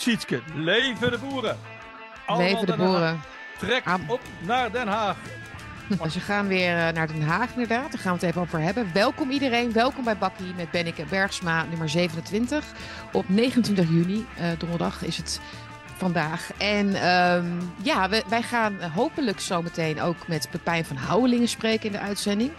Sietske, 0.00 0.42
leven 0.54 1.10
de 1.10 1.18
boeren. 1.18 1.58
Leven 2.36 2.66
de 2.66 2.76
boeren. 2.76 3.20
Trek 3.58 3.84
op 4.06 4.20
naar 4.40 4.72
Den 4.72 4.88
Haag. 4.88 5.16
Dus 6.02 6.14
we 6.14 6.20
gaan 6.20 6.48
weer 6.48 6.86
eh, 6.86 6.92
naar 6.92 7.06
Den 7.06 7.22
Haag 7.22 7.50
inderdaad. 7.50 7.92
Daar 7.92 8.00
gaan 8.00 8.12
we 8.12 8.18
het 8.18 8.28
even 8.28 8.40
over 8.40 8.60
hebben. 8.60 8.90
Welkom 8.92 9.30
iedereen. 9.30 9.72
Welkom 9.72 10.04
bij 10.04 10.18
Bakkie 10.18 10.54
met 10.56 10.70
Benneke 10.70 11.04
Bergsma, 11.04 11.64
nummer 11.64 11.88
27. 11.88 12.64
Op 13.12 13.28
29 13.28 13.88
juni, 13.88 14.26
uh, 14.38 14.46
donderdag, 14.58 15.02
is 15.02 15.16
het 15.16 15.40
vandaag. 15.96 16.50
En 16.58 17.08
um, 17.08 17.72
ja, 17.82 18.08
we, 18.08 18.22
wij 18.28 18.42
gaan 18.42 18.82
hopelijk 18.82 19.40
zometeen 19.40 20.00
ook 20.00 20.28
met 20.28 20.50
Pepijn 20.50 20.84
van 20.84 20.96
Houwelingen 20.96 21.48
spreken 21.48 21.86
in 21.86 21.92
de 21.92 22.00
uitzending. 22.00 22.52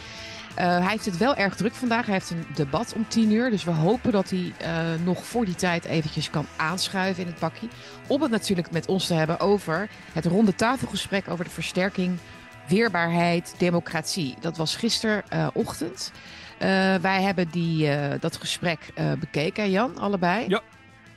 Uh, 0.52 0.65
hij 0.65 0.89
heeft 0.89 1.05
het 1.05 1.18
wel 1.18 1.36
erg 1.36 1.55
druk 1.55 1.73
vandaag. 1.73 2.05
Hij 2.05 2.13
heeft 2.13 2.30
een 2.30 2.45
debat 2.55 2.94
om 2.94 3.05
10 3.07 3.31
uur. 3.31 3.49
Dus 3.49 3.63
we 3.63 3.71
hopen 3.71 4.12
dat 4.12 4.30
hij 4.30 4.53
uh, 4.62 5.03
nog 5.03 5.25
voor 5.25 5.45
die 5.45 5.55
tijd 5.55 5.85
eventjes 5.85 6.30
kan 6.30 6.45
aanschuiven 6.55 7.23
in 7.23 7.30
het 7.30 7.39
bakkie. 7.39 7.70
Om 8.08 8.21
het 8.21 8.31
natuurlijk 8.31 8.72
met 8.72 8.85
ons 8.85 9.08
te 9.08 9.13
hebben 9.13 9.39
over 9.39 9.89
het 10.13 10.25
ronde 10.25 10.55
tafelgesprek 10.55 11.30
over 11.30 11.45
de 11.45 11.52
versterking, 11.52 12.17
weerbaarheid, 12.67 13.55
democratie. 13.58 14.35
Dat 14.39 14.58
was 14.58 14.75
gisterochtend. 14.75 16.11
Uh, 16.53 16.67
wij 16.95 17.22
hebben 17.22 17.49
die, 17.49 17.89
dat 18.20 18.38
gesprek 18.38 18.80
bekeken, 19.20 19.72
Jan, 19.72 19.97
allebei. 19.97 20.45
Ja. 20.47 20.61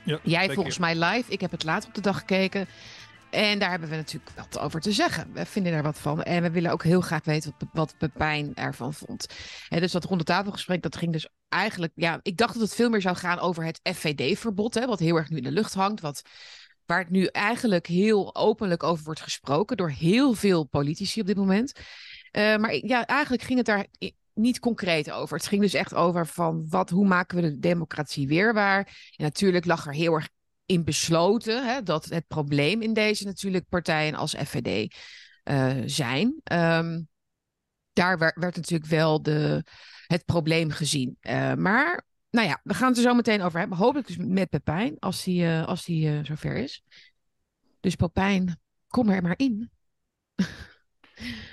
ja 0.03 0.19
Jij 0.23 0.49
volgens 0.49 0.77
mij 0.77 0.95
live. 0.95 1.31
Ik 1.31 1.41
heb 1.41 1.51
het 1.51 1.63
later 1.63 1.87
op 1.87 1.95
de 1.95 2.01
dag 2.01 2.17
gekeken. 2.17 2.67
En 3.35 3.59
daar 3.59 3.69
hebben 3.69 3.89
we 3.89 3.95
natuurlijk 3.95 4.31
wat 4.35 4.59
over 4.59 4.81
te 4.81 4.91
zeggen. 4.91 5.33
We 5.33 5.45
vinden 5.45 5.71
daar 5.71 5.83
wat 5.83 5.99
van. 5.99 6.23
En 6.23 6.41
we 6.41 6.51
willen 6.51 6.71
ook 6.71 6.83
heel 6.83 7.01
graag 7.01 7.25
weten 7.25 7.53
wat, 7.57 7.69
wat 7.73 7.97
Pepijn 7.97 8.55
ervan 8.55 8.93
vond. 8.93 9.27
En 9.69 9.79
dus 9.79 9.91
dat 9.91 10.03
ronde 10.03 10.23
tafelgesprek, 10.23 10.81
dat 10.81 10.95
ging 10.95 11.11
dus 11.11 11.27
eigenlijk... 11.49 11.91
Ja, 11.95 12.19
ik 12.21 12.37
dacht 12.37 12.53
dat 12.53 12.61
het 12.61 12.75
veel 12.75 12.89
meer 12.89 13.01
zou 13.01 13.15
gaan 13.15 13.39
over 13.39 13.63
het 13.65 13.79
FVD-verbod. 13.83 14.85
Wat 14.85 14.99
heel 14.99 15.15
erg 15.15 15.29
nu 15.29 15.37
in 15.37 15.43
de 15.43 15.51
lucht 15.51 15.73
hangt. 15.73 16.01
Wat, 16.01 16.21
waar 16.85 16.99
het 16.99 17.09
nu 17.09 17.25
eigenlijk 17.25 17.87
heel 17.87 18.35
openlijk 18.35 18.83
over 18.83 19.03
wordt 19.03 19.21
gesproken... 19.21 19.77
door 19.77 19.89
heel 19.89 20.33
veel 20.33 20.63
politici 20.63 21.21
op 21.21 21.27
dit 21.27 21.37
moment. 21.37 21.71
Uh, 22.31 22.55
maar 22.57 22.73
ja, 22.73 23.05
eigenlijk 23.05 23.43
ging 23.43 23.57
het 23.57 23.67
daar 23.67 23.85
niet 24.33 24.59
concreet 24.59 25.11
over. 25.11 25.37
Het 25.37 25.47
ging 25.47 25.61
dus 25.61 25.73
echt 25.73 25.93
over 25.93 26.27
van 26.27 26.65
wat, 26.69 26.89
hoe 26.89 27.07
maken 27.07 27.35
we 27.35 27.49
de 27.49 27.59
democratie 27.59 28.27
weerbaar. 28.27 28.77
En 29.15 29.23
natuurlijk 29.23 29.65
lag 29.65 29.85
er 29.85 29.93
heel 29.93 30.13
erg 30.13 30.29
in 30.65 30.83
besloten 30.83 31.65
hè, 31.65 31.83
dat 31.83 32.05
het 32.05 32.27
probleem 32.27 32.81
in 32.81 32.93
deze 32.93 33.25
natuurlijk 33.25 33.69
partijen 33.69 34.15
als 34.15 34.35
FVD 34.35 34.95
uh, 35.43 35.81
zijn. 35.85 36.41
Um, 36.51 37.07
daar 37.93 38.17
werd, 38.17 38.35
werd, 38.35 38.55
natuurlijk 38.55 38.89
wel 38.89 39.21
de, 39.21 39.63
het 40.07 40.25
probleem 40.25 40.69
gezien. 40.69 41.17
Uh, 41.21 41.53
maar 41.53 42.05
nou 42.29 42.47
ja, 42.47 42.59
we 42.63 42.73
gaan 42.73 42.87
het 42.87 42.97
er 42.97 43.03
zo 43.03 43.13
meteen 43.13 43.41
over 43.41 43.59
hebben. 43.59 43.77
Hopelijk 43.77 44.07
dus 44.07 44.17
met 44.17 44.49
Pepijn, 44.49 44.99
als 44.99 45.23
die, 45.23 45.43
uh, 45.43 45.67
als 45.67 45.85
die 45.85 46.23
zover 46.23 46.55
is. 46.55 46.83
Dus 47.79 47.95
Pepijn, 47.95 48.59
kom 48.87 49.09
er 49.09 49.21
maar 49.21 49.37
in. 49.37 49.71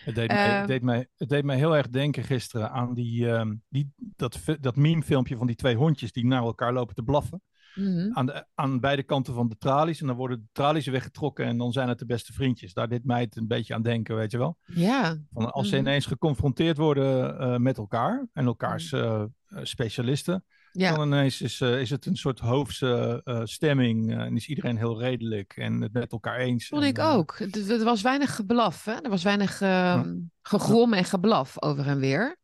Het 0.04 0.14
deed, 0.14 0.32
het, 0.32 0.66
deed 0.66 0.82
mij, 0.82 1.08
het 1.16 1.28
deed 1.28 1.44
mij 1.44 1.56
heel 1.56 1.76
erg 1.76 1.88
denken 1.88 2.24
gisteren 2.24 2.70
aan 2.70 2.94
die, 2.94 3.26
um, 3.26 3.62
die, 3.68 3.92
dat, 3.96 4.38
dat 4.60 4.76
meme-filmpje 4.76 5.36
van 5.36 5.46
die 5.46 5.56
twee 5.56 5.76
hondjes 5.76 6.12
die 6.12 6.26
naar 6.26 6.42
elkaar 6.42 6.72
lopen 6.72 6.94
te 6.94 7.02
blaffen. 7.02 7.42
Mm 7.74 7.86
-hmm. 7.86 8.10
aan, 8.16 8.26
de, 8.26 8.46
aan 8.54 8.80
beide 8.80 9.02
kanten 9.02 9.34
van 9.34 9.48
de 9.48 9.56
tralies. 9.58 10.00
En 10.00 10.06
dan 10.06 10.16
worden 10.16 10.38
de 10.38 10.48
tralies 10.52 10.86
weggetrokken 10.86 11.44
en 11.44 11.58
dan 11.58 11.72
zijn 11.72 11.88
het 11.88 11.98
de 11.98 12.06
beste 12.06 12.32
vriendjes. 12.32 12.72
Daar 12.72 12.88
deed 12.88 13.04
mij 13.04 13.20
het 13.20 13.36
een 13.36 13.46
beetje 13.46 13.74
aan 13.74 13.82
denken, 13.82 14.16
weet 14.16 14.30
je 14.30 14.38
wel. 14.38 14.58
Ja. 14.66 15.18
Van 15.32 15.52
als 15.52 15.68
ze 15.68 15.74
mm 15.74 15.78
-hmm. 15.78 15.88
ineens 15.88 16.06
geconfronteerd 16.06 16.76
worden 16.76 17.40
uh, 17.40 17.56
met 17.56 17.76
elkaar 17.76 18.26
en 18.32 18.46
elkaars 18.46 18.92
uh, 18.92 19.24
specialisten. 19.62 20.44
Ja. 20.72 20.94
Dan 20.94 21.06
ineens 21.06 21.40
is, 21.40 21.60
uh, 21.60 21.80
is 21.80 21.90
het 21.90 22.06
een 22.06 22.16
soort 22.16 22.38
hoofdse 22.38 23.20
stemming 23.44 24.12
en 24.12 24.36
is 24.36 24.48
iedereen 24.48 24.76
heel 24.76 25.00
redelijk 25.00 25.52
en 25.56 25.80
het 25.80 25.92
met 25.92 26.12
elkaar 26.12 26.38
eens. 26.38 26.68
Vond 26.68 26.84
ik 26.84 26.98
ook. 26.98 27.38
Er 27.38 27.84
was 27.84 28.02
weinig 28.02 28.34
geblaf, 28.34 28.84
hè? 28.84 28.92
er 28.92 29.10
was 29.10 29.22
weinig 29.22 29.60
ja. 29.60 30.04
gegrom 30.42 30.92
en 30.92 31.04
geblaf 31.04 31.62
over 31.62 31.86
en 31.86 31.98
weer. 31.98 32.40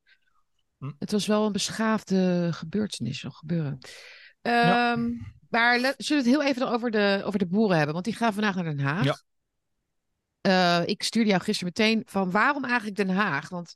Hm. 0.79 0.93
Het 0.99 1.13
was 1.13 1.27
wel 1.27 1.47
een 1.47 1.53
beschaafde 1.53 2.49
gebeurtenis, 2.53 3.25
of 3.25 3.35
gebeuren. 3.35 3.79
Um, 4.43 4.53
ja. 4.53 4.97
Maar 5.49 5.79
zullen 5.79 6.25
we 6.25 6.31
het 6.31 6.41
heel 6.41 6.43
even 6.43 6.69
over 6.69 6.91
de, 6.91 7.23
over 7.25 7.39
de 7.39 7.47
boeren 7.47 7.77
hebben? 7.77 7.95
Want 7.95 8.05
die 8.05 8.15
gaan 8.15 8.33
vandaag 8.33 8.55
naar 8.55 8.65
Den 8.65 8.81
Haag. 8.81 9.05
Ja. 9.05 9.19
Uh, 10.43 10.87
ik 10.87 11.03
stuurde 11.03 11.31
jou 11.31 11.43
gisteren 11.43 11.73
meteen 11.77 12.03
van 12.07 12.31
waarom 12.31 12.65
eigenlijk 12.65 12.97
Den 12.97 13.09
Haag? 13.09 13.49
Want 13.49 13.75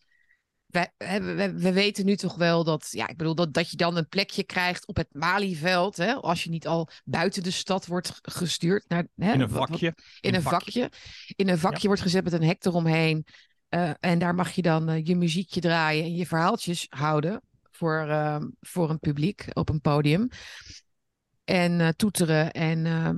wij, 0.67 0.91
we, 0.97 1.53
we, 1.57 1.73
weten 1.73 2.05
nu 2.05 2.17
toch 2.17 2.35
wel 2.35 2.65
dat, 2.65 2.89
ja, 2.91 3.09
ik 3.09 3.17
bedoel, 3.17 3.35
dat, 3.35 3.55
dat 3.55 3.71
je 3.71 3.77
dan 3.77 3.97
een 3.97 4.09
plekje 4.09 4.45
krijgt 4.45 4.87
op 4.87 4.97
het 4.97 5.09
Malieveld. 5.11 5.97
Hè, 5.97 6.15
als 6.15 6.45
je 6.45 6.51
niet 6.51 6.67
al 6.67 6.89
buiten 7.05 7.43
de 7.43 7.51
stad 7.51 7.87
wordt 7.87 8.19
gestuurd. 8.23 8.85
Naar, 8.89 9.07
hè, 9.17 9.33
in 9.33 9.41
een 9.41 9.49
vakje. 9.49 9.91
Wat, 9.95 10.05
in, 10.21 10.31
in, 10.31 10.35
een 10.35 10.43
vakje. 10.43 10.81
vakje. 10.83 10.91
In 11.37 11.49
een 11.49 11.59
vakje 11.59 11.81
ja. 11.81 11.87
wordt 11.87 12.03
gezet 12.03 12.25
met 12.25 12.33
een 12.33 12.43
hek 12.43 12.65
eromheen. 12.65 13.27
Uh, 13.71 13.91
en 14.01 14.19
daar 14.19 14.35
mag 14.35 14.51
je 14.51 14.63
dan 14.63 14.91
uh, 14.91 15.05
je 15.05 15.17
muziekje 15.17 15.61
draaien 15.61 16.05
en 16.05 16.15
je 16.15 16.27
verhaaltjes 16.27 16.87
houden 16.89 17.43
voor, 17.73 18.07
uh, 18.09 18.43
voor 18.61 18.91
een 18.91 18.99
publiek 18.99 19.47
op 19.53 19.69
een 19.69 19.81
podium. 19.81 20.29
En 21.45 21.81
uh, 21.81 21.89
toeteren 21.89 22.53
en 22.53 22.85
uh, 22.85 23.11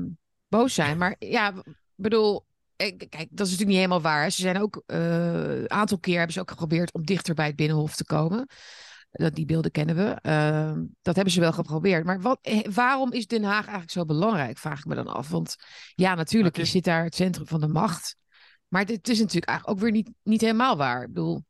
boos 0.49 0.75
zijn. 0.75 0.99
Maar 0.99 1.17
ja, 1.19 1.53
bedoel, 1.95 2.47
kijk, 2.77 3.09
dat 3.11 3.47
is 3.47 3.53
natuurlijk 3.53 3.69
niet 3.69 3.77
helemaal 3.77 4.01
waar. 4.01 4.31
Ze 4.31 4.41
zijn 4.41 4.61
ook 4.61 4.83
een 4.87 5.71
aantal 5.71 5.99
keer 5.99 6.17
hebben 6.17 6.33
ze 6.33 6.41
ook 6.41 6.51
geprobeerd 6.51 6.93
om 6.93 7.05
dichter 7.05 7.35
bij 7.35 7.47
het 7.47 7.57
Binnenhof 7.57 7.95
te 7.95 8.05
komen. 8.05 8.47
Dat, 9.11 9.35
die 9.35 9.45
beelden 9.45 9.71
kennen 9.71 9.97
we. 9.97 10.19
dat 11.03 11.15
hebben 11.15 11.33
ze 11.33 11.41
wel 11.41 11.53
geprobeerd. 11.53 12.05
Maar 12.05 12.21
wat, 12.21 12.39
eh, 12.43 12.69
waarom 12.73 13.13
is 13.13 13.27
Den 13.27 13.45
Haag 13.45 13.63
eigenlijk 13.63 13.91
zo 13.91 14.05
belangrijk, 14.05 14.59
vraag 14.59 14.79
ik 14.79 14.85
me 14.85 14.95
dan 14.95 15.07
af. 15.07 15.29
Want 15.29 15.57
ja, 15.95 16.15
natuurlijk, 16.15 16.57
is... 16.59 16.67
je 16.67 16.71
zit 16.71 16.85
daar 16.85 17.05
het 17.05 17.15
centrum 17.15 17.47
van 17.47 17.61
de 17.61 17.69
macht. 17.69 18.17
Maar 18.69 18.85
het 18.85 19.09
is 19.09 19.19
natuurlijk 19.19 19.49
eigenlijk 19.49 19.79
ook 19.79 19.85
weer 19.85 19.93
niet, 19.93 20.11
niet 20.23 20.41
helemaal 20.41 20.77
waar. 20.77 21.03
Ik 21.03 21.13
bedoel, 21.13 21.45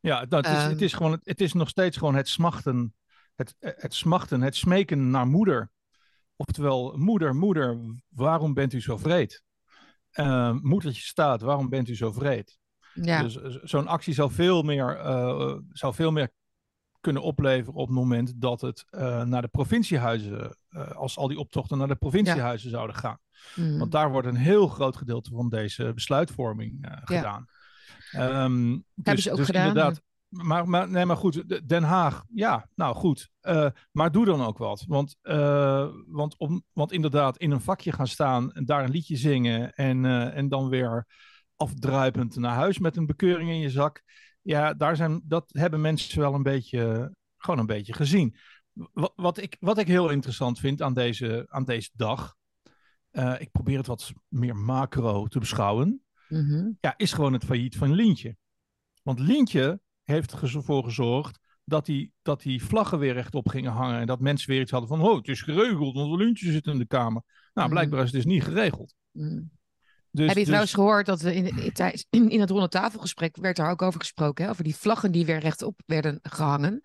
ja, 0.00 0.26
dat 0.26 0.46
is, 0.46 0.62
um, 0.64 0.68
het, 0.68 0.82
is 0.82 0.92
gewoon, 0.92 1.20
het 1.22 1.40
is 1.40 1.52
nog 1.52 1.68
steeds 1.68 1.96
gewoon 1.96 2.14
het 2.14 2.28
smachten, 2.28 2.94
het, 3.34 3.56
het 3.58 3.94
smachten, 3.94 4.42
het 4.42 4.56
smeken 4.56 5.10
naar 5.10 5.26
moeder. 5.26 5.70
Oftewel, 6.36 6.96
moeder, 6.96 7.34
moeder, 7.34 7.78
waarom 8.08 8.54
bent 8.54 8.72
u 8.72 8.80
zo 8.80 8.96
vreed? 8.96 9.42
Uh, 10.14 10.52
moedertje 10.60 11.02
staat, 11.02 11.40
waarom 11.40 11.68
bent 11.68 11.88
u 11.88 11.96
zo 11.96 12.12
vreed? 12.12 12.58
Ja. 12.94 13.22
Dus 13.22 13.34
zo'n 13.62 13.86
actie 13.86 14.14
zou 14.14 14.30
veel, 14.30 14.62
meer, 14.62 14.98
uh, 14.98 15.56
zou 15.72 15.94
veel 15.94 16.10
meer 16.10 16.30
kunnen 17.00 17.22
opleveren 17.22 17.74
op 17.74 17.86
het 17.86 17.96
moment 17.96 18.40
dat 18.40 18.60
het 18.60 18.84
uh, 18.90 19.22
naar 19.22 19.42
de 19.42 19.48
provinciehuizen, 19.48 20.56
als 20.94 21.16
al 21.16 21.28
die 21.28 21.38
optochten 21.38 21.78
naar 21.78 21.88
de 21.88 21.94
provinciehuizen 21.96 22.70
ja. 22.70 22.74
zouden 22.76 22.96
gaan. 22.96 23.18
Mm. 23.54 23.78
Want 23.78 23.92
daar 23.92 24.10
wordt 24.10 24.28
een 24.28 24.36
heel 24.36 24.68
groot 24.68 24.96
gedeelte 24.96 25.30
van 25.30 25.48
deze 25.48 25.92
besluitvorming 25.94 26.88
gedaan. 27.04 27.46
Ja. 27.46 27.58
Um, 28.14 28.84
Hebben 28.94 29.14
dus, 29.14 29.22
ze 29.22 29.30
ook 29.30 29.36
dus 29.36 29.46
gedaan. 29.46 29.66
Inderdaad, 29.66 30.02
maar, 30.28 30.68
maar, 30.68 30.90
nee, 30.90 31.06
maar 31.06 31.16
goed, 31.16 31.68
Den 31.68 31.82
Haag, 31.82 32.24
ja, 32.34 32.68
nou 32.74 32.94
goed. 32.94 33.30
Uh, 33.42 33.66
maar 33.92 34.12
doe 34.12 34.24
dan 34.24 34.42
ook 34.42 34.58
wat. 34.58 34.84
Want, 34.88 35.16
uh, 35.22 35.88
want, 36.06 36.36
om, 36.36 36.64
want 36.72 36.92
inderdaad, 36.92 37.36
in 37.36 37.50
een 37.50 37.60
vakje 37.60 37.92
gaan 37.92 38.06
staan 38.06 38.52
en 38.52 38.64
daar 38.64 38.84
een 38.84 38.90
liedje 38.90 39.16
zingen 39.16 39.74
en, 39.74 40.04
uh, 40.04 40.36
en 40.36 40.48
dan 40.48 40.68
weer 40.68 41.06
afdruipend 41.56 42.36
naar 42.36 42.54
huis 42.54 42.78
met 42.78 42.96
een 42.96 43.06
bekeuring 43.06 43.50
in 43.50 43.58
je 43.58 43.70
zak. 43.70 44.02
Ja, 44.42 44.74
daar 44.74 44.96
zijn, 44.96 45.22
dat 45.24 45.44
hebben 45.48 45.80
mensen 45.80 46.20
wel 46.20 46.34
een 46.34 46.42
beetje, 46.42 47.14
gewoon 47.36 47.60
een 47.60 47.66
beetje 47.66 47.92
gezien. 47.92 48.36
Wat, 48.72 49.12
wat, 49.16 49.38
ik, 49.38 49.56
wat 49.60 49.78
ik 49.78 49.86
heel 49.86 50.08
interessant 50.08 50.58
vind 50.58 50.82
aan 50.82 50.94
deze, 50.94 51.46
aan 51.48 51.64
deze 51.64 51.90
dag, 51.92 52.34
ik 53.38 53.50
probeer 53.50 53.76
het 53.76 53.86
wat 53.86 54.12
meer 54.28 54.56
macro 54.56 55.26
te 55.26 55.38
beschouwen. 55.38 56.02
Mm 56.30 56.46
-hmm. 56.48 56.76
Ja, 56.80 56.94
is 56.96 57.12
gewoon 57.12 57.32
het 57.32 57.44
failliet 57.44 57.76
van 57.76 57.92
Lientje. 57.92 58.36
Want 59.02 59.18
Lientje 59.18 59.80
heeft 60.04 60.32
ervoor 60.32 60.84
gezorgd 60.84 61.38
dat 61.64 61.86
die, 61.86 62.12
dat 62.22 62.42
die 62.42 62.64
vlaggen 62.64 62.98
weer 62.98 63.12
rechtop 63.12 63.48
gingen 63.48 63.72
hangen. 63.72 64.00
En 64.00 64.06
dat 64.06 64.20
mensen 64.20 64.50
weer 64.50 64.60
iets 64.60 64.70
hadden 64.70 64.88
van, 64.88 65.00
oh, 65.00 65.16
het 65.16 65.28
is 65.28 65.42
geregeld, 65.42 65.94
want 65.94 66.20
Lientje 66.20 66.52
zit 66.52 66.66
in 66.66 66.78
de 66.78 66.86
kamer. 66.86 67.22
Nou, 67.54 67.66
Mhm. 67.66 67.76
blijkbaar 67.76 67.98
is 67.98 68.12
het 68.12 68.22
dus 68.22 68.32
niet 68.32 68.42
geregeld. 68.42 68.94
Mm. 69.10 69.50
Dus, 70.10 70.26
Heb 70.26 70.28
je 70.28 70.34
dus- 70.34 70.44
trouwens 70.44 70.74
gehoord 70.74 71.06
dat 71.06 71.20
we 71.20 71.34
in, 71.34 71.72
in, 72.10 72.30
in 72.30 72.40
het 72.40 72.50
ronde 72.50 72.68
tafelgesprek 72.68 73.36
werd 73.36 73.56
daar 73.56 73.70
ook 73.70 73.82
over 73.82 74.00
gesproken, 74.00 74.44
hè? 74.44 74.50
over 74.50 74.64
die 74.64 74.76
vlaggen 74.76 75.12
die 75.12 75.26
weer 75.26 75.38
rechtop 75.38 75.80
werden 75.86 76.18
gehangen. 76.22 76.80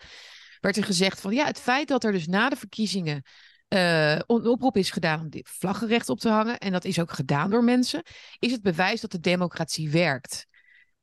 Werd 0.60 0.78
er 0.78 0.84
gezegd 0.84 1.22
van 1.22 1.34
ja, 1.34 1.46
het 1.46 1.60
feit 1.60 1.88
dat 1.88 2.04
er 2.04 2.12
dus 2.12 2.28
na 2.28 2.50
de 2.50 2.56
verkiezingen 2.56 3.24
eh, 3.68 4.12
een 4.16 4.26
oproep 4.48 4.78
is 4.78 4.92
gedaan 4.92 5.20
om 5.20 5.30
die 5.30 5.46
vlaggen 5.50 5.88
rechtop 5.88 6.20
te 6.20 6.30
hangen, 6.30 6.58
en 6.58 6.72
dat 6.72 6.86
is 6.86 7.00
ook 7.00 7.12
gedaan 7.12 7.50
door 7.50 7.64
mensen, 7.64 8.02
is 8.40 8.52
het 8.52 8.62
bewijs 8.62 9.02
dat 9.02 9.12
de 9.12 9.20
democratie 9.20 9.90
werkt. 9.90 10.48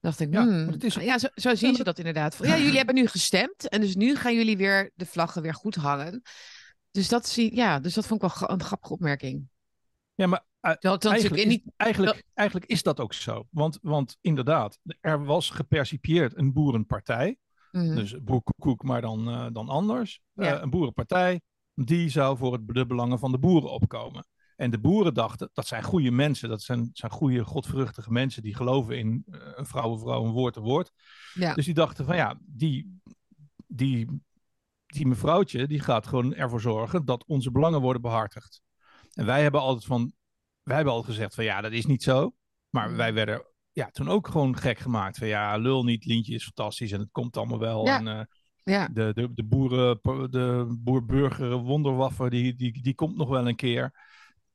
dacht 0.01 0.21
ik, 0.21 0.33
Ja, 0.33 0.43
hmm, 0.43 0.75
is- 0.79 0.95
ja, 0.95 1.19
zo, 1.19 1.29
zo 1.35 1.55
zien 1.55 1.75
ze 1.75 1.85
dat 1.85 1.99
inderdaad. 1.99 2.39
Ja, 2.41 2.57
jullie 2.59 2.77
hebben 2.77 2.95
nu 2.95 3.07
gestemd 3.07 3.69
en 3.69 3.81
dus 3.81 3.95
nu 3.95 4.17
gaan 4.17 4.35
jullie 4.35 4.57
weer 4.57 4.91
de 4.95 5.07
vlaggen 5.07 5.43
weer 5.43 5.55
goed 5.55 5.75
hangen. 5.75 6.23
Dus 6.91 7.09
dat, 7.09 7.29
zie, 7.29 7.55
ja, 7.57 7.79
dus 7.81 7.95
dat 7.95 8.07
vond 8.07 8.23
ik 8.23 8.31
wel 8.39 8.51
een 8.51 8.63
grappige 8.63 8.93
opmerking. 8.93 9.49
ja, 10.15 10.27
maar 10.27 10.45
uh, 10.63 10.71
eigenlijk, 10.83 11.11
natuurlijk 11.11 11.51
is, 11.67 11.73
eigenlijk, 11.77 12.23
eigenlijk 12.35 12.71
is 12.71 12.83
dat 12.83 13.01
ook 13.01 13.13
zo. 13.13 13.47
Want, 13.51 13.79
want 13.83 14.17
inderdaad, 14.21 14.79
er 15.01 15.25
was 15.25 15.51
gepercipieerd 15.51 16.37
een 16.37 16.53
boerenpartij. 16.53 17.37
Mhm. 17.71 17.95
Dus 17.95 18.23
boerkoekoek, 18.23 18.83
maar 18.83 19.01
dan, 19.01 19.29
eh, 19.29 19.47
dan 19.53 19.69
anders. 19.69 20.21
Ja. 20.33 20.55
Eh, 20.57 20.63
een 20.63 20.71
boerenpartij, 20.71 21.41
die 21.75 22.09
zou 22.09 22.37
voor 22.37 22.53
het, 22.53 22.61
de 22.67 22.87
belangen 22.87 23.19
van 23.19 23.33
de 23.33 23.39
boeren 23.39 23.71
opkomen. 23.71 24.27
En 24.57 24.71
de 24.71 24.81
boeren 24.81 25.15
dachten, 25.15 25.51
dat 25.53 25.67
zijn 25.67 25.83
goede 25.83 26.11
mensen, 26.11 26.49
dat 26.49 26.63
zijn, 26.63 26.91
zijn 26.93 27.13
goede, 27.13 27.45
godvruchtige 27.45 28.13
mensen 28.13 28.43
die 28.43 28.55
geloven 28.55 28.99
in 28.99 29.25
uh, 29.27 29.41
een 29.55 29.67
vrouw, 29.67 29.93
een 29.93 29.99
vrouw, 29.99 30.25
een 30.25 30.33
woord, 30.33 30.57
een 30.57 30.63
woord. 30.63 30.93
Ja. 31.35 31.55
Dus 31.55 31.65
die 31.65 31.75
dachten 31.75 32.05
van 32.05 32.17
ja, 32.17 32.39
die, 32.41 33.01
die, 33.67 34.21
die 34.87 35.07
mevrouwtje, 35.07 35.67
die 35.67 35.81
gaat 35.81 36.07
gewoon 36.07 36.35
ervoor 36.35 36.61
zorgen 36.61 37.05
dat 37.05 37.25
onze 37.27 37.51
belangen 37.51 37.81
worden 37.81 38.03
behartigd. 38.03 38.63
En 39.13 39.27
wij 39.27 39.43
hebben 39.43 39.61
altijd 39.61 39.85
van, 39.85 40.13
wij 40.63 40.77
hebben 40.77 40.95
altijd 40.95 41.15
gezegd 41.15 41.35
van 41.35 41.45
ja, 41.45 41.61
dat 41.61 41.73
is 41.73 41.87
niet 41.87 42.03
zo. 42.03 42.35
Maar 42.71 42.91
Mm. 42.91 42.97
wij 42.97 43.15
werden 43.15 43.47
ja, 43.73 43.91
toen 43.91 44.09
ook 44.09 44.29
gewoon 44.29 44.57
gek 44.57 44.79
gemaakt 44.79 45.19
van 45.19 45.27
ja, 45.27 45.57
lul 45.57 45.85
niet, 45.85 46.05
Lientje 46.05 46.35
is 46.35 46.45
fantastisch 46.45 46.93
en 46.93 47.01
het 47.01 47.11
komt 47.11 47.37
allemaal 47.37 47.59
wel. 47.59 47.87
Ja. 47.87 47.99
En, 47.99 48.09
eh, 48.09 48.25
Ja, 48.65 48.89
de, 48.93 49.11
de, 49.15 49.33
de, 49.35 49.45
boeren, 49.45 49.99
de 50.31 50.77
boer-burger 50.81 51.53
wonderwaffe, 51.57 52.31
die, 52.31 52.55
die, 52.55 52.83
die 52.83 52.95
komt 52.95 53.17
nog 53.17 53.29
wel 53.29 53.49
een 53.49 53.57
keer. 53.57 53.91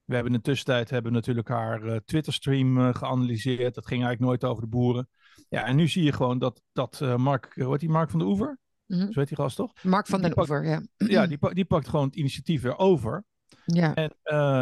We 0.06 0.14
hebben 0.14 0.34
in 0.34 0.38
de 0.38 0.44
tussentijd 0.46 0.90
hebben 0.90 1.12
natuurlijk 1.12 1.48
haar 1.48 1.84
eh, 1.84 1.96
Twitter-stream 2.06 2.78
eh, 2.80 2.96
geanalyseerd. 2.96 3.76
Dat 3.76 3.88
ging 3.88 4.04
eigenlijk 4.04 4.20
nooit 4.20 4.52
over 4.52 4.64
de 4.64 4.70
boeren. 4.70 5.10
Ja, 5.50 5.66
en 5.66 5.76
nu 5.76 5.88
zie 5.88 6.04
je 6.04 6.12
gewoon 6.14 6.40
dat, 6.40 6.62
dat 6.74 7.02
eh, 7.02 7.16
Mark, 7.16 7.52
hoe 7.56 7.72
heet 7.72 7.80
die, 7.80 7.90
Mark 7.90 8.10
van 8.10 8.20
de 8.20 8.26
Oever? 8.26 8.60
Mhm. 8.86 9.12
Zo 9.12 9.20
heet 9.20 9.28
die 9.28 9.38
gast 9.38 9.56
toch? 9.56 9.74
Mark 9.84 10.08
van 10.08 10.20
Die 10.22 10.28
den 10.28 10.38
pakt- 10.38 10.50
Oever, 10.50 10.66
ja. 10.68 10.82
Ja, 10.98 11.28
die, 11.28 11.54
die 11.54 11.66
pakt 11.66 11.88
gewoon 11.88 12.06
het 12.06 12.16
initiatief 12.16 12.62
weer 12.62 12.78
over. 12.78 13.24
ja. 13.66 13.94
En 13.96 14.12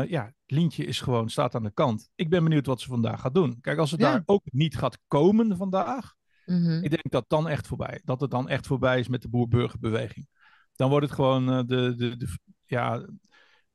ja, 0.09 0.33
Lientje 0.45 0.85
is 0.85 1.01
gewoon, 1.01 1.29
staat 1.29 1.55
aan 1.55 1.63
de 1.63 1.71
kant. 1.73 2.09
Ik 2.15 2.29
ben 2.29 2.43
benieuwd 2.43 2.65
wat 2.65 2.81
ze 2.81 2.87
vandaag 2.87 3.21
gaat 3.21 3.33
doen. 3.33 3.57
Kijk, 3.61 3.77
als 3.77 3.91
het 3.91 3.99
Ja. 3.99 4.11
daar 4.11 4.23
ook 4.25 4.43
niet 4.51 4.77
gaat 4.77 4.97
komen 5.07 5.57
vandaag, 5.57 6.13
Mhm. 6.45 6.83
ik 6.83 6.89
denk 6.89 7.11
dat 7.11 7.25
dan 7.27 7.47
echt 7.47 7.67
voorbij. 7.67 8.01
Dat 8.03 8.21
het 8.21 8.31
dan 8.31 8.49
echt 8.49 8.67
voorbij 8.67 8.99
is 8.99 9.07
met 9.07 9.21
de 9.21 9.29
boer-burgerbeweging. 9.29 10.27
Dan 10.75 10.89
wordt 10.89 11.05
het 11.05 11.15
gewoon 11.15 11.49
eh, 11.51 11.57
de, 11.65 11.93
de, 11.95 12.17
de, 12.17 12.27
ja, 12.65 13.05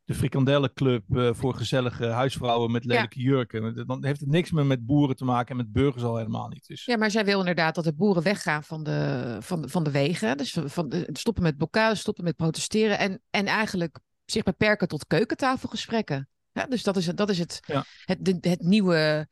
de 0.05 0.15
frikandellenclub 0.15 1.17
eh, 1.17 1.31
voor 1.35 1.55
gezellige 1.55 2.07
huisvrouwen 2.07 2.71
met 2.71 2.85
lelijke 2.85 3.21
jurken. 3.21 3.87
Dan 3.87 4.05
heeft 4.05 4.21
het 4.21 4.29
niks 4.29 4.51
meer 4.51 4.67
met 4.67 4.87
boeren 4.87 5.17
te 5.17 5.25
maken 5.25 5.51
en 5.51 5.57
met 5.57 5.73
burgers 5.73 6.03
al 6.05 6.17
helemaal 6.17 6.49
niet. 6.49 6.67
Dus 6.67 6.85
Ja, 6.85 6.97
maar 6.97 7.11
zij 7.11 7.25
wil 7.25 7.39
inderdaad 7.39 7.75
dat 7.75 7.85
de 7.85 7.95
boeren 7.95 8.23
weggaan 8.23 8.63
van 8.65 8.83
de, 8.83 9.37
van, 9.41 9.69
van 9.69 9.83
de 9.85 9.91
wegen. 9.91 10.37
Dus 10.37 10.59
van, 10.65 10.89
de, 10.89 11.09
stoppen 11.13 11.43
met 11.43 11.57
blokkades, 11.57 12.01
stoppen 12.01 12.25
met 12.25 12.37
protesteren. 12.37 12.99
En, 12.99 13.21
en 13.31 13.47
eigenlijk 13.47 13.99
zich 14.25 14.43
beperken 14.43 14.89
tot 14.89 15.07
keukentafelgesprekken. 15.07 16.29
Ja, 16.53 16.67
dus 16.67 16.83
dat 16.83 16.97
is, 16.97 17.07
het- 17.07 17.17
dat 17.17 17.31
is 17.31 17.39
het, 17.39 17.61
Ja. 17.67 17.85
het, 18.05 18.25
de, 18.25 18.37
het 18.49 18.63
nieuwe, 18.63 19.29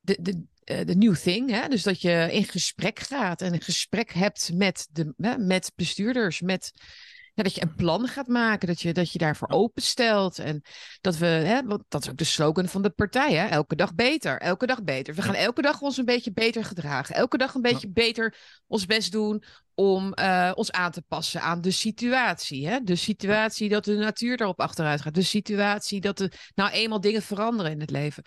de, 0.00 0.18
de, 0.20 0.42
de 0.64 0.94
new 0.96 1.16
thing. 1.16 1.50
Hè? 1.50 1.68
Dus 1.68 1.82
dat 1.82 2.00
je 2.00 2.28
in 2.30 2.44
gesprek 2.44 2.98
gaat 2.98 3.42
en 3.42 3.52
een 3.52 3.62
gesprek 3.62 4.12
hebt 4.12 4.50
met, 4.54 4.88
de, 4.90 5.14
hè, 5.16 5.38
met 5.38 5.72
bestuurders. 5.74 6.40
Met, 6.40 6.72
ja, 7.34 7.42
dat 7.42 7.54
je 7.54 7.62
een 7.62 7.74
plan 7.74 8.08
gaat 8.08 8.26
maken, 8.26 8.68
dat 8.68 8.80
je, 8.80 8.92
dat 8.92 9.12
je 9.12 9.18
daarvoor 9.18 9.48
openstelt. 9.48 10.38
En 10.38 10.62
dat 11.00 11.16
we, 11.16 11.26
hè, 11.26 11.64
want 11.64 11.82
dat 11.88 12.02
is 12.02 12.10
ook 12.10 12.16
de 12.16 12.24
slogan 12.24 12.68
van 12.68 12.82
de 12.82 12.90
partij, 12.90 13.32
hè? 13.34 13.46
elke 13.46 13.76
dag 13.76 13.94
beter, 13.94 14.38
elke 14.38 14.66
dag 14.66 14.82
beter. 14.82 15.14
We 15.14 15.22
gaan 15.22 15.34
elke 15.34 15.62
dag 15.62 15.80
ons 15.80 15.96
een 15.96 16.04
beetje 16.04 16.32
beter 16.32 16.64
gedragen, 16.64 17.14
elke 17.14 17.36
dag 17.36 17.54
een 17.54 17.62
beetje 17.62 17.90
beter 17.90 18.36
ons 18.66 18.86
best 18.86 19.12
doen 19.12 19.42
om 19.74 20.12
eh, 20.12 20.52
ons 20.54 20.72
aan 20.72 20.90
te 20.90 21.02
passen 21.02 21.40
aan 21.42 21.60
de 21.60 21.70
situatie. 21.70 22.68
Hè? 22.68 22.80
De 22.80 22.96
situatie 22.96 23.68
dat 23.68 23.84
de 23.84 23.94
natuur 23.94 24.40
erop 24.40 24.60
achteruit 24.60 25.00
gaat, 25.00 25.14
de 25.14 25.22
situatie 25.22 26.00
dat 26.00 26.20
er 26.20 26.50
nou 26.54 26.70
eenmaal 26.70 27.00
dingen 27.00 27.22
veranderen 27.22 27.72
in 27.72 27.80
het 27.80 27.90
leven. 27.90 28.22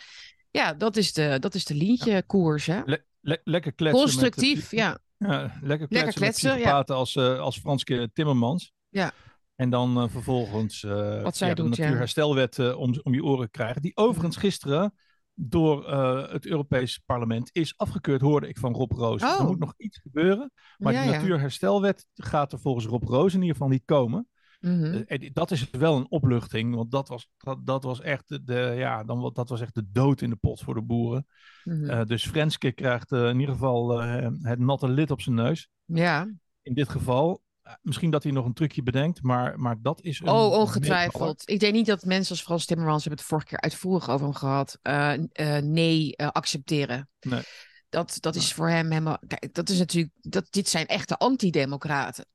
Ja, 0.56 0.74
dat 0.74 0.96
is 0.96 1.14
de, 1.14 1.38
dat 1.40 1.56
is 1.56 1.66
de 1.66 1.76
lientje 1.76 2.24
koers. 2.24 2.66
Hè? 2.66 2.82
le- 2.86 3.04
le- 3.22 3.42
lekker 3.44 3.74
kletsen. 3.74 4.04
met 4.04 4.12
de- 4.14 4.18
Constructief, 4.18 4.72
ja. 4.72 4.98
Ja, 5.18 5.52
lekker 5.62 5.88
kletsen, 5.88 6.14
kletsen, 6.14 6.22
met 6.22 6.40
ja. 6.40 6.64
psychopaten 6.64 6.96
als, 6.96 7.16
eh, 7.16 7.40
als 7.40 7.60
Franske 7.60 8.10
Timmermans. 8.14 8.74
Ja. 8.90 9.12
En 9.56 9.70
dan 9.70 9.98
eh, 9.98 10.10
vervolgens 10.10 10.84
eh, 10.84 11.22
Wat 11.22 11.38
zij 11.38 11.48
ja, 11.48 11.54
de 11.54 11.62
doet. 11.62 11.78
Natuurherstelwet 11.78 12.76
om, 12.76 12.96
om 13.04 13.14
je 13.14 13.24
oren 13.24 13.52
krijgen. 13.52 13.82
Die 13.82 13.98
overigens 13.98 14.38
gisteren 14.38 14.94
door 15.34 15.92
het 16.32 16.46
Europees 16.46 16.98
Parlement 17.06 17.50
is 17.52 17.74
afgekeurd, 17.78 18.22
hoorde 18.22 18.48
ik 18.48 18.58
van 18.58 18.74
Rob 18.74 18.92
Roos. 18.92 19.24
Oh. 19.24 19.40
Er 19.40 19.46
moet 19.46 19.60
nog 19.60 19.74
iets 19.78 19.98
gebeuren. 19.98 20.52
Maar 20.78 20.94
ja, 20.94 21.04
ja. 21.04 21.12
Natuurherstelwet 21.12 22.08
gaat 22.14 22.52
er 22.52 22.60
volgens 22.60 22.86
Rob 22.86 23.04
Roos 23.04 23.34
in 23.34 23.40
ieder 23.40 23.56
geval 23.56 23.70
niet 23.70 23.86
komen. 23.86 24.28
Mhm. 24.66 24.84
Eh, 24.94 25.02
en 25.06 25.30
dat 25.34 25.52
is 25.52 25.70
wel 25.70 25.96
een 25.96 26.10
opluchting, 26.10 26.76
want 26.76 26.92
dat 26.92 27.08
was, 27.08 27.28
dat, 27.38 27.66
dat 27.66 27.84
was 27.84 28.02
echt 28.02 28.28
de, 28.30 28.44
de- 28.44 28.74
ja, 28.78 29.04
dan, 29.04 29.32
dat 29.34 29.50
was 29.50 29.62
echt 29.62 29.76
de 29.76 29.86
dood 29.92 30.22
in 30.22 30.30
de 30.30 30.36
pot 30.36 30.62
voor 30.62 30.74
de 30.74 30.82
boeren. 30.82 31.28
Mhm. 31.64 31.90
Eh, 31.90 32.06
dus 32.06 32.28
Frenske 32.28 32.72
krijgt 32.72 33.12
eh, 33.12 33.28
in 33.30 33.40
ieder 33.40 33.54
geval 33.56 34.00
het 34.42 34.60
natte 34.60 34.88
lid 34.88 35.12
op 35.12 35.22
zijn 35.22 35.36
neus. 35.36 35.68
ja. 35.86 36.28
In 36.62 36.74
dit 36.74 36.90
geval, 36.90 37.44
misschien 37.82 38.10
dat 38.10 38.24
hij 38.24 38.32
nog 38.32 38.46
een 38.46 38.54
trucje 38.54 38.84
bedenkt, 38.84 39.22
maar, 39.22 39.60
maar 39.60 39.76
dat 39.82 40.02
is 40.02 40.20
een 40.20 40.28
Oh, 40.28 40.34
meevaller. 40.34 40.60
ongetwijfeld. 40.60 41.50
Ik 41.50 41.60
denk 41.60 41.74
niet 41.74 41.86
dat 41.86 42.06
mensen 42.06 42.32
als 42.36 42.44
Frans 42.44 42.66
Timmermans 42.66 43.04
hebben 43.04 43.20
het 43.20 43.30
vorige 43.30 43.48
keer 43.48 43.60
uitvoerig 43.62 44.10
over 44.10 44.26
hem 44.26 44.36
gehad. 44.36 44.80
eh, 44.82 45.14
eh, 45.32 45.64
nee, 45.64 46.18
accepteren. 46.18 47.10
Nee. 47.20 47.42
Dat, 47.90 48.18
dat 48.20 48.36
is 48.36 48.54
voor 48.54 48.70
hem 48.70 48.90
helemaal. 48.92 49.18
Kijk, 49.28 49.54
dat 49.54 49.70
is 49.70 49.78
natuurlijk. 49.78 50.14
Dat, 50.22 50.48
dit 50.50 50.70
zijn 50.70 50.86
echte 50.86 51.18
antidemocraten. 51.18 52.26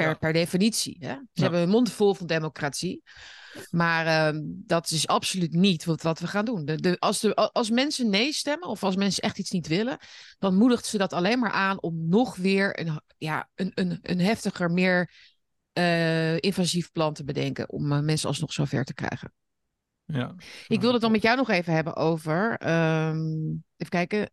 Per, 0.00 0.08
Ja. 0.08 0.14
per 0.18 0.32
definitie. 0.32 0.96
Hè? 1.00 1.08
Ze 1.12 1.20
Ja. 1.32 1.42
hebben 1.42 1.60
hun 1.60 1.68
mond 1.68 1.92
vol 1.92 2.14
van 2.14 2.26
democratie. 2.26 3.02
Maar 3.70 4.06
ehm, 4.06 4.40
dat 4.44 4.90
is 4.90 5.06
absoluut 5.06 5.52
niet 5.52 5.84
wat, 5.84 6.02
wat 6.02 6.18
we 6.18 6.26
gaan 6.26 6.44
doen. 6.44 6.64
De, 6.64 6.80
de, 6.80 6.96
als, 6.98 7.20
de, 7.20 7.34
als 7.34 7.70
mensen 7.70 8.10
nee 8.10 8.32
stemmen, 8.32 8.68
of 8.68 8.82
als 8.82 8.96
mensen 8.96 9.22
echt 9.22 9.38
iets 9.38 9.50
niet 9.50 9.66
willen, 9.66 9.98
dan 10.38 10.56
moedigt 10.56 10.86
ze 10.86 10.98
dat 10.98 11.12
alleen 11.12 11.38
maar 11.38 11.50
aan 11.50 11.82
om 11.82 12.08
nog 12.08 12.36
weer 12.36 12.80
een, 12.80 13.00
ja, 13.18 13.48
een, 13.54 13.70
een, 13.74 13.98
een 14.02 14.20
heftiger, 14.20 14.70
meer 14.70 15.12
eh, 15.72 16.36
invasief 16.38 16.92
plan 16.92 17.12
te 17.14 17.24
bedenken. 17.24 17.70
Om 17.70 17.92
eh, 17.92 18.00
mensen 18.00 18.28
alsnog 18.28 18.52
zover 18.52 18.84
te 18.84 18.94
krijgen. 18.94 19.32
Ja. 20.04 20.34
Ik 20.68 20.78
wilde 20.80 20.92
het 20.92 21.00
dan 21.02 21.12
met 21.12 21.22
jou 21.22 21.36
nog 21.36 21.50
even 21.50 21.72
hebben 21.74 21.96
over. 21.96 22.56
ehm, 22.58 23.18
even 23.76 23.88
kijken. 23.88 24.30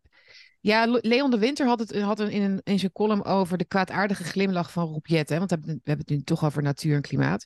Ja, 0.60 0.86
Le- 0.86 0.98
Leon 1.02 1.30
de 1.30 1.38
Winter 1.38 1.66
had 1.66 1.78
het 1.78 2.00
had 2.00 2.20
een, 2.20 2.30
in, 2.30 2.42
een, 2.42 2.60
in 2.64 2.78
zijn 2.78 2.92
column 2.92 3.24
over 3.24 3.58
de 3.58 3.64
kwaadaardige 3.64 4.24
glimlach 4.24 4.72
van 4.72 4.84
Rob 4.88 5.06
Jet, 5.06 5.28
hè? 5.28 5.38
Want 5.38 5.50
we 5.50 5.56
hebben, 5.56 5.80
het- 5.84 6.08
nu 6.08 6.22
toch 6.22 6.44
over 6.44 6.62
natuur 6.62 6.94
en 6.94 7.02
klimaat. 7.02 7.44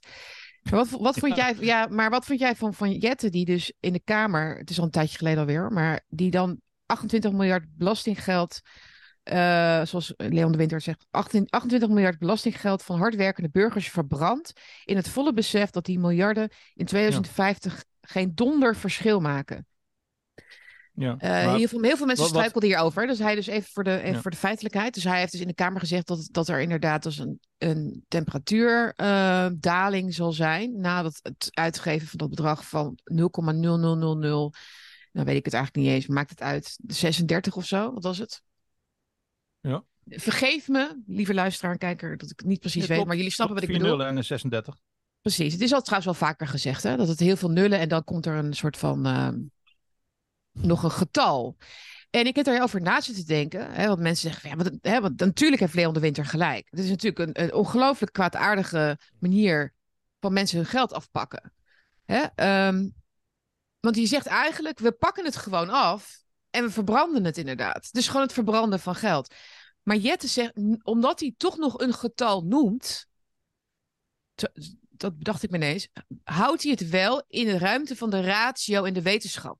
Maar 0.62 0.74
wat, 0.74 0.88
wat 1.00 1.18
vond 1.18 1.36
jij, 1.36 1.56
ja, 1.60 1.86
maar 1.90 2.10
wat 2.10 2.24
vond 2.24 2.38
jij 2.38 2.56
van, 2.56 2.74
van 2.74 2.92
Jette, 2.92 3.28
die 3.28 3.44
dus 3.44 3.72
in 3.80 3.92
de 3.92 4.00
Kamer, 4.04 4.56
het 4.56 4.70
is 4.70 4.78
al 4.78 4.84
een 4.84 4.90
tijdje 4.90 5.16
geleden 5.18 5.38
alweer, 5.38 5.70
maar 5.72 6.04
die 6.08 6.30
dan 6.30 6.60
28 6.86 7.32
miljard 7.32 7.64
belastinggeld, 7.76 8.60
eh, 9.22 9.82
zoals 9.84 10.12
Leon 10.16 10.52
de 10.52 10.58
Winter 10.58 10.80
zegt, 10.80 11.06
18 11.10 11.46
28 11.50 11.88
miljard 11.88 12.18
belastinggeld 12.18 12.82
van 12.82 12.98
hardwerkende 12.98 13.48
burgers 13.50 13.88
verbrandt 13.90 14.52
in 14.84 14.96
het 14.96 15.08
volle 15.08 15.32
besef 15.32 15.70
dat 15.70 15.84
die 15.84 15.98
miljarden 15.98 16.50
in 16.74 16.86
2050 16.86 17.84
geen 18.00 18.34
donder 18.34 18.76
verschil 18.76 19.20
maken. 19.20 19.66
Ja. 20.94 21.14
Eh, 21.18 21.30
maar- 21.30 21.56
heel, 21.56 21.68
veel, 21.68 21.82
heel 21.82 21.96
veel 21.96 22.06
mensen 22.06 22.06
wat- 22.06 22.16
wat- 22.16 22.28
struikelden 22.28 22.68
hierover. 22.68 23.06
Dus 23.06 23.18
hij 23.18 23.34
dus 23.34 23.46
even 23.46 23.70
voor 23.72 23.84
de, 23.84 24.00
even 24.00 24.12
Ja. 24.12 24.20
voor 24.20 24.30
de 24.30 24.36
feitelijkheid. 24.36 24.94
Dus 24.94 25.04
hij 25.04 25.18
heeft 25.18 25.32
dus 25.32 25.40
in 25.40 25.46
de 25.46 25.54
Kamer 25.54 25.80
gezegd 25.80 26.06
dat, 26.06 26.28
dat 26.30 26.48
er 26.48 26.60
inderdaad 26.60 27.02
dus 27.02 27.18
een, 27.18 27.40
een 27.58 28.04
temperatuurdaling 28.08 30.14
zal 30.14 30.32
zijn. 30.32 30.80
Na 30.80 31.02
dat, 31.02 31.18
het 31.22 31.48
uitgeven 31.50 32.08
van 32.08 32.18
dat 32.18 32.28
bedrag 32.30 32.68
van 32.68 32.98
0,0000. 33.04 34.56
Nou 35.12 35.26
weet 35.26 35.36
ik 35.36 35.44
het 35.44 35.54
eigenlijk 35.54 35.86
niet 35.86 35.94
eens. 35.94 36.06
Maakt 36.06 36.30
het 36.30 36.42
uit. 36.42 36.78
36 36.86 37.56
of 37.56 37.66
zo? 37.66 37.92
Wat 37.92 38.02
was 38.02 38.18
het? 38.18 38.42
Ja. 39.60 39.84
Vergeef 40.06 40.68
me, 40.68 41.02
lieve 41.06 41.34
luisteraar 41.34 41.72
en 41.72 41.78
kijker, 41.78 42.16
dat 42.16 42.30
ik 42.30 42.38
het 42.38 42.48
niet 42.48 42.60
precies 42.60 42.86
Ja, 42.86 42.94
weet. 42.96 43.06
Maar 43.06 43.16
jullie 43.16 43.30
snappen 43.30 43.54
wat 43.54 43.64
ik 43.64 43.70
4 43.70 43.78
bedoel. 43.78 43.96
nullen 43.96 44.10
en 44.10 44.16
een 44.16 44.24
36. 44.24 44.76
Precies. 45.20 45.52
Het 45.52 45.62
is 45.62 45.72
al 45.72 45.82
trouwens 45.82 46.18
wel 46.18 46.28
vaker 46.28 46.46
gezegd, 46.46 46.82
hè? 46.82 46.96
Dat 46.96 47.08
het 47.08 47.20
heel 47.20 47.36
veel 47.36 47.50
nullen 47.50 47.78
en 47.78 47.88
dan 47.88 48.04
komt 48.04 48.26
er 48.26 48.34
een 48.34 48.52
soort 48.52 48.76
van 48.76 49.06
ehm, 49.06 49.38
nog 50.52 50.82
een 50.82 50.90
getal. 50.90 51.56
En 52.10 52.26
ik 52.26 52.36
heb 52.36 52.46
erover 52.46 52.80
na 52.80 53.00
zitten 53.00 53.26
denken, 53.26 53.72
hè, 53.72 53.86
want 53.86 54.00
mensen 54.00 54.30
zeggen, 54.30 54.50
ja, 54.50 54.56
want, 54.56 54.78
hè, 54.82 55.24
natuurlijk 55.26 55.60
heeft 55.60 55.74
Leon 55.74 55.94
de 55.94 56.00
Winter 56.00 56.24
gelijk. 56.24 56.66
Het 56.70 56.78
is 56.78 56.88
natuurlijk 56.88 57.38
een, 57.38 57.54
ongelooflijk 57.54 58.12
kwaadaardige 58.12 58.98
manier 59.18 59.74
van 60.20 60.32
mensen 60.32 60.56
hun 60.56 60.66
geld 60.66 60.92
afpakken. 60.92 61.52
Hè? 62.04 62.22
ehm, 62.34 62.88
want 63.80 63.96
je 63.96 64.06
zegt 64.06 64.26
eigenlijk, 64.26 64.78
we 64.78 64.92
pakken 64.92 65.24
het 65.24 65.36
gewoon 65.36 65.70
af 65.70 66.22
en 66.50 66.64
we 66.64 66.70
verbranden 66.70 67.24
het 67.24 67.38
inderdaad. 67.38 67.92
Dus 67.92 68.06
gewoon 68.06 68.22
het 68.22 68.32
verbranden 68.32 68.80
van 68.80 68.94
geld. 68.94 69.34
Maar 69.82 69.96
Jette 69.96 70.26
zegt, 70.26 70.52
omdat 70.82 71.20
hij 71.20 71.34
toch 71.36 71.56
nog 71.56 71.80
een 71.80 71.94
getal 71.94 72.42
noemt, 72.42 73.06
dat 74.88 75.18
bedacht 75.18 75.42
ik 75.42 75.50
me 75.50 75.56
ineens, 75.56 75.88
houdt 76.24 76.62
hij 76.62 76.70
het 76.70 76.88
wel 76.88 77.24
in 77.26 77.46
de 77.46 77.58
ruimte 77.58 77.96
van 77.96 78.10
de 78.10 78.20
ratio 78.20 78.84
en 78.84 78.92
de 78.92 79.02
wetenschap. 79.02 79.58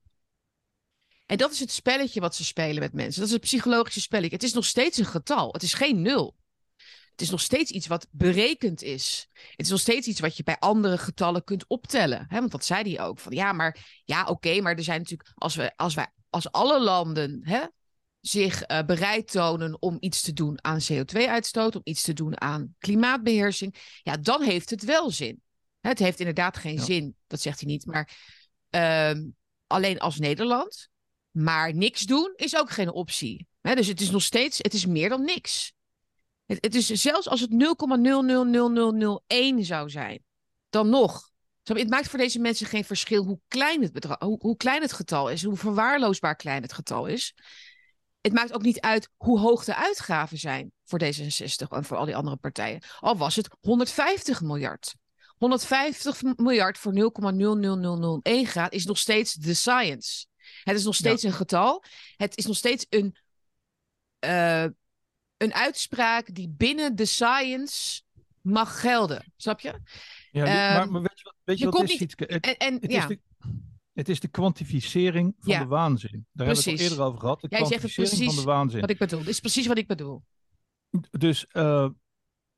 En 1.33 1.39
dat 1.39 1.51
is 1.51 1.59
het 1.59 1.71
spelletje 1.71 2.19
wat 2.19 2.35
ze 2.35 2.45
spelen 2.45 2.79
met 2.79 2.93
mensen. 2.93 3.19
Dat 3.19 3.27
is 3.27 3.33
het 3.33 3.41
psychologische 3.43 4.01
spelletje. 4.01 4.35
Het 4.35 4.43
is 4.43 4.53
nog 4.53 4.65
steeds 4.65 4.97
een 4.97 5.05
getal. 5.05 5.53
Het 5.53 5.63
is 5.63 5.73
geen 5.73 6.01
nul. 6.01 6.35
Het 7.11 7.21
is 7.21 7.29
nog 7.29 7.41
steeds 7.41 7.71
iets 7.71 7.87
wat 7.87 8.07
berekend 8.11 8.81
is. 8.81 9.27
Het 9.33 9.65
is 9.65 9.69
nog 9.69 9.79
steeds 9.79 10.07
iets 10.07 10.19
wat 10.19 10.37
je 10.37 10.43
bij 10.43 10.57
andere 10.59 10.97
getallen 10.97 11.43
kunt 11.43 11.67
optellen. 11.67 12.25
Hè? 12.27 12.39
Want 12.39 12.51
dat 12.51 12.65
zei 12.65 12.93
hij 12.95 13.05
ook. 13.05 13.19
Van 13.19 13.33
ja, 13.33 13.53
maar 13.53 14.01
ja, 14.05 14.25
oké, 14.25 14.61
maar 14.61 14.75
er 14.75 14.83
zijn 14.83 14.99
natuurlijk, 14.99 15.31
als 15.35 15.55
we, 15.55 15.73
als 15.75 15.93
wij, 15.93 16.07
als 16.29 16.51
alle 16.51 16.79
landen 16.81 17.39
hè, 17.43 17.61
zich 18.19 18.61
eh, 18.61 18.85
bereid 18.85 19.31
tonen 19.31 19.81
om 19.81 19.97
iets 19.99 20.21
te 20.21 20.33
doen 20.33 20.63
aan 20.63 20.79
CO2-uitstoot, 20.91 21.75
om 21.75 21.81
iets 21.83 22.01
te 22.01 22.13
doen 22.13 22.41
aan 22.41 22.75
klimaatbeheersing, 22.79 23.99
ja, 24.03 24.17
dan 24.17 24.41
heeft 24.41 24.69
het 24.69 24.83
wel 24.83 25.11
zin. 25.11 25.41
Hè, 25.79 25.89
Het 25.89 25.99
heeft 25.99 26.19
inderdaad 26.19 26.57
geen 26.57 26.75
Ja. 26.75 26.83
zin, 26.83 27.15
dat 27.27 27.41
zegt 27.41 27.59
hij 27.59 27.69
niet, 27.69 27.85
maar 27.85 28.17
ehm, 28.69 29.23
alleen 29.67 29.99
als 29.99 30.19
Nederland. 30.19 30.91
Maar 31.33 31.75
niks 31.75 32.01
doen 32.01 32.33
is 32.35 32.57
ook 32.57 32.69
geen 32.69 32.91
optie. 32.91 33.47
Dus 33.61 33.87
het 33.87 34.01
is 34.01 34.11
nog 34.11 34.21
steeds, 34.21 34.57
het 34.57 34.73
is 34.73 34.85
meer 34.85 35.09
dan 35.09 35.23
niks. 35.23 35.73
Het, 36.45 36.57
het 36.61 36.75
is 36.75 36.87
zelfs 36.87 37.27
als 37.27 37.41
het 37.41 37.51
0,000001 37.51 37.57
zou 39.59 39.89
zijn, 39.89 40.23
dan 40.69 40.89
nog. 40.89 41.31
Het 41.63 41.89
maakt 41.89 42.07
voor 42.07 42.19
deze 42.19 42.39
mensen 42.39 42.67
geen 42.67 42.85
verschil 42.85 43.23
hoe 43.23 43.39
klein 43.47 43.81
het, 43.81 43.91
bedrag, 43.91 44.19
hoe, 44.19 44.37
hoe 44.39 44.57
klein 44.57 44.81
het 44.81 44.93
getal 44.93 45.29
is, 45.29 45.43
hoe 45.43 45.57
verwaarloosbaar 45.57 46.35
klein 46.35 46.61
het 46.61 46.73
getal 46.73 47.05
is. 47.05 47.35
Het 48.21 48.33
maakt 48.33 48.53
ook 48.53 48.61
niet 48.61 48.79
uit 48.79 49.09
hoe 49.17 49.39
hoog 49.39 49.65
de 49.65 49.75
uitgaven 49.75 50.37
zijn 50.37 50.71
voor 50.85 51.01
D66 51.03 51.67
en 51.69 51.83
voor 51.83 51.97
al 51.97 52.05
die 52.05 52.15
andere 52.15 52.35
partijen. 52.35 52.83
Al 52.99 53.17
was 53.17 53.35
het 53.35 53.49
150 53.59 54.41
miljard. 54.41 54.95
150 55.37 56.21
miljard 56.35 56.77
voor 56.77 56.93
0,00001 58.43 58.47
graad 58.47 58.73
is 58.73 58.85
nog 58.85 58.97
steeds 58.97 59.33
de 59.33 59.53
science. 59.53 60.25
Het 60.63 60.77
is 60.77 60.83
nog 60.83 60.95
steeds 60.95 61.23
een 61.23 61.33
getal. 61.33 61.83
Het 62.15 62.37
is 62.37 62.45
nog 62.45 62.55
steeds 62.55 62.85
een, 62.89 63.15
uh, 64.25 64.65
een 65.37 65.53
uitspraak 65.53 66.35
die 66.35 66.49
binnen 66.49 66.95
de 66.95 67.05
science 67.05 68.01
mag 68.41 68.79
gelden. 68.79 69.33
Snap 69.35 69.59
je? 69.59 69.79
Ja, 70.31 70.43
maar, 70.43 70.81
ehm, 70.81 70.91
maar, 70.91 71.01
weet 71.01 71.19
je 71.19 71.23
wat, 71.23 71.35
weet 71.43 71.59
je, 71.59 71.69
wat 71.69 71.83
is? 71.83 71.99
Niet... 71.99 72.13
Het, 72.17 72.45
en, 72.45 72.57
en, 72.57 72.73
het, 72.73 72.91
ja. 72.91 73.01
is 73.01 73.07
de, 73.07 73.19
het 73.93 74.09
is 74.09 74.19
de 74.19 74.27
kwantificering 74.27 75.35
van 75.39 75.59
de 75.59 75.65
waanzin. 75.65 76.25
Daar 76.31 76.47
precies. 76.47 76.65
hebben 76.65 76.87
we 76.87 76.93
het 76.93 76.99
al 76.99 77.05
eerder 77.05 77.05
over 77.05 77.19
gehad. 77.19 77.41
De 77.41 77.47
Jij 77.49 77.59
kwantificering 77.59 78.07
zegt 78.07 78.19
precies 78.19 78.35
van 78.35 78.45
de 78.45 78.51
waanzin. 78.51 78.81
Wat 78.81 78.89
ik 78.89 78.97
bedoel. 78.97 79.19
Dit 79.19 79.27
is 79.27 79.39
precies 79.39 79.67
wat 79.67 79.77
ik 79.77 79.87
bedoel. 79.87 80.23
Dus 81.11 81.45
uh, 81.51 81.89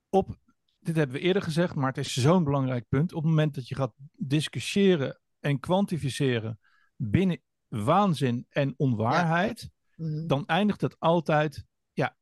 op, 0.10 0.38
dit 0.80 0.96
hebben 0.96 1.16
we 1.16 1.22
eerder 1.22 1.42
gezegd, 1.42 1.76
maar 1.76 1.88
het 1.88 1.98
is 1.98 2.14
zo'n 2.14 2.44
belangrijk 2.44 2.86
punt. 2.90 3.14
Op 3.14 3.22
het 3.22 3.30
moment 3.30 3.56
dat 3.56 3.68
je 3.68 3.76
gaat 3.76 3.94
discussiëren 4.12 5.20
en 5.40 5.60
kwantificeren 5.60 6.60
binnen 6.96 7.42
waanzin 7.68 8.46
en 8.50 8.74
onwaarheid, 8.78 9.70
mhm. 9.96 10.28
dan 10.28 10.46
eindigt 10.46 10.82
het 10.82 11.00
altijd 11.00 11.66
ja, 11.94 12.18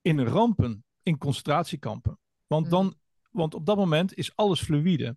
in 0.00 0.20
rampen, 0.20 0.84
in 1.02 1.18
concentratiekampen. 1.18 2.18
Want, 2.46 2.70
dan, 2.70 2.86
mhm. 2.86 2.94
want 3.30 3.54
op 3.54 3.66
dat 3.66 3.76
moment 3.76 4.14
is 4.14 4.36
alles 4.36 4.62
fluïde. 4.62 5.16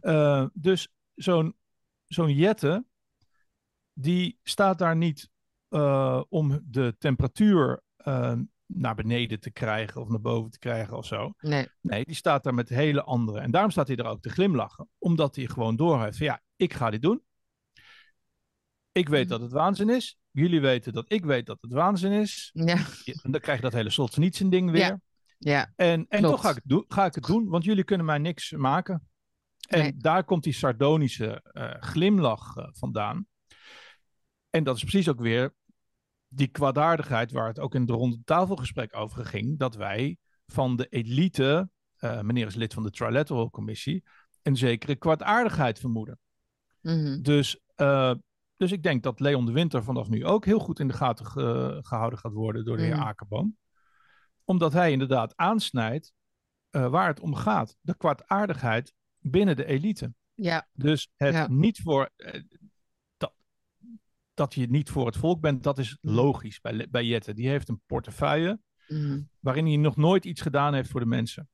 Uh, 0.00 0.46
dus 0.52 0.88
zo'n 1.14 1.56
zo'n 2.04 2.34
jette, 2.34 2.84
die 3.92 4.38
staat 4.42 4.78
daar 4.78 4.96
niet 4.96 5.30
uh, 5.70 6.22
om 6.28 6.60
de 6.64 6.94
temperatuur 6.98 7.82
uh, 8.04 8.32
naar 8.66 8.94
beneden 8.94 9.40
te 9.40 9.50
krijgen 9.50 10.00
of 10.00 10.08
naar 10.08 10.20
boven 10.20 10.50
te 10.50 10.58
krijgen 10.58 10.96
of 10.96 11.06
zo. 11.06 11.32
Nee. 11.38 11.68
Nee, 11.80 12.04
die 12.04 12.14
staat 12.14 12.44
daar 12.44 12.54
met 12.54 12.68
hele 12.68 13.02
andere. 13.02 13.40
En 13.40 13.50
daarom 13.50 13.70
staat 13.70 13.86
hij 13.86 13.96
er 13.96 14.06
ook 14.06 14.22
te 14.22 14.28
glimlachen. 14.28 14.88
Omdat 14.98 15.36
hij 15.36 15.46
gewoon 15.46 15.76
doorheeft 15.76 16.16
van 16.16 16.26
ja, 16.26 16.42
ik 16.56 16.74
ga 16.74 16.90
dit 16.90 17.02
doen. 17.02 17.22
Ik 18.96 19.08
weet 19.08 19.28
dat 19.28 19.40
het 19.40 19.52
waanzin 19.52 19.88
is. 19.88 20.18
Jullie 20.30 20.60
weten 20.60 20.92
dat 20.92 21.04
ik 21.08 21.24
weet 21.24 21.46
dat 21.46 21.58
het 21.60 21.72
waanzin 21.72 22.12
is. 22.12 22.50
Ja. 22.52 22.76
En 23.22 23.30
dan 23.30 23.40
krijg 23.40 23.58
je 23.58 23.64
dat 23.64 23.72
hele 23.72 23.90
Solzhenitsyn 23.90 24.50
ding 24.50 24.70
weer. 24.70 24.80
Ja. 24.80 25.00
ja. 25.38 25.72
En, 25.76 26.06
en 26.08 26.22
toch 26.22 26.40
ga 26.40 26.50
ik, 26.50 26.60
het 26.66 26.84
ga 26.88 27.04
ik 27.04 27.14
het 27.14 27.24
doen, 27.24 27.48
want 27.48 27.64
jullie 27.64 27.84
kunnen 27.84 28.06
mij 28.06 28.18
niks 28.18 28.52
maken. 28.52 29.08
En 29.68 29.98
daar 29.98 30.24
komt 30.24 30.42
die 30.42 30.52
sardonische 30.52 31.42
uh, 31.52 31.70
glimlach 31.80 32.56
uh, 32.56 32.66
vandaan. 32.70 33.26
En 34.50 34.64
dat 34.64 34.76
is 34.76 34.82
precies 34.82 35.08
ook 35.08 35.20
weer 35.20 35.54
die 36.28 36.48
kwaadaardigheid 36.48 37.32
waar 37.32 37.48
het 37.48 37.58
ook 37.58 37.74
in 37.74 37.80
het 37.80 37.90
ronde 37.90 38.18
tafelgesprek 38.24 38.96
over 38.96 39.26
ging. 39.26 39.58
Dat 39.58 39.74
wij 39.74 40.16
van 40.46 40.76
de 40.76 40.86
elite, 40.86 41.68
uh, 42.00 42.20
meneer 42.20 42.46
is 42.46 42.54
lid 42.54 42.74
van 42.74 42.82
de 42.82 42.90
Trilateral 42.90 43.50
Commissie, 43.50 44.04
een 44.42 44.56
zekere 44.56 44.96
kwaadaardigheid 44.96 45.78
vermoeden. 45.78 46.18
Mm 46.80 47.04
-hmm. 47.04 47.22
Dus 47.22 47.60
dus 48.56 48.72
ik 48.72 48.82
denk 48.82 49.02
dat 49.02 49.20
Leon 49.20 49.46
de 49.46 49.52
Winter 49.52 49.84
vanaf 49.84 50.08
nu 50.08 50.24
ook 50.24 50.44
heel 50.44 50.58
goed 50.58 50.80
in 50.80 50.88
de 50.88 50.94
gaten 50.94 51.26
gehouden 51.84 52.18
gaat 52.18 52.32
worden 52.32 52.64
door 52.64 52.76
de 52.76 52.82
heer 52.82 52.96
mm. 52.96 53.02
Akerboom. 53.02 53.56
Omdat 54.44 54.72
hij 54.72 54.92
inderdaad 54.92 55.36
aansnijdt 55.36 56.12
uh, 56.70 56.88
waar 56.88 57.08
het 57.08 57.20
om 57.20 57.34
gaat. 57.34 57.76
De 57.80 57.96
kwaadaardigheid 57.96 58.94
binnen 59.18 59.56
de 59.56 59.64
elite. 59.64 60.14
Ja. 60.34 60.68
Dus 60.72 61.10
het 61.16 61.48
niet 61.48 61.80
voor. 61.80 62.10
Uh, 62.16 62.42
dat, 63.16 63.34
dat 64.34 64.54
je 64.54 64.66
niet 64.66 64.90
voor 64.90 65.06
het 65.06 65.16
volk 65.16 65.40
bent, 65.40 65.62
dat 65.62 65.78
is 65.78 65.98
mm. 66.00 66.14
logisch 66.14 66.60
bij, 66.60 66.88
bij 66.90 67.04
Jette. 67.04 67.34
Die 67.34 67.48
heeft 67.48 67.68
een 67.68 67.82
portefeuille 67.86 68.60
mm. 68.88 69.28
waarin 69.40 69.66
hij 69.66 69.76
nog 69.76 69.96
nooit 69.96 70.24
iets 70.24 70.40
gedaan 70.40 70.74
heeft 70.74 70.90
voor 70.90 71.00
de 71.00 71.06
mensen. 71.06 71.48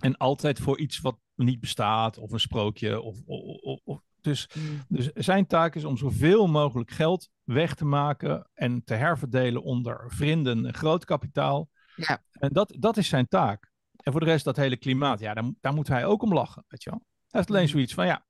En 0.00 0.16
altijd 0.16 0.58
voor 0.58 0.78
iets 0.78 0.98
wat 1.00 1.18
niet 1.34 1.60
bestaat, 1.60 2.18
of 2.18 2.32
een 2.32 2.40
sprookje, 2.40 3.00
of, 3.00 3.22
of, 3.26 3.80
of 3.84 4.02
dus, 4.20 4.48
mm. 4.54 4.84
dus 4.88 5.10
zijn 5.14 5.46
taak 5.46 5.74
is 5.74 5.84
om 5.84 5.96
zoveel 5.96 6.46
mogelijk 6.46 6.90
geld 6.90 7.28
weg 7.44 7.74
te 7.74 7.84
maken 7.84 8.50
en 8.54 8.84
te 8.84 8.94
herverdelen 8.94 9.62
onder 9.62 10.04
vrienden 10.08 10.66
en 10.66 10.74
groot 10.74 11.04
kapitaal. 11.04 11.68
Ja. 11.96 12.22
En 12.32 12.48
dat, 12.52 12.76
dat 12.78 12.96
is 12.96 13.08
zijn 13.08 13.28
taak. 13.28 13.70
En 13.96 14.12
voor 14.12 14.20
de 14.20 14.26
rest 14.26 14.44
dat 14.44 14.56
hele 14.56 14.76
klimaat, 14.76 15.20
ja, 15.20 15.34
daar, 15.34 15.52
daar 15.60 15.74
moet 15.74 15.88
hij 15.88 16.04
ook 16.04 16.22
om 16.22 16.32
lachen, 16.32 16.64
weet 16.68 16.82
je 16.82 16.90
wel. 16.90 16.98
Hij 16.98 17.40
heeft 17.40 17.48
alleen 17.48 17.62
mm. 17.62 17.68
zoiets 17.68 17.94
van, 17.94 18.06
ja, 18.06 18.26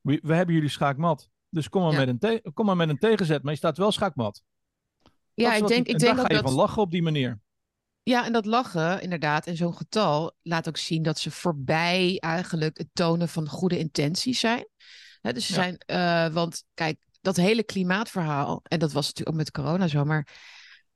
we, 0.00 0.20
we 0.22 0.34
hebben 0.34 0.54
jullie 0.54 0.70
schaakmat. 0.70 1.28
Dus 1.48 1.68
kom 1.68 1.82
maar, 1.82 2.06
met 2.06 2.22
een 2.22 2.52
kom 2.54 2.66
maar 2.66 2.76
met 2.76 2.88
een 2.88 2.98
tegenzet, 2.98 3.42
maar 3.42 3.52
je 3.52 3.58
staat 3.58 3.78
wel 3.78 3.92
schaakmat. 3.92 4.42
Ja, 5.34 5.54
ik 5.54 5.66
denk, 5.66 5.86
ik 5.86 5.98
denk 5.98 6.16
dat... 6.16 6.40
van 6.42 6.52
lachen 6.52 6.82
op 6.82 6.90
die 6.90 7.02
manier. 7.02 7.40
Ja, 8.02 8.24
en 8.24 8.32
dat 8.32 8.46
lachen, 8.46 9.02
inderdaad, 9.02 9.46
en 9.46 9.56
zo'n 9.56 9.74
getal 9.74 10.36
laat 10.42 10.68
ook 10.68 10.76
zien 10.76 11.02
dat 11.02 11.18
ze 11.18 11.30
voorbij 11.30 12.16
eigenlijk 12.18 12.78
het 12.78 12.88
tonen 12.92 13.28
van 13.28 13.48
goede 13.48 13.78
intenties 13.78 14.40
zijn 14.40 14.66
dus 15.22 15.46
ze 15.46 15.52
zijn, 15.52 15.82
uh, 15.86 16.28
want 16.28 16.64
kijk, 16.74 16.98
dat 17.20 17.36
hele 17.36 17.62
klimaatverhaal, 17.62 18.60
en 18.62 18.78
dat 18.78 18.92
was 18.92 19.06
natuurlijk 19.06 19.28
ook 19.28 19.42
met 19.42 19.50
corona 19.50 19.86
zo, 19.86 20.04
maar 20.04 20.28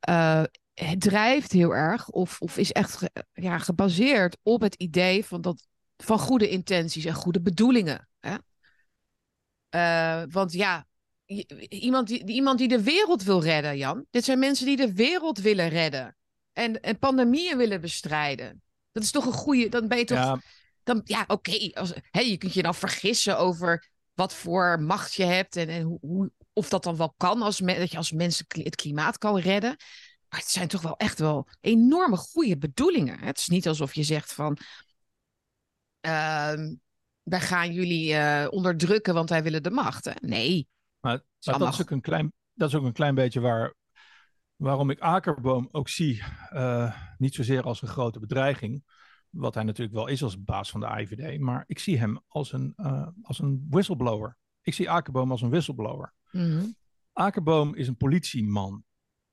uh, 0.09 0.43
het 0.75 1.01
drijft 1.01 1.53
heel 1.53 1.75
erg, 1.75 2.09
of, 2.09 2.41
of 2.41 2.57
is 2.57 2.73
echt 2.73 3.03
ja, 3.33 3.59
gebaseerd 3.59 4.37
op 4.43 4.61
het 4.61 4.75
idee 4.75 5.25
van, 5.25 5.41
dat, 5.41 5.67
van 5.97 6.19
goede 6.19 6.49
intenties 6.49 7.05
en 7.05 7.15
goede 7.15 7.41
bedoelingen. 7.41 8.09
Hè? 8.21 8.37
Uh, 9.71 10.23
want 10.33 10.53
ja, 10.53 10.87
iemand 11.69 12.09
die, 12.09 12.27
iemand 12.27 12.59
die 12.59 12.69
de 12.69 12.83
wereld 12.83 13.23
wil 13.23 13.43
redden, 13.43 13.77
Jan. 13.77 14.07
Dit 14.11 14.25
zijn 14.25 14.39
mensen 14.39 14.67
die 14.67 14.77
de 14.77 14.93
wereld 14.93 15.39
willen 15.39 15.69
redden. 15.69 16.17
En, 16.53 16.81
en 16.81 16.99
pandemieën 16.99 17.57
willen 17.57 17.81
bestrijden. 17.81 18.63
Dat 18.93 19.03
is 19.03 19.11
toch 19.11 19.27
een 19.27 19.33
goede. 19.33 19.69
Dan 19.69 19.89
ben 19.89 19.99
je 19.99 20.05
toch. 20.05 20.19
Ja. 20.19 20.41
Dan, 20.83 21.01
ja, 21.05 21.25
oké. 21.27 21.71
Okay, 21.75 22.29
je 22.29 22.37
kunt 22.37 22.55
je 22.55 22.63
dan 22.63 22.75
vergissen 22.75 23.39
over 23.39 23.89
wat 24.17 24.35
voor 24.35 24.81
macht 24.81 25.15
je 25.15 25.25
hebt 25.25 25.57
en, 25.57 25.69
en 25.69 25.99
hoe, 26.01 26.31
of 26.53 26.69
dat 26.69 26.83
dan 26.83 26.97
wel 26.97 27.15
kan 27.17 27.43
als 27.43 27.57
dat 27.59 27.91
je 27.91 27.97
als 27.97 28.13
mensen 28.13 28.47
het 28.49 28.75
klimaat 28.75 29.19
kan 29.19 29.39
redden. 29.39 29.77
Maar 30.29 30.41
het 30.41 30.49
zijn 30.49 30.69
toch 30.69 30.83
wel 30.83 30.97
echt 30.97 31.19
wel 31.19 31.49
enorme 31.61 32.17
goede 32.17 32.59
bedoelingen. 32.59 33.19
Het 33.19 33.39
is 33.39 33.47
niet 33.47 33.69
alsof 33.69 33.95
je 33.95 34.03
zegt 34.03 34.33
van 34.33 34.59
uh, 36.07 36.53
wij 37.23 37.41
gaan 37.41 37.73
jullie 37.73 38.13
uh, 38.13 38.47
onderdrukken, 38.51 39.15
want 39.15 39.29
wij 39.29 39.43
willen 39.43 39.63
de 39.63 39.71
macht. 39.71 40.23
Nee. 40.23 40.69
Maar, 41.01 41.23
maar 41.41 41.59
dat, 41.59 41.73
is 41.73 41.81
ook 41.81 41.91
een 41.91 42.01
klein, 42.01 42.33
dat 42.53 42.69
is 42.69 42.75
ook 42.75 42.85
een 42.85 42.93
klein 42.93 43.15
beetje 43.15 43.41
waar, 43.41 43.75
waarom 44.57 44.91
ik 44.91 45.01
Akerboom 45.01 45.69
ook 45.71 45.89
zie. 45.89 46.23
Uh, 46.53 46.97
niet 47.19 47.35
zozeer 47.35 47.63
als 47.63 47.83
een 47.83 47.89
grote 47.89 48.19
bedreiging. 48.19 48.83
Wat 49.37 49.55
hij 49.55 49.63
natuurlijk 49.63 49.97
wel 49.97 50.07
is 50.07 50.23
als 50.23 50.45
baas 50.45 50.71
van 50.71 50.81
de 50.81 50.87
IVD. 50.87 51.41
Maar 51.41 51.65
ik 51.67 51.79
zie 51.79 51.99
hem 51.99 52.21
als 52.27 52.53
een, 52.53 52.73
uh, 52.77 53.09
als 53.23 53.39
een 53.39 53.67
whistleblower. 53.71 54.39
Ik 54.63 54.75
zie 54.75 54.91
Akerboom 54.91 55.31
als 55.31 55.43
een 55.43 55.51
whistleblower. 55.51 56.15
Mm 56.31 56.77
Akerboom 57.13 57.75
is 57.75 57.89
een 57.89 57.97
politieman. 57.97 58.85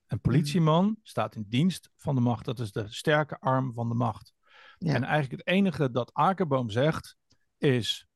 Een 0.06 0.20
politieman 0.20 0.84
mm 0.84 0.98
staat 1.02 1.34
in 1.34 1.46
dienst 1.48 1.90
van 1.96 2.14
de 2.14 2.20
macht. 2.20 2.44
Dat 2.44 2.60
is 2.60 2.72
de 2.72 2.84
sterke 2.88 3.40
arm 3.40 3.72
van 3.72 3.88
de 3.88 3.94
macht. 3.94 4.34
Ja. 4.78 4.94
En 4.94 5.02
eigenlijk 5.02 5.42
het 5.44 5.54
enige 5.54 5.90
dat 5.90 6.12
Akerboom 6.12 6.70
zegt 6.70 7.16
is... 7.58 8.06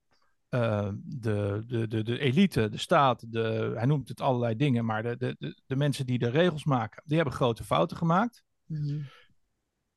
Uh, 0.51 0.91
de, 1.05 1.63
de, 1.67 1.89
de, 1.89 2.03
de 2.03 2.19
elite, 2.19 2.69
de 2.69 2.79
staat, 2.79 3.33
de, 3.33 3.73
hij 3.75 3.87
noemt 3.87 4.09
het 4.09 4.21
allerlei 4.21 4.57
dingen, 4.57 4.85
maar 4.85 5.03
de, 5.03 5.17
de, 5.17 5.37
de, 5.39 5.61
de 5.67 5.77
mensen 5.77 6.07
die 6.07 6.19
de 6.19 6.31
regels 6.31 6.65
maken, 6.65 7.03
die 7.07 7.17
hebben 7.17 7.35
grote 7.35 7.65
fouten 7.65 7.97
gemaakt. 7.97 8.45
Mm 8.67 9.07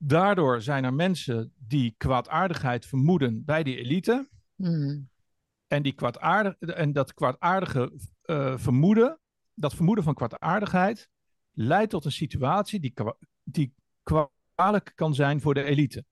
Daardoor 0.03 0.61
zijn 0.61 0.83
er 0.83 0.93
mensen 0.93 1.53
die 1.57 1.95
kwaadaardigheid 1.97 2.85
vermoeden 2.85 3.45
bij 3.45 3.63
die 3.63 3.77
elite. 3.77 4.29
Hmm. 4.55 5.09
En, 5.67 5.83
die 5.83 5.93
kwaadaardige, 5.93 6.73
en 6.73 6.91
dat 6.93 7.13
kwaadaardige 7.13 7.91
uh, 8.25 8.57
vermoeden, 8.57 9.19
dat 9.53 9.73
vermoeden 9.73 10.03
van 10.03 10.13
kwaadaardigheid, 10.13 11.09
leidt 11.51 11.91
tot 11.91 12.05
een 12.05 12.11
situatie 12.11 12.79
die, 12.79 12.93
die 13.43 13.73
kwalijk 14.03 14.91
kan 14.95 15.13
zijn 15.13 15.41
voor 15.41 15.53
de 15.53 15.63
elite. 15.63 16.05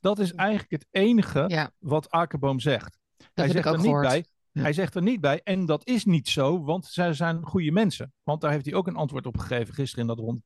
Dat 0.00 0.18
is 0.18 0.32
eigenlijk 0.32 0.70
het 0.70 0.86
enige 0.90 1.70
wat 1.78 2.10
Akerboom 2.10 2.60
zegt. 2.60 2.98
hij 3.34 3.48
zegt 3.48 3.66
er 3.66 3.80
niet 3.80 4.00
bij. 4.00 4.24
Hij 4.52 4.72
zegt 4.72 4.94
er 4.94 5.02
niet 5.02 5.20
bij, 5.20 5.40
en 5.42 5.66
dat 5.66 5.86
is 5.86 6.04
niet 6.04 6.28
zo, 6.28 6.64
want 6.64 6.86
zij 6.86 7.12
zijn 7.12 7.42
goede 7.42 7.72
mensen. 7.72 8.12
Want 8.22 8.40
daar 8.40 8.50
heeft 8.50 8.64
hij 8.64 8.74
ook 8.74 8.86
een 8.86 8.96
antwoord 8.96 9.26
op 9.26 9.38
gegeven 9.38 9.74
gisteren 9.74 10.08
in 10.08 10.14
dat 10.14 10.18
ronde 10.18 10.40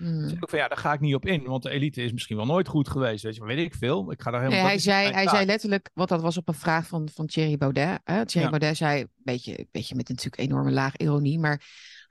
Hmm. 0.00 0.28
Ik 0.28 0.36
van 0.48 0.58
ja, 0.58 0.68
daar 0.68 0.78
ga 0.78 0.92
ik 0.92 1.00
niet 1.00 1.14
op 1.14 1.26
in, 1.26 1.44
want 1.44 1.62
de 1.62 1.70
elite 1.70 2.02
is 2.02 2.12
misschien 2.12 2.36
wel 2.36 2.46
nooit 2.46 2.68
goed 2.68 2.88
geweest. 2.88 3.22
Weet 3.22 3.34
je, 3.34 3.44
weet 3.44 3.58
ik 3.58 3.74
veel. 3.74 4.12
Ik 4.12 4.22
ga 4.22 4.30
daar 4.30 4.40
helemaal. 4.40 4.62
Nee, 4.62 4.70
hij 4.70 4.80
zei, 4.80 5.12
hij 5.12 5.24
taak. 5.24 5.34
zei 5.34 5.46
letterlijk, 5.46 5.90
want 5.94 6.08
dat 6.08 6.20
was 6.20 6.36
op 6.36 6.48
een 6.48 6.54
vraag 6.54 6.86
van, 6.86 7.08
van 7.14 7.26
Thierry 7.26 7.56
Baudet. 7.56 7.98
Hè? 8.04 8.26
Thierry 8.26 8.50
Ja. 8.50 8.58
Baudet 8.58 8.76
zei, 8.76 9.00
een 9.00 9.08
beetje, 9.16 9.58
een 9.58 9.68
beetje 9.72 9.94
met 9.94 10.08
natuurlijk 10.08 10.42
enorme 10.42 10.70
laag 10.70 10.96
ironie, 10.96 11.38
maar 11.38 11.62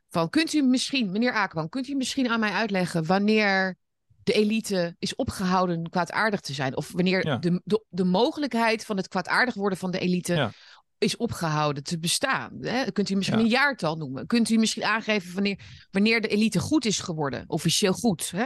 van, 0.09 0.29
kunt 0.29 0.53
u 0.53 0.61
misschien, 0.61 1.11
meneer 1.11 1.33
Akerman, 1.33 1.69
kunt 1.69 1.87
u 1.87 1.95
misschien 1.95 2.29
aan 2.29 2.39
mij 2.39 2.51
uitleggen 2.51 3.05
wanneer 3.05 3.77
de 4.23 4.33
elite 4.33 4.95
is 4.99 5.15
opgehouden 5.15 5.89
kwaadaardig 5.89 6.39
te 6.39 6.53
zijn? 6.53 6.77
Of 6.77 6.91
wanneer 6.91 7.25
Ja. 7.25 7.37
de, 7.37 7.61
de, 7.63 7.85
de 7.89 8.03
mogelijkheid 8.03 8.85
van 8.85 8.97
het 8.97 9.07
kwaadaardig 9.07 9.53
worden 9.53 9.77
van 9.77 9.91
de 9.91 9.99
elite 9.99 10.33
Ja. 10.33 10.51
Is 10.99 11.17
opgehouden 11.17 11.83
te 11.83 11.99
bestaan? 11.99 12.57
Hè? 12.61 12.91
Kunt 12.91 13.09
u 13.09 13.15
misschien 13.15 13.37
Ja. 13.37 13.43
een 13.43 13.49
jaartal 13.49 13.95
noemen? 13.95 14.27
Kunt 14.27 14.49
u 14.49 14.57
misschien 14.57 14.83
aangeven 14.83 15.33
wanneer, 15.33 15.59
wanneer 15.91 16.21
de 16.21 16.27
elite 16.27 16.59
goed 16.59 16.85
is 16.85 16.99
geworden? 16.99 17.43
Officieel 17.47 17.93
goed, 17.93 18.31
hè? 18.31 18.45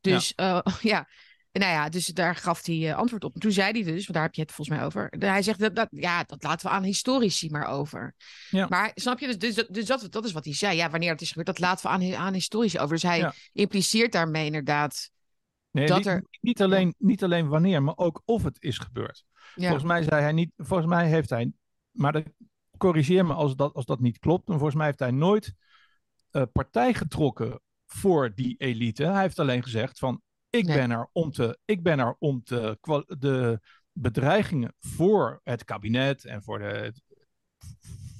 Dus 0.00 0.32
ja. 0.36 0.64
ja. 0.80 1.08
Nou 1.52 1.72
ja, 1.72 1.88
dus 1.88 2.06
daar 2.06 2.36
gaf 2.36 2.66
hij 2.66 2.88
eh, 2.90 2.96
antwoord 2.96 3.24
op. 3.24 3.34
En 3.34 3.40
toen 3.40 3.52
zei 3.52 3.70
hij 3.72 3.82
dus, 3.82 4.00
want 4.02 4.12
daar 4.12 4.22
heb 4.22 4.34
je 4.34 4.40
het 4.42 4.52
volgens 4.52 4.76
mij 4.76 4.86
over. 4.86 5.12
Hij 5.18 5.42
zegt 5.42 5.58
dat, 5.58 5.76
dat 5.76 5.88
ja, 5.90 6.22
dat 6.24 6.42
laten 6.42 6.66
we 6.68 6.72
aan 6.74 6.82
historici 6.82 7.50
maar 7.50 7.66
over. 7.66 8.14
Ja. 8.50 8.66
Maar 8.68 8.90
snap 8.94 9.18
je, 9.18 9.26
dus, 9.26 9.38
dus, 9.38 9.54
dat- 9.54 9.66
dus 9.70 9.86
dat, 9.86 10.06
dat 10.12 10.24
is 10.24 10.32
wat 10.32 10.44
hij 10.44 10.54
zei. 10.54 10.76
Ja, 10.76 10.90
wanneer 10.90 11.10
het 11.10 11.20
is 11.20 11.28
gebeurd, 11.28 11.46
dat 11.46 11.58
laten 11.58 11.86
we 11.86 11.92
aan, 11.92 12.14
aan 12.26 12.32
historici 12.32 12.78
over. 12.78 12.94
Dus 12.94 13.02
hij 13.02 13.32
impliceert 13.52 14.12
daarmee 14.12 14.46
inderdaad. 14.46 15.10
Nee, 15.70 15.86
dat 15.86 15.96
niet, 15.96 16.06
er- 16.06 16.24
niet, 16.40 16.62
alleen, 16.62 16.94
niet 16.98 17.22
alleen 17.22 17.48
wanneer, 17.48 17.82
maar 17.82 17.96
ook 17.96 18.22
of 18.24 18.42
het 18.42 18.56
is 18.62 18.78
gebeurd. 18.78 19.24
Ja, 19.54 19.64
Volgens 19.64 19.88
mij 19.88 20.02
zei 20.02 20.22
hij 20.22 20.32
niet, 20.32 20.50
volgens 20.56 20.88
mij 20.88 21.08
heeft 21.08 21.30
hij, 21.30 21.52
maar 21.92 22.12
dat, 22.12 22.24
corrigeer 22.76 23.26
me 23.26 23.32
als 23.32 23.56
dat, 23.56 23.74
als 23.74 23.84
dat 23.84 24.00
niet 24.00 24.18
klopt. 24.18 24.48
En 24.48 24.54
volgens 24.54 24.74
mij 24.74 24.86
heeft 24.86 24.98
hij 24.98 25.10
nooit 25.10 25.54
eh, 26.30 26.42
partij 26.52 26.94
getrokken 26.94 27.60
voor 27.86 28.34
die 28.34 28.56
elite. 28.56 29.04
Hij 29.04 29.20
heeft 29.20 29.38
alleen 29.38 29.62
gezegd 29.62 29.98
van, 29.98 30.20
ik, 30.50 30.66
Nee. 30.66 30.76
ben, 30.76 30.90
er 30.90 31.08
om 31.12 31.30
te, 31.30 31.58
ik 31.64 31.82
ben 31.82 31.98
er 31.98 32.16
om 32.18 32.42
te, 32.42 32.78
de 33.18 33.60
bedreigingen 33.92 34.74
voor 34.80 35.40
het 35.42 35.64
kabinet 35.64 36.24
en 36.24 36.42
voor 36.42 36.58
de, 36.58 36.92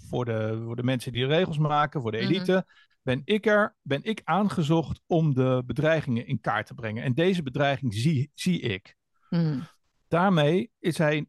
voor 0.09 0.25
de, 0.25 0.62
voor 0.64 0.76
de 0.76 0.83
mensen 0.83 1.12
die 1.12 1.26
de 1.26 1.35
regels 1.35 1.59
maken, 1.59 2.00
voor 2.00 2.11
de 2.11 2.19
Mhm. 2.19 2.26
elite. 2.26 2.67
Ben 3.02 3.23
ik 3.25 3.47
er, 3.47 3.76
ben 3.83 4.02
ik 4.02 4.21
aangezocht 4.25 5.00
om 5.07 5.35
de 5.35 5.62
bedreigingen 5.67 6.26
in 6.26 6.41
kaart 6.41 6.67
te 6.67 6.75
brengen. 6.75 7.02
En 7.02 7.14
deze 7.14 7.43
bedreiging 7.43 7.95
zie, 7.95 8.31
zie 8.35 8.61
ik. 8.61 8.97
Mhm. 9.31 9.61
Daarmee 10.09 10.71
is 10.79 10.99
hij 10.99 11.26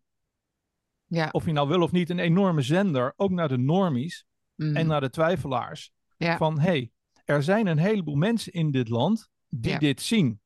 ja. 1.05 1.29
of 1.31 1.45
je 1.45 1.51
nou 1.51 1.67
wil 1.67 1.81
of 1.81 1.91
niet, 1.91 2.09
een 2.09 2.19
enorme 2.19 2.61
zender, 2.61 3.13
ook 3.15 3.31
naar 3.31 3.47
de 3.47 3.57
normies 3.57 4.25
mhm. 4.55 4.75
en 4.75 4.87
naar 4.87 5.01
de 5.01 5.09
twijfelaars. 5.09 5.91
Ja. 6.17 6.37
Van 6.37 6.59
hé, 6.59 6.69
hey, 6.69 6.91
er 7.25 7.43
zijn 7.43 7.67
een 7.67 7.77
heleboel 7.77 8.15
mensen 8.15 8.53
in 8.53 8.71
dit 8.71 8.89
land 8.89 9.29
die 9.49 9.71
Ja. 9.71 9.77
dit 9.77 10.01
zien. 10.01 10.41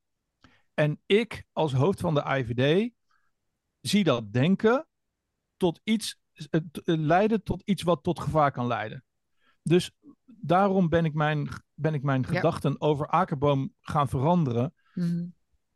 En 0.74 1.02
ik 1.06 1.44
als 1.52 1.74
hoofd 1.74 2.00
van 2.00 2.14
de 2.14 2.24
IVD 2.38 2.92
zie 3.82 4.04
dat 4.04 4.34
denken 4.34 4.88
tot 5.58 5.82
iets, 5.84 6.20
leiden 6.84 7.44
tot 7.44 7.62
iets 7.66 7.84
wat 7.84 8.04
tot 8.04 8.20
gevaar 8.20 8.52
kan 8.52 8.68
leiden. 8.68 9.04
Dus 9.62 9.92
daarom 10.26 10.90
ben 10.90 11.06
ik 11.06 11.14
mijn, 11.14 11.50
ben 11.74 11.94
ik 11.94 12.04
mijn 12.04 12.22
Ja. 12.22 12.28
gedachten 12.28 12.82
over 12.82 13.08
Akerboom 13.08 13.74
gaan 13.82 14.10
veranderen. 14.10 14.74
Mhm. 14.94 15.26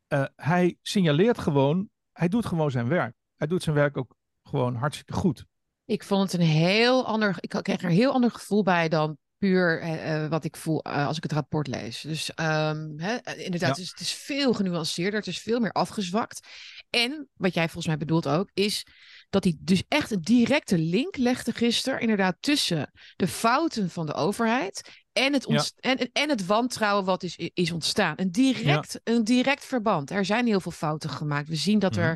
Eh, 0.07 0.25
hij 0.35 0.77
signaleert 0.81 1.38
gewoon, 1.38 1.89
hij 2.11 2.27
doet 2.27 2.45
gewoon 2.45 2.71
zijn 2.71 2.88
werk. 2.88 3.15
Hij 3.35 3.47
doet 3.47 3.63
zijn 3.63 3.75
werk 3.75 3.97
ook 3.97 4.15
gewoon 4.51 4.75
hartstikke 4.75 5.13
goed. 5.13 5.46
Ik 5.86 6.03
vond 6.03 6.31
het 6.31 6.41
een 6.41 6.48
heel 6.48 7.05
ander. 7.05 7.36
Ik 7.39 7.50
kreeg 7.50 7.79
er 7.81 7.84
een 7.89 7.96
heel 7.96 8.13
ander 8.13 8.31
gevoel 8.31 8.63
bij 8.63 8.89
dan 8.89 9.17
puur 9.38 9.81
eh, 9.81 10.24
eh, 10.24 10.29
wat 10.29 10.43
ik 10.43 10.55
voel 10.58 10.81
eh, 10.81 11.08
als 11.08 11.17
ik 11.17 11.24
het 11.24 11.31
rapport 11.31 11.67
lees. 11.67 12.01
Dus 12.01 12.34
ehm, 12.34 12.98
hè, 12.98 13.15
inderdaad, 13.36 13.62
Ja. 13.62 13.67
het, 13.67 13.77
is, 13.77 13.89
het 13.89 14.00
is 14.00 14.13
veel 14.13 14.53
genuanceerder, 14.53 15.20
het 15.20 15.27
is 15.27 15.39
veel 15.39 15.60
meer 15.60 15.72
afgezwakt. 15.72 16.48
En 16.89 17.29
wat 17.34 17.53
jij 17.53 17.63
volgens 17.63 17.88
mij 17.88 17.98
bedoelt 17.98 18.27
ook, 18.27 18.50
is 18.53 18.86
dat 19.29 19.43
hij 19.43 19.58
dus 19.60 19.84
echt 19.88 20.12
een 20.12 20.22
directe 20.22 20.77
link 20.77 21.18
legde 21.18 21.53
gisteren, 21.53 22.00
inderdaad, 22.00 22.35
tussen 22.40 22.92
de 23.16 23.27
fouten 23.27 23.90
van 23.90 24.05
de 24.05 24.14
overheid 24.14 25.03
en 25.14 25.33
het, 25.33 25.74
en, 26.14 26.29
het 26.29 26.46
wantrouwen 26.46 27.05
wat 27.05 27.24
is, 27.24 27.37
is 27.53 27.72
ontstaan. 27.72 28.14
Een 28.18 28.31
direct, 28.31 29.00
een 29.03 29.24
direct 29.24 29.66
verband. 29.66 30.11
Er 30.11 30.25
zijn 30.25 30.46
heel 30.46 30.59
veel 30.61 30.72
fouten 30.72 31.09
gemaakt. 31.09 31.48
We 31.48 31.55
zien 31.55 31.79
dat 31.79 31.96
Mhm. 31.96 32.16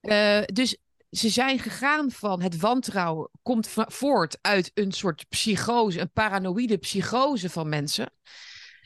er. 0.00 0.44
dus 0.52 0.76
ze 1.10 1.28
zijn 1.28 1.58
gegaan 1.58 2.10
van 2.10 2.42
het 2.42 2.56
wantrouwen 2.56 3.30
komt 3.42 3.68
voort 3.86 4.38
uit 4.40 4.70
een 4.74 4.92
soort 4.92 5.28
psychose, 5.28 6.00
een 6.00 6.12
paranoïde 6.12 6.78
psychose 6.78 7.50
van 7.50 7.68
mensen. 7.68 8.12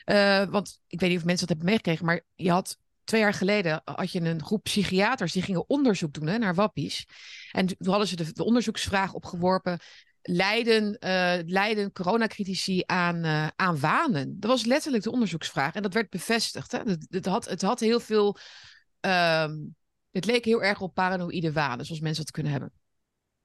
Eh, 0.03 0.45
want 0.45 0.79
ik 0.87 0.99
weet 0.99 1.09
niet 1.09 1.19
of 1.19 1.25
mensen 1.25 1.47
dat 1.47 1.57
hebben 1.57 1.73
meegekregen, 1.73 2.05
maar 2.05 2.25
je 2.35 2.51
had 2.51 2.77
twee 3.03 3.21
jaar 3.21 3.33
geleden 3.33 3.81
had 3.83 4.11
je 4.11 4.21
een 4.21 4.43
groep 4.43 4.63
psychiaters 4.63 5.31
die 5.31 5.41
gingen 5.41 5.69
onderzoek 5.69 6.13
doen 6.13 6.27
hè, 6.27 6.37
naar 6.37 6.55
wappies. 6.55 7.05
En 7.51 7.65
toen 7.65 7.87
hadden 7.87 8.07
ze 8.07 8.15
de, 8.15 8.33
de 8.33 8.43
onderzoeksvraag 8.43 9.13
opgeworpen. 9.13 9.79
Leiden, 10.21 10.97
eh, 10.97 11.39
leiden 11.45 11.91
coronacritici 11.91 12.83
aan, 12.85 13.23
eh, 13.23 13.47
aan 13.55 13.79
wanen? 13.79 14.39
Dat 14.39 14.49
was 14.49 14.65
letterlijk 14.65 15.03
de 15.03 15.11
onderzoeksvraag. 15.11 15.75
En 15.75 15.81
dat 15.81 15.93
werd 15.93 16.09
bevestigd. 16.09 16.71
Hè? 16.71 16.79
Het, 16.79 17.05
het, 17.09 17.25
had, 17.25 17.45
het 17.45 17.61
had 17.61 17.79
heel 17.79 17.99
veel. 17.99 18.37
ehm, 18.99 19.53
het 20.15 20.25
leek 20.25 20.45
heel 20.45 20.63
erg 20.63 20.81
op 20.81 20.93
paranoïde 20.93 21.51
wanen, 21.51 21.85
zoals 21.85 22.01
mensen 22.01 22.23
dat 22.23 22.33
kunnen 22.33 22.51
hebben. 22.51 22.71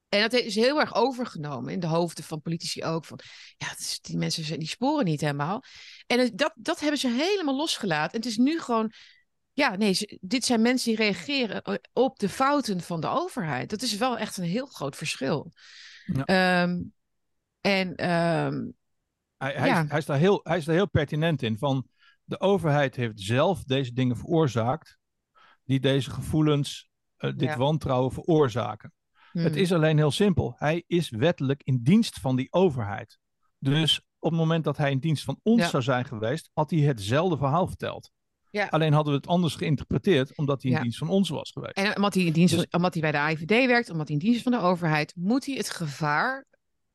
En 0.09 0.21
dat 0.21 0.33
is 0.33 0.55
heel 0.55 0.79
erg 0.79 0.95
overgenomen 0.95 1.73
in 1.73 1.79
de 1.79 1.87
hoofden 1.87 2.23
van 2.23 2.41
politici 2.41 2.83
ook. 2.83 3.05
Van, 3.05 3.19
ja, 3.57 3.67
is- 3.77 3.99
die 4.01 4.17
mensen 4.17 4.43
zijn- 4.43 4.59
die 4.59 4.67
sporen 4.67 5.05
niet 5.05 5.21
helemaal. 5.21 5.63
En 6.07 6.35
dat, 6.35 6.51
dat 6.55 6.79
hebben 6.79 6.99
ze 6.99 7.09
helemaal 7.09 7.55
losgelaten. 7.55 8.11
En 8.11 8.17
het 8.19 8.29
is 8.29 8.37
nu 8.37 8.59
gewoon. 8.59 8.91
Ja, 9.53 9.75
nee, 9.75 9.93
ze- 9.93 10.17
dit 10.21 10.45
zijn 10.45 10.61
mensen 10.61 10.89
die 10.95 10.97
reageren 11.05 11.61
eh, 11.61 11.75
op 11.93 12.19
de 12.19 12.29
fouten 12.29 12.81
van 12.81 13.01
de 13.01 13.07
overheid. 13.07 13.69
Dat 13.69 13.81
is 13.81 13.97
wel 13.97 14.17
echt 14.17 14.37
een 14.37 14.43
heel 14.43 14.65
groot 14.65 14.95
verschil. 14.95 15.51
Ja. 16.05 16.25
Ehm, 16.25 16.79
en 17.61 17.95
ehm, 17.95 18.69
Hij, 19.37 19.53
hij, 19.53 19.67
Ja. 19.67 19.81
is, 19.83 19.89
hij, 19.89 19.97
is 19.99 20.05
daar 20.05 20.17
heel, 20.17 20.39
hij 20.43 20.57
is 20.57 20.65
daar 20.65 20.75
heel 20.75 20.89
pertinent 20.89 21.41
in. 21.41 21.57
Van 21.57 21.87
de 22.23 22.39
overheid 22.39 22.95
heeft 22.95 23.19
zelf 23.21 23.63
deze 23.63 23.93
dingen 23.93 24.17
veroorzaakt. 24.17 24.97
Die 25.65 25.79
deze 25.79 26.09
gevoelens, 26.11 26.89
eh, 27.17 27.29
dit 27.31 27.41
Ja. 27.49 27.57
wantrouwen 27.57 28.11
veroorzaken. 28.11 28.93
Het 29.31 29.51
hmm, 29.53 29.61
is 29.61 29.73
alleen 29.73 29.97
heel 29.97 30.11
simpel. 30.11 30.53
Hij 30.57 30.83
is 30.87 31.09
wettelijk 31.09 31.61
in 31.63 31.79
dienst 31.83 32.19
van 32.19 32.35
die 32.35 32.51
overheid. 32.53 33.17
Dus 33.59 34.01
op 34.19 34.29
het 34.31 34.39
moment 34.39 34.63
dat 34.63 34.77
hij 34.77 34.91
in 34.91 34.99
dienst 34.99 35.23
van 35.23 35.39
ons 35.43 35.61
Ja. 35.61 35.67
zou 35.69 35.83
zijn 35.83 36.05
geweest, 36.05 36.49
had 36.53 36.69
hij 36.69 36.79
hetzelfde 36.79 37.37
verhaal 37.37 37.67
verteld. 37.67 38.11
Ja. 38.49 38.67
Alleen 38.67 38.93
hadden 38.93 39.13
we 39.13 39.19
het 39.19 39.27
anders 39.27 39.55
geïnterpreteerd, 39.55 40.37
omdat 40.37 40.61
hij 40.61 40.71
in 40.71 40.77
Ja. 40.77 40.83
dienst 40.83 40.97
van 40.97 41.09
ons 41.09 41.29
was 41.29 41.51
geweest. 41.51 41.75
En 41.75 41.95
omdat 41.95 42.13
hij, 42.13 42.23
in 42.23 42.33
dienst, 42.33 42.55
Dus- 42.55 42.67
omdat 42.69 42.93
hij 42.93 43.01
bij 43.01 43.11
de 43.11 43.17
AIVD 43.17 43.65
werkt, 43.67 43.89
omdat 43.89 44.07
hij 44.07 44.17
in 44.17 44.23
dienst 44.23 44.43
van 44.43 44.51
de 44.51 44.59
overheid, 44.59 45.13
moet 45.15 45.45
hij 45.45 45.55
het 45.55 45.69
gevaar 45.69 46.45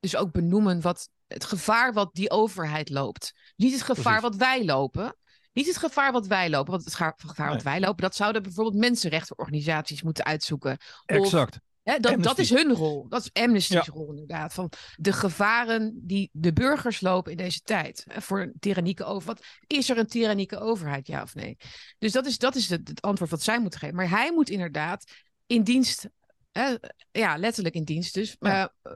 dus 0.01 0.17
ook 0.17 0.33
benoemen 0.33 0.81
wat 0.81 1.09
het 1.27 1.45
gevaar 1.45 1.93
wat 1.93 2.15
die 2.15 2.31
overheid 2.31 2.91
loopt. 2.91 3.33
Niet 3.57 3.73
het 3.73 3.83
gevaar 3.83 4.21
Precies. 4.21 4.39
wat 4.39 4.49
wij 4.49 4.65
lopen. 4.65 5.17
Niet 5.57 5.67
het 5.67 5.77
gevaar 5.77 6.13
wat 6.13 6.27
wij 6.27 6.51
lopen. 6.51 6.73
Want 6.73 6.85
het 6.85 6.95
gevaar, 6.95 7.49
wat 7.49 7.63
wij 7.63 7.81
lopen, 7.81 8.03
dat 8.03 8.15
zouden 8.15 8.43
bijvoorbeeld 8.43 8.77
mensenrechtenorganisaties 8.77 10.03
moeten 10.03 10.25
uitzoeken. 10.25 10.73
Of, 11.07 11.17
Exact. 11.17 11.61
hè, 11.83 11.99
dat, 11.99 12.23
dat 12.23 12.39
is 12.39 12.51
hun 12.51 12.73
rol. 12.73 13.09
Dat 13.09 13.21
is 13.21 13.43
Amnesty's 13.43 13.87
rol 13.87 14.11
inderdaad. 14.11 14.53
Van 14.53 14.73
de 14.97 15.13
gevaren 15.13 16.01
die 16.03 16.31
de 16.33 16.53
burgers 16.53 17.01
lopen 17.01 17.31
in 17.31 17.37
deze 17.37 17.61
tijd. 17.61 18.05
Voor 18.09 18.41
een 18.41 18.53
tyrannieke 18.59 19.05
over. 19.05 19.27
Wat, 19.27 19.45
is 19.67 19.91
er 19.91 19.99
een 19.99 20.07
tyrannieke 20.07 20.59
overheid, 20.59 21.07
ja 21.07 21.23
of 21.23 21.35
nee? 21.35 21.57
Dus 21.99 22.13
dat 22.13 22.27
is, 22.27 22.39
dat 22.39 22.55
is 22.55 22.69
het, 22.69 22.89
het 22.89 23.03
antwoord 23.03 23.31
wat 23.31 23.43
zij 23.43 23.61
moeten 23.61 23.81
geven. 23.81 23.97
Maar 23.97 24.11
hij 24.11 24.33
moet 24.33 24.51
inderdaad 24.51 25.13
in 25.47 25.63
dienst, 25.63 26.09
hè, 26.53 26.75
ja, 27.13 27.37
letterlijk 27.37 27.75
in 27.75 27.85
dienst 27.85 28.15
dus. 28.15 28.37
Ja. 28.39 28.73
eh, 28.83 28.93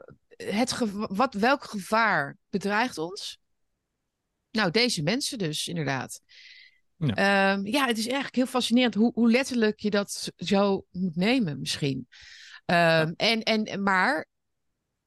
het 0.53 0.75
wat, 0.93 1.33
welk 1.33 1.63
gevaar 1.63 2.37
bedreigt 2.49 2.97
ons? 2.97 3.40
Nou, 4.51 4.71
deze 4.71 5.03
mensen 5.03 5.37
dus, 5.37 5.67
inderdaad. 5.67 6.21
Ja. 6.97 7.15
Ehm, 7.15 7.65
ja, 7.65 7.85
het 7.85 7.97
is 7.97 8.05
eigenlijk 8.05 8.35
heel 8.35 8.45
fascinerend 8.45 8.93
hoe, 8.93 9.11
hoe 9.13 9.31
letterlijk 9.31 9.79
je 9.79 9.89
dat 9.89 10.31
zo 10.37 10.85
moet 10.91 11.15
nemen, 11.15 11.59
misschien. 11.59 12.07
Ehm, 12.65 13.13
en, 13.15 13.43
en, 13.43 13.83
maar 13.83 14.27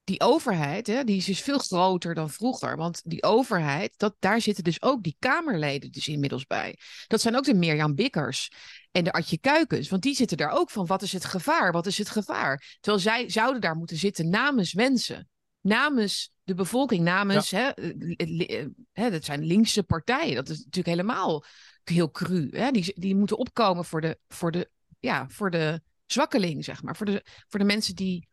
die 0.04 0.20
overheid, 0.20 0.86
hè, 0.86 1.04
die 1.04 1.16
is 1.16 1.24
dus 1.24 1.40
veel 1.40 1.58
groter 1.58 2.14
dan 2.14 2.30
vroeger. 2.30 2.76
Want 2.76 3.00
die 3.04 3.22
overheid, 3.22 3.94
dat, 3.96 4.16
daar 4.18 4.40
zitten 4.40 4.64
dus 4.64 4.82
ook 4.82 5.02
die 5.02 5.16
Kamerleden 5.18 5.92
dus 5.92 6.08
inmiddels 6.08 6.46
bij. 6.46 6.78
Dat 7.06 7.20
zijn 7.20 7.36
ook 7.36 7.44
de 7.44 7.54
Mirjam 7.54 7.94
Bikkers 7.94 8.50
en 8.90 9.04
de 9.04 9.12
Adje 9.12 9.38
Kuikens. 9.38 9.88
Want 9.88 10.02
die 10.02 10.14
zitten 10.14 10.36
daar 10.36 10.50
ook 10.50 10.70
van, 10.70 10.86
wat 10.86 11.02
is 11.02 11.12
het 11.12 11.24
gevaar? 11.24 11.72
Wat 11.72 11.86
is 11.86 11.98
het 11.98 12.10
gevaar? 12.10 12.76
Terwijl 12.80 13.02
zij 13.02 13.30
zouden 13.30 13.60
daar 13.60 13.76
moeten 13.76 13.96
zitten 13.96 14.28
namens 14.28 14.74
mensen. 14.74 15.28
Namens 15.64 16.32
de 16.42 16.54
bevolking, 16.54 17.04
namens, 17.04 17.50
hè, 17.50 17.68
eh, 17.68 18.60
eh, 18.60 18.66
hè, 18.92 19.10
dat 19.10 19.24
zijn 19.24 19.44
linkse 19.44 19.82
partijen. 19.82 20.34
Dat 20.34 20.48
is 20.48 20.56
natuurlijk 20.56 20.96
helemaal 20.96 21.44
heel 21.84 22.10
cru. 22.10 22.48
Hè? 22.50 22.70
Die, 22.70 22.92
die 23.00 23.14
moeten 23.16 23.38
opkomen 23.38 23.84
voor 23.84 24.00
de, 24.00 24.18
voor 24.28 24.50
de, 24.50 24.70
ja, 24.98 25.26
voor 25.28 25.50
de 25.50 25.82
zwakkeling, 26.06 26.64
zeg 26.64 26.82
maar. 26.82 26.96
Voor 26.96 27.06
de, 27.06 27.24
voor 27.48 27.58
de 27.58 27.66
mensen 27.66 27.94
die 27.94 28.28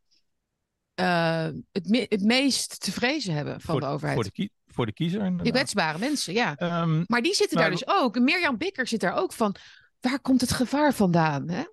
eh, 0.93 1.49
het, 1.71 1.89
me- 1.89 2.05
het 2.09 2.23
meest 2.23 2.79
te 2.79 2.91
vrezen 2.91 3.33
hebben 3.33 3.61
van 3.61 3.71
voor, 3.71 3.79
de 3.79 3.85
overheid. 3.87 4.21
Voor 4.21 4.31
de, 4.33 4.49
voor 4.67 4.85
de 4.85 4.93
kiezer. 4.93 5.19
Die 5.19 5.29
inderdaad. 5.29 5.53
kwetsbare 5.53 5.99
mensen, 5.99 6.33
ja. 6.33 6.55
Ehm, 6.55 7.03
Maar 7.07 7.21
die 7.21 7.33
zitten 7.35 7.57
daar 7.57 7.71
dus 7.71 7.87
ook. 7.87 8.19
Mirjam 8.19 8.57
Bikker 8.57 8.87
zit 8.87 8.99
daar 8.99 9.15
ook 9.15 9.33
van. 9.33 9.55
Waar 9.99 10.19
komt 10.19 10.41
het 10.41 10.51
gevaar 10.51 10.93
vandaan? 10.93 11.49
Hè? 11.49 11.63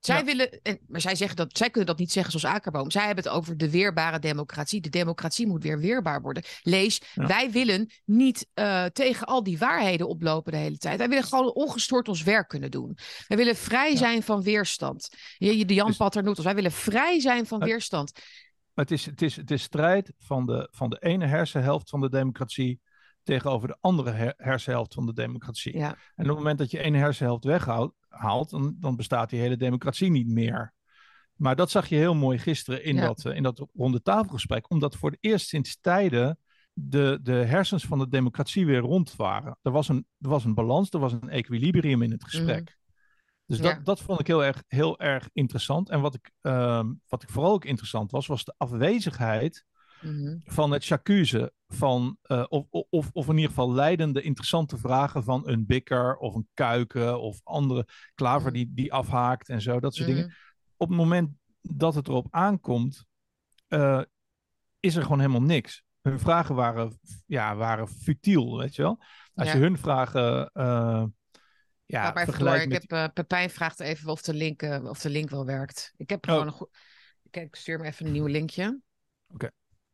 Zij 0.00 0.18
Ja. 0.18 0.24
willen, 0.24 0.60
en, 0.62 0.78
maar 0.88 1.00
zij, 1.00 1.14
zeggen 1.14 1.36
dat, 1.36 1.56
zij 1.56 1.70
kunnen 1.70 1.88
dat 1.90 1.98
niet 1.98 2.12
zeggen 2.12 2.40
zoals 2.40 2.56
Akerboom. 2.56 2.90
Zij 2.90 3.06
hebben 3.06 3.24
het 3.24 3.32
over 3.32 3.56
de 3.56 3.70
weerbare 3.70 4.18
democratie. 4.18 4.80
De 4.80 4.88
democratie 4.88 5.46
moet 5.46 5.62
weer 5.62 5.78
weerbaar 5.80 6.22
worden. 6.22 6.42
Lees, 6.62 7.00
Ja. 7.14 7.26
wij 7.26 7.50
willen 7.50 7.90
niet 8.04 8.48
eh, 8.54 8.84
tegen 8.84 9.26
al 9.26 9.42
die 9.42 9.58
waarheden 9.58 10.08
oplopen 10.08 10.52
de 10.52 10.58
hele 10.58 10.78
tijd. 10.78 10.98
Wij 10.98 11.08
willen 11.08 11.24
gewoon 11.24 11.52
ongestoord 11.54 12.08
ons 12.08 12.22
werk 12.22 12.48
kunnen 12.48 12.70
doen. 12.70 12.96
Wij 13.28 13.36
willen 13.36 13.56
vrij 13.56 13.90
Ja. 13.90 13.96
zijn 13.96 14.22
van 14.22 14.42
weerstand. 14.42 15.08
Je, 15.38 15.64
de 15.64 15.74
Jan 15.74 15.86
Dus- 15.86 15.96
Patter 15.96 16.22
noemt. 16.22 16.38
Wij 16.38 16.54
willen 16.54 16.72
vrij 16.72 17.20
zijn 17.20 17.46
van 17.46 17.60
Het- 17.60 17.68
weerstand. 17.68 18.12
Het 18.74 18.90
is, 18.90 19.06
het, 19.06 19.22
is, 19.22 19.36
het 19.36 19.50
is 19.50 19.62
strijd 19.62 20.12
van 20.18 20.46
de, 20.46 20.68
van 20.70 20.90
de 20.90 20.98
ene 21.00 21.26
hersenhelft 21.26 21.90
van 21.90 22.00
de 22.00 22.10
democratie 22.10 22.80
tegenover 23.22 23.68
de 23.68 23.76
andere 23.80 24.10
her- 24.10 24.34
hersenhelft 24.36 24.94
van 24.94 25.06
de 25.06 25.12
democratie. 25.12 25.72
En 25.74 25.90
op 25.90 25.96
het 26.16 26.26
moment 26.26 26.58
dat 26.58 26.70
je 26.70 26.78
één 26.78 26.94
hersenhelft 26.94 27.44
weghaalt, 27.44 27.94
haalt, 28.10 28.50
dan, 28.50 28.76
dan 28.78 28.96
bestaat 28.96 29.30
die 29.30 29.40
hele 29.40 29.56
democratie 29.56 30.10
niet 30.10 30.28
meer. 30.28 30.72
Maar 31.34 31.56
dat 31.56 31.70
zag 31.70 31.86
je 31.88 31.96
heel 31.96 32.14
mooi 32.14 32.38
gisteren 32.38 32.84
in, 32.84 32.94
Ja. 32.96 33.06
dat, 33.06 33.24
eh, 33.24 33.36
in 33.36 33.42
dat 33.42 33.66
ronde 33.74 34.02
tafelgesprek. 34.02 34.70
Omdat 34.70 34.96
voor 34.96 35.10
het 35.10 35.18
eerst 35.20 35.48
sinds 35.48 35.78
tijden 35.80 36.38
de, 36.72 37.18
de 37.22 37.32
hersens 37.32 37.84
van 37.86 37.98
de 37.98 38.08
democratie 38.08 38.66
weer 38.66 38.78
rond 38.80 39.16
waren. 39.16 39.58
Er 39.62 39.70
was 39.70 39.88
een, 39.88 40.06
er 40.20 40.28
was 40.28 40.44
een 40.44 40.54
balans, 40.54 40.90
er 40.90 40.98
was 41.00 41.12
een 41.12 41.28
equilibrium 41.28 42.02
in 42.02 42.10
het 42.10 42.24
gesprek. 42.24 42.78
Dus 43.46 43.58
dat, 43.58 43.70
Ja. 43.70 43.80
dat 43.82 44.00
vond 44.00 44.20
ik 44.20 44.26
heel 44.26 44.44
erg, 44.44 44.62
heel 44.66 44.98
erg 44.98 45.28
interessant. 45.32 45.88
En 45.88 46.00
wat 46.00 46.14
ik, 46.14 46.30
ehm, 46.40 46.92
wat 47.08 47.22
ik 47.22 47.28
vooral 47.30 47.52
ook 47.52 47.64
interessant 47.64 48.10
was, 48.10 48.26
was 48.26 48.44
de 48.44 48.54
afwezigheid 48.56 49.64
Mhm. 50.02 50.38
van 50.44 50.70
het 50.70 50.84
chacuse 50.84 51.52
van, 51.68 52.16
eh, 52.22 52.44
of, 52.48 52.66
of, 52.70 53.10
of 53.12 53.26
in 53.28 53.34
ieder 53.34 53.48
geval 53.48 53.72
leidende 53.72 54.22
interessante 54.22 54.78
vragen 54.78 55.24
van 55.24 55.48
een 55.48 55.66
bikker 55.66 56.16
of 56.16 56.34
een 56.34 56.48
kuiken 56.54 57.20
of 57.20 57.40
andere 57.44 57.86
klaver 58.14 58.46
Mhm. 58.50 58.54
die, 58.54 58.70
die 58.74 58.92
afhaakt 58.92 59.48
en 59.48 59.60
zo, 59.60 59.80
dat 59.80 59.94
soort 59.94 60.08
Mhm. 60.08 60.16
dingen. 60.16 60.34
Op 60.76 60.88
het 60.88 60.96
moment 60.96 61.30
dat 61.60 61.94
het 61.94 62.08
erop 62.08 62.26
aankomt, 62.30 63.04
eh, 63.68 64.02
is 64.80 64.96
er 64.96 65.02
gewoon 65.02 65.20
helemaal 65.20 65.42
niks. 65.42 65.82
Hun 66.02 66.18
vragen 66.18 66.54
waren, 66.54 66.98
ja, 67.26 67.56
waren 67.56 67.88
futiel, 67.88 68.58
weet 68.58 68.74
je 68.74 68.82
wel. 68.82 69.02
Als 69.34 69.48
Ja. 69.48 69.54
je 69.54 69.60
hun 69.60 69.78
vragen 69.78 70.50
uh, 70.54 71.04
ja, 71.84 72.10
maar 72.12 72.62
Ik 72.62 72.72
heb, 72.72 73.10
Pepijn 73.14 73.50
vraagt 73.50 73.80
even 73.80 74.10
of 74.10 74.22
de, 74.22 74.34
link, 74.34 74.62
of 74.62 75.00
de 75.00 75.10
link 75.10 75.30
wel 75.30 75.46
werkt. 75.46 75.92
Ik 75.96 76.10
heb 76.10 76.24
Oh. 76.26 76.30
gewoon 76.32 76.46
een 76.46 76.52
goed... 76.52 76.78
Kijk, 77.30 77.46
ik 77.46 77.56
stuur 77.56 77.78
me 77.78 77.86
even 77.86 78.06
een 78.06 78.12
nieuw 78.12 78.26
linkje. 78.26 78.80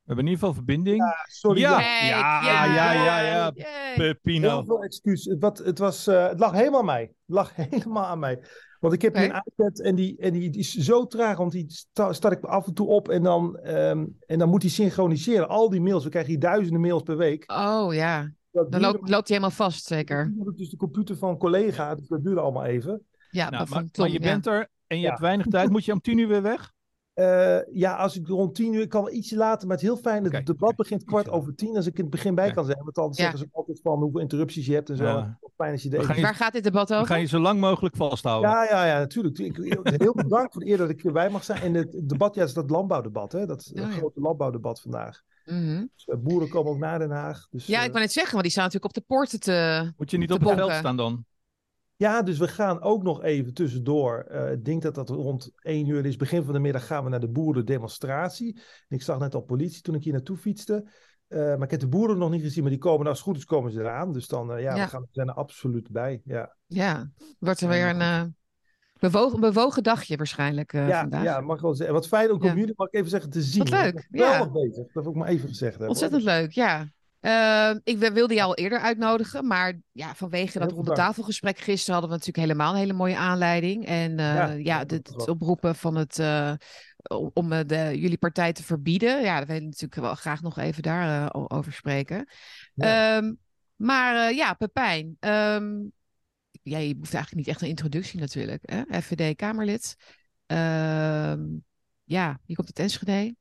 We 0.07 0.13
hebben 0.15 0.25
in 0.25 0.31
ieder 0.31 0.47
geval 0.49 0.55
verbinding. 0.65 1.03
Sorry, 1.29 1.61
Ja. 1.61 1.81
Ja, 1.81 2.65
ja, 2.65 2.93
ja, 2.93 3.21
ja. 3.21 3.53
Pepino. 3.97 4.49
Heel 4.49 4.65
veel 4.65 4.83
excuus. 4.83 5.25
Het, 5.25 5.41
wat, 5.41 5.59
het, 5.59 5.79
was, 5.79 6.07
eh, 6.07 6.29
het 6.29 6.39
lag 6.41 6.53
helemaal 6.53 6.79
aan 6.81 6.87
mij. 6.87 7.01
Het 7.01 7.13
lag 7.27 7.55
helemaal 7.71 8.05
aan 8.05 8.19
mij. 8.19 8.41
Want 8.81 8.95
ik 8.95 9.03
heb 9.03 9.17
een 9.17 9.43
iPad 9.47 9.81
en, 9.81 9.95
die, 9.95 10.17
en 10.19 10.33
die, 10.33 10.51
die 10.51 10.61
is 10.61 10.73
zo 10.75 11.07
traag, 11.07 11.37
want 11.37 11.53
die 11.53 11.65
sta, 11.69 12.13
start 12.13 12.39
ik 12.39 12.45
af 12.45 12.67
en 12.67 12.75
toe 12.75 12.87
op 12.89 13.09
en 13.09 13.23
dan, 13.23 13.57
ehm, 13.59 14.07
en 14.27 14.39
dan 14.39 14.49
moet 14.49 14.63
hij 14.63 14.71
synchroniseren. 14.71 15.49
Al 15.49 15.71
die 15.71 15.81
mails, 15.81 16.05
we 16.05 16.11
krijgen 16.11 16.31
hier 16.31 16.41
duizenden 16.41 16.81
mails 16.81 17.03
per 17.03 17.17
week. 17.17 17.53
Oh 17.53 17.95
ja, 17.95 18.31
Dat 18.51 18.73
dan 18.73 18.81
loopt, 18.81 18.99
loopt 18.99 19.29
hij 19.29 19.37
helemaal 19.39 19.51
vast, 19.51 19.85
zeker. 19.87 20.33
Dus 20.57 20.71
de 20.71 20.77
computer 20.77 21.17
van 21.17 21.29
een 21.31 21.39
collega, 21.39 21.95
dus 21.95 22.09
dat 22.09 22.25
duurde 22.25 22.41
allemaal 22.41 22.65
even. 22.65 23.03
Ja, 23.31 23.45
Nou, 23.51 23.59
dat 23.59 23.69
maar, 23.69 23.79
van 23.79 23.89
maar 23.97 24.09
je 24.09 24.21
ja. 24.23 24.31
bent 24.33 24.47
er 24.47 24.69
en 24.87 24.97
je 24.97 25.03
Ja. 25.03 25.09
hebt 25.09 25.21
weinig 25.21 25.47
tijd. 25.47 25.71
Moet 25.71 25.85
je 25.85 25.93
om 25.93 26.01
tien 26.01 26.19
uur 26.19 26.29
weer 26.29 26.43
weg? 26.43 26.73
Eh, 27.17 27.59
ja, 27.73 27.95
als 27.97 28.17
ik 28.17 28.27
rond 28.29 28.55
tien 28.55 28.73
uur, 28.75 28.81
ik 28.81 28.89
kan 28.89 29.05
wel 29.05 29.13
ietsje 29.13 29.37
later, 29.37 29.67
maar 29.69 29.77
het 29.77 29.85
is 29.87 29.93
heel 29.93 30.01
fijn. 30.03 30.25
Het 30.25 30.47
debat 30.47 30.77
begint 30.77 31.05
kwart 31.05 31.29
over 31.29 31.55
tien, 31.55 31.77
als 31.77 31.87
ik 31.87 31.95
in 31.97 32.01
het 32.01 32.11
begin 32.11 32.35
bij 32.35 32.51
kan 32.51 32.65
zijn. 32.65 32.79
Want 32.79 32.95
dan 32.95 33.07
Ja. 33.07 33.13
zeggen 33.13 33.39
ze 33.39 33.49
altijd 33.53 33.81
van 33.83 33.99
hoeveel 34.01 34.21
interrupties 34.21 34.67
je 34.67 34.75
hebt 34.75 34.91
en 34.91 34.97
zo. 34.97 35.05
Ja. 35.05 35.39
Fijn 35.57 35.73
als 35.73 35.83
je 35.83 35.91
je- 35.91 36.21
Waar 36.23 36.35
gaat 36.35 36.53
dit 36.53 36.65
debat 36.65 36.89
We 36.89 36.95
over? 36.95 37.07
gaan 37.07 37.21
je 37.21 37.27
zo 37.27 37.39
lang 37.39 37.61
mogelijk 37.61 37.97
vasthouden. 37.97 38.51
Ja, 38.51 38.65
ja, 38.65 38.87
ja, 38.87 38.99
natuurlijk. 38.99 39.39
Ik, 39.39 39.57
heel 39.83 40.13
bedankt 40.15 40.53
voor 40.53 40.63
de 40.65 40.71
eer 40.71 40.77
dat 40.77 40.89
ik 40.91 41.05
erbij 41.05 41.31
mag 41.31 41.45
zijn. 41.45 41.61
En 41.63 41.75
het 41.75 42.09
debat, 42.09 42.35
ja, 42.35 42.45
is 42.45 42.53
dat 42.55 42.71
landbouwdebat, 42.71 43.33
hè? 43.33 43.47
Dat 43.47 43.71
Oh, 43.75 43.81
ja. 43.83 43.89
grote 43.91 44.21
landbouwdebat 44.21 44.81
vandaag. 44.81 45.23
Mhm. 45.45 45.85
Dus, 45.95 46.05
eh, 46.07 46.17
boeren 46.19 46.49
komen 46.49 46.73
ook 46.73 46.79
naar 46.79 46.99
Den 46.99 47.11
Haag. 47.11 47.47
Dus, 47.51 47.67
Ja, 47.67 47.79
eh, 47.79 47.85
ik 47.85 47.91
wou 47.91 48.03
net 48.03 48.13
zeggen, 48.13 48.31
want 48.33 48.43
die 48.43 48.53
staan 48.53 48.65
natuurlijk 48.65 48.97
op 48.97 49.03
de 49.03 49.07
poorten 49.15 49.41
te... 49.41 49.93
Moet 49.97 50.11
je 50.11 50.19
niet 50.19 50.33
op 50.33 50.41
het 50.41 50.55
veld 50.55 50.73
staan 50.73 50.97
dan? 50.97 51.25
Ja, 51.97 52.23
dus 52.23 52.39
we 52.39 52.49
gaan 52.49 52.81
ook 52.83 53.03
nog 53.03 53.23
even 53.23 53.55
tussendoor. 53.55 54.19
eh, 54.29 54.53
ik 54.53 54.65
denk 54.65 54.83
dat 54.83 54.95
dat 54.95 55.09
rond 55.09 55.51
één 55.63 55.87
uur 55.89 56.07
is. 56.07 56.17
Begin 56.17 56.45
van 56.45 56.53
de 56.55 56.61
middag 56.61 56.87
gaan 56.87 57.05
we 57.05 57.11
naar 57.11 57.21
de 57.21 57.29
boerendemonstratie. 57.29 58.55
En 58.89 58.97
ik 58.97 59.03
zag 59.03 59.19
net 59.19 59.35
al 59.35 59.41
politie 59.43 59.83
toen 59.83 59.95
ik 59.95 60.03
hier 60.05 60.13
naartoe 60.13 60.37
fietste. 60.37 60.91
Eh, 61.29 61.39
maar 61.39 61.63
ik 61.63 61.71
heb 61.71 61.81
de 61.81 61.89
boeren 61.89 62.19
nog 62.19 62.31
niet 62.31 62.43
gezien, 62.43 62.63
maar 62.63 62.71
die 62.73 62.81
komen, 62.81 62.99
nou, 62.99 63.09
als 63.11 63.19
het 63.19 63.27
goed 63.29 63.37
is, 63.37 63.45
komen 63.45 63.73
ze 63.73 63.81
eraan. 63.81 64.13
Dus 64.13 64.27
dan, 64.27 64.53
eh, 64.53 64.63
ja, 64.63 64.75
Ja. 64.77 64.85
we 64.85 64.91
gaan, 64.91 65.01
we 65.01 65.09
zijn 65.11 65.29
er 65.29 65.35
absoluut 65.35 65.91
bij. 65.91 66.21
Ja, 66.25 66.57
Ja, 66.67 67.11
wordt 67.39 67.61
er 67.61 67.75
Ja, 67.75 67.95
weer 67.95 68.07
een 68.07 68.37
bewogen, 69.01 69.41
bewogen 69.41 69.83
dagje 69.83 70.17
waarschijnlijk 70.17 70.73
ja, 70.73 71.01
vandaag. 71.01 71.23
ja, 71.23 71.41
mag 71.41 71.57
ik 71.57 71.63
wel 71.63 71.75
zeggen. 71.75 71.95
Wat 71.95 72.07
fijn 72.09 72.33
om 72.33 72.43
Ja. 72.45 72.55
jullie, 72.55 72.75
mag 72.77 72.87
ik 72.89 72.95
even 72.95 73.11
zeggen, 73.11 73.31
te 73.31 73.43
zien. 73.43 73.59
Wat 73.59 73.69
leuk, 73.83 74.09
ja. 74.11 74.39
Wel 74.39 74.51
bezig, 74.51 74.93
dat 74.93 75.05
heb 75.05 75.07
ik 75.07 75.19
maar 75.19 75.29
even 75.29 75.49
gezegd. 75.49 75.71
hebben, 75.71 75.89
Ontzettend 75.89 76.23
leuk, 76.23 76.51
ja. 76.53 76.89
Eh, 77.21 77.71
ik 77.85 77.99
wi- 77.99 78.11
wilde 78.13 78.35
jou 78.35 78.49
al 78.49 78.55
eerder 78.55 78.79
uitnodigen, 78.81 79.47
maar 79.47 79.81
ja, 79.93 80.15
vanwege 80.15 80.53
dat 80.59 80.63
Heel 80.69 80.77
ronde 80.77 80.91
bedankt. 80.91 81.01
tafelgesprek 81.11 81.59
gisteren 81.59 81.93
hadden 81.93 82.11
we 82.11 82.17
natuurlijk 82.17 82.47
helemaal 82.47 82.73
een 82.73 82.79
hele 82.79 82.93
mooie 82.93 83.17
aanleiding. 83.17 83.87
En 83.87 84.19
eh, 84.19 84.65
Ja, 84.65 84.85
dit- 84.85 85.09
het 85.09 85.29
oproepen 85.29 85.75
van 85.75 85.95
het, 85.95 86.19
eh, 86.19 86.53
om- 87.35 87.53
eh, 87.53 87.61
de, 87.67 87.99
jullie 88.01 88.19
partij 88.19 88.53
te 88.53 88.63
verbieden. 88.63 89.23
Ja, 89.23 89.37
daar 89.37 89.47
wil 89.47 89.57
ik 89.57 89.63
natuurlijk 89.63 90.01
wel 90.01 90.15
graag 90.15 90.43
nog 90.43 90.59
even 90.59 90.83
daar 90.83 91.35
over 91.35 91.73
spreken. 91.73 92.29
Ja. 92.75 93.17
Ehm, 93.17 93.35
maar 93.77 94.29
eh, 94.29 94.37
ja, 94.37 94.55
Pepijn, 94.55 95.17
ehm, 95.21 95.75
ja, 96.63 96.79
je 96.79 96.95
hoeft 96.99 97.15
eigenlijk 97.15 97.35
niet 97.35 97.49
echt 97.49 97.61
een 97.63 97.69
introductie 97.69 98.21
natuurlijk. 98.21 98.63
Hè? 98.71 99.01
FVD-Kamerlid. 99.03 99.97
Ehm, 100.47 101.41
ja, 102.05 102.41
je 102.45 102.55
komt 102.55 102.67
uit 102.67 102.79
Enschede. 102.79 103.35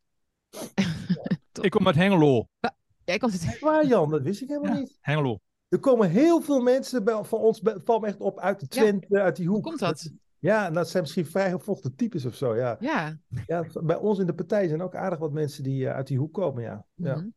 Ik 1.62 1.72
kom 1.72 1.88
uit 1.88 1.96
Hengelo. 1.96 2.48
Jij 3.06 3.18
komt. 3.18 3.34
Echt 3.34 3.60
waar, 3.60 3.86
Jan, 3.86 4.10
dat 4.10 4.22
wist 4.22 4.42
ik 4.42 4.48
helemaal 4.48 4.74
Ja. 4.74 4.80
niet. 4.80 4.98
Hengelo. 5.02 5.40
Er 5.68 5.80
komen 5.80 6.10
heel 6.10 6.42
veel 6.42 6.62
mensen 6.62 7.04
bij, 7.04 7.24
van 7.24 7.40
ons, 7.40 7.62
valt 7.84 8.02
me 8.02 8.08
echt 8.08 8.20
op, 8.20 8.40
uit 8.40 8.60
de 8.60 8.66
Ja. 8.70 8.82
Twente, 8.82 9.22
uit 9.22 9.36
die 9.36 9.46
hoek. 9.48 9.56
Hoe 9.56 9.64
komt 9.64 9.80
dat? 9.80 10.12
Ja, 10.40 10.72
dat 10.72 10.90
zijn 10.90 11.04
misschien 11.04 11.26
vrij 11.26 11.52
gevochten 11.52 11.96
types 11.96 12.26
of 12.26 12.36
zo, 12.36 12.56
ja. 12.56 12.78
Ja. 12.80 13.18
ja. 13.48 13.66
Bij 13.84 13.96
ons 13.96 14.20
in 14.20 14.26
de 14.26 14.34
partij 14.34 14.68
zijn 14.68 14.82
ook 14.82 14.96
aardig 14.96 15.20
wat 15.20 15.32
mensen 15.32 15.64
die 15.64 15.88
eh, 15.88 15.96
uit 15.96 16.08
die 16.08 16.18
hoek 16.18 16.34
komen, 16.34 16.64
ja. 16.64 16.86
ja. 16.94 17.16
Mhm. 17.16 17.28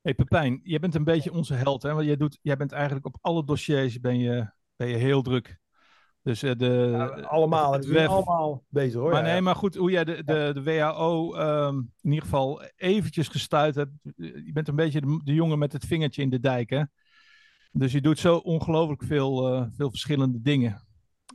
Hey 0.00 0.14
Pepijn, 0.14 0.60
jij 0.62 0.78
bent 0.78 0.94
een 0.94 1.04
beetje 1.04 1.32
onze 1.32 1.54
held. 1.54 1.82
Hè? 1.82 1.92
Want 1.92 2.06
jij, 2.06 2.16
doet, 2.16 2.38
jij 2.42 2.56
bent 2.56 2.72
eigenlijk 2.72 3.06
op 3.06 3.18
alle 3.20 3.44
dossiers 3.44 4.00
ben 4.00 4.18
je, 4.18 4.50
ben 4.76 4.88
je 4.88 4.96
heel 4.96 5.22
druk. 5.22 5.60
Dus 6.22 6.42
eh, 6.42 6.52
de, 6.56 6.88
Ja, 6.92 7.06
allemaal, 7.06 7.72
het 7.72 7.96
allemaal 7.96 8.64
bezig 8.68 9.00
hoor. 9.00 9.10
Maar 9.10 9.26
ja, 9.26 9.32
nee, 9.32 9.40
maar 9.40 9.56
goed, 9.56 9.74
hoe 9.74 9.90
jij 9.90 10.04
de, 10.04 10.24
de, 10.24 10.50
de 10.54 10.62
WHO 10.62 11.34
ehm, 11.34 11.76
in 11.76 12.10
ieder 12.10 12.22
geval 12.22 12.62
eventjes 12.76 13.28
gestuurd 13.28 13.74
hebt. 13.74 13.90
Je 14.16 14.50
bent 14.52 14.68
een 14.68 14.76
beetje 14.76 15.00
de, 15.00 15.20
de 15.24 15.34
jongen 15.34 15.58
met 15.58 15.72
het 15.72 15.84
vingertje 15.84 16.22
in 16.22 16.30
de 16.30 16.40
dijk, 16.40 16.70
hè? 16.70 16.82
Dus 17.72 17.92
je 17.92 18.00
doet 18.00 18.18
zo 18.18 18.36
ongelooflijk 18.36 19.02
veel, 19.02 19.54
eh, 19.54 19.66
veel 19.70 19.90
verschillende 19.90 20.40
dingen. 20.40 20.86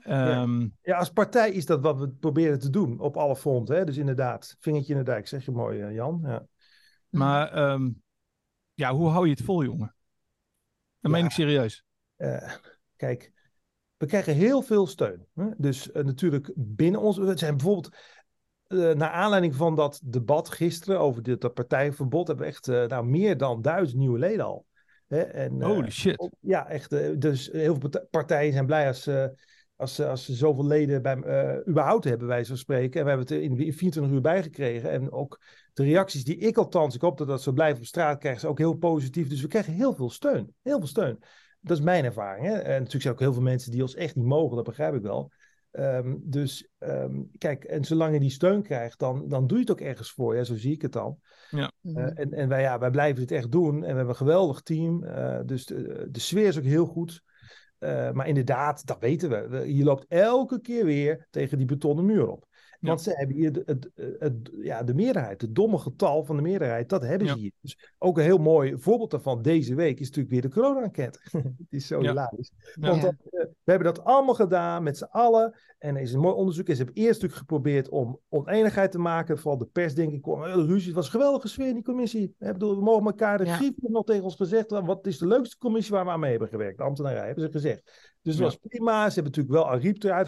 Ehm, 0.01 0.67
Ja, 0.81 0.97
als 0.97 1.09
partij 1.09 1.51
is 1.51 1.65
dat 1.65 1.81
wat 1.81 1.99
we 1.99 2.09
proberen 2.09 2.59
te 2.59 2.69
doen 2.69 2.99
op 2.99 3.17
alle 3.17 3.35
fronten. 3.35 3.75
Hè? 3.75 3.85
Dus 3.85 3.97
inderdaad, 3.97 4.55
vingertje 4.59 4.93
in 4.93 4.99
de 4.99 5.05
dijk, 5.05 5.27
zeg 5.27 5.45
je 5.45 5.51
mooi, 5.51 5.81
eh, 5.81 5.93
Jan. 5.93 6.19
Ja. 6.23 6.45
Maar 7.09 7.51
ehm, 7.51 7.89
ja, 8.73 8.93
hoe 8.93 9.09
hou 9.09 9.25
je 9.25 9.31
het 9.31 9.43
vol, 9.43 9.63
jongen? 9.63 9.95
Dat 10.99 11.11
meen 11.11 11.25
ik 11.25 11.31
serieus. 11.31 11.83
Kijk, 12.95 13.31
we 13.97 14.05
krijgen 14.05 14.33
heel 14.33 14.61
veel 14.61 14.87
steun. 14.87 15.25
Hè? 15.35 15.45
Dus 15.57 15.91
eh, 15.91 16.03
natuurlijk 16.03 16.51
binnen 16.55 17.01
ons. 17.01 17.17
We 17.17 17.37
zijn 17.37 17.57
bijvoorbeeld. 17.57 17.95
eh, 18.67 18.77
naar 18.91 19.09
aanleiding 19.09 19.55
van 19.55 19.75
dat 19.75 19.99
debat 20.03 20.49
gisteren 20.49 20.99
over 20.99 21.23
dit, 21.23 21.41
dat 21.41 21.53
partijverbod. 21.53 22.27
hebben 22.27 22.45
we 22.45 22.51
echt 22.51 22.67
eh, 22.67 22.85
nou, 22.85 23.05
meer 23.05 23.37
dan 23.37 23.61
duizend 23.61 23.99
nieuwe 23.99 24.19
leden 24.19 24.45
al. 24.45 24.65
Hè? 25.07 25.19
En, 25.21 25.61
Holy 25.61 25.89
shit. 25.91 26.17
op- 26.17 26.33
ja, 26.39 26.67
echt. 26.69 26.89
dus 27.21 27.49
heel 27.51 27.71
veel 27.73 27.79
partij- 27.79 28.05
partijen 28.09 28.53
zijn 28.53 28.65
blij 28.65 28.87
als, 28.87 29.09
als, 29.75 29.95
ze- 29.95 30.07
als 30.07 30.25
ze 30.25 30.33
zoveel 30.33 30.65
leden 30.65 31.01
bij, 31.01 31.15
überhaupt 31.67 32.03
hebben, 32.03 32.27
wij 32.27 32.43
zo 32.43 32.55
spreken. 32.55 32.99
En 32.99 33.03
we 33.05 33.09
hebben 33.11 33.27
het 33.37 33.43
in, 33.51 33.59
in 33.65 33.73
24 33.73 34.13
uur 34.13 34.21
bijgekregen. 34.21 34.89
En 34.91 35.11
ook 35.11 35.39
de 35.73 35.83
reacties 35.83 36.23
die 36.23 36.37
ik 36.37 36.57
althans, 36.57 36.95
ik 36.95 37.01
hoop 37.01 37.17
dat 37.17 37.27
dat 37.27 37.41
zo 37.41 37.51
blijft 37.51 37.79
op 37.79 37.85
straat, 37.85 38.19
krijgen 38.19 38.41
ze 38.41 38.47
ook 38.47 38.57
heel 38.57 38.73
positief. 38.73 39.27
Dus 39.29 39.41
we 39.41 39.47
krijgen 39.47 39.73
heel 39.73 39.93
veel 39.93 40.09
steun. 40.09 40.53
Heel 40.61 40.77
veel 40.77 40.87
steun. 40.87 41.19
Dat 41.67 41.77
is 41.77 41.83
mijn 41.83 42.05
ervaring. 42.05 42.45
Hè? 42.45 42.53
En 42.53 42.71
natuurlijk 42.71 42.91
zijn 42.91 43.03
er 43.03 43.11
ook 43.11 43.19
heel 43.19 43.33
veel 43.33 43.41
mensen 43.41 43.71
die 43.71 43.81
ons 43.81 43.95
echt 43.95 44.15
niet 44.15 44.25
mogen, 44.25 44.55
dat 44.55 44.65
begrijp 44.65 44.93
ik 44.93 45.01
wel. 45.01 45.31
Ehm, 45.71 46.15
dus 46.19 46.69
ehm, 46.77 47.21
kijk, 47.37 47.63
en 47.63 47.83
zolang 47.85 48.13
je 48.13 48.19
die 48.19 48.29
steun 48.29 48.61
krijgt, 48.63 48.99
dan, 48.99 49.27
dan 49.27 49.47
doe 49.47 49.57
je 49.57 49.63
het 49.63 49.71
ook 49.71 49.81
ergens 49.81 50.11
voor. 50.11 50.35
Ja, 50.35 50.43
zo 50.43 50.55
zie 50.55 50.73
ik 50.73 50.81
het 50.81 50.91
dan. 50.91 51.17
Mhm. 51.81 51.97
Eh, 51.97 52.11
en 52.23 52.33
en 52.33 52.47
wij, 52.49 52.61
ja, 52.61 52.79
wij 52.79 52.91
blijven 52.91 53.21
het 53.21 53.31
echt 53.31 53.51
doen. 53.51 53.73
En 53.75 53.79
we 53.79 53.85
hebben 53.87 54.07
een 54.09 54.15
geweldig 54.15 54.61
team. 54.61 55.03
Eh, 55.03 55.39
dus 55.45 55.65
de, 55.65 56.07
de 56.11 56.19
sfeer 56.19 56.47
is 56.47 56.57
ook 56.57 56.63
heel 56.63 56.85
goed. 56.85 57.21
Eh, 57.77 58.11
maar 58.11 58.27
inderdaad, 58.27 58.85
dat 58.85 58.99
weten 58.99 59.29
we. 59.29 59.47
We- 59.47 59.75
Je 59.75 59.83
loopt 59.83 60.05
elke 60.07 60.61
keer 60.61 60.85
weer 60.85 61.27
tegen 61.29 61.57
die 61.57 61.67
betonnen 61.67 62.05
muur 62.05 62.27
op. 62.27 62.45
Want 62.79 63.01
ze 63.01 63.11
hebben 63.11 63.35
hier 63.35 63.51
de, 63.51 63.61
het, 63.65 63.89
het, 64.19 64.51
ja, 64.61 64.83
de 64.83 64.93
meerderheid, 64.93 65.41
het 65.41 65.55
domme 65.55 65.77
getal 65.77 66.23
van 66.23 66.35
de 66.35 66.41
meerderheid, 66.41 66.89
dat 66.89 67.01
hebben 67.01 67.27
ze 67.27 67.33
Ja. 67.33 67.39
hier. 67.39 67.51
Dus 67.61 67.93
ook 67.97 68.17
een 68.17 68.23
heel 68.23 68.37
mooi 68.37 68.77
voorbeeld 68.77 69.11
daarvan 69.11 69.41
deze 69.41 69.75
week 69.75 69.99
is 69.99 70.05
natuurlijk 70.07 70.33
weer 70.33 70.41
de 70.41 70.49
corona-enquête. 70.49 71.19
Het 71.31 71.53
is 71.69 71.87
zo 71.87 72.01
Ja. 72.01 72.09
hilarisch. 72.09 72.51
Want 72.79 73.01
dat, 73.01 73.13
eh, 73.29 73.39
we 73.63 73.71
hebben 73.71 73.93
dat 73.93 74.03
allemaal 74.03 74.35
gedaan 74.35 74.83
met 74.83 74.97
z'n 74.97 75.03
allen. 75.03 75.53
En 75.77 75.95
er 75.95 76.01
is 76.01 76.13
een 76.13 76.19
mooi 76.19 76.35
onderzoek. 76.35 76.67
En 76.67 76.75
ze 76.75 76.83
hebben 76.83 77.01
eerst 77.03 77.13
natuurlijk 77.13 77.39
geprobeerd 77.39 77.89
om 77.89 78.19
oneenigheid 78.29 78.91
te 78.91 78.99
maken. 78.99 79.37
Vooral 79.37 79.57
de 79.57 79.65
pers, 79.65 79.93
denk 79.95 80.11
ik, 80.13 80.21
kwam, 80.21 80.43
eh, 80.43 80.53
ruzie. 80.53 80.85
Het 80.85 80.95
was 80.95 81.05
een 81.05 81.11
geweldige 81.11 81.47
sfeer 81.47 81.67
in 81.67 81.73
die 81.73 81.83
commissie. 81.83 82.23
Ik 82.23 82.35
bedoel, 82.53 82.75
we 82.75 82.83
mogen 82.83 83.05
elkaar 83.05 83.37
de 83.37 83.45
grief 83.45 83.71
nog 83.81 84.03
tegen 84.03 84.23
ons 84.23 84.35
gezegd. 84.35 84.69
Wat 84.69 85.07
is 85.07 85.17
de 85.17 85.27
leukste 85.27 85.57
commissie 85.57 85.93
waar 85.93 86.05
we 86.05 86.11
aan 86.11 86.19
mee 86.19 86.31
hebben 86.31 86.49
gewerkt? 86.49 86.77
De 86.77 86.83
ambtenarij, 86.83 87.25
hebben 87.25 87.43
ze 87.43 87.51
gezegd. 87.51 88.15
Dus 88.21 88.37
Ja. 88.37 88.43
was 88.43 88.55
prima. 88.55 89.09
Ze 89.09 89.19
hebben 89.19 89.33
natuurlijk 89.33 89.55
wel 89.55 89.69
Ariep 89.69 90.03
eruit 90.03 90.27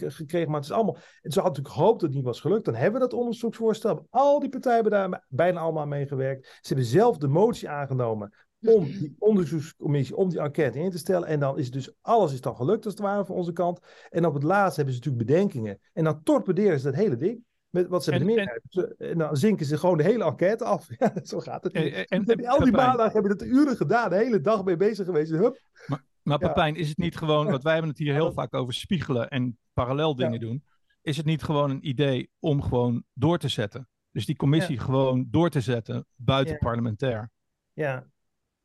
eh, 0.00 0.10
gekregen. 0.10 0.48
Maar 0.50 0.60
het 0.60 0.68
is 0.70 0.74
allemaal... 0.76 0.96
Ze 0.96 1.40
hadden 1.40 1.44
natuurlijk 1.62 1.74
gehoopt 1.84 2.00
dat 2.00 2.08
het 2.08 2.18
niet 2.18 2.26
was 2.28 2.40
gelukt. 2.40 2.64
Dan 2.64 2.74
hebben 2.74 3.00
we 3.00 3.08
dat 3.08 3.18
onderzoeksvoorstel. 3.18 4.06
Al 4.10 4.40
die 4.40 4.48
partijen 4.48 4.82
hebben 4.82 5.10
daar 5.10 5.24
bijna 5.28 5.60
allemaal 5.60 5.82
aan 5.82 5.88
meegewerkt. 5.88 6.46
Ze 6.46 6.68
hebben 6.68 6.84
zelf 6.86 7.18
de 7.18 7.28
motie 7.28 7.68
aangenomen 7.68 8.34
om 8.60 8.84
die 8.84 9.14
onderzoekscommissie, 9.18 10.16
om 10.16 10.28
die 10.28 10.40
enquête 10.40 10.78
in 10.78 10.90
te 10.90 10.98
stellen. 10.98 11.28
En 11.28 11.40
dan 11.40 11.58
is 11.58 11.70
dus 11.70 11.94
alles 12.00 12.32
is 12.32 12.40
dan 12.40 12.56
gelukt 12.56 12.84
als 12.84 12.94
het 12.94 13.02
ware 13.02 13.24
van 13.24 13.34
onze 13.36 13.52
kant. 13.52 13.80
En 14.10 14.26
op 14.26 14.34
het 14.34 14.42
laatst 14.42 14.76
hebben 14.76 14.94
ze 14.94 15.00
natuurlijk 15.00 15.26
bedenkingen. 15.26 15.78
En 15.92 16.04
dan 16.04 16.22
torpederen 16.22 16.78
ze 16.80 16.84
dat 16.84 16.94
hele 16.94 17.16
ding. 17.16 17.44
Met 17.70 17.88
wat 17.88 18.04
ze 18.04 18.12
En- 18.12 18.26
hebben. 18.28 18.60
Ze- 18.68 18.94
En 18.98 19.18
dan 19.18 19.36
zinken 19.36 19.66
ze 19.66 19.78
gewoon 19.78 19.96
de 19.96 20.02
hele 20.02 20.24
enquête 20.24 20.64
af. 20.64 20.86
Ja, 20.98 21.12
zo 21.22 21.40
gaat 21.40 21.64
het. 21.64 21.72
En, 21.72 22.06
en, 22.08 22.24
Dus 22.24 22.34
en- 22.34 22.46
al 22.46 22.58
die 22.58 22.72
maandag 22.72 23.12
hebben 23.12 23.36
dat 23.38 23.46
uren 23.48 23.76
gedaan. 23.76 24.10
De 24.10 24.16
hele 24.16 24.40
dag 24.40 24.64
mee 24.64 24.76
bezig 24.76 25.06
geweest. 25.06 25.30
Hup. 25.30 25.60
Maar 25.86 26.02
Ja. 26.22 26.36
Pepijn, 26.36 26.76
is 26.76 26.88
het 26.88 26.98
niet 26.98 27.16
gewoon, 27.16 27.46
want 27.50 27.62
wij 27.62 27.72
hebben 27.72 27.90
het 27.90 27.98
hier 27.98 28.12
heel 28.14 28.32
vaak 28.40 28.54
over 28.54 28.74
spiegelen 28.74 29.28
en 29.28 29.58
parallel 29.72 30.16
dingen 30.16 30.40
doen. 30.40 30.64
Is 31.04 31.16
het 31.16 31.26
niet 31.26 31.42
gewoon 31.42 31.70
een 31.70 31.88
idee 31.88 32.30
om 32.38 32.62
gewoon 32.62 33.04
door 33.12 33.38
te 33.38 33.48
zetten? 33.48 33.88
Dus 34.10 34.26
die 34.26 34.36
commissie 34.36 34.78
gewoon 34.78 35.26
door 35.30 35.50
te 35.50 35.60
zetten 35.60 36.06
buiten 36.16 36.52
Ja. 36.52 36.58
parlementair. 36.60 37.30
Ja, 37.72 38.06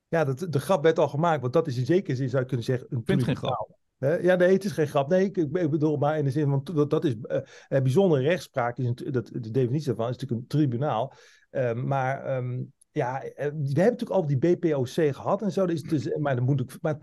ja 0.08 0.24
dat, 0.24 0.48
de 0.50 0.60
grap 0.60 0.84
werd 0.84 1.00
al 1.00 1.08
gemaakt. 1.08 1.42
Want 1.42 1.54
dat 1.54 1.68
is 1.68 1.78
in 1.78 1.86
zekere 1.86 2.16
zin, 2.16 2.30
zou 2.30 2.42
je 2.42 2.48
kunnen 2.48 2.66
zeggen, 2.66 2.88
een 2.90 3.02
vind 3.06 3.26
het 3.26 3.38
geen. 3.38 3.78
Hè? 3.98 4.16
Ja, 4.16 4.36
nee, 4.36 4.54
het 4.54 4.66
is 4.66 4.72
geen 4.72 4.88
grap. 4.88 5.10
Nee, 5.10 5.26
ik, 5.26 5.38
ik 5.38 5.70
bedoel 5.70 5.98
maar 5.98 6.18
in 6.18 6.24
de 6.24 6.32
zin 6.32 6.50
van 6.50 6.62
dat, 6.64 6.90
dat 6.90 7.06
is 7.06 7.16
eh, 7.22 7.42
bijzondere 7.68 8.22
rechtspraak. 8.22 8.78
Is 8.78 8.86
een, 8.86 9.12
dat, 9.12 9.28
de 9.28 9.52
definitie 9.52 9.88
daarvan 9.88 10.10
is 10.10 10.18
natuurlijk 10.18 10.42
een 10.42 10.48
tribunaal. 10.48 11.14
Ehm, 11.50 11.88
maar 11.88 12.24
ehm, 12.24 12.64
ja, 13.00 13.22
eh, 13.24 13.32
we 13.36 13.42
hebben 13.52 13.76
natuurlijk 13.76 14.10
al 14.10 14.26
die 14.26 14.38
BPOC 14.38 14.88
gehad 15.16 15.42
en 15.42 15.52
zo. 15.52 15.66
Dus, 15.66 15.82
dus, 15.84 16.16
maar, 16.18 16.36
dan 16.36 16.46
moet 16.46 16.60
ik, 16.60 16.78
maar 16.82 16.98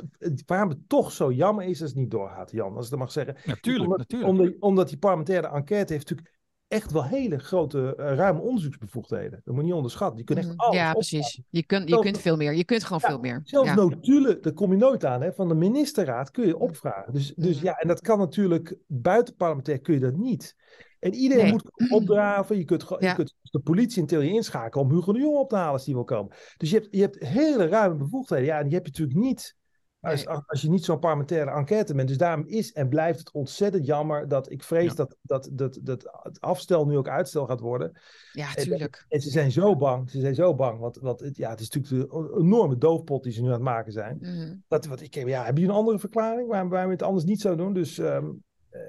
waarom 0.47 0.69
het 0.69 0.89
toch 0.89 1.13
zo 1.13 1.33
jammer 1.33 1.65
is 1.65 1.81
als 1.81 1.91
het 1.91 1.99
niet 1.99 2.11
doorgaat, 2.11 2.51
Jan, 2.51 2.77
als 2.77 2.85
ik 2.85 2.91
dat 2.91 2.99
mag 3.01 3.13
zeggen. 3.13 3.37
Natuurlijk, 3.45 3.85
omdat, 3.85 3.99
natuurlijk. 3.99 4.31
Omdat, 4.31 4.53
omdat 4.61 4.89
die 4.89 4.99
parlementaire 4.99 5.49
enquête 5.49 5.93
heeft 5.93 6.09
natuurlijk 6.09 6.35
echt 6.69 6.93
wel 6.93 7.05
hele 7.05 7.39
grote, 7.39 7.95
eh, 7.97 8.15
ruime 8.15 8.41
onderzoeksbevoegdheden. 8.41 9.41
Dat 9.45 9.47
moet 9.55 9.57
je 9.57 9.63
niet 9.67 9.73
onderschatten. 9.77 10.17
Die 10.17 10.25
kunnen 10.25 10.45
echt 10.45 10.53
Mhm. 10.55 10.63
alles 10.65 10.77
Ja, 10.79 10.93
precies. 10.93 11.41
Je 11.51 11.63
kunt, 11.67 11.83
je 11.83 11.89
Zelfs- 11.89 12.05
kunt 12.05 12.19
veel 12.19 12.37
meer. 12.37 12.55
Je 12.55 12.65
kunt 12.65 12.85
gewoon 12.85 13.01
Ja, 13.03 13.09
veel 13.09 13.19
meer. 13.19 13.41
Zelfs 13.45 13.69
Ja. 13.69 13.75
notulen, 13.75 14.43
daar 14.43 14.53
kom 14.53 14.71
je 14.71 14.77
nooit 14.77 15.05
aan, 15.05 15.23
hè, 15.23 15.33
van 15.33 15.49
de 15.49 15.55
ministerraad 15.55 16.31
kun 16.31 16.47
je 16.47 16.59
opvragen. 16.59 17.13
Dus, 17.13 17.35
dus 17.37 17.57
Mhm. 17.57 17.65
ja, 17.65 17.77
en 17.77 17.89
dat 17.89 18.01
kan 18.01 18.19
natuurlijk 18.19 18.77
buitenparlementair 18.87 19.81
kun 19.81 19.95
je 19.95 20.01
dat 20.01 20.17
niet. 20.17 20.57
En 20.99 21.15
iedereen 21.15 21.43
Nee. 21.45 21.53
moet 21.53 21.91
opdraven. 21.91 22.57
Je 22.59 22.65
kunt, 22.65 22.85
Ja. 22.99 23.09
je 23.09 23.15
kunt 23.15 23.35
de 23.43 23.61
politie 23.61 24.01
in 24.01 24.07
theorie 24.07 24.33
inschakelen 24.35 24.85
om 24.87 24.93
Hugo 24.93 25.13
de 25.13 25.19
Jong 25.19 25.37
op 25.37 25.49
te 25.49 25.57
halen 25.57 25.73
als 25.73 25.85
die 25.85 25.95
wil 25.95 26.05
komen. 26.05 26.35
Dus 26.57 26.71
je 26.71 26.77
hebt, 26.77 26.89
je 26.91 27.01
hebt 27.01 27.19
hele 27.27 27.67
ruime 27.67 27.95
bevoegdheden. 27.97 28.45
Ja, 28.47 28.59
en 28.59 28.65
die 28.65 28.75
heb 28.75 28.87
je 28.87 28.91
natuurlijk 28.93 29.19
niet 29.19 29.57
als, 30.01 30.25
Nee. 30.25 30.35
als 30.47 30.63
je 30.63 30.71
niet 30.71 30.85
zo'n 30.85 30.99
parlementaire 30.99 31.51
enquête 31.51 31.95
bent. 31.95 32.09
Dus 32.09 32.17
daarom 32.19 32.45
is 32.47 32.73
en 32.73 32.89
blijft 32.89 33.19
het 33.19 33.33
ontzettend 33.33 33.87
jammer 33.87 34.29
dat 34.29 34.51
ik 34.51 34.63
vrees 34.63 34.89
Ja. 34.89 34.95
dat, 34.95 35.17
dat, 35.23 35.49
dat, 35.53 35.79
dat 35.83 36.09
het 36.23 36.41
afstel 36.41 36.87
nu 36.87 36.97
ook 36.97 37.09
uitstel 37.09 37.47
gaat 37.47 37.61
worden. 37.61 38.01
Ja, 38.33 38.53
tuurlijk. 38.55 39.05
En 39.09 39.21
ze 39.21 39.31
zijn 39.31 39.53
zo 39.53 39.77
bang. 39.77 40.11
Ze 40.11 40.21
zijn 40.21 40.35
zo 40.35 40.55
bang. 40.55 40.79
Want, 40.79 40.97
want 40.99 41.21
het, 41.21 41.37
ja, 41.37 41.51
het 41.51 41.61
is 41.61 41.71
natuurlijk 41.71 42.13
een 42.13 42.41
enorme 42.41 42.79
doofpot 42.79 43.23
die 43.23 43.33
ze 43.33 43.41
nu 43.41 43.47
aan 43.47 43.53
het 43.53 43.63
maken 43.63 43.93
zijn. 43.93 44.17
Mhm. 44.21 44.55
Dat, 44.69 44.87
wat 44.87 45.01
ik, 45.01 45.15
heb- 45.15 45.29
ja, 45.29 45.45
heb 45.45 45.59
je 45.59 45.65
een 45.65 45.71
andere 45.71 45.99
verklaring 45.99 46.49
waarom 46.49 46.69
waarom 46.69 46.89
we 46.89 46.95
het 46.95 47.05
anders 47.07 47.25
niet 47.25 47.41
zo 47.41 47.55
doen? 47.57 47.73
Dus 47.73 47.99
ehm, 47.99 48.25
eh, 48.25 48.31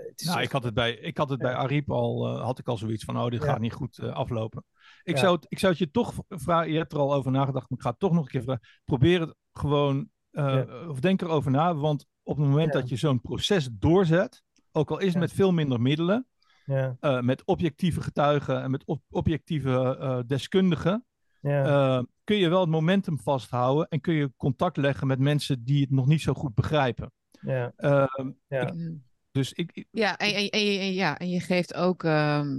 het 0.07 0.21
is 0.21 0.25
Nou, 0.25 0.37
echt- 0.37 0.45
ik 0.47 0.51
had 0.51 0.63
het 0.63 0.73
bij, 0.73 0.93
ik 0.93 1.17
had 1.17 1.29
het 1.29 1.39
bij. 1.39 1.53
Ariep 1.55 1.91
al, 1.91 2.27
eh, 2.27 2.43
had 2.43 2.59
ik 2.59 2.67
al 2.67 2.77
zoiets 2.77 3.03
van, 3.03 3.17
oh, 3.17 3.29
dit 3.29 3.43
gaat 3.43 3.59
niet 3.59 3.73
goed 3.73 3.97
eh, 3.97 4.13
aflopen. 4.13 4.63
Ik, 5.03 5.13
zou 5.17 5.35
het, 5.35 5.45
ik 5.49 5.59
zou 5.59 5.71
het 5.71 5.81
je 5.81 5.91
toch 5.91 6.13
vragen, 6.27 6.71
je 6.71 6.77
hebt 6.77 6.93
er 6.93 6.99
al 6.99 7.13
over 7.13 7.31
nagedacht, 7.31 7.69
maar 7.69 7.77
ik 7.77 7.83
ga 7.83 7.89
het 7.89 7.99
toch 7.99 8.11
nog 8.11 8.23
een 8.23 8.29
keer 8.31 8.43
vragen. 8.43 8.67
Probeer 8.85 9.19
het 9.21 9.35
gewoon, 9.51 10.09
eh, 10.31 10.89
of 10.89 10.99
denk 10.99 11.21
erover 11.21 11.51
na, 11.51 11.75
want 11.75 12.05
op 12.23 12.37
het 12.37 12.47
moment 12.47 12.73
dat 12.73 12.89
je 12.89 12.95
zo'n 12.95 13.21
proces 13.21 13.69
doorzet, 13.71 14.43
ook 14.71 14.91
al 14.91 14.97
is 14.99 15.07
het 15.09 15.17
met 15.19 15.33
veel 15.33 15.51
minder 15.51 15.81
middelen, 15.81 16.27
ja, 16.65 16.97
eh, 16.99 17.21
met 17.21 17.45
objectieve 17.45 18.01
getuigen 18.01 18.61
en 18.61 18.71
met 18.71 18.85
op- 18.85 19.03
objectieve 19.09 19.97
eh, 19.99 20.19
deskundigen, 20.27 21.05
ja, 21.41 21.97
eh, 21.97 22.03
kun 22.23 22.37
je 22.37 22.49
wel 22.49 22.61
het 22.61 22.69
momentum 22.69 23.19
vasthouden 23.19 23.87
en 23.87 24.01
kun 24.01 24.13
je 24.13 24.33
contact 24.37 24.77
leggen 24.77 25.07
met 25.07 25.19
mensen 25.19 25.63
die 25.63 25.81
het 25.81 25.91
nog 25.91 26.07
niet 26.07 26.21
zo 26.21 26.33
goed 26.33 26.53
begrijpen. 26.55 27.11
ja, 27.41 27.71
Eh, 27.75 28.05
ja. 28.47 28.63
Mhm. 28.73 28.93
Dus 29.37 29.53
ik, 29.53 29.71
ik- 29.73 29.87
Ja, 29.91 30.17
en, 30.17 30.33
en, 30.49 30.61
en, 30.61 30.93
ja, 30.93 31.17
en 31.17 31.29
je 31.29 31.39
geeft 31.39 31.73
ook 31.73 32.03
ehm, 32.03 32.57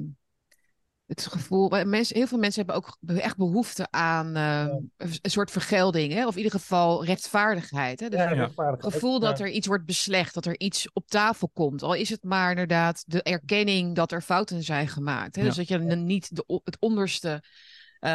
het 1.07 1.27
gevoel. 1.27 1.69
Mensen, 1.85 2.17
heel 2.17 2.27
veel 2.27 2.38
mensen 2.38 2.64
hebben 2.67 2.77
ook 2.85 3.19
echt 3.19 3.37
behoefte 3.37 3.87
aan 3.91 4.37
ehm, 4.37 4.69
een, 4.97 5.19
een 5.23 5.31
soort 5.31 5.51
vergelding, 5.51 6.12
hè? 6.12 6.27
of 6.27 6.37
in 6.37 6.43
ieder 6.43 6.61
geval 6.61 7.05
rechtvaardigheid. 7.05 8.01
Hè? 8.01 8.09
Dus 8.09 8.19
ja, 8.19 8.31
een 8.31 8.37
rechtvaardigheid. 8.38 8.93
gevoel 8.95 9.21
dat 9.21 9.41
er 9.41 9.49
iets 9.51 9.67
wordt 9.67 9.85
beslecht, 9.85 10.35
dat 10.35 10.47
er 10.47 10.59
iets 10.61 10.93
op 10.93 11.07
tafel 11.09 11.49
komt. 11.49 11.83
Al 11.83 11.95
is 11.95 12.09
het 12.09 12.25
maar 12.25 12.51
inderdaad 12.51 13.03
de 13.07 13.23
erkenning 13.23 13.95
dat 13.95 14.12
er 14.12 14.23
fouten 14.23 14.62
zijn 14.62 14.88
gemaakt. 14.88 15.37
Hè? 15.37 15.43
Dus 15.43 15.57
dat 15.57 15.69
je 15.69 15.79
niet 15.79 16.37
de, 16.37 16.61
het 16.64 16.77
onderste. 16.81 17.43
ehm, 18.01 18.12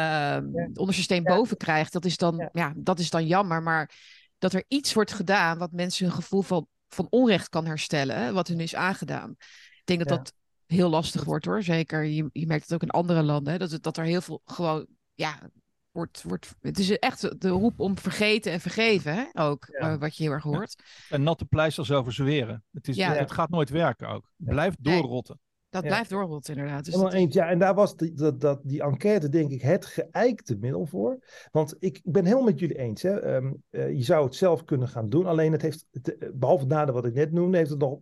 Ja. 0.52 0.66
het 0.68 0.78
onderste 0.78 1.02
steen 1.02 1.22
Ja. 1.22 1.34
boven 1.36 1.56
krijgt, 1.56 1.92
dat 1.92 2.04
is, 2.04 2.16
dan, 2.16 2.36
Ja. 2.36 2.48
ja. 2.52 2.72
dat 2.76 2.98
is 2.98 3.10
dan 3.10 3.26
jammer. 3.26 3.62
Maar 3.62 3.90
dat 4.38 4.52
er 4.52 4.64
iets 4.68 4.92
wordt 4.92 5.12
gedaan 5.12 5.58
wat 5.58 5.72
mensen 5.72 6.06
hun 6.06 6.14
gevoel 6.14 6.42
van, 6.42 6.66
van 6.94 7.06
onrecht 7.10 7.48
kan 7.48 7.66
herstellen, 7.66 8.34
wat 8.34 8.48
hun 8.48 8.60
is 8.60 8.74
aangedaan. 8.74 9.30
Ik 9.38 9.82
denk 9.84 9.98
dat 9.98 10.08
Ja. 10.08 10.16
dat 10.16 10.32
heel 10.66 10.88
lastig 10.88 11.24
wordt 11.24 11.44
hoor. 11.44 11.62
Zeker, 11.62 12.04
je, 12.04 12.28
je 12.32 12.46
merkt 12.46 12.62
het 12.62 12.74
ook 12.74 12.82
in 12.82 12.90
andere 12.90 13.22
landen, 13.22 13.52
hè, 13.52 13.58
dat, 13.58 13.70
het, 13.70 13.82
dat 13.82 13.96
er 13.96 14.04
heel 14.04 14.20
veel 14.20 14.40
gewoon, 14.44 14.86
ja, 15.14 15.50
wordt, 15.90 16.22
wordt, 16.22 16.54
het 16.60 16.78
is 16.78 16.98
echt 16.98 17.40
de 17.40 17.48
roep 17.48 17.80
om 17.80 17.98
vergeten 17.98 18.52
en 18.52 18.60
vergeven, 18.60 19.14
hè, 19.14 19.24
ook, 19.42 19.66
Ja. 19.80 19.92
eh, 19.92 19.98
wat 19.98 20.16
je 20.16 20.22
heel 20.22 20.32
erg 20.32 20.42
hoort. 20.42 20.82
en 21.08 21.22
natte 21.22 21.44
pleisters 21.44 21.90
over 21.90 22.12
zweren. 22.12 22.64
Het, 22.72 22.88
is, 22.88 22.96
Ja. 22.96 23.12
het 23.12 23.32
gaat 23.32 23.50
nooit 23.50 23.70
werken 23.70 24.08
ook. 24.08 24.30
Blijf 24.36 24.74
doorrotten. 24.80 25.40
Dat 25.74 25.82
Ja. 25.82 25.88
blijft 25.88 26.10
doorrotten 26.10 26.54
inderdaad. 26.54 26.84
Dus 26.84 26.94
is- 26.94 27.12
eens. 27.12 27.34
Ja, 27.34 27.48
en 27.48 27.58
daar 27.58 27.74
was 27.74 27.96
die, 27.96 28.12
dat, 28.12 28.40
dat, 28.40 28.60
die 28.62 28.82
enquête 28.82 29.28
denk 29.28 29.50
ik 29.50 29.62
het 29.62 29.86
geëikte 29.86 30.56
middel 30.56 30.86
voor. 30.86 31.18
Want 31.50 31.76
ik 31.78 32.00
ben 32.04 32.24
helemaal 32.24 32.44
met 32.44 32.58
jullie 32.58 32.78
eens. 32.78 33.02
Hè. 33.02 33.20
Ehm, 33.20 33.52
eh, 33.70 33.90
je 33.92 34.02
zou 34.02 34.24
het 34.24 34.34
zelf 34.34 34.64
kunnen 34.64 34.88
gaan 34.88 35.08
doen. 35.08 35.26
Alleen 35.26 35.52
het 35.52 35.62
heeft, 35.62 35.86
het, 35.90 36.18
eh, 36.18 36.28
behalve 36.34 36.62
het 36.64 36.72
nadeel 36.72 36.94
wat 36.94 37.04
ik 37.06 37.14
net 37.14 37.32
noemde, 37.32 37.56
heeft 37.56 37.70
het 37.70 37.78
nog 37.78 37.98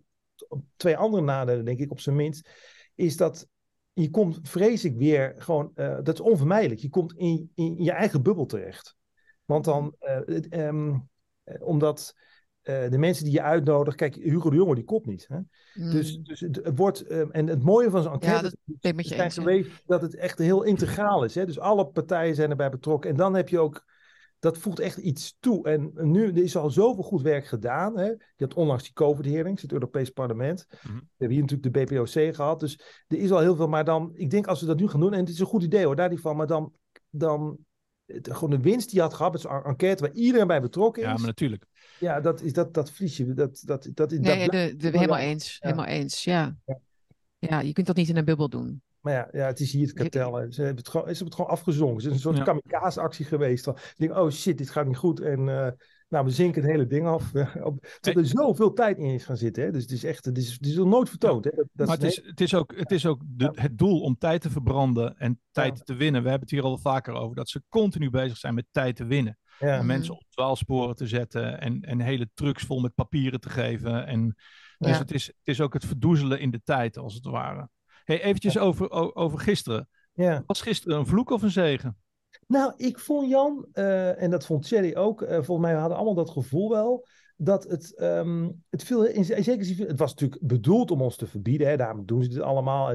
twee 0.75 0.97
andere 0.97 1.23
nadelen, 1.23 1.65
denk 1.65 1.79
ik, 1.79 1.91
op 1.91 1.99
zijn 1.99 2.15
minst. 2.15 2.49
Is 2.95 3.17
dat 3.17 3.47
je 3.93 4.09
komt, 4.09 4.39
vrees 4.43 4.85
ik 4.85 4.97
weer, 4.97 5.33
gewoon, 5.37 5.71
eh, 5.75 5.97
dat 6.03 6.13
is 6.13 6.19
onvermijdelijk. 6.19 6.79
Je 6.79 6.89
komt 6.89 7.13
in, 7.13 7.51
in 7.55 7.83
je 7.83 7.91
eigen 7.91 8.21
bubbel 8.23 8.45
terecht. 8.45 8.95
Want 9.45 9.65
dan, 9.65 9.95
eh, 9.99 10.43
ehm, 10.49 10.95
eh, 11.43 11.67
omdat 11.67 12.15
eh, 12.63 12.89
de 12.89 12.97
mensen 12.97 13.23
die 13.23 13.33
je 13.33 13.41
uitnodigt, 13.41 13.97
kijk, 13.97 14.15
Hugo 14.15 14.49
de 14.49 14.55
Jonge 14.55 14.75
die 14.75 14.83
komt 14.83 15.05
niet. 15.05 15.27
Hè? 15.27 15.39
Dus, 15.91 16.17
Mm. 16.17 16.23
dus 16.23 16.39
het, 16.39 16.55
het 16.63 16.77
wordt, 16.77 17.01
ehm, 17.01 17.29
en 17.31 17.47
het 17.47 17.63
mooie 17.63 17.89
van 17.89 18.03
zo'n 18.03 18.13
enquête 18.13 18.35
Ja, 18.35 18.41
dat 18.41 18.55
ben 18.65 18.95
met 18.95 19.07
je 19.07 19.15
ja. 19.15 19.63
dat 19.85 20.01
het 20.01 20.15
echt 20.15 20.37
heel 20.37 20.63
integraal 20.63 21.23
is. 21.23 21.35
Hè? 21.35 21.45
Dus 21.45 21.59
alle 21.59 21.87
partijen 21.87 22.35
zijn 22.35 22.49
erbij 22.49 22.69
betrokken. 22.69 23.09
En 23.09 23.15
dan 23.15 23.35
heb 23.35 23.49
je 23.49 23.59
ook, 23.59 23.85
dat 24.39 24.57
voegt 24.57 24.79
echt 24.79 24.97
iets 24.97 25.37
toe. 25.39 25.67
En 25.67 25.91
nu 25.93 26.27
er 26.27 26.37
is 26.43 26.55
al 26.55 26.69
zoveel 26.69 27.03
goed 27.03 27.21
werk 27.21 27.45
gedaan. 27.45 27.97
Hè? 27.97 28.05
Je 28.05 28.17
had 28.37 28.53
onlangs 28.53 28.83
die 28.83 28.93
COVID-hearings, 28.93 29.61
het 29.61 29.71
Europees 29.71 30.09
Parlement. 30.09 30.67
Mhm. 30.69 30.93
We 30.93 31.01
hebben 31.17 31.37
hier 31.37 31.45
natuurlijk 31.47 31.89
de 31.89 31.95
BPOC 31.95 32.35
gehad. 32.35 32.59
Dus 32.59 32.79
er 33.07 33.17
is 33.17 33.31
al 33.31 33.39
heel 33.39 33.55
veel. 33.55 33.67
Maar 33.67 33.85
dan, 33.85 34.11
ik 34.13 34.29
denk 34.29 34.47
als 34.47 34.59
we 34.59 34.65
dat 34.65 34.79
nu 34.79 34.87
gaan 34.87 34.99
doen, 34.99 35.13
en 35.13 35.19
het 35.19 35.29
is 35.29 35.39
een 35.39 35.45
goed 35.45 35.63
idee 35.63 35.85
hoor, 35.85 35.95
daar 35.95 36.09
niet 36.09 36.19
van. 36.21 36.35
Maar 36.35 36.47
dan, 36.47 36.73
dan 37.09 37.57
het- 38.05 38.29
gewoon 38.31 38.49
de 38.49 38.59
winst 38.59 38.87
die 38.89 38.95
je 38.95 39.01
had 39.01 39.13
gehad 39.13 39.31
met 39.31 39.41
zo'n 39.41 39.63
enquête 39.63 40.03
waar 40.03 40.13
iedereen 40.13 40.47
bij 40.47 40.61
betrokken 40.61 41.01
is. 41.03 41.07
Ja, 41.09 41.13
maar 41.15 41.25
natuurlijk. 41.25 41.65
Ja, 41.99 42.21
dat 42.21 42.41
is 42.41 42.53
dat, 42.53 42.73
dat 42.73 42.91
verlies 42.91 43.17
je. 43.17 43.33
Dat, 43.33 43.61
dat, 43.65 43.83
dat, 43.83 43.87
dat, 43.93 44.11
Nee, 44.11 44.49
de, 44.49 44.75
de, 44.77 44.87
helemaal 44.87 45.17
eens. 45.17 45.57
Ja. 45.59 45.67
Helemaal 45.69 45.85
eens, 45.85 46.23
ja. 46.23 46.55
Ja. 46.65 46.79
Ja, 47.39 47.59
je 47.59 47.73
kunt 47.73 47.87
dat 47.87 47.95
niet 47.95 48.09
in 48.09 48.17
een 48.17 48.25
bubbel 48.25 48.49
doen. 48.49 48.81
Maar 48.99 49.13
ja, 49.13 49.27
ja, 49.31 49.45
het 49.47 49.59
is 49.59 49.71
hier 49.71 49.87
het 49.87 49.93
kartel. 49.93 50.31
Ze 50.49 50.61
hebben 50.61 50.77
het 50.77 50.87
gewoon, 50.89 51.05
ze 51.05 51.09
hebben 51.09 51.25
het 51.25 51.35
gewoon 51.35 51.51
afgezongen. 51.51 51.95
Het 51.95 52.05
is 52.05 52.11
een 52.11 52.19
soort 52.19 52.37
Ja. 52.37 52.43
kamikaze-actie 52.43 53.25
geweest. 53.25 53.65
Dan 53.65 53.77
denk 53.95 54.11
ik, 54.11 54.17
oh 54.17 54.29
shit, 54.29 54.57
dit 54.57 54.69
gaat 54.69 54.85
niet 54.85 54.97
goed. 54.97 55.19
En 55.19 55.49
eh, 55.49 55.71
nou, 56.13 56.25
we 56.25 56.31
zinken 56.31 56.61
het 56.61 56.71
hele 56.71 56.87
ding 56.87 57.07
af. 57.07 57.33
Op- 57.63 57.85
Terwijl 57.99 58.25
er 58.25 58.31
zoveel 58.31 58.73
tijd 58.73 58.97
in 58.97 59.05
is 59.13 59.25
gaan 59.25 59.37
zitten. 59.37 59.63
Hè? 59.63 59.71
Dus 59.71 59.81
het 59.81 59.91
is 59.91 60.03
echt, 60.03 60.25
het 60.25 60.37
is, 60.37 60.51
het 60.53 60.65
is 60.65 60.75
nog 60.75 60.87
nooit 60.87 61.09
vertoond. 61.09 61.43
Hè? 61.43 61.51
Dat, 61.55 61.65
dat 61.73 61.87
maar 61.87 61.95
het 61.95 62.05
is 62.05 62.21
het 62.25 62.41
is 62.41 62.55
ook, 62.55 62.75
het, 62.77 62.91
is 62.91 63.05
ook 63.05 63.21
de, 63.25 63.51
het 63.55 63.77
doel 63.77 64.01
om 64.01 64.17
tijd 64.17 64.41
te 64.41 64.49
verbranden 64.49 65.17
en 65.17 65.39
tijd 65.51 65.85
te 65.85 65.93
winnen. 65.93 66.23
We 66.23 66.29
hebben 66.29 66.47
het 66.49 66.57
hier 66.57 66.63
al 66.69 66.77
vaker 66.77 67.13
over, 67.13 67.35
dat 67.35 67.49
ze 67.49 67.61
continu 67.69 68.09
bezig 68.09 68.37
zijn 68.37 68.53
met 68.53 68.65
tijd 68.71 68.95
te 68.95 69.05
winnen. 69.05 69.37
ja, 69.59 69.77
En 69.77 69.85
mensen 69.85 70.13
op 70.13 70.23
dwaalsporen 70.29 70.95
te 70.95 71.07
zetten 71.07 71.59
en, 71.61 71.81
en 71.81 71.99
hele 71.99 72.29
trucks 72.33 72.63
vol 72.63 72.79
met 72.81 72.95
papieren 72.95 73.39
te 73.39 73.49
geven. 73.49 74.05
En, 74.05 74.35
dus 74.77 74.91
Ja. 74.91 74.97
het, 74.97 75.11
is, 75.11 75.25
het 75.25 75.35
is 75.43 75.61
ook 75.61 75.73
het 75.73 75.85
verdoezelen 75.85 76.39
in 76.39 76.51
de 76.51 76.61
tijd, 76.63 76.97
als 76.97 77.13
het 77.13 77.25
ware. 77.25 77.69
Hey, 78.03 78.21
eventjes 78.23 78.57
over, 78.57 79.15
over 79.15 79.39
gisteren. 79.39 79.89
Ja. 80.13 80.43
Was 80.45 80.61
gisteren 80.61 80.97
een 80.97 81.07
vloek 81.07 81.29
of 81.29 81.41
een 81.41 81.51
zegen? 81.51 81.97
Nou, 82.47 82.73
ik 82.77 82.99
vond 82.99 83.29
Jan, 83.29 83.65
uh, 83.73 84.21
en 84.21 84.29
dat 84.29 84.45
vond 84.45 84.67
Thierry 84.67 84.95
ook, 84.95 85.21
uh, 85.21 85.29
volgens 85.29 85.59
mij 85.67 85.73
hadden 85.73 85.97
allemaal 85.97 86.13
dat 86.13 86.29
gevoel 86.29 86.69
wel, 86.69 87.07
dat 87.35 87.63
het, 87.63 88.01
um, 88.01 88.63
het 88.69 88.83
viel 88.83 89.05
in, 89.05 89.25
zekere 89.25 89.85
het 89.87 89.99
was 89.99 90.11
natuurlijk 90.11 90.41
bedoeld 90.41 90.91
om 90.91 91.01
ons 91.01 91.15
te 91.15 91.27
verbieden, 91.27 91.67
hè, 91.67 91.77
daarom 91.77 92.05
doen 92.05 92.23
ze 92.23 92.29
dit 92.29 92.39
allemaal, 92.39 92.87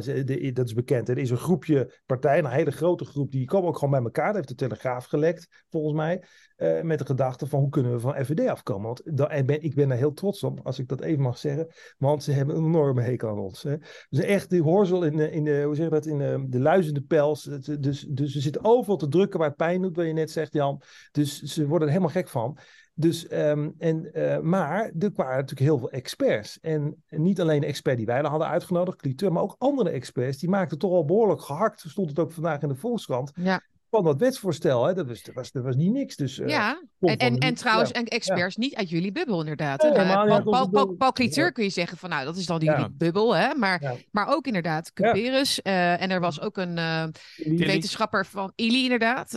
dat 0.53 0.67
is 0.67 0.75
bekend. 0.75 1.09
Er 1.09 1.19
is 1.19 1.31
een 1.31 1.37
groepje 1.37 2.01
partijen, 2.07 2.45
een 2.45 2.51
hele 2.51 2.71
grote 2.71 3.05
groep, 3.05 3.31
die 3.31 3.47
komen 3.47 3.69
ook 3.69 3.79
gewoon 3.79 3.91
bij 3.91 4.03
elkaar, 4.03 4.27
dat 4.27 4.35
heeft 4.35 4.49
de 4.49 4.55
Telegraaf 4.55 5.05
gelekt, 5.05 5.65
volgens 5.69 5.95
mij, 5.95 6.25
uh, 6.57 6.83
met 6.83 6.99
de 6.99 7.07
gedachte 7.07 7.47
van 7.47 7.61
hoe 7.61 7.69
kunnen 7.69 7.93
we 7.93 8.01
van 8.01 8.25
FVD 8.25 8.49
afkomen. 8.49 8.87
Want 8.87 9.03
dat, 9.05 9.31
en 9.31 9.47
ben, 9.47 9.63
ik 9.63 9.75
ben 9.75 9.89
daar 9.89 9.99
heel 9.99 10.13
trots 10.13 10.43
op, 10.43 10.61
als 10.63 10.79
ik 10.79 10.89
dat 10.89 11.01
even 11.01 11.23
mag 11.23 11.39
zeggen, 11.39 11.69
want 11.99 12.23
ze 12.23 12.33
hebben 12.33 12.57
een 12.57 12.65
enorme 12.65 13.03
hekel 13.03 13.29
aan 13.29 13.39
ons. 13.39 13.63
Hè. 13.63 13.77
Dus 14.09 14.25
echt 14.25 14.51
die 14.51 14.63
hoorzel 14.63 15.05
in 15.05 15.17
de, 15.17 15.31
in 15.31 15.45
de 15.45 15.63
hoe 15.63 15.75
zeg 15.75 15.85
je 15.85 15.91
dat, 15.91 16.07
in 16.07 16.19
de, 16.19 16.47
de 16.49 16.61
luizende 16.61 17.03
pels, 17.03 17.43
dus, 17.81 18.07
dus 18.09 18.33
ze 18.33 18.41
zitten 18.41 18.65
overal 18.65 18.97
te 18.97 19.09
drukken 19.09 19.39
waar 19.39 19.49
het 19.49 19.57
pijn 19.57 19.83
doet, 19.83 19.97
wat 19.97 20.07
je 20.07 20.13
net 20.13 20.31
zegt 20.31 20.53
Jan, 20.53 20.83
dus 21.11 21.43
ze 21.43 21.67
worden 21.67 21.89
er 21.89 21.95
helemaal 21.95 22.15
gek 22.15 22.29
van. 22.29 22.59
Dus, 23.01 23.33
um, 23.33 23.75
en, 23.79 24.11
uh, 24.15 24.39
maar 24.39 24.91
er 24.99 25.11
waren 25.15 25.35
natuurlijk 25.37 25.61
heel 25.61 25.79
veel 25.79 25.91
experts. 25.91 26.59
En 26.61 27.03
niet 27.09 27.41
alleen 27.41 27.61
de 27.61 27.67
expert 27.67 27.97
die 27.97 28.07
wij 28.07 28.21
hadden 28.21 28.49
uitgenodigd, 28.49 29.01
Cliteur, 29.01 29.33
maar 29.33 29.43
ook 29.43 29.55
andere 29.59 29.91
experts. 29.91 30.39
Die 30.39 30.49
maakten 30.49 30.79
toch 30.79 30.93
al 30.93 31.05
behoorlijk 31.05 31.41
gehakt. 31.41 31.85
Stond 31.89 32.09
het 32.09 32.19
ook 32.19 32.33
vandaag 32.33 32.61
in 32.63 32.69
de 32.69 32.75
Volkskrant. 32.75 33.33
Ja. 33.35 33.63
Van 33.91 34.05
dat 34.05 34.19
wetsvoorstel, 34.19 34.85
hè? 34.85 34.95
Dat, 34.95 35.07
was, 35.07 35.23
dat, 35.23 35.35
was, 35.35 35.53
dat 35.53 35.65
was 35.65 35.77
niet 35.77 35.93
niks. 35.93 36.17
Dus, 36.17 36.39
uh, 36.39 36.49
ja, 36.49 36.83
en, 37.01 37.17
en, 37.17 37.39
en 37.39 37.55
trouwens, 37.55 37.93
en 37.93 38.05
experts 38.05 38.55
ja. 38.55 38.63
niet 38.63 38.75
uit 38.75 38.89
jullie 38.91 39.13
bubbel, 39.13 39.41
inderdaad. 39.41 39.83
Nee, 39.83 39.93
uh, 39.93 40.27
Paul, 40.27 40.43
Paul, 40.43 40.69
Paul, 40.69 40.87
Paul 40.95 41.13
Cliteur 41.13 41.53
kun 41.53 41.65
je 41.65 41.71
zeggen 41.71 41.99
van, 41.99 42.11
nou, 42.11 42.25
dat 42.25 42.37
is 42.37 42.47
dan 42.47 42.59
jullie 42.59 42.81
Ja. 42.81 42.89
bubbel, 42.93 43.37
hè? 43.37 43.55
Maar, 43.55 43.83
Ja. 43.83 43.95
maar 44.11 44.27
ook 44.29 44.47
inderdaad 44.47 44.93
Cuperus. 44.93 45.63
eh, 45.63 46.03
en 46.03 46.11
er 46.11 46.21
was 46.21 46.41
ook 46.41 46.57
een 46.57 46.79
eh, 46.79 47.05
wetenschapper 47.37 48.27
van 48.27 48.53
Illy, 48.55 48.83
inderdaad. 48.83 49.33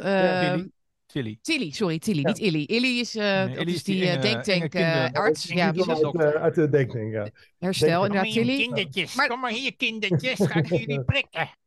Tilly. 1.11 1.37
Tilly. 1.41 1.71
Sorry, 1.71 1.99
Tilly, 1.99 2.21
Ja. 2.21 2.27
niet 2.27 2.39
Illy. 2.39 2.63
Illy 2.63 2.99
is, 2.99 3.15
eh 3.15 3.23
Nee, 3.23 3.55
Illy 3.55 3.67
is 3.67 3.73
is 3.73 3.83
die 3.83 3.95
die 3.95 4.05
eh, 4.05 4.13
eh, 5.05 5.11
arts. 5.13 5.47
Ik 5.49 5.55
Ja, 5.57 5.65
uit, 5.65 6.13
uh, 6.13 6.21
uit 6.41 6.55
de 6.55 6.69
denktank, 6.69 7.11
ja. 7.11 7.29
Herstel, 7.59 8.05
inderdaad, 8.05 8.31
Tilly. 8.31 8.57
kindertjes. 8.57 9.15
Maar- 9.15 9.27
Kom 9.27 9.39
maar 9.39 9.51
hier, 9.51 9.75
kindertjes. 9.75 10.39
Ga 10.39 10.59
ik 10.59 10.67
jullie 10.69 11.03
prikken. 11.03 11.49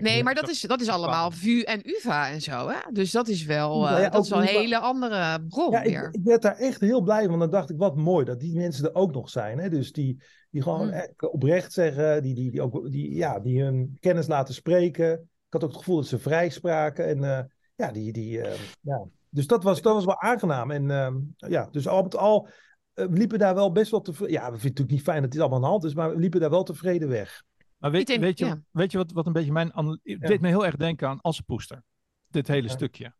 Nee, 0.00 0.22
maar 0.22 0.34
dat 0.34 0.48
is, 0.48 0.60
dat 0.60 0.80
is 0.80 0.88
allemaal 0.88 1.30
VU 1.30 1.60
en 1.60 1.80
UvA 1.84 2.30
en 2.30 2.40
zo, 2.40 2.68
hè? 2.68 2.76
Dus 2.92 3.10
dat 3.10 3.28
is 3.28 3.44
wel, 3.44 3.88
ja, 3.88 4.08
dat 4.08 4.24
is 4.24 4.30
wel 4.30 4.38
een 4.42 4.48
UvA. 4.48 4.58
hele 4.58 4.78
andere 4.78 5.44
bron 5.48 5.70
Ja, 5.70 5.82
weer. 5.82 6.04
ik, 6.08 6.14
ik 6.14 6.20
werd 6.24 6.42
daar 6.42 6.56
echt 6.56 6.80
heel 6.80 7.00
blij 7.00 7.20
van. 7.20 7.28
Want 7.28 7.40
dan 7.40 7.50
dacht 7.50 7.70
ik, 7.70 7.76
wat 7.78 7.96
mooi 7.96 8.24
dat 8.24 8.40
die 8.40 8.56
mensen 8.56 8.84
er 8.84 8.94
ook 8.94 9.12
nog 9.12 9.30
zijn. 9.30 9.58
Hè? 9.58 9.68
Dus 9.68 9.92
die, 9.92 10.22
die 10.50 10.62
gewoon 10.62 10.80
Hmm. 10.80 10.90
echt 10.92 11.30
oprecht 11.32 11.72
zeggen, 11.72 12.22
die, 12.22 12.34
die, 12.34 12.50
die, 12.50 12.62
ook, 12.62 12.90
die, 12.90 13.14
ja, 13.14 13.38
die 13.40 13.62
hun 13.62 13.96
kennis 14.00 14.26
laten 14.26 14.54
spreken. 14.54 15.12
Ik 15.12 15.52
had 15.52 15.62
ook 15.64 15.68
het 15.70 15.78
gevoel 15.78 15.96
dat 15.96 16.06
ze 16.06 16.18
vrij 16.18 16.48
spraken. 16.48 17.06
En 17.06 17.24
eh, 17.24 17.44
ja, 17.86 17.92
die, 17.92 18.12
die, 18.12 18.40
eh, 18.40 18.60
ja. 18.80 19.04
Dus 19.28 19.46
dat 19.46 19.62
was, 19.64 19.82
dat 19.82 19.94
was 19.94 20.04
wel 20.04 20.20
aangenaam. 20.20 20.70
En 20.70 20.90
ehm, 20.90 21.16
ja, 21.36 21.68
dus 21.70 21.88
al 21.88 22.02
met 22.02 22.16
al 22.16 22.48
eh, 22.94 23.06
liepen 23.08 23.38
daar 23.38 23.54
wel 23.54 23.72
best 23.72 23.90
wel 23.90 24.00
tevreden. 24.00 24.32
Ja, 24.34 24.40
we 24.40 24.44
vinden 24.46 24.60
het 24.60 24.62
natuurlijk 24.68 24.90
niet 24.90 25.02
fijn 25.02 25.22
dat 25.22 25.30
dit 25.30 25.40
allemaal 25.40 25.58
aan 25.58 25.64
de 25.64 25.70
hand 25.70 25.84
is, 25.84 25.94
maar 25.94 26.10
we 26.10 26.16
liepen 26.20 26.40
daar 26.40 26.50
wel 26.50 26.62
tevreden 26.62 27.08
weg. 27.08 27.42
Maar 27.78 27.90
weet, 27.90 28.06
denk- 28.06 28.20
weet 28.20 28.38
je, 28.38 28.44
ja. 28.44 28.60
weet 28.70 28.92
je 28.92 28.98
wat, 28.98 29.12
wat 29.12 29.26
een 29.26 29.32
beetje 29.32 29.52
mijn... 29.52 29.70
Het 30.02 30.20
deed 30.20 30.40
me 30.40 30.48
heel 30.48 30.66
erg 30.66 30.76
denken 30.76 31.08
aan 31.08 31.20
Assepoester. 31.20 31.82
Dit 32.28 32.48
hele 32.48 32.66
Ja. 32.68 32.72
stukje. 32.74 33.14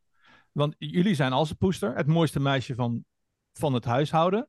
Want 0.52 0.74
jullie 0.78 1.14
zijn 1.14 1.32
Assepoester, 1.32 1.94
het 1.96 2.06
mooiste 2.06 2.40
meisje 2.40 2.74
van, 2.74 3.04
van 3.52 3.74
het 3.74 3.84
huishouden. 3.84 4.48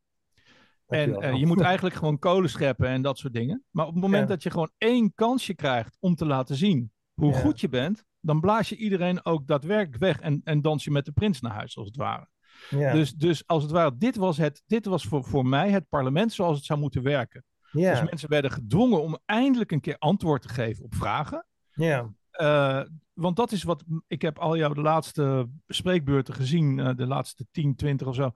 En 0.87 1.15
eh, 1.15 1.33
je 1.35 1.45
moet 1.45 1.61
eigenlijk 1.71 1.95
gewoon 1.95 2.19
kolen 2.19 2.49
scheppen 2.49 2.87
en 2.87 3.01
dat 3.01 3.17
soort 3.17 3.33
dingen. 3.33 3.63
Maar 3.69 3.85
op 3.87 3.93
het 3.93 4.01
moment 4.01 4.21
Ja. 4.23 4.27
dat 4.29 4.43
je 4.43 4.49
gewoon 4.49 4.71
één 4.77 5.13
kansje 5.15 5.53
krijgt 5.55 5.97
om 5.99 6.15
te 6.15 6.25
laten 6.25 6.55
zien 6.55 6.91
hoe 7.13 7.31
Ja. 7.31 7.39
goed 7.39 7.59
je 7.59 7.69
bent, 7.69 8.03
dan 8.23 8.39
blaas 8.39 8.69
je 8.69 8.75
iedereen 8.75 9.25
ook 9.25 9.47
daadwerkelijk 9.47 9.97
weg 9.97 10.19
en, 10.19 10.41
en 10.43 10.61
dans 10.61 10.83
je 10.83 10.91
met 10.91 11.05
de 11.05 11.11
prins 11.11 11.41
naar 11.41 11.53
huis, 11.53 11.77
als 11.77 11.87
het 11.87 11.97
ware. 11.97 12.27
Dus, 12.69 13.13
dus 13.13 13.47
als 13.47 13.63
het 13.63 13.71
ware, 13.71 13.97
dit 13.97 14.15
was, 14.15 14.37
het, 14.37 14.63
dit 14.67 14.85
was 14.85 15.05
voor, 15.05 15.23
voor 15.23 15.45
mij 15.45 15.69
het 15.69 15.89
parlement 15.89 16.33
zoals 16.33 16.57
het 16.57 16.65
zou 16.65 16.79
moeten 16.79 17.03
werken. 17.03 17.45
Dus 17.71 18.03
mensen 18.03 18.29
werden 18.29 18.51
gedwongen 18.51 19.01
om 19.01 19.17
eindelijk 19.25 19.71
een 19.71 19.81
keer 19.81 19.97
antwoord 19.97 20.41
te 20.41 20.49
geven 20.49 20.83
op 20.83 20.95
vragen. 20.95 21.47
ja. 21.73 22.13
Eh, 22.31 22.81
want 23.13 23.35
dat 23.35 23.51
is 23.51 23.63
wat 23.63 23.83
ik 24.07 24.21
heb 24.21 24.39
al 24.39 24.57
jouw 24.57 24.73
de 24.73 24.81
laatste 24.81 25.49
spreekbeurten 25.67 26.33
gezien, 26.33 26.79
eh, 26.79 26.95
de 26.95 27.07
laatste 27.07 27.45
10, 27.51 27.75
20 27.75 28.07
of 28.07 28.15
zo. 28.15 28.31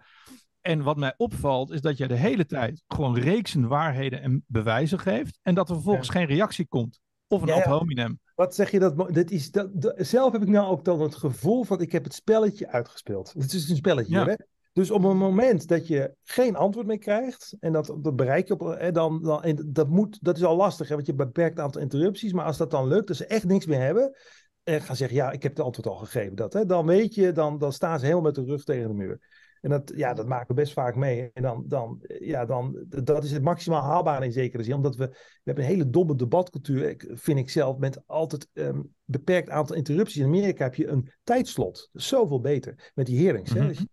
En 0.62 0.84
wat 0.84 0.98
mij 0.98 1.14
opvalt, 1.18 1.72
is 1.72 1.82
dat 1.82 1.98
jij 1.98 2.08
de 2.08 2.16
hele 2.16 2.46
tijd 2.46 2.84
gewoon 2.88 3.18
reeksen 3.18 3.68
waarheden 3.68 4.22
en 4.22 4.44
bewijzen 4.48 5.00
geeft. 5.00 5.40
En 5.42 5.56
dat 5.56 5.70
er 5.70 5.76
vervolgens 5.76 6.10
geen 6.10 6.26
reactie 6.26 6.68
komt. 6.68 7.00
Of 7.28 7.42
een 7.42 7.48
Ja, 7.48 7.56
ad 7.56 7.64
hominem. 7.64 8.20
Wat 8.38 8.56
zeg 8.56 8.72
je 8.72 8.80
dat? 8.80 8.98
dat, 9.14 9.32
is, 9.32 9.52
dat, 9.52 9.70
dat- 9.82 9.96
zelf 9.98 10.32
heb 10.32 10.42
ik 10.42 10.48
nou 10.48 10.68
ook 10.72 10.86
dan 10.86 11.02
het 11.02 11.16
gevoel 11.16 11.64
van 11.64 11.82
ik 11.82 11.92
heb 11.92 12.04
het 12.04 12.14
spelletje 12.14 12.68
uitgespeeld. 12.68 13.34
Het 13.38 13.54
is 13.54 13.70
een 13.70 13.76
spelletje, 13.76 14.14
Ja. 14.14 14.26
hè? 14.26 14.34
Dus 14.74 14.92
op 14.92 15.04
een 15.04 15.18
moment 15.18 15.68
dat 15.68 15.88
je 15.88 16.14
geen 16.24 16.56
antwoord 16.56 16.88
meer 16.88 16.98
krijgt, 16.98 17.56
en 17.60 17.72
dat, 17.74 17.98
dat 18.02 18.16
bereik 18.16 18.48
je 18.48 18.54
op, 18.54 18.78
hè, 18.80 18.92
dan, 18.92 19.22
dan, 19.24 19.44
en 19.44 19.70
dat, 19.74 19.90
moet, 19.90 20.18
dat 20.24 20.38
is 20.38 20.44
al 20.44 20.56
lastig, 20.56 20.88
hè, 20.88 20.96
want 20.96 21.08
je 21.08 21.14
beperkt 21.14 21.60
aantal 21.60 21.82
interrupties. 21.82 22.34
Maar 22.34 22.46
als 22.46 22.58
dat 22.58 22.72
dan 22.72 22.88
lukt, 22.88 23.08
dat 23.08 23.18
ze 23.18 23.26
echt 23.26 23.46
niks 23.46 23.66
meer 23.66 23.80
hebben, 23.80 24.16
en 24.64 24.82
gaan 24.82 24.96
zeggen, 24.96 25.18
ja, 25.18 25.32
ik 25.32 25.44
heb 25.44 25.56
het 25.56 25.66
antwoord 25.66 25.88
al 25.88 25.96
gegeven, 25.96 26.36
dat, 26.36 26.54
hè, 26.54 26.66
dan 26.66 26.86
weet 26.86 27.16
je, 27.16 27.32
dan, 27.32 27.58
dan 27.58 27.74
staan 27.74 28.00
ze 28.00 28.06
helemaal 28.06 28.26
met 28.26 28.36
de 28.36 28.44
rug 28.44 28.64
tegen 28.64 28.88
de 28.88 28.94
muur. 28.94 29.20
En 29.68 29.74
dat, 29.74 29.92
ja, 29.96 30.14
dat 30.14 30.28
maken 30.28 30.48
we 30.48 30.62
best 30.62 30.74
vaak 30.74 30.96
mee. 30.96 31.32
En 31.34 31.42
dan, 31.42 31.64
dan, 31.68 32.00
ja, 32.20 32.46
dan, 32.46 32.86
dat 32.88 33.24
is 33.24 33.32
het 33.32 33.44
maximaal 33.44 33.82
haalbare 33.82 34.26
in 34.26 34.32
zekere 34.32 34.64
zin. 34.64 34.74
Omdat 34.74 34.96
we, 34.96 35.08
we 35.08 35.42
hebben 35.44 35.64
een 35.64 35.70
hele 35.70 35.90
domme 35.90 36.16
debatcultuur, 36.16 37.06
vind 37.14 37.40
ik 37.40 37.50
zelf, 37.50 37.78
met 37.78 38.02
altijd 38.06 38.48
een 38.54 38.94
beperkt 39.04 39.50
aantal 39.50 39.76
interrupties. 39.76 40.22
In 40.22 40.26
Amerika 40.26 40.64
heb 40.64 40.76
je 40.76 40.88
een 40.88 41.12
tijdslot. 41.24 41.90
Zoveel 41.94 42.40
beter. 42.40 42.92
Met 42.96 43.06
die 43.06 43.24
hearings. 43.24 43.54
hè, 43.54 43.64
Mhm. 43.64 43.84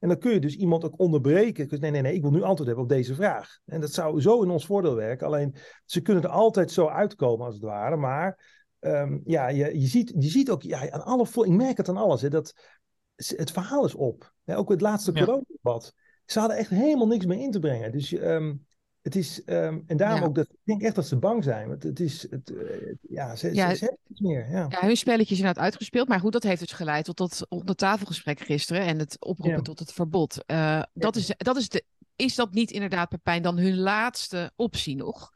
En 0.00 0.08
dan 0.08 0.18
kun 0.18 0.32
je 0.32 0.40
dus 0.40 0.56
iemand 0.56 0.84
ook 0.84 1.00
onderbreken. 1.00 1.68
Dus 1.68 1.78
nee, 1.78 1.90
nee, 1.90 2.02
nee, 2.02 2.14
ik 2.14 2.22
wil 2.22 2.30
nu 2.30 2.42
antwoord 2.42 2.66
hebben 2.66 2.84
op 2.84 2.90
deze 2.90 3.14
vraag. 3.14 3.58
En 3.64 3.80
dat 3.80 3.92
zou 3.92 4.20
zo 4.20 4.42
in 4.42 4.50
ons 4.50 4.66
voordeel 4.66 4.94
werken. 4.94 5.26
Alleen, 5.26 5.54
ze 5.84 6.00
kunnen 6.00 6.22
er 6.22 6.28
altijd 6.28 6.70
zo 6.70 6.86
uitkomen 6.86 7.46
als 7.46 7.54
het 7.54 7.64
ware. 7.64 7.96
Maar 7.96 8.56
ehm, 8.78 9.18
ja, 9.24 9.48
je, 9.48 9.80
je, 9.80 9.86
ziet, 9.86 10.12
je 10.18 10.28
ziet 10.28 10.50
ook, 10.50 10.62
ja, 10.62 10.90
aan 10.90 11.04
alle, 11.04 11.26
ik 11.44 11.48
merk 11.48 11.76
het 11.76 11.88
aan 11.88 11.96
alles, 11.96 12.22
hè, 12.22 12.28
dat 12.28 12.77
het 13.26 13.50
verhaal 13.50 13.84
is 13.84 13.94
op. 13.94 14.32
Hè, 14.44 14.56
ook 14.56 14.70
het 14.70 14.80
laatste 14.80 15.10
Ja. 15.14 15.18
coronadebat. 15.24 15.94
Ze 16.26 16.38
hadden 16.38 16.56
echt 16.56 16.70
helemaal 16.70 17.06
niks 17.06 17.26
meer 17.26 17.38
in 17.40 17.50
te 17.50 17.58
brengen. 17.58 17.92
Dus 17.92 18.12
ehm, 18.12 18.54
het 19.02 19.16
is, 19.16 19.44
ehm, 19.44 19.78
en 19.86 19.96
daarom 19.96 20.20
Ja. 20.20 20.26
ook 20.26 20.34
dat, 20.34 20.48
ik 20.50 20.58
denk 20.64 20.82
echt 20.82 20.94
dat 20.94 21.06
ze 21.06 21.16
bang 21.16 21.44
zijn. 21.44 21.68
Want 21.68 21.82
het 21.82 22.00
is, 22.00 22.26
het, 22.30 22.50
eh, 22.50 22.94
ja, 23.08 23.36
ze, 23.36 23.54
Ja, 23.54 23.68
ze, 23.70 23.76
ze 23.76 23.84
hebben 23.84 24.00
niks 24.06 24.20
meer. 24.20 24.50
Ja. 24.50 24.66
Ja, 24.68 24.80
hun 24.86 24.96
spelletje 24.96 25.32
is 25.34 25.40
inderdaad 25.40 25.64
uitgespeeld. 25.64 26.08
Maar 26.08 26.20
goed, 26.20 26.32
dat 26.32 26.42
heeft 26.42 26.60
dus 26.60 26.72
geleid 26.72 27.04
tot 27.04 27.16
dat 27.16 27.46
ondertafelgesprek 27.48 28.40
gisteren 28.40 28.82
en 28.82 28.98
het 28.98 29.16
oproepen 29.20 29.56
Ja. 29.56 29.62
tot 29.62 29.78
het 29.78 29.92
verbod. 29.92 30.44
Eh, 30.46 30.82
dat 30.94 31.16
is, 31.16 31.34
dat 31.36 31.56
is, 31.56 31.68
de, 31.68 31.84
is 32.16 32.34
dat 32.34 32.52
niet 32.52 32.70
inderdaad, 32.70 33.08
Pepijn, 33.08 33.42
dan 33.42 33.58
hun 33.58 33.76
laatste 33.78 34.52
optie 34.56 34.96
nog? 34.96 35.30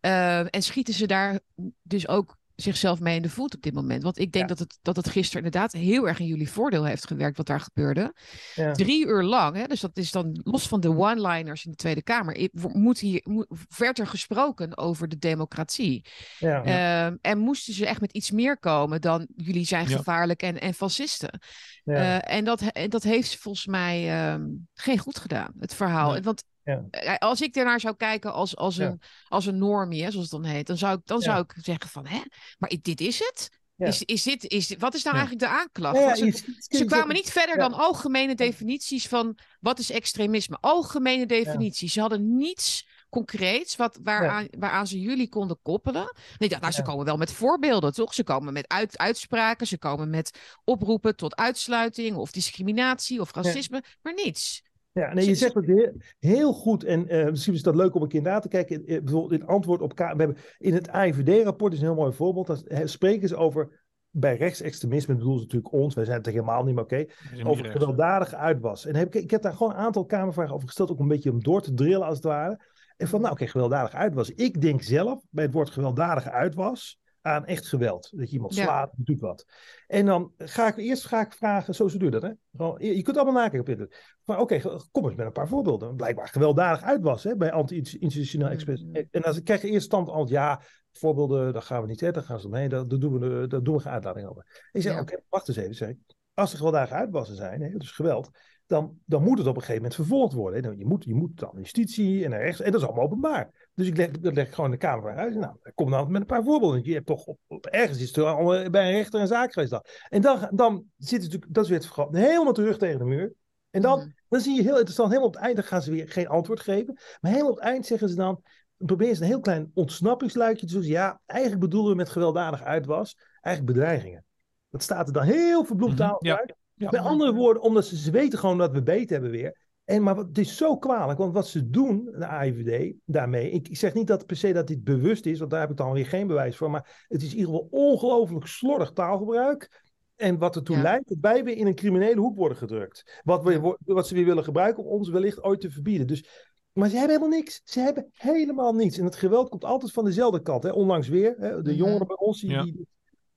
Eh, 0.00 0.54
en 0.54 0.62
schieten 0.62 0.94
ze 0.94 1.06
daar 1.06 1.40
dus 1.82 2.08
ook 2.08 2.38
zichzelf 2.60 3.00
mee 3.00 3.16
in 3.16 3.22
de 3.22 3.30
voet 3.30 3.54
op 3.54 3.62
dit 3.62 3.74
moment? 3.74 4.02
Want 4.02 4.18
ik 4.18 4.32
denk 4.32 4.48
Ja. 4.48 4.54
dat, 4.54 4.58
het, 4.58 4.78
dat 4.82 4.96
het 4.96 5.08
gisteren 5.08 5.44
inderdaad 5.44 5.72
heel 5.72 6.08
erg 6.08 6.18
in 6.18 6.26
jullie 6.26 6.50
voordeel 6.50 6.84
heeft 6.84 7.06
gewerkt 7.06 7.36
wat 7.36 7.46
daar 7.46 7.60
gebeurde. 7.60 8.14
Ja. 8.54 8.72
Drie 8.72 9.06
uur 9.06 9.22
lang, 9.22 9.56
hè, 9.56 9.66
dus 9.66 9.80
dat 9.80 9.96
is 9.96 10.10
dan 10.10 10.40
los 10.42 10.68
van 10.68 10.80
de 10.80 10.96
one-liners 10.96 11.64
in 11.64 11.70
de 11.70 11.76
Tweede 11.76 12.02
Kamer, 12.02 12.48
moet 12.52 12.98
hier, 12.98 13.20
moet, 13.24 13.46
werd 13.78 13.98
er 13.98 14.06
gesproken 14.06 14.76
over 14.78 15.08
de 15.08 15.18
democratie. 15.18 16.04
Ja. 16.38 16.62
Ehm, 16.64 17.16
en 17.20 17.38
moesten 17.38 17.74
ze 17.74 17.86
echt 17.86 18.00
met 18.00 18.12
iets 18.12 18.30
meer 18.30 18.58
komen 18.58 19.00
dan 19.00 19.26
jullie 19.36 19.64
zijn 19.64 19.86
gevaarlijk 19.86 20.42
en, 20.42 20.60
en 20.60 20.74
fascisten. 20.74 21.40
Eh, 21.84 22.34
en 22.34 22.44
dat, 22.44 22.60
en 22.60 22.90
dat 22.90 23.02
heeft 23.02 23.36
volgens 23.36 23.66
mij 23.66 24.08
ehm, 24.10 24.46
geen 24.74 24.98
goed 24.98 25.18
gedaan, 25.18 25.52
het 25.58 25.74
verhaal. 25.74 26.12
Nee. 26.12 26.22
Want 26.22 26.44
Ja. 26.70 26.84
eh, 26.90 27.16
als 27.18 27.40
ik 27.40 27.56
ernaar 27.56 27.80
zou 27.80 27.96
kijken 27.96 28.32
als, 28.32 28.56
als, 28.56 28.76
Ja. 28.76 28.86
een, 28.86 29.00
als 29.28 29.46
een 29.46 29.58
normie, 29.58 30.02
hè, 30.04 30.10
zoals 30.10 30.30
het 30.30 30.42
dan 30.42 30.50
heet, 30.50 30.66
dan 30.66 30.76
zou 30.78 30.96
ik, 30.98 31.06
dan 31.06 31.20
zou 31.20 31.40
ik 31.40 31.54
zeggen 31.62 31.90
van, 31.90 32.06
hè, 32.06 32.20
maar 32.58 32.72
dit 32.82 33.00
is 33.00 33.18
het? 33.18 33.58
Is, 33.86 34.02
is 34.02 34.22
dit, 34.22 34.44
is, 34.44 34.66
dit- 34.66 34.80
wat 34.80 34.94
is 34.94 35.02
nou 35.02 35.16
eigenlijk 35.16 35.46
de 35.46 35.58
aanklacht? 35.58 35.96
Ze, 36.18 36.42
ze 36.78 36.84
kwamen 36.84 37.14
niet 37.14 37.30
verder 37.30 37.56
dan 37.56 37.72
algemene 37.72 38.34
definities 38.34 39.08
van 39.08 39.38
wat 39.60 39.78
is 39.78 39.90
extremisme. 39.90 40.58
Algemene 40.60 41.26
definities. 41.26 41.92
Ze 41.92 42.00
hadden 42.00 42.36
niets 42.36 42.88
concreets 43.08 43.76
wat, 43.76 43.98
waaraan, 44.02 44.46
waaraan 44.58 44.86
ze 44.86 45.00
jullie 45.00 45.28
konden 45.28 45.58
koppelen. 45.62 46.14
Dacht, 46.38 46.60
nou, 46.60 46.72
ze 46.72 46.82
komen 46.82 47.04
wel 47.04 47.16
met 47.16 47.32
voorbeelden, 47.32 47.92
toch? 47.92 48.14
Ze 48.14 48.24
komen 48.24 48.52
met 48.52 48.68
uit, 48.68 48.98
uitspraken, 48.98 49.66
ze 49.66 49.78
komen 49.78 50.10
met 50.10 50.38
oproepen 50.64 51.16
tot 51.16 51.36
uitsluiting 51.36 52.16
of 52.16 52.30
discriminatie 52.30 53.20
of 53.20 53.32
racisme, 53.34 53.82
maar 54.02 54.14
niets. 54.14 54.62
Ja, 55.00 55.14
nee, 55.14 55.26
je 55.26 55.34
zegt 55.34 55.54
het 55.54 55.66
heel, 55.66 55.92
heel 56.18 56.52
goed. 56.52 56.84
En 56.84 57.08
eh, 57.08 57.30
misschien 57.30 57.54
is 57.54 57.62
dat 57.62 57.74
leuk 57.74 57.94
om 57.94 58.02
een 58.02 58.08
keer 58.08 58.22
na 58.22 58.38
te 58.38 58.48
kijken. 58.48 58.86
Eh, 58.86 59.02
bijvoorbeeld 59.02 59.40
in 59.40 59.46
antwoord 59.46 59.80
op... 59.80 59.98
We 59.98 60.04
hebben 60.04 60.36
in 60.58 60.74
het 60.74 60.88
AIVD-rapport 60.88 61.72
is 61.72 61.78
een 61.78 61.84
heel 61.84 61.94
mooi 61.94 62.12
voorbeeld. 62.12 62.68
Daar 62.68 62.88
spreken 62.88 63.28
ze 63.28 63.36
over... 63.36 63.88
Bij 64.12 64.36
rechtsextremisme 64.36 65.14
bedoelen 65.14 65.38
ze 65.38 65.44
natuurlijk 65.44 65.72
ons. 65.72 65.94
Wij 65.94 66.04
zijn 66.04 66.16
het 66.16 66.26
er 66.26 66.32
helemaal 66.32 66.64
niet 66.64 66.74
meer 66.74 66.84
oké. 66.84 67.04
over 67.42 67.64
gewelddadige 67.64 68.36
uitwas. 68.36 68.86
En 68.86 68.96
heb 68.96 69.14
ik, 69.14 69.22
ik 69.22 69.30
heb 69.30 69.42
daar 69.42 69.52
gewoon 69.52 69.72
een 69.72 69.78
aantal 69.78 70.04
Kamervragen 70.04 70.54
over 70.54 70.66
gesteld, 70.66 70.90
ook 70.90 70.98
een 70.98 71.08
beetje 71.08 71.30
om 71.30 71.42
door 71.42 71.62
te 71.62 71.74
drillen 71.74 72.06
als 72.06 72.14
het 72.16 72.24
ware. 72.24 72.60
En 72.96 73.08
van, 73.08 73.20
nou 73.20 73.32
oké, 73.32 73.46
gewelddadige 73.46 73.96
uitwas. 73.96 74.30
Ik 74.30 74.60
denk 74.60 74.82
zelf 74.82 75.22
bij 75.30 75.44
het 75.44 75.52
woord 75.52 75.70
gewelddadige 75.70 76.30
uitwas 76.30 77.00
aan 77.22 77.46
echt 77.46 77.66
geweld. 77.66 78.10
Dat 78.16 78.28
je 78.28 78.34
iemand 78.34 78.54
Ja. 78.54 78.62
slaat, 78.62 78.92
doet 78.96 79.20
wat. 79.20 79.44
En 79.86 80.06
dan 80.06 80.32
ga 80.38 80.68
ik 80.68 80.76
eerst 80.76 81.06
ga 81.06 81.20
ik 81.20 81.32
vragen, 81.32 81.74
zo 81.74 81.88
ze 81.88 81.98
doen 81.98 82.10
dat 82.10 82.22
hè. 82.22 82.30
Je 82.78 83.02
kunt 83.02 83.16
allemaal 83.16 83.34
nakijken 83.34 83.60
op 83.60 83.68
internet. 83.68 84.16
Maar 84.24 84.40
oké, 84.40 84.60
kom 84.90 85.04
eens 85.04 85.14
met 85.14 85.26
een 85.26 85.32
paar 85.32 85.48
voorbeelden. 85.48 85.96
Blijkbaar 85.96 86.28
gewelddadig 86.28 86.82
uitwas 86.82 87.24
hè, 87.24 87.36
bij 87.36 87.52
anti-institutioneel 87.52 88.46
Mm. 88.46 88.52
express. 88.52 88.84
En 89.10 89.20
dan 89.20 89.42
krijg 89.42 89.62
je 89.62 89.68
eerst 89.68 89.86
stand 89.86 90.08
al, 90.08 90.28
ja, 90.28 90.62
voorbeelden, 90.92 91.52
dat 91.52 91.64
gaan 91.64 91.80
we 91.82 91.86
niet, 91.88 92.00
hè, 92.00 92.10
daar 92.10 92.22
gaan 92.22 92.40
ze 92.40 92.46
omheen, 92.46 92.68
daar, 92.68 92.88
daar, 92.88 92.98
doen 92.98 93.18
we, 93.18 93.46
daar 93.46 93.62
doen 93.62 93.74
we 93.74 93.80
geen 93.80 93.92
uitlading 93.92 94.26
over. 94.28 94.68
Ik 94.72 94.82
zeg, 94.82 94.92
Ja. 94.92 95.00
oké, 95.00 95.16
wacht 95.28 95.48
eens 95.48 95.56
even, 95.56 95.74
zeg. 95.74 95.94
Als 96.34 96.50
er 96.50 96.56
gewelddadige 96.56 96.94
uitwassen 96.94 97.36
zijn, 97.36 97.62
hè, 97.62 97.76
dus 97.76 97.90
geweld, 97.90 98.30
dan, 98.66 98.98
dan 99.04 99.22
moet 99.22 99.38
het 99.38 99.46
op 99.46 99.54
een 99.54 99.60
gegeven 99.60 99.82
moment 99.82 99.94
vervolgd 99.94 100.32
worden. 100.32 100.64
Hè. 100.64 100.70
Je, 100.70 100.86
moet, 100.86 101.04
je 101.04 101.14
moet 101.14 101.38
dan 101.38 101.52
justitie 101.56 102.24
en 102.24 102.30
rechts, 102.36 102.60
en 102.60 102.72
dat 102.72 102.80
is 102.80 102.86
allemaal 102.86 103.04
openbaar. 103.04 103.59
Dus 103.74 103.86
ik 103.86 103.96
leg, 103.96 104.10
dat 104.10 104.34
leg 104.34 104.46
ik 104.46 104.54
gewoon 104.54 104.70
de 104.70 104.76
Kamer 104.76 105.02
van 105.02 105.12
Huis. 105.18 105.34
Nou, 105.34 105.56
kom 105.74 105.90
dan 105.90 106.10
met 106.10 106.20
een 106.20 106.26
paar 106.26 106.42
voorbeelden. 106.44 106.84
Je 106.84 106.92
hebt 106.94 107.06
toch 107.06 107.24
op, 107.26 107.38
op- 107.46 107.66
ergens 107.66 108.00
is 108.00 108.18
allemaal 108.18 108.70
bij 108.70 108.86
een 108.86 108.92
rechter 108.96 109.20
een 109.20 109.26
zaak 109.26 109.52
geweest. 109.52 109.70
Dan. 109.70 109.84
En 110.08 110.20
dan, 110.22 110.48
dan 110.52 110.84
zit 110.96 111.10
het 111.22 111.22
natuurlijk, 111.22 111.54
dat 111.54 111.64
is 111.64 111.70
weer 111.70 111.78
het 111.78 111.88
verhaal, 111.88 112.12
helemaal 112.12 112.52
terug 112.52 112.78
tegen 112.78 112.98
de 112.98 113.04
muur. 113.04 113.32
En 113.70 113.82
dan, 113.82 113.98
Mhm. 113.98 114.08
dan 114.28 114.40
zie 114.40 114.54
je 114.56 114.62
heel 114.62 114.74
interessant, 114.74 115.08
helemaal 115.08 115.28
op 115.28 115.34
het 115.34 115.44
eind, 115.44 115.56
dan 115.56 115.64
gaan 115.64 115.82
ze 115.82 115.90
weer 115.90 116.08
geen 116.08 116.28
antwoord 116.28 116.60
geven. 116.60 116.98
Maar 117.20 117.30
helemaal 117.30 117.50
op 117.52 117.56
het 117.58 117.66
eind 117.66 117.86
zeggen 117.86 118.08
ze 118.08 118.14
dan, 118.14 118.42
proberen 118.76 119.16
ze 119.16 119.22
een 119.22 119.28
heel 119.28 119.40
klein 119.40 119.70
ontsnappingsluikje 119.74 120.66
te 120.66 120.72
zoeken. 120.72 120.90
Ja, 120.90 121.20
eigenlijk 121.26 121.60
bedoelen 121.60 121.90
we 121.90 121.96
met 121.96 122.08
gewelddadig 122.08 122.62
uitwas, 122.62 123.16
eigenlijk 123.40 123.76
bedreigingen. 123.76 124.24
Dat 124.70 124.82
staat 124.82 125.06
er 125.06 125.12
dan 125.12 125.22
heel 125.24 125.64
verbloemd 125.64 125.92
Mhm, 125.98 126.02
taal 126.02 126.16
ja. 126.20 126.38
uit. 126.38 126.54
Ja. 126.74 126.88
Met 126.90 127.00
andere 127.00 127.32
woorden, 127.34 127.62
omdat 127.62 127.84
ze, 127.86 127.96
ze 127.96 128.10
weten 128.10 128.38
gewoon 128.38 128.58
dat 128.58 128.72
we 128.72 128.82
beet 128.82 129.10
hebben 129.10 129.30
weer. 129.30 129.56
En, 129.90 130.02
maar 130.02 130.16
het 130.16 130.38
is 130.38 130.56
zo 130.56 130.76
kwalijk, 130.76 131.18
want 131.18 131.34
wat 131.34 131.48
ze 131.48 131.70
doen, 131.70 132.04
de 132.18 132.26
AIVD, 132.26 132.94
daarmee. 133.04 133.50
Ik, 133.50 133.76
zeg 133.76 133.94
niet 133.94 134.06
dat 134.06 134.26
per 134.26 134.36
se 134.36 134.52
dat 134.52 134.66
dit 134.66 134.84
bewust 134.84 135.26
is, 135.26 135.38
want 135.38 135.50
daar 135.50 135.60
heb 135.60 135.70
ik 135.70 135.76
dan 135.76 135.92
weer 135.92 136.06
geen 136.06 136.26
bewijs 136.26 136.56
voor. 136.56 136.70
Maar 136.70 137.04
het 137.08 137.22
is 137.22 137.32
in 137.32 137.38
ieder 137.38 137.52
geval 137.54 137.68
ongelooflijk 137.70 138.46
slordig 138.46 138.92
taalgebruik. 138.92 139.82
En 140.16 140.38
wat 140.38 140.56
ertoe 140.56 140.76
Ja. 140.76 140.82
leidt 140.82 141.08
dat 141.08 141.18
wij 141.20 141.44
weer 141.44 141.56
in 141.56 141.66
een 141.66 141.74
criminele 141.74 142.20
hoek 142.20 142.36
worden 142.36 142.56
gedrukt. 142.58 143.20
Wat, 143.24 143.44
we, 143.44 143.76
wat 143.84 144.08
ze 144.08 144.14
weer 144.14 144.24
willen 144.24 144.44
gebruiken 144.44 144.84
om 144.84 144.90
ons 144.90 145.08
wellicht 145.08 145.42
ooit 145.42 145.60
te 145.60 145.70
verbieden. 145.70 146.06
Dus, 146.06 146.28
maar 146.72 146.88
ze 146.88 146.96
hebben 146.96 147.16
helemaal 147.16 147.38
niks. 147.38 147.60
Ze 147.64 147.80
hebben 147.80 148.06
helemaal 148.12 148.74
niets. 148.74 148.98
En 148.98 149.04
het 149.04 149.16
geweld 149.16 149.48
komt 149.48 149.64
altijd 149.64 149.92
van 149.92 150.04
dezelfde 150.04 150.42
kant. 150.42 150.62
Hè. 150.62 150.70
Onlangs 150.70 151.08
weer, 151.08 151.34
hè, 151.38 151.62
de 151.62 151.76
jongeren 151.76 152.06
bij 152.06 152.16
ons, 152.16 152.40
die, 152.40 152.50
Ja. 152.50 152.62
die 152.62 152.86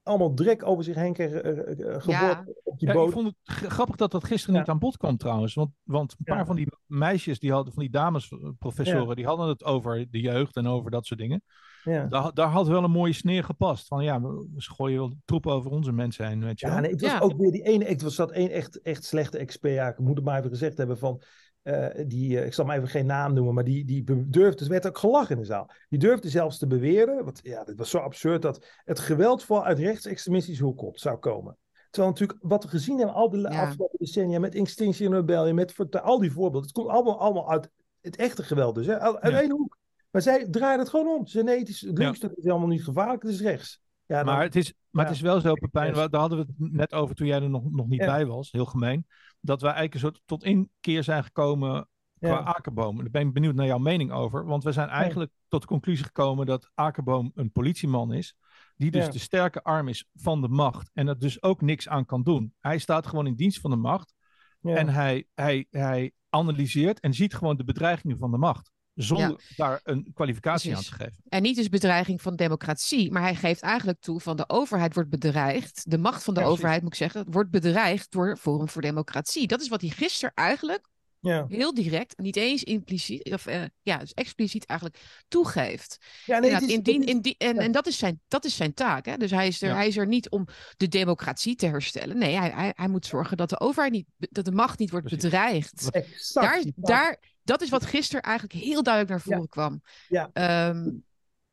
allemaal 0.03 0.33
drek 0.33 0.65
over 0.65 0.83
zich 0.83 0.95
heen 0.95 1.13
kregen 1.13 1.43
eh, 1.43 1.93
eh, 1.95 2.01
geworpen 2.01 2.55
op 2.63 2.79
die 2.79 2.87
Ja, 2.87 2.93
boot. 2.93 3.07
ik 3.07 3.13
vond 3.13 3.25
het 3.25 3.35
grappig 3.55 3.95
dat 3.95 4.11
dat 4.11 4.23
gisteren 4.23 4.53
Ja. 4.55 4.59
niet 4.61 4.69
aan 4.69 4.79
bod 4.79 4.97
kwam 4.97 5.17
trouwens. 5.17 5.53
Want, 5.53 5.69
want 5.83 6.11
een 6.11 6.17
Ja. 6.23 6.35
paar 6.35 6.45
van 6.45 6.55
die 6.55 6.67
meisjes, 6.85 7.39
die 7.39 7.51
hadden, 7.51 7.73
van 7.73 7.83
die 7.83 7.91
dames, 7.91 8.31
eh, 8.31 8.49
professoren, 8.59 9.15
die 9.15 9.25
hadden 9.25 9.47
het 9.47 9.63
over 9.63 10.05
de 10.11 10.19
jeugd 10.19 10.55
en 10.55 10.67
over 10.67 10.91
dat 10.91 11.05
soort 11.05 11.19
dingen. 11.19 11.43
Ja. 11.83 12.05
Daar, 12.05 12.33
daar 12.33 12.47
had 12.47 12.67
wel 12.67 12.83
een 12.83 12.91
mooie 12.91 13.13
sneer 13.13 13.43
gepast. 13.43 13.87
Van 13.87 14.03
ja, 14.03 14.21
we 14.21 14.47
ze 14.57 14.71
gooien 14.73 14.97
wel 14.97 15.13
troepen 15.25 15.51
over 15.51 15.71
onze 15.71 15.91
mensen 15.91 16.27
heen, 16.27 16.43
weet 16.43 16.59
je 16.59 16.67
Ja, 16.67 16.79
nee, 16.79 16.91
het 16.91 17.01
was 17.01 17.11
Ja. 17.11 17.19
ook 17.19 17.37
weer 17.37 17.51
die 17.51 17.63
ene. 17.63 17.85
Het 17.85 18.01
was 18.01 18.15
dat 18.15 18.31
één 18.31 18.49
echt, 18.49 18.81
echt 18.81 19.03
slechte 19.03 19.37
expert. 19.37 19.73
Ja, 19.73 19.87
ik 19.87 19.99
moet 19.99 20.15
het 20.15 20.25
maar 20.25 20.37
even 20.37 20.49
gezegd 20.49 20.77
hebben 20.77 20.97
van. 20.97 21.21
Eh, 21.63 22.05
die, 22.07 22.39
eh, 22.39 22.45
ik 22.45 22.53
zal 22.53 22.65
maar 22.65 22.75
even 22.77 22.89
geen 22.89 23.05
naam 23.05 23.33
noemen, 23.33 23.53
maar 23.53 23.63
die, 23.63 23.85
die 23.85 24.03
durfde, 24.29 24.63
er 24.63 24.69
werd 24.71 24.87
ook 24.87 24.97
gelachen 24.97 25.35
in 25.35 25.41
de 25.41 25.47
zaal. 25.47 25.69
Die 25.89 25.99
durfde 25.99 26.29
zelfs 26.29 26.57
te 26.57 26.67
beweren, 26.67 27.23
want 27.23 27.39
ja, 27.43 27.63
dit 27.63 27.77
was 27.77 27.89
zo 27.89 27.97
absurd, 27.97 28.41
dat 28.41 28.65
het 28.85 28.99
geweld 28.99 29.43
vooral 29.43 29.65
uit 29.65 29.79
rechtsextremistische 29.79 30.63
hoek 30.63 30.77
komt, 30.77 30.99
zou 30.99 31.17
komen. 31.17 31.57
Terwijl 31.89 32.13
natuurlijk 32.13 32.39
wat 32.41 32.63
we 32.63 32.69
gezien 32.69 32.97
hebben 32.97 33.15
al 33.15 33.29
de 33.29 33.37
Ja. 33.37 33.61
afgelopen 33.61 33.97
decennia 33.99 34.39
met 34.39 34.55
Extinction 34.55 35.13
Rebellion, 35.13 35.55
met 35.55 36.01
al 36.01 36.19
die 36.19 36.31
voorbeelden, 36.31 36.61
het 36.61 36.71
komt 36.71 36.87
allemaal, 36.89 37.19
allemaal 37.19 37.49
uit 37.51 37.69
het 38.01 38.15
echte 38.15 38.43
geweld 38.43 38.75
dus, 38.75 38.85
hè, 38.85 38.99
uit 38.99 39.33
Ja. 39.33 39.41
één 39.41 39.51
hoek. 39.51 39.77
Maar 40.11 40.21
zij 40.21 40.47
draaien 40.49 40.79
het 40.79 40.89
gewoon 40.89 41.07
om. 41.07 41.25
Ze 41.25 41.31
zeggen, 41.31 41.49
nee, 41.51 41.59
het, 41.59 41.69
is, 41.69 41.81
het 42.21 42.37
is 42.37 42.43
helemaal 42.43 42.67
niet 42.67 42.83
gevaarlijk, 42.83 43.23
het 43.23 43.31
is 43.31 43.41
rechts. 43.41 43.81
Ja, 44.05 44.23
dan- 44.23 44.33
Maar 44.33 44.43
het 44.43 44.55
is, 44.55 44.73
maar 44.89 45.05
het 45.05 45.13
is 45.15 45.21
wel 45.21 45.39
zo, 45.41 45.53
Pepijn, 45.53 45.93
daar 45.93 46.19
hadden 46.19 46.37
we 46.37 46.45
het 46.63 46.71
net 46.73 46.93
over 46.93 47.15
toen 47.15 47.27
jij 47.27 47.41
er 47.41 47.49
nog, 47.49 47.71
nog 47.71 47.87
niet 47.87 47.99
bij 47.99 48.25
was, 48.25 48.51
heel 48.51 48.65
gemeen, 48.65 49.05
dat 49.45 49.61
wij 49.61 49.71
eigenlijk 49.71 49.93
een 49.93 50.09
soort 50.11 50.21
tot 50.25 50.43
inkeer 50.43 51.03
zijn 51.03 51.23
gekomen 51.23 51.87
qua 52.19 52.29
Ja. 52.29 52.43
Akerboom. 52.43 52.97
Daar 52.97 53.09
ben 53.09 53.27
ik 53.27 53.33
benieuwd 53.33 53.55
naar 53.55 53.65
jouw 53.65 53.77
mening 53.77 54.11
over, 54.11 54.45
want 54.45 54.63
we 54.63 54.71
zijn 54.71 54.89
eigenlijk 54.89 55.31
tot 55.47 55.61
de 55.61 55.67
conclusie 55.67 56.05
gekomen 56.05 56.45
dat 56.45 56.71
Akerboom 56.73 57.31
een 57.35 57.51
politieman 57.51 58.13
is, 58.13 58.35
die 58.75 58.91
dus 58.91 59.05
Ja. 59.05 59.11
de 59.11 59.19
sterke 59.19 59.63
arm 59.63 59.87
is 59.87 60.09
van 60.13 60.41
de 60.41 60.47
macht 60.47 60.89
en 60.93 61.07
er 61.07 61.19
dus 61.19 61.43
ook 61.43 61.61
niks 61.61 61.87
aan 61.87 62.05
kan 62.05 62.23
doen. 62.23 62.53
Hij 62.59 62.77
staat 62.77 63.07
gewoon 63.07 63.27
in 63.27 63.35
dienst 63.35 63.59
van 63.59 63.69
de 63.69 63.75
macht 63.77 64.13
en 64.61 64.89
hij, 64.89 65.27
hij, 65.33 65.67
hij 65.69 66.11
analyseert 66.29 66.99
en 66.99 67.13
ziet 67.13 67.33
gewoon 67.33 67.57
de 67.57 67.63
bedreigingen 67.63 68.17
van 68.17 68.31
de 68.31 68.37
macht. 68.37 68.71
Zonder 68.95 69.41
daar 69.55 69.79
een 69.83 70.11
kwalificatie 70.13 70.71
Precies. 70.71 70.91
aan 70.91 70.97
te 70.97 71.03
geven. 71.03 71.23
En 71.29 71.41
niet 71.41 71.55
dus 71.55 71.69
bedreiging 71.69 72.21
van 72.21 72.35
democratie, 72.35 73.11
maar 73.11 73.21
hij 73.21 73.35
geeft 73.35 73.61
eigenlijk 73.61 73.99
toe 74.01 74.19
van 74.19 74.37
de 74.37 74.49
overheid 74.49 74.93
wordt 74.93 75.09
bedreigd. 75.09 75.91
De 75.91 75.97
macht 75.97 76.23
van 76.23 76.33
de 76.33 76.39
precies. 76.39 76.57
overheid, 76.57 76.81
moet 76.81 76.91
ik 76.91 76.97
zeggen, 76.97 77.25
wordt 77.31 77.49
bedreigd 77.51 78.11
door 78.11 78.37
Forum 78.37 78.69
voor 78.69 78.81
Democratie. 78.81 79.47
Dat 79.47 79.61
is 79.61 79.67
wat 79.67 79.81
hij 79.81 79.89
gisteren 79.89 80.31
eigenlijk 80.35 80.87
ja. 81.19 81.45
heel 81.49 81.73
direct, 81.73 82.17
niet 82.17 82.35
eens 82.35 82.63
impliciet, 82.63 83.33
of 83.33 83.45
eh, 83.45 83.63
ja, 83.81 83.97
dus 83.97 84.13
expliciet 84.13 84.65
eigenlijk 84.65 84.99
toegeeft. 85.27 85.97
Ja, 86.25 86.39
nee, 86.39 86.51
het 86.51 86.61
Inderdaad, 86.61 86.61
is- 86.69 86.75
indien, 86.75 86.99
het 86.99 87.09
is- 87.09 87.13
indien, 87.15 87.35
en 87.37 87.55
ja. 87.55 87.61
en 87.61 87.71
dat, 87.71 87.87
is 87.87 87.97
zijn, 87.97 88.21
dat 88.27 88.45
is 88.45 88.55
zijn 88.55 88.73
taak. 88.73 89.05
Hè? 89.05 89.17
Dus 89.17 89.31
hij 89.31 89.47
is, 89.47 89.61
er, 89.61 89.67
Ja. 89.69 89.75
hij 89.75 89.87
is 89.87 89.97
er 89.97 90.07
niet 90.07 90.29
om 90.29 90.47
de 90.77 90.87
democratie 90.87 91.55
te 91.55 91.65
herstellen. 91.67 92.17
Nee, 92.17 92.35
hij, 92.35 92.49
hij, 92.49 92.71
hij 92.75 92.87
moet 92.87 93.05
zorgen 93.05 93.37
dat 93.37 93.49
de 93.49 93.59
overheid 93.59 93.93
niet, 93.93 94.05
dat 94.17 94.45
de 94.45 94.51
macht 94.51 94.79
niet 94.79 94.89
wordt 94.91 95.05
Precies. 95.07 95.23
bedreigd. 95.29 95.89
Exact. 95.91 96.45
Daar, 96.47 96.63
daar, 96.75 97.19
dat 97.43 97.61
is 97.61 97.69
wat 97.69 97.85
gisteren 97.85 98.21
eigenlijk 98.21 98.65
heel 98.65 98.83
duidelijk 98.83 99.13
naar 99.13 99.35
voren 99.35 99.49
kwam. 99.49 99.81
Ja. 100.07 100.29
Ehm, 100.33 100.89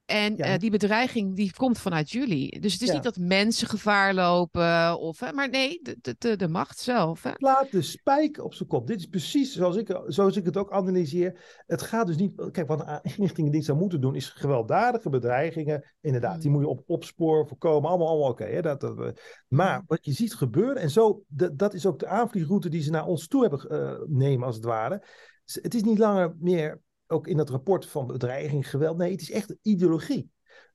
en 0.05 0.37
Ja. 0.37 0.45
eh, 0.45 0.59
die 0.59 0.71
bedreiging 0.71 1.37
die 1.37 1.53
komt 1.57 1.79
vanuit 1.79 2.11
jullie. 2.11 2.61
Dus 2.61 2.73
het 2.73 2.83
is 2.83 2.89
Ja. 2.89 2.95
niet 2.95 3.03
dat 3.03 3.17
mensen 3.17 3.69
gevaar 3.69 4.15
lopen, 4.15 4.99
of, 4.99 5.21
hè, 5.21 5.33
maar 5.33 5.49
nee, 5.49 5.81
de, 5.83 6.17
de, 6.19 6.37
de, 6.37 6.49
macht 6.49 6.79
zelf. 6.79 7.23
Hè? 7.23 7.31
Slaat 7.37 7.71
de 7.71 7.83
spijker 7.83 8.43
op 8.45 8.55
zijn 8.55 8.69
kop. 8.69 8.87
Dit 8.87 8.99
is 8.99 9.07
precies 9.07 9.55
zoals 9.55 9.77
ik, 9.77 10.01
zoals 10.07 10.37
ik 10.37 10.45
het 10.45 10.57
ook 10.57 10.73
analyseer. 10.73 11.63
Het 11.67 11.83
gaat 11.83 12.07
dus 12.07 12.17
niet. 12.17 12.51
Kijk, 12.51 12.69
wat 12.69 12.81
een 12.81 13.13
inlichtingendienst 13.17 13.67
zou 13.67 13.79
moeten 13.79 14.01
doen, 14.01 14.15
is 14.15 14.29
gewelddadige 14.29 15.09
bedreigingen. 15.09 15.91
Inderdaad, 16.01 16.41
die 16.41 16.51
moet 16.51 16.63
je 16.63 16.69
op 16.69 16.83
opsporen, 16.87 17.49
voorkomen. 17.49 17.89
Allemaal, 17.89 18.09
allemaal 18.09 18.31
oké. 18.31 18.61
dat, 18.61 18.81
dat, 18.81 19.21
maar 19.49 19.83
wat 19.87 20.05
je 20.05 20.13
ziet 20.13 20.35
gebeuren, 20.35 20.77
en 20.77 20.91
zo, 20.91 21.23
dat, 21.29 21.59
dat 21.59 21.75
is 21.75 21.87
ook 21.87 21.99
de 21.99 22.07
aanvliegroute 22.07 22.69
die 22.69 22.83
ze 22.83 22.91
naar 22.91 23.07
ons 23.07 23.27
toe 23.29 23.41
hebben 23.41 23.61
eh, 23.69 23.99
nemen, 24.07 24.47
als 24.47 24.57
het 24.57 24.65
ware. 24.65 25.07
Het 25.53 25.75
is 25.75 25.83
niet 25.83 25.99
langer 25.99 26.35
meer, 26.39 26.81
ook 27.07 27.27
in 27.27 27.37
dat 27.37 27.51
rapport 27.51 27.87
van 27.87 28.07
bedreiging, 28.07 28.71
geweld. 28.71 28.97
Nee, 28.97 29.13
het 29.13 29.21
is 29.21 29.31
echt 29.31 29.57
ideologie. 29.63 30.31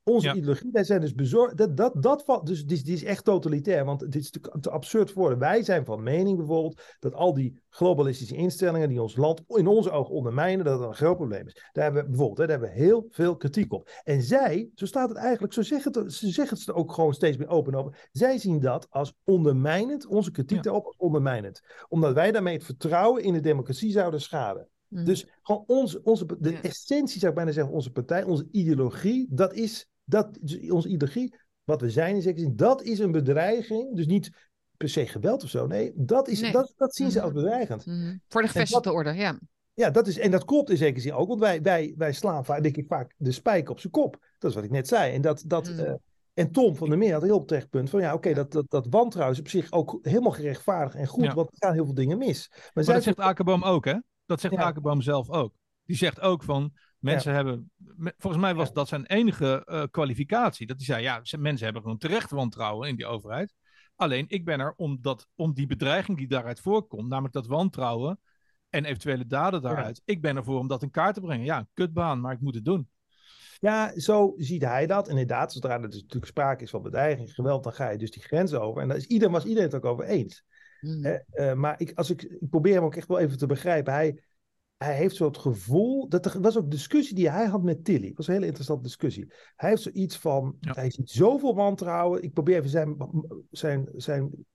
Onze 0.07 0.27
Ja. 0.27 0.35
ideologie, 0.35 0.69
wij 0.71 0.83
zijn 0.83 1.01
dus 1.01 1.13
bezorgd. 1.13 1.57
Dat, 1.57 1.77
dat, 1.77 2.03
dat 2.03 2.23
valt, 2.23 2.45
dus 2.45 2.65
dit 2.65 2.87
is, 2.87 3.03
echt 3.03 3.23
totalitair, 3.23 3.85
want 3.85 3.99
dit 3.99 4.15
is 4.15 4.29
te, 4.29 4.39
te 4.59 4.69
absurd 4.69 5.11
voor 5.11 5.21
woorden. 5.21 5.39
Wij 5.39 5.63
zijn 5.63 5.85
van 5.85 6.03
mening 6.03 6.37
bijvoorbeeld 6.37 6.81
dat 6.99 7.13
al 7.13 7.33
die 7.33 7.61
globalistische 7.69 8.35
instellingen 8.35 8.89
die 8.89 9.01
ons 9.01 9.15
land 9.15 9.41
in 9.47 9.67
onze 9.67 9.91
ogen 9.91 10.13
ondermijnen, 10.13 10.65
dat 10.65 10.79
dat 10.79 10.87
een 10.87 10.95
groot 10.95 11.15
probleem 11.15 11.47
is. 11.47 11.69
Daar 11.71 11.83
hebben 11.83 12.01
we 12.03 12.07
bijvoorbeeld, 12.09 12.37
hè, 12.37 12.47
daar 12.47 12.59
hebben 12.59 12.77
we 12.77 12.83
heel 12.83 13.05
veel 13.09 13.35
kritiek 13.35 13.73
op. 13.73 13.89
En 14.03 14.21
zij, 14.21 14.69
zo 14.75 14.85
staat 14.85 15.09
het 15.09 15.17
eigenlijk, 15.17 15.53
zo 15.53 15.61
zeggen 15.61 15.93
het, 16.03 16.13
ze 16.13 16.29
zeggen 16.29 16.57
het 16.57 16.71
ook 16.73 16.91
gewoon 16.91 17.13
steeds 17.13 17.37
meer 17.37 17.47
open 17.47 17.73
en 17.73 17.79
open. 17.79 17.93
Zij 18.11 18.37
zien 18.37 18.59
dat 18.59 18.87
als 18.89 19.13
ondermijnend, 19.23 20.05
onze 20.05 20.31
kritiek 20.31 20.57
Ja. 20.57 20.63
daarop 20.63 20.85
als 20.85 20.97
ondermijnend. 20.97 21.61
Omdat 21.89 22.13
wij 22.13 22.31
daarmee 22.31 22.53
het 22.55 22.63
vertrouwen 22.65 23.23
in 23.23 23.33
de 23.33 23.39
democratie 23.39 23.91
zouden 23.91 24.21
schaden. 24.21 24.67
Mhm. 24.87 25.05
Dus 25.05 25.27
gewoon 25.41 25.63
onze, 25.67 26.01
onze, 26.03 26.25
de 26.39 26.51
Ja. 26.51 26.61
essentie 26.61 27.19
zou 27.19 27.31
ik 27.31 27.37
bijna 27.37 27.51
zeggen, 27.51 27.73
onze 27.73 27.91
partij, 27.91 28.23
onze 28.23 28.47
ideologie, 28.51 29.27
dat 29.29 29.53
is, 29.53 29.87
dat, 30.05 30.37
dus 30.41 30.69
onze 30.71 30.87
ideologie, 30.89 31.35
wat 31.63 31.81
we 31.81 31.89
zijn 31.89 32.15
in 32.15 32.21
zekere 32.21 32.41
zin, 32.45 32.55
dat 32.55 32.81
is 32.81 32.99
een 32.99 33.11
bedreiging. 33.11 33.95
Dus 33.95 34.05
niet 34.05 34.29
per 34.77 34.89
se 34.89 35.05
geweld 35.07 35.43
of 35.43 35.49
zo, 35.49 35.67
nee, 35.67 35.91
dat, 35.95 36.27
is, 36.27 36.41
Nee. 36.41 36.51
dat, 36.51 36.73
dat 36.77 36.95
zien 36.95 37.11
ze 37.11 37.17
Mhm. 37.17 37.25
als 37.25 37.35
bedreigend. 37.35 37.85
Mhm. 37.85 38.17
Voor 38.27 38.41
de 38.41 38.47
gevestigde 38.47 38.91
orde, 38.91 39.13
ja. 39.13 39.39
Ja, 39.73 39.89
dat 39.89 40.07
is, 40.07 40.17
en 40.19 40.31
dat 40.31 40.45
klopt 40.45 40.69
in 40.69 40.77
zekere 40.77 40.99
zin 41.01 41.13
ook, 41.13 41.27
want 41.27 41.39
wij, 41.39 41.61
wij, 41.61 41.93
wij 41.97 42.13
slaan 42.13 42.45
vaak, 42.45 42.63
denk 42.63 42.77
ik, 42.77 42.87
vaak 42.87 43.13
de 43.17 43.31
spijker 43.31 43.71
op 43.71 43.79
zijn 43.79 43.91
kop. 43.93 44.17
Dat 44.39 44.49
is 44.49 44.55
wat 44.55 44.65
ik 44.65 44.71
net 44.71 44.87
zei. 44.87 45.13
En, 45.13 45.21
dat, 45.21 45.43
dat, 45.47 45.69
Mhm. 45.69 45.79
eh, 45.79 45.93
en 46.33 46.51
Tom 46.51 46.75
van 46.75 46.89
der 46.89 46.97
Meer 46.97 47.13
had 47.13 47.21
een 47.21 47.27
heel 47.27 47.45
terecht 47.45 47.69
punt 47.69 47.89
van, 47.89 48.01
ja, 48.01 48.13
oké, 48.13 48.29
Ja. 48.29 48.35
dat, 48.35 48.51
dat, 48.51 48.65
dat 48.69 48.87
wantrouwen 48.89 49.33
is 49.35 49.41
op 49.41 49.47
zich 49.47 49.71
ook 49.71 49.99
helemaal 50.01 50.31
gerechtvaardigd 50.31 50.95
en 50.95 51.07
goed, 51.07 51.23
Ja. 51.23 51.33
want 51.33 51.47
er 51.51 51.57
gaan 51.67 51.73
heel 51.73 51.85
veel 51.85 51.93
dingen 51.93 52.17
mis. 52.17 52.49
Maar, 52.73 52.83
dat 52.85 53.03
zegt 53.03 53.19
Akerboom 53.19 53.63
ook, 53.63 53.85
hè? 53.85 53.95
Dat 54.25 54.39
zegt 54.41 54.53
Ja. 54.53 54.61
Akerboom 54.61 55.01
zelf 55.01 55.29
ook. 55.29 55.53
Die 55.85 55.95
zegt 55.97 56.19
ook 56.19 56.43
van, 56.43 56.71
mensen 57.05 57.33
hebben... 57.33 57.71
Volgens 58.17 58.41
mij 58.41 58.55
was 58.55 58.67
Ja. 58.67 58.73
dat 58.73 58.87
zijn 58.87 59.05
enige 59.05 59.65
eh, 59.65 59.83
kwalificatie. 59.91 60.67
Dat 60.67 60.77
hij 60.77 60.85
zei, 60.85 61.03
ja, 61.03 61.21
mensen 61.37 61.63
hebben 61.63 61.81
gewoon 61.81 61.97
terecht 61.97 62.31
wantrouwen 62.31 62.89
in 62.89 62.95
die 62.95 63.05
overheid. 63.05 63.53
Alleen, 63.95 64.25
ik 64.27 64.45
ben 64.45 64.59
er 64.59 64.73
om, 64.75 64.97
dat, 65.01 65.27
om 65.35 65.53
die 65.53 65.67
bedreiging 65.67 66.17
die 66.17 66.27
daaruit 66.27 66.59
voorkomt, 66.59 67.07
namelijk 67.09 67.33
dat 67.33 67.47
wantrouwen 67.47 68.19
en 68.69 68.85
eventuele 68.85 69.25
daden 69.25 69.61
daaruit. 69.61 70.01
Ik 70.05 70.21
ben 70.21 70.35
ervoor 70.35 70.59
om 70.59 70.67
dat 70.67 70.83
in 70.83 70.91
kaart 70.91 71.13
te 71.13 71.21
brengen. 71.21 71.45
Ja, 71.45 71.57
een 71.57 71.69
kutbaan, 71.73 72.21
maar 72.21 72.33
ik 72.33 72.41
moet 72.41 72.55
het 72.55 72.65
doen. 72.65 72.89
Ja, 73.59 73.99
zo 73.99 74.33
ziet 74.37 74.61
hij 74.61 74.85
dat. 74.87 75.09
Inderdaad, 75.09 75.53
zodra 75.53 75.73
er 75.73 75.89
dus 75.89 76.01
natuurlijk 76.01 76.25
sprake 76.25 76.63
is 76.63 76.69
van 76.69 76.81
bedreiging, 76.81 77.33
geweld, 77.33 77.63
dan 77.63 77.73
ga 77.73 77.89
je 77.89 77.97
dus 77.97 78.11
die 78.11 78.23
grens 78.23 78.53
over. 78.53 78.81
En 78.81 78.87
daar 78.87 78.97
is 78.97 79.05
iedereen, 79.05 79.33
was 79.33 79.45
iedereen 79.45 79.69
het 79.69 79.75
ook 79.75 79.85
over 79.85 80.05
eens. 80.05 80.43
Hè? 80.79 81.13
Eh, 81.13 81.53
maar 81.53 81.81
ik, 81.81 81.91
als 81.95 82.09
ik, 82.09 82.23
ik 82.23 82.49
probeer 82.49 82.73
hem 82.73 82.83
ook 82.83 82.95
echt 82.95 83.07
wel 83.07 83.19
even 83.19 83.37
te 83.37 83.45
begrijpen. 83.45 83.93
Hij, 83.93 84.23
hij 84.77 84.95
heeft 84.95 85.15
zo 85.15 85.25
het 85.25 85.37
gevoel, 85.37 86.09
dat 86.09 86.25
er 86.25 86.41
was 86.41 86.57
ook 86.57 86.71
discussie 86.71 87.15
die 87.15 87.29
hij 87.29 87.45
had 87.45 87.63
met 87.63 87.83
Tilly. 87.85 88.07
Het 88.07 88.17
was 88.17 88.27
een 88.27 88.33
hele 88.33 88.45
interessante 88.45 88.83
discussie. 88.83 89.31
Hij 89.55 89.69
heeft 89.69 89.81
zoiets 89.81 90.17
van, 90.17 90.55
Ja. 90.59 90.73
hij 90.73 90.89
ziet 90.91 91.09
zoveel 91.09 91.55
wantrouwen. 91.55 92.23
Ik 92.23 92.33
probeer 92.33 92.57
even 92.57 92.69
zijn, 92.69 92.95
zijn, 93.51 93.89
zijn, 93.95 94.45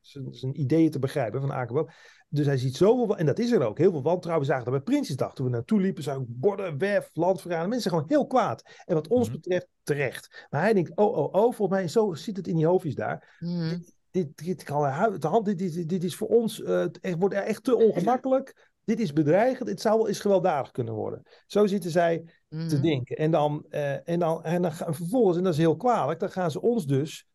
zijn, 0.00 0.26
zijn 0.34 0.60
ideeën 0.60 0.90
te 0.90 0.98
begrijpen 0.98 1.40
van 1.40 1.52
Akerboom. 1.52 1.88
Dus 2.28 2.46
hij 2.46 2.56
ziet 2.58 2.76
zoveel, 2.76 3.16
en 3.16 3.26
dat 3.26 3.38
is 3.38 3.50
er 3.52 3.62
ook, 3.66 3.78
heel 3.78 3.90
veel 3.90 4.02
wantrouwen. 4.02 4.46
We 4.46 4.52
zagen 4.52 4.64
dat 4.70 4.74
bij 4.84 4.92
Prinsjesdag, 4.94 5.34
toen 5.34 5.46
we 5.46 5.52
naartoe 5.52 5.80
liepen, 5.80 6.02
zagen 6.02 6.20
we 6.22 6.26
borden, 6.30 6.78
werf, 6.78 7.10
landverraden. 7.12 7.68
Mensen 7.68 7.90
zijn 7.90 8.00
gewoon 8.02 8.18
heel 8.18 8.26
kwaad. 8.28 8.62
En 8.84 8.94
wat 8.94 9.08
ons 9.08 9.26
Mhm. 9.28 9.36
betreft, 9.36 9.68
terecht. 9.82 10.46
Maar 10.50 10.60
hij 10.60 10.72
denkt, 10.74 10.96
oh, 10.96 11.16
oh, 11.16 11.24
oh, 11.24 11.52
volgens 11.54 11.68
mij, 11.68 11.88
zo 11.88 12.14
zit 12.14 12.36
het 12.36 12.46
in 12.48 12.56
die 12.56 12.66
hoofdjes 12.66 12.94
daar 12.94 13.36
Mhm. 13.40 13.78
dit, 14.10 14.36
dit, 14.44 14.62
kan 14.62 14.82
de 15.20 15.26
hand, 15.26 15.44
dit, 15.44 15.58
dit, 15.58 15.88
dit 15.88 16.04
is 16.04 16.16
voor 16.16 16.28
ons, 16.28 16.62
eh, 16.62 16.78
het 16.78 17.00
echt- 17.00 17.18
wordt 17.18 17.34
echt 17.34 17.64
te 17.64 17.76
ongemakkelijk. 17.76 18.67
Dit 18.88 19.00
is 19.00 19.12
bedreigend, 19.12 19.68
het 19.68 19.80
zou 19.80 19.98
wel 19.98 20.08
eens 20.08 20.20
gewelddadig 20.20 20.70
kunnen 20.70 20.94
worden. 20.94 21.22
Zo 21.46 21.66
zitten 21.66 21.90
zij 21.90 22.22
te 22.48 22.56
Mhm. 22.56 22.80
denken. 22.80 23.16
En 23.16 23.30
dan, 23.30 23.66
eh, 23.68 24.08
en 24.08 24.18
dan, 24.18 24.44
en 24.44 24.62
dan 24.62 24.72
vervolgens, 24.72 25.36
en 25.36 25.42
dat 25.42 25.52
is 25.52 25.58
heel 25.58 25.76
kwalijk, 25.76 26.20
dan 26.20 26.30
gaan 26.30 26.50
ze 26.50 26.60
ons 26.60 26.86
dus 26.86 27.26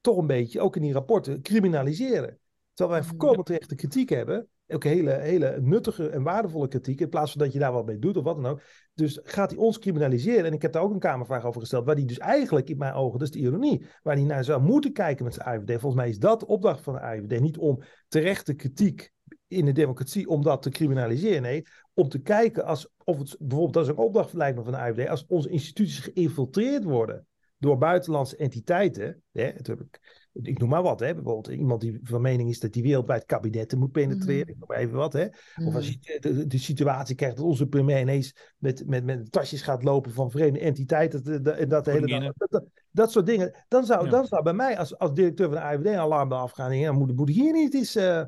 toch 0.00 0.16
een 0.16 0.26
beetje, 0.26 0.60
ook 0.60 0.76
in 0.76 0.82
die 0.82 0.92
rapporten, 0.92 1.42
criminaliseren. 1.42 2.38
Terwijl 2.74 2.98
wij 2.98 3.08
Mhm. 3.08 3.16
volkomen 3.18 3.44
terechte 3.44 3.74
kritiek 3.74 4.08
hebben. 4.08 4.48
Ook 4.68 4.84
hele, 4.84 5.12
hele 5.12 5.58
nuttige 5.60 6.08
en 6.08 6.22
waardevolle 6.22 6.68
kritiek. 6.68 7.00
In 7.00 7.08
plaats 7.08 7.32
van 7.32 7.40
dat 7.40 7.52
je 7.52 7.58
daar 7.58 7.72
wat 7.72 7.86
mee 7.86 7.98
doet 7.98 8.16
of 8.16 8.24
wat 8.24 8.36
dan 8.36 8.46
ook. 8.46 8.60
Dus 8.94 9.20
gaat 9.22 9.50
hij 9.50 9.58
ons 9.58 9.78
criminaliseren. 9.78 10.44
En 10.44 10.52
ik 10.52 10.62
heb 10.62 10.72
daar 10.72 10.82
ook 10.82 10.92
een 10.92 10.98
Kamervraag 10.98 11.44
over 11.44 11.60
gesteld. 11.60 11.84
Waar 11.84 11.94
hij 11.94 12.04
dus 12.04 12.18
eigenlijk 12.18 12.68
in 12.68 12.78
mijn 12.78 12.94
ogen, 12.94 13.18
dat 13.18 13.28
is 13.28 13.34
de 13.34 13.40
ironie. 13.40 13.86
Waar 14.02 14.14
hij 14.16 14.24
naar 14.24 14.44
zou 14.44 14.62
moeten 14.62 14.92
kijken 14.92 15.24
met 15.24 15.34
zijn 15.34 15.46
AIVD. 15.46 15.70
Volgens 15.70 15.94
mij 15.94 16.08
is 16.08 16.18
dat 16.18 16.40
de 16.40 16.46
opdracht 16.46 16.80
van 16.82 16.94
de 16.94 17.00
AIVD. 17.00 17.40
Niet 17.40 17.58
om 17.58 17.82
terechte 18.08 18.54
kritiek 18.54 19.14
in 19.48 19.64
de 19.64 19.72
democratie 19.72 20.28
om 20.28 20.42
dat 20.42 20.62
te 20.62 20.70
criminaliseren. 20.70 21.42
Nee, 21.42 21.62
om 21.94 22.08
te 22.08 22.18
kijken 22.18 22.64
als, 22.64 22.88
of 23.04 23.18
het 23.18 23.36
bijvoorbeeld, 23.38 23.72
dat 23.72 23.82
is 23.84 23.88
een 23.90 23.96
opdracht 23.96 24.32
lijkt 24.32 24.56
me 24.58 24.62
van 24.64 24.72
de 24.72 24.78
AIVD. 24.78 25.08
Als 25.08 25.24
onze 25.26 25.48
instituties 25.48 25.98
geïnfiltreerd 25.98 26.84
worden 26.84 27.26
door 27.58 27.78
buitenlandse 27.78 28.36
entiteiten. 28.36 29.22
Hè, 29.32 29.44
het 29.44 29.66
heb 29.66 29.80
ik, 29.80 30.00
ik 30.42 30.58
noem 30.58 30.68
maar 30.68 30.82
wat, 30.82 31.00
hè, 31.00 31.14
bijvoorbeeld 31.14 31.58
iemand 31.58 31.80
die 31.80 31.98
van 32.02 32.20
mening 32.20 32.48
is 32.48 32.60
dat 32.60 32.72
die 32.72 32.82
wereldwijd 32.82 33.24
kabinetten 33.24 33.78
moet 33.78 33.92
penetreren. 33.92 34.40
Mhm. 34.40 34.50
Ik 34.50 34.56
noem 34.58 34.68
maar 34.68 34.78
even 34.78 34.96
wat. 34.96 35.12
Hè. 35.12 35.24
Of 35.66 35.74
als 35.74 35.96
Mhm. 35.96 36.28
je 36.30 36.46
de, 36.46 36.58
situatie 36.58 37.14
krijgt 37.14 37.36
dat 37.36 37.44
onze 37.44 37.66
premier 37.66 38.00
ineens 38.00 38.36
met, 38.58 38.86
met, 38.86 39.04
met 39.04 39.32
tasjes 39.32 39.62
gaat 39.62 39.82
lopen 39.82 40.12
van 40.12 40.30
vreemde 40.30 40.58
entiteiten. 40.58 41.24
Dat, 41.24 41.44
dat, 41.44 41.56
en 41.56 41.68
dat, 41.68 41.84
de 41.84 41.90
hele 41.90 42.32
dat, 42.36 42.50
dat, 42.50 42.64
dat 42.90 43.12
soort 43.12 43.26
dingen. 43.26 43.64
Dan 43.68 43.84
zou, 43.84 44.04
Ja. 44.04 44.10
dan 44.10 44.26
zou 44.26 44.42
bij 44.42 44.52
mij 44.52 44.78
als, 44.78 44.98
als 44.98 45.12
directeur 45.12 45.46
van 45.46 45.56
de 45.56 45.62
AIVD 45.62 45.86
een 45.86 45.96
alarmbel 45.98 46.38
afgaan. 46.38 46.70
En 46.70 46.78
ja, 46.78 46.92
moet, 46.92 47.16
moet 47.16 47.28
hier 47.28 47.52
niet 47.52 47.74
eens 47.74 47.96
eh 47.96 48.22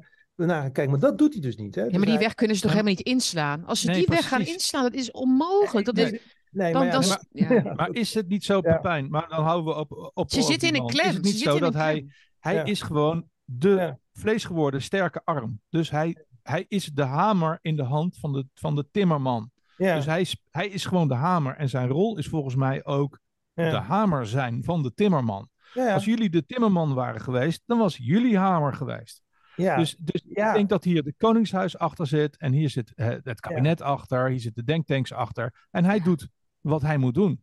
naar 0.47 0.61
gaan 0.63 0.73
kijken. 0.73 0.91
Maar 0.93 1.01
dat 1.01 1.19
doet 1.19 1.33
hij 1.33 1.43
dus 1.43 1.57
niet. 1.57 1.75
Hè. 1.75 1.81
Ja, 1.83 1.89
Dus 1.89 1.97
maar 1.97 2.07
die 2.07 2.19
weg 2.19 2.35
kunnen 2.35 2.57
ze 2.57 2.63
toch 2.63 2.71
Ja. 2.71 2.77
helemaal 2.77 2.97
niet 2.99 3.07
inslaan? 3.15 3.65
Als 3.65 3.81
ze 3.81 3.87
Nee, 3.87 3.97
die 3.97 4.07
weg 4.07 4.29
gaan 4.29 4.41
inslaan, 4.41 4.83
dat 4.83 4.95
is 4.95 5.11
onmogelijk. 5.11 5.87
Dat 5.87 5.97
is, 5.97 6.21
Nee, 6.51 6.73
dan, 6.73 6.87
maar 6.87 7.03
ja, 7.03 7.09
maar- 7.09 7.25
ja. 7.63 7.73
Maar 7.77 7.89
is 7.93 8.15
het 8.15 8.29
niet 8.29 8.45
zo, 8.45 8.61
Ja. 8.63 8.75
Pepijn? 8.75 9.11
Maar 9.11 9.29
dan 9.29 9.45
houden 9.45 9.75
we 9.75 9.81
op. 9.81 10.11
op 10.15 10.31
Ze 10.31 10.43
zitten 10.43 10.69
in 10.69 10.75
een 10.75 10.87
klem. 10.87 11.07
Is 11.09 11.15
het 11.15 11.25
niet 11.25 11.39
Ze 11.39 11.51
zo 11.51 11.59
dat 11.59 11.75
hij. 11.75 12.07
Hij 12.39 12.55
Ja. 12.55 12.65
is 12.65 12.83
gewoon 12.83 13.29
de 13.45 13.69
Ja. 13.69 13.99
vleesgeworden 14.13 14.83
sterke 14.83 15.21
arm. 15.25 15.61
Dus 15.71 15.91
hij, 15.91 16.25
hij 16.43 16.65
is 16.69 16.85
de 16.85 17.03
hamer 17.03 17.59
in 17.63 17.77
de 17.77 17.83
hand 17.83 18.17
van 18.19 18.33
de, 18.33 18.47
van 18.55 18.75
de 18.75 18.87
timmerman. 18.91 19.51
ja, 19.77 19.95
Dus 19.95 20.07
hij 20.07 20.21
is, 20.21 20.37
hij 20.51 20.69
is 20.69 20.85
gewoon 20.85 21.09
de 21.09 21.15
hamer. 21.15 21.57
En 21.57 21.69
zijn 21.69 21.89
rol 21.89 22.19
is 22.19 22.27
volgens 22.27 22.55
mij 22.55 22.85
ook 22.85 23.19
ja, 23.55 23.71
de 23.71 23.77
hamer 23.77 24.27
zijn 24.27 24.65
van 24.65 24.83
de 24.83 24.95
timmerman. 24.95 25.49
Als 25.75 26.05
jullie 26.05 26.31
de 26.31 26.45
timmerman 26.47 26.95
waren 26.95 27.21
geweest, 27.21 27.63
dan 27.67 27.79
was 27.79 27.97
jullie 27.97 28.39
hamer 28.39 28.75
geweest. 28.75 29.23
Ja, 29.63 29.77
Dus, 29.77 29.97
dus 29.97 30.23
Ja. 30.29 30.49
ik 30.49 30.55
denk 30.55 30.69
dat 30.69 30.85
hier 30.85 31.03
de 31.03 31.15
Koningshuis 31.17 31.79
achter 31.79 32.07
zit. 32.07 32.37
En 32.37 32.53
hier 32.53 32.71
zit 32.71 32.93
het 32.97 33.41
kabinet 33.41 33.81
achter. 33.81 34.29
Hier 34.29 34.41
zitten 34.41 34.65
de 34.65 34.73
denktanks 34.73 35.13
achter. 35.13 35.67
En 35.71 35.85
hij 35.85 36.01
doet 36.01 36.29
wat 36.61 36.83
hij 36.83 36.99
moet 36.99 37.15
doen. 37.15 37.43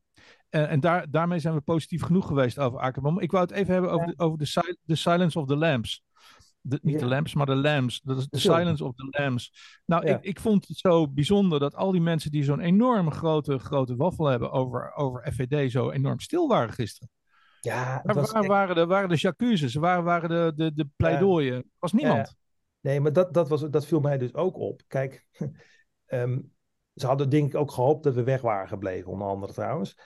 Eh, 0.49 0.71
en 0.71 0.79
daar, 0.79 1.11
daarmee 1.11 1.39
zijn 1.39 1.53
we 1.53 1.61
positief 1.61 2.01
genoeg 2.01 2.27
geweest 2.27 2.59
over 2.59 2.79
Akerboom. 2.79 3.19
Ik 3.19 3.31
wou 3.31 3.43
het 3.43 3.53
even 3.53 3.73
hebben 3.73 3.91
over, 3.91 4.07
de, 4.07 4.13
over 4.17 4.37
de, 4.37 4.77
de 4.83 4.95
silence 4.95 5.39
of 5.39 5.47
the 5.47 5.55
lambs. 5.55 6.03
De, 6.61 6.79
niet 6.81 6.99
de 6.99 7.05
Ja. 7.05 7.07
lamps, 7.11 7.33
maar 7.33 7.45
de 7.45 7.55
lambs. 7.55 8.01
Dat 8.01 8.17
is 8.17 8.27
de 8.27 8.39
silence 8.39 8.83
of 8.83 8.95
the 8.95 9.07
lambs. 9.09 9.51
Nou, 9.85 10.05
ik, 10.05 10.17
ik 10.21 10.39
vond 10.39 10.67
het 10.67 10.77
zo 10.77 11.07
bijzonder 11.07 11.59
dat 11.59 11.75
al 11.75 11.91
die 11.91 12.01
mensen 12.01 12.31
die 12.31 12.43
zo'n 12.43 12.59
enorme 12.59 13.11
grote, 13.11 13.57
grote 13.57 13.95
waffel 13.95 14.25
hebben 14.25 14.51
over, 14.51 14.93
over 14.93 15.31
FVD 15.33 15.71
zo 15.71 15.89
enorm 15.89 16.19
stil 16.19 16.47
waren 16.47 16.73
gisteren. 16.73 17.09
Ja, 17.65 18.01
Maar 18.03 18.15
was 18.15 18.31
waar 18.31 18.47
waren 18.47 18.75
de, 18.75 18.85
waren 18.85 19.09
de 19.09 19.15
jacuzes? 19.15 19.73
Waar 19.75 20.03
waren 20.03 20.29
de, 20.29 20.51
de, 20.55 20.73
de 20.73 20.87
pleidooien? 20.95 21.55
Er 21.55 21.63
was 21.79 21.93
niemand. 21.93 22.35
Nee, 22.81 22.99
maar 22.99 23.13
dat, 23.13 23.33
dat, 23.33 23.49
was, 23.49 23.61
dat 23.61 23.85
viel 23.85 23.99
mij 23.99 24.17
dus 24.17 24.33
ook 24.33 24.57
op. 24.57 24.81
Kijk, 24.87 25.25
ehm, 26.05 26.39
ze 26.93 27.05
hadden 27.05 27.29
denk 27.29 27.47
ik 27.47 27.59
ook 27.59 27.71
gehoopt 27.71 28.03
dat 28.03 28.13
we 28.13 28.23
weg 28.23 28.41
waren 28.41 28.67
gebleven, 28.67 29.11
onder 29.11 29.27
andere 29.27 29.53
trouwens. 29.53 29.97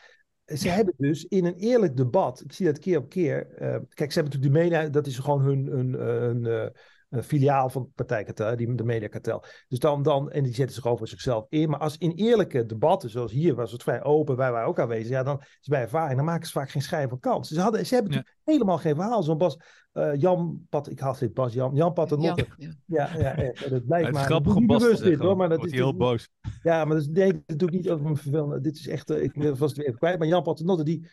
Ze 0.45 0.69
hebben 0.69 0.93
dus 0.97 1.23
in 1.23 1.45
een 1.45 1.55
eerlijk 1.55 1.97
debat, 1.97 2.41
ik 2.41 2.53
zie 2.53 2.65
dat 2.65 2.79
keer 2.79 2.97
op 2.97 3.09
keer. 3.09 3.53
eh, 3.53 3.77
kijk, 3.89 4.11
ze 4.11 4.19
hebben 4.19 4.39
natuurlijk 4.39 4.53
de 4.53 4.59
media, 4.77 4.89
dat 4.89 5.07
is 5.07 5.19
gewoon 5.19 5.41
hun, 5.41 5.65
hun, 5.65 5.95
eh, 5.95 6.05
hun, 6.05 6.45
eh, 6.45 6.67
een 7.09 7.23
filiaal 7.23 7.69
van 7.69 7.91
partijkartel, 7.95 8.55
die, 8.55 8.75
de 8.75 8.83
mediakartel. 8.83 9.43
Dus 9.67 9.79
dan, 9.79 10.03
dan, 10.03 10.31
en 10.31 10.43
die 10.43 10.53
zetten 10.53 10.75
zich 10.75 10.85
over 10.87 11.07
zichzelf 11.07 11.45
in. 11.49 11.69
Maar 11.69 11.79
als 11.79 11.97
in 11.97 12.11
eerlijke 12.11 12.65
debatten, 12.65 13.09
zoals 13.09 13.31
hier 13.31 13.55
was 13.55 13.71
het 13.71 13.83
vrij 13.83 14.03
open, 14.03 14.35
wij 14.35 14.51
waren 14.51 14.67
ook 14.67 14.79
aanwezig, 14.79 15.09
ja, 15.09 15.23
dan 15.23 15.39
is 15.61 15.67
bij 15.67 15.81
ervaring, 15.81 16.15
dan 16.15 16.25
maken 16.25 16.45
ze 16.45 16.51
vaak 16.51 16.69
geen 16.69 16.81
schijn 16.81 17.09
van 17.09 17.19
kans. 17.19 17.49
Ze, 17.49 17.61
hadden, 17.61 17.85
ze 17.85 17.93
hebben 17.93 18.11
Ja. 18.13 18.17
natuurlijk 18.17 18.41
helemaal 18.47 18.77
geen 18.77 18.95
verhaal. 18.95 19.23
Zo'n 19.23 19.37
Bas, 19.37 19.57
eh, 19.91 20.15
Jan 20.15 20.65
Pat, 20.69 20.89
ik 20.89 20.99
haal 20.99 21.17
dit 21.19 21.33
Bas, 21.33 21.53
Jan, 21.53 21.75
Jan 21.75 21.93
Paternotte. 21.93 22.45
Ja, 22.57 22.67
ja. 22.85 23.09
Ja, 23.13 23.19
ja, 23.19 23.41
ja, 23.43 23.69
dat 23.69 23.85
blijkt 23.85 24.05
Het 24.05 24.15
maar. 24.15 24.25
grappig 24.25 24.55
niet 24.55 24.67
Bas 24.67 24.77
te 24.77 24.83
bewust 24.83 25.01
dit, 25.01 25.09
zeggen. 25.09 25.25
hoor, 25.27 25.37
maar 25.37 25.49
dat 25.49 25.57
wordt 25.57 25.73
is 25.73 25.79
hij 25.79 25.87
heel 25.87 25.97
boos. 25.97 26.29
Ja, 26.63 26.85
maar 26.85 26.95
dat 26.95 27.05
is, 27.05 27.09
nee, 27.11 27.31
natuurlijk 27.47 27.71
niet 27.71 27.89
over 27.89 28.03
mijn 28.03 28.17
vervelende. 28.17 28.61
Dit 28.61 28.75
is 28.75 28.87
echt, 28.87 29.09
eh, 29.09 29.23
ik 29.23 29.33
was 29.35 29.69
het 29.69 29.77
weer 29.77 29.85
even 29.87 29.99
kwijt. 29.99 30.19
Maar 30.19 30.27
Jan 30.27 30.43
Paternotte, 30.43 30.83
die, 30.83 31.07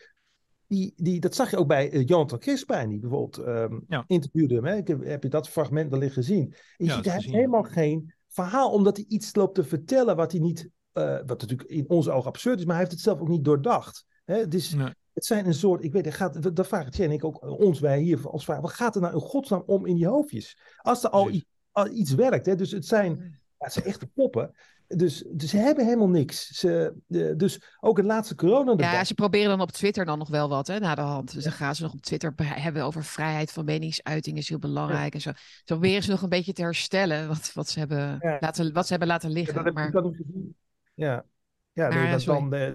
die, 0.68 0.92
die, 0.96 1.20
dat 1.20 1.34
zag 1.34 1.50
je 1.50 1.56
ook 1.56 1.66
bij 1.66 1.92
uh, 1.92 2.06
Jonathan 2.06 2.38
Crispijn, 2.38 2.88
die 2.88 2.98
bijvoorbeeld 2.98 3.38
ehm, 3.38 3.78
Ja. 3.88 4.04
interviewde 4.06 4.54
hem. 4.54 4.64
Hè? 4.64 4.76
Ik 4.76 4.88
heb, 4.88 5.04
heb 5.04 5.22
je 5.22 5.28
dat 5.28 5.48
fragment 5.48 5.90
wellicht 5.90 6.14
gezien? 6.14 6.54
En 6.76 6.86
je 6.86 6.92
ziet, 6.92 7.04
hij 7.04 7.14
heeft 7.14 7.26
helemaal 7.26 7.62
geen 7.62 8.14
verhaal, 8.28 8.70
omdat 8.70 8.96
hij 8.96 9.04
iets 9.08 9.34
loopt 9.34 9.54
te 9.54 9.64
vertellen 9.64 10.16
wat 10.16 10.32
hij 10.32 10.40
niet, 10.40 10.68
eh, 10.92 11.18
wat 11.26 11.40
natuurlijk 11.40 11.70
in 11.70 11.88
onze 11.88 12.10
ogen 12.10 12.28
absurd 12.28 12.58
is, 12.58 12.64
maar 12.64 12.74
hij 12.74 12.82
heeft 12.84 12.96
het 12.96 13.04
zelf 13.04 13.20
ook 13.20 13.28
niet 13.28 13.44
doordacht. 13.44 14.04
Hè? 14.24 14.38
Het, 14.38 14.54
is, 14.54 14.74
Nee. 14.74 14.90
het 15.12 15.24
zijn 15.24 15.46
een 15.46 15.54
soort, 15.54 15.84
ik 15.84 15.92
weet, 15.92 16.14
gaat, 16.14 16.56
dat 16.56 16.66
vragen 16.66 16.90
Tjen 16.90 17.06
en 17.06 17.12
ik 17.12 17.24
ook 17.24 17.60
ons, 17.60 17.80
wij 17.80 18.00
hier, 18.00 18.28
ons 18.28 18.44
vragen, 18.44 18.62
wat 18.62 18.72
gaat 18.72 18.94
er 18.94 19.00
nou 19.00 19.14
in 19.14 19.20
godsnaam 19.20 19.62
om 19.66 19.86
in 19.86 19.94
die 19.94 20.06
hoofdjes? 20.06 20.58
Als 20.76 21.04
er 21.04 21.10
al, 21.10 21.30
iets 21.92 22.14
werkt, 22.14 22.46
hè? 22.46 22.54
dus 22.54 22.70
het 22.70 22.86
zijn, 22.86 23.16
ja, 23.58 23.64
het 23.64 23.72
zijn 23.72 23.84
echte 23.84 24.06
poppen. 24.06 24.54
Dus, 24.88 25.24
dus 25.30 25.50
ze 25.50 25.56
hebben 25.56 25.84
helemaal 25.84 26.08
niks. 26.08 26.46
Ze, 26.46 26.94
dus 27.36 27.60
ook 27.80 27.96
het 27.96 28.06
laatste 28.06 28.34
coronadebat. 28.34 28.92
Ja, 28.92 29.04
ze 29.04 29.14
proberen 29.14 29.48
dan 29.48 29.60
op 29.60 29.70
Twitter 29.72 30.04
dan 30.04 30.18
nog 30.18 30.28
wel 30.28 30.48
wat, 30.48 30.66
hè, 30.66 30.78
na 30.78 30.94
de 30.94 31.00
hand. 31.00 31.32
Dus 31.32 31.44
dan 31.44 31.52
gaan 31.52 31.74
ze 31.74 31.82
nog 31.82 31.92
op 31.92 32.00
Twitter 32.00 32.34
be- 32.34 32.44
hebben 32.44 32.84
over 32.84 33.04
vrijheid 33.04 33.52
van 33.52 33.64
meningsuiting 33.64 34.36
is 34.36 34.48
heel 34.48 34.58
belangrijk 34.58 35.14
en 35.14 35.20
zo. 35.20 35.30
Zo 35.34 35.42
proberen 35.64 36.02
ze 36.02 36.10
nog 36.10 36.22
een 36.22 36.28
beetje 36.28 36.52
te 36.52 36.62
herstellen 36.62 37.28
wat, 37.28 37.50
wat, 37.54 37.68
ze, 37.68 37.78
hebben 37.78 38.16
Ja. 38.20 38.36
laten, 38.40 38.72
wat 38.72 38.84
ze 38.84 38.90
hebben 38.90 39.08
laten 39.08 39.28
Ja, 39.28 39.34
liggen. 39.34 39.64
heb 39.64 39.78
ik 39.78 39.92
dat. 39.92 40.14
Ja, 40.94 41.24
ja 41.72 41.88
Maar, 41.88 41.96
nee, 42.04 42.14
eh, 42.14 42.24
dan, 42.26 42.54
eh, 42.54 42.72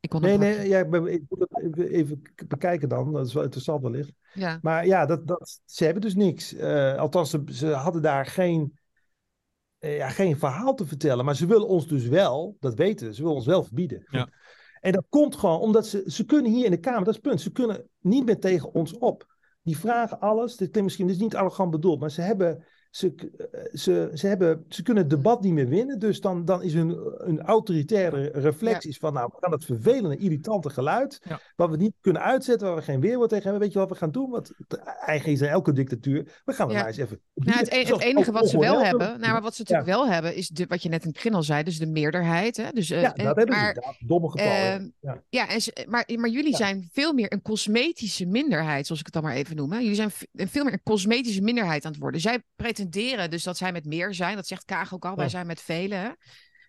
ik 0.00 0.08
kon 0.08 0.20
nee, 0.20 0.38
nee, 0.38 0.68
ja, 0.68 0.78
ik, 0.78 1.22
moet 1.28 1.46
dat 1.48 1.76
even, 1.76 2.22
bekijken 2.48 2.88
dan. 2.88 3.12
Dat 3.12 3.26
is 3.26 3.32
wel 3.32 3.42
interessant 3.42 3.82
wellicht. 3.82 4.12
ja. 4.34 4.58
Maar 4.62 4.86
ja, 4.86 5.06
dat, 5.06 5.26
dat, 5.26 5.60
ze 5.64 5.84
hebben 5.84 6.02
dus 6.02 6.14
niks. 6.14 6.54
Eh, 6.54 6.94
althans, 6.96 7.30
ze, 7.30 7.42
ze 7.52 7.66
hadden 7.66 8.02
daar 8.02 8.26
geen, 8.26 8.78
ja, 9.90 10.08
geen 10.08 10.38
verhaal 10.38 10.74
te 10.74 10.86
vertellen. 10.86 11.24
Maar 11.24 11.36
ze 11.36 11.46
willen 11.46 11.68
ons 11.68 11.86
dus 11.86 12.06
wel, 12.06 12.56
dat 12.60 12.74
weten 12.74 13.06
we, 13.06 13.14
ze 13.14 13.20
willen 13.20 13.36
ons 13.36 13.46
wel 13.46 13.62
verbieden. 13.62 14.04
Ja. 14.10 14.28
En 14.80 14.92
dat 14.92 15.04
komt 15.08 15.36
gewoon 15.36 15.60
omdat 15.60 15.86
ze, 15.86 16.02
ze 16.06 16.24
kunnen 16.24 16.52
hier 16.52 16.64
in 16.64 16.70
de 16.70 16.80
Kamer, 16.80 17.04
dat 17.04 17.08
is 17.08 17.14
het 17.14 17.22
punt, 17.22 17.40
ze 17.40 17.52
kunnen 17.52 17.88
niet 18.00 18.24
meer 18.24 18.40
tegen 18.40 18.74
ons 18.74 18.98
op. 18.98 19.26
Die 19.62 19.78
vragen 19.78 20.20
alles, 20.20 20.50
dit 20.56 20.70
klinkt 20.70 20.82
misschien 20.82 21.06
dit 21.06 21.16
is 21.16 21.22
niet 21.22 21.36
arrogant 21.36 21.70
bedoeld, 21.70 22.00
maar 22.00 22.10
ze 22.10 22.20
hebben, 22.20 22.64
ze, 22.92 23.14
eh, 23.52 23.60
ze, 23.74 24.10
ze 24.14 24.26
hebben, 24.26 24.64
ze 24.68 24.82
kunnen 24.82 25.02
het 25.02 25.12
debat 25.12 25.42
niet 25.42 25.52
meer 25.52 25.68
winnen. 25.68 25.98
Dus 25.98 26.20
dan, 26.20 26.44
dan 26.44 26.62
is 26.62 26.74
hun, 26.74 26.88
hun 27.16 27.40
autoritaire 27.40 28.30
reflex 28.34 28.84
is 28.86 28.96
van, 28.98 29.12
nou, 29.12 29.28
we 29.32 29.36
gaan 29.40 29.50
dat 29.50 29.64
vervelende, 29.64 30.16
irritante 30.16 30.70
geluid, 30.70 31.20
Ja. 31.22 31.40
wat 31.56 31.70
we 31.70 31.76
niet 31.76 31.92
kunnen 32.00 32.22
uitzetten, 32.22 32.66
waar 32.66 32.76
we 32.76 32.82
geen 32.82 33.00
weerwoord 33.00 33.28
tegen 33.28 33.44
hebben. 33.44 33.62
Weet 33.62 33.72
je 33.72 33.78
wat 33.78 33.88
we 33.88 33.94
gaan 33.94 34.10
doen? 34.10 34.30
Wat 34.30 34.52
eigen 35.06 35.32
is 35.32 35.40
in 35.40 35.48
elke 35.48 35.72
dictatuur. 35.72 36.40
We 36.44 36.52
gaan 36.52 36.66
er 36.68 36.72
Ja. 36.74 36.78
maar 36.78 36.88
eens 36.88 36.96
even. 36.96 37.20
Nou, 37.34 37.58
het, 37.58 37.72
e- 37.72 37.84
het 37.84 38.00
enige 38.00 38.32
wat 38.32 38.48
ze 38.48 38.58
wel 38.58 38.82
hebben, 38.82 39.20
nou, 39.20 39.32
maar 39.32 39.42
wat 39.42 39.54
ze 39.54 39.60
natuurlijk 39.62 39.88
wel 39.88 40.08
hebben, 40.08 40.34
is 40.34 40.48
de, 40.48 40.66
wat 40.68 40.82
je 40.82 40.88
net 40.88 41.00
in 41.02 41.06
het 41.06 41.16
begin 41.16 41.34
al 41.34 41.42
zei, 41.42 41.62
dus 41.62 41.78
de 41.78 41.86
meerderheid. 41.86 42.56
Hè? 42.56 42.70
Dus, 42.72 42.90
eh, 42.90 43.00
Ja, 43.02 43.12
dat 43.12 43.36
hebben 43.36 43.48
maar, 43.48 43.74
ze. 43.74 44.04
Domme 44.06 44.30
getallen. 44.30 44.94
Ehm, 45.00 45.16
ja. 45.28 45.48
En 45.48 45.60
ze- 45.60 45.86
maar, 45.88 46.08
maar 46.16 46.30
jullie 46.30 46.56
zijn 46.56 46.88
veel 46.92 47.12
meer 47.12 47.32
een 47.32 47.42
cosmetische 47.42 48.26
minderheid, 48.26 48.86
zoals 48.86 49.00
ik 49.00 49.06
het 49.06 49.14
dan 49.14 49.22
maar 49.24 49.34
even 49.34 49.56
noem. 49.56 49.72
Hè. 49.72 49.78
Jullie 49.78 49.94
zijn 49.94 50.10
veel 50.32 50.64
meer 50.64 50.72
een 50.72 50.82
cosmetische 50.82 51.42
minderheid 51.42 51.84
aan 51.84 51.92
het 51.92 52.00
worden. 52.00 52.20
Zij 52.20 52.42
pretenderen 52.56 52.80
dus 52.90 53.42
dat 53.42 53.56
zij 53.56 53.72
met 53.72 53.84
meer 53.84 54.14
zijn. 54.14 54.36
Dat 54.36 54.46
zegt 54.46 54.64
Kaag 54.64 54.94
ook 54.94 55.04
al, 55.04 55.16
wij 55.16 55.28
zijn 55.28 55.46
met 55.46 55.60
velen. 55.60 56.16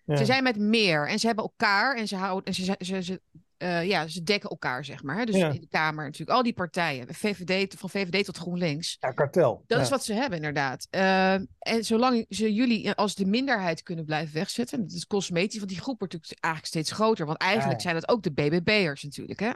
Ja. 0.04 0.16
Ze 0.16 0.24
zijn 0.24 0.42
met 0.42 0.58
meer 0.58 1.08
en 1.08 1.18
ze 1.18 1.26
hebben 1.26 1.44
elkaar 1.44 1.96
en 1.96 2.08
ze 2.08 2.16
houden. 2.16 2.44
En 2.44 2.54
ze, 2.54 3.02
ze, 3.02 3.20
eh, 3.56 3.86
ja, 3.86 4.06
ze 4.08 4.22
dekken 4.22 4.50
elkaar, 4.50 4.84
zeg 4.84 5.02
maar. 5.02 5.18
hè. 5.18 5.24
Dus 5.24 5.36
Ja. 5.36 5.50
in 5.52 5.60
de 5.60 5.68
Kamer 5.68 6.04
natuurlijk, 6.04 6.30
al 6.36 6.42
die 6.42 6.52
partijen, 6.52 7.14
VVD, 7.14 7.74
van 7.78 7.90
VVD 7.90 8.24
tot 8.24 8.36
GroenLinks. 8.36 8.96
Ja, 9.00 9.10
kartel. 9.10 9.64
Dat 9.66 9.78
Ja. 9.78 9.84
is 9.84 9.90
wat 9.90 10.04
ze 10.04 10.12
hebben, 10.12 10.36
inderdaad. 10.38 10.86
Eh, 10.90 11.32
en 11.58 11.84
zolang 11.84 12.26
ze 12.28 12.52
jullie 12.54 12.92
als 12.92 13.14
de 13.14 13.26
minderheid 13.26 13.82
kunnen 13.82 14.04
blijven 14.04 14.34
wegzetten, 14.34 14.78
en 14.78 14.84
dat 14.84 14.92
is 14.96 15.06
cosmetisch, 15.06 15.58
want 15.58 15.70
die 15.70 15.80
groep 15.80 15.98
wordt 15.98 16.12
natuurlijk 16.12 16.44
eigenlijk 16.44 16.74
steeds 16.74 16.92
groter. 16.98 17.26
Want 17.26 17.38
eigenlijk 17.38 17.80
zijn 17.80 17.94
dat 17.94 18.08
ook 18.08 18.22
de 18.22 18.32
BBB'ers 18.32 19.02
natuurlijk, 19.02 19.40
hè? 19.40 19.50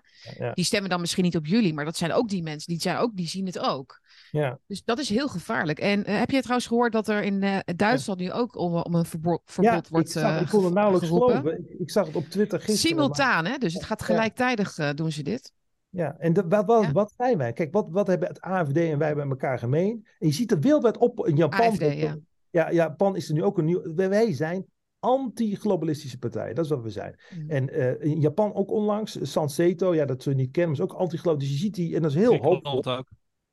Die 0.54 0.64
stemmen 0.64 0.90
dan 0.90 1.00
misschien 1.00 1.24
niet 1.24 1.36
op 1.36 1.46
jullie, 1.46 1.74
maar 1.74 1.84
dat 1.84 1.96
zijn 1.96 2.12
ook 2.12 2.28
die 2.28 2.42
mensen, 2.42 2.72
die, 2.72 2.80
zijn 2.82 2.96
ook, 2.96 3.16
die 3.16 3.28
zien 3.28 3.46
het 3.46 3.58
ook. 3.58 4.00
Ja. 4.30 4.58
Dus 4.66 4.84
dat 4.84 4.98
is 4.98 5.08
heel 5.08 5.28
gevaarlijk. 5.28 5.78
En 5.78 6.04
eh, 6.04 6.18
heb 6.18 6.30
je 6.30 6.40
trouwens 6.40 6.66
gehoord 6.66 6.92
dat 6.92 7.08
er 7.08 7.22
in 7.22 7.42
eh, 7.42 7.58
Duitsland 7.76 8.18
nu 8.20 8.32
ook 8.32 8.56
om, 8.56 8.74
om 8.76 8.94
een 8.94 9.04
verbo- 9.04 9.40
verbod 9.44 9.72
Ja, 9.72 9.82
wordt 9.90 10.06
ik, 10.06 10.12
zag, 10.12 10.36
eh, 10.36 10.40
ik 10.42 10.48
kon 10.48 10.64
het 10.64 10.74
nauwelijks 10.74 11.08
geroepen? 11.08 11.36
geloven. 11.36 11.58
Ik, 11.70 11.78
ik 11.78 11.90
zag 11.90 12.06
het 12.06 12.16
op 12.16 12.24
Twitter 12.24 12.60
gisteren. 12.60 12.96
maar- 12.96 13.04
Simultaan, 13.04 13.44
hè? 13.44 13.58
Dus 13.58 13.74
het 13.74 13.84
gaat 13.84 14.02
gelijktijdig 14.02 14.78
eh, 14.78 14.90
doen 14.94 15.12
ze 15.12 15.22
dit. 15.22 15.52
Ja, 15.90 16.16
en 16.18 16.32
de, 16.32 16.44
wat, 16.48 16.64
wat, 16.66 16.82
Ja. 16.84 16.92
wat 16.92 17.12
zijn 17.16 17.38
wij? 17.38 17.52
Kijk, 17.52 17.72
wat, 17.72 17.86
wat 17.90 18.06
hebben 18.06 18.28
het 18.28 18.40
AFD 18.40 18.76
en 18.76 18.98
wij 18.98 19.14
bij 19.14 19.26
elkaar 19.28 19.58
gemeen? 19.58 20.06
En 20.18 20.26
je 20.26 20.32
ziet 20.34 20.50
er 20.50 20.60
wereldwijd 20.60 20.96
op. 20.96 21.26
In 21.26 21.36
Japan, 21.36 21.66
AFD, 21.66 21.80
ja. 21.94 22.16
ja, 22.50 22.72
Japan 22.72 23.16
is 23.16 23.28
er 23.28 23.34
nu 23.34 23.42
ook 23.42 23.58
een 23.58 23.64
nieuw. 23.64 23.94
Wij, 23.94 24.34
zijn 24.34 24.66
anti-globalistische 25.00 26.18
partij. 26.18 26.54
Dat 26.54 26.64
is 26.64 26.70
wat 26.70 26.82
we 26.82 26.90
zijn. 26.90 27.18
Mm. 27.38 27.50
En 27.50 27.68
eh, 27.70 28.10
in 28.10 28.20
Japan 28.20 28.54
ook 28.54 28.70
onlangs, 28.70 29.18
Sanseto, 29.32 29.94
ja, 29.94 30.04
dat 30.04 30.24
je 30.24 30.34
niet 30.34 30.50
kennen, 30.50 30.76
maar 30.76 30.86
is 30.86 30.92
ook 30.92 30.98
anti-global. 31.00 31.38
Dus 31.40 31.50
je 31.50 31.56
ziet 31.56 31.74
die, 31.74 31.94
en 31.96 32.02
dat 32.02 32.10
is 32.10 32.16
heel 32.16 32.42
ook. 32.42 33.04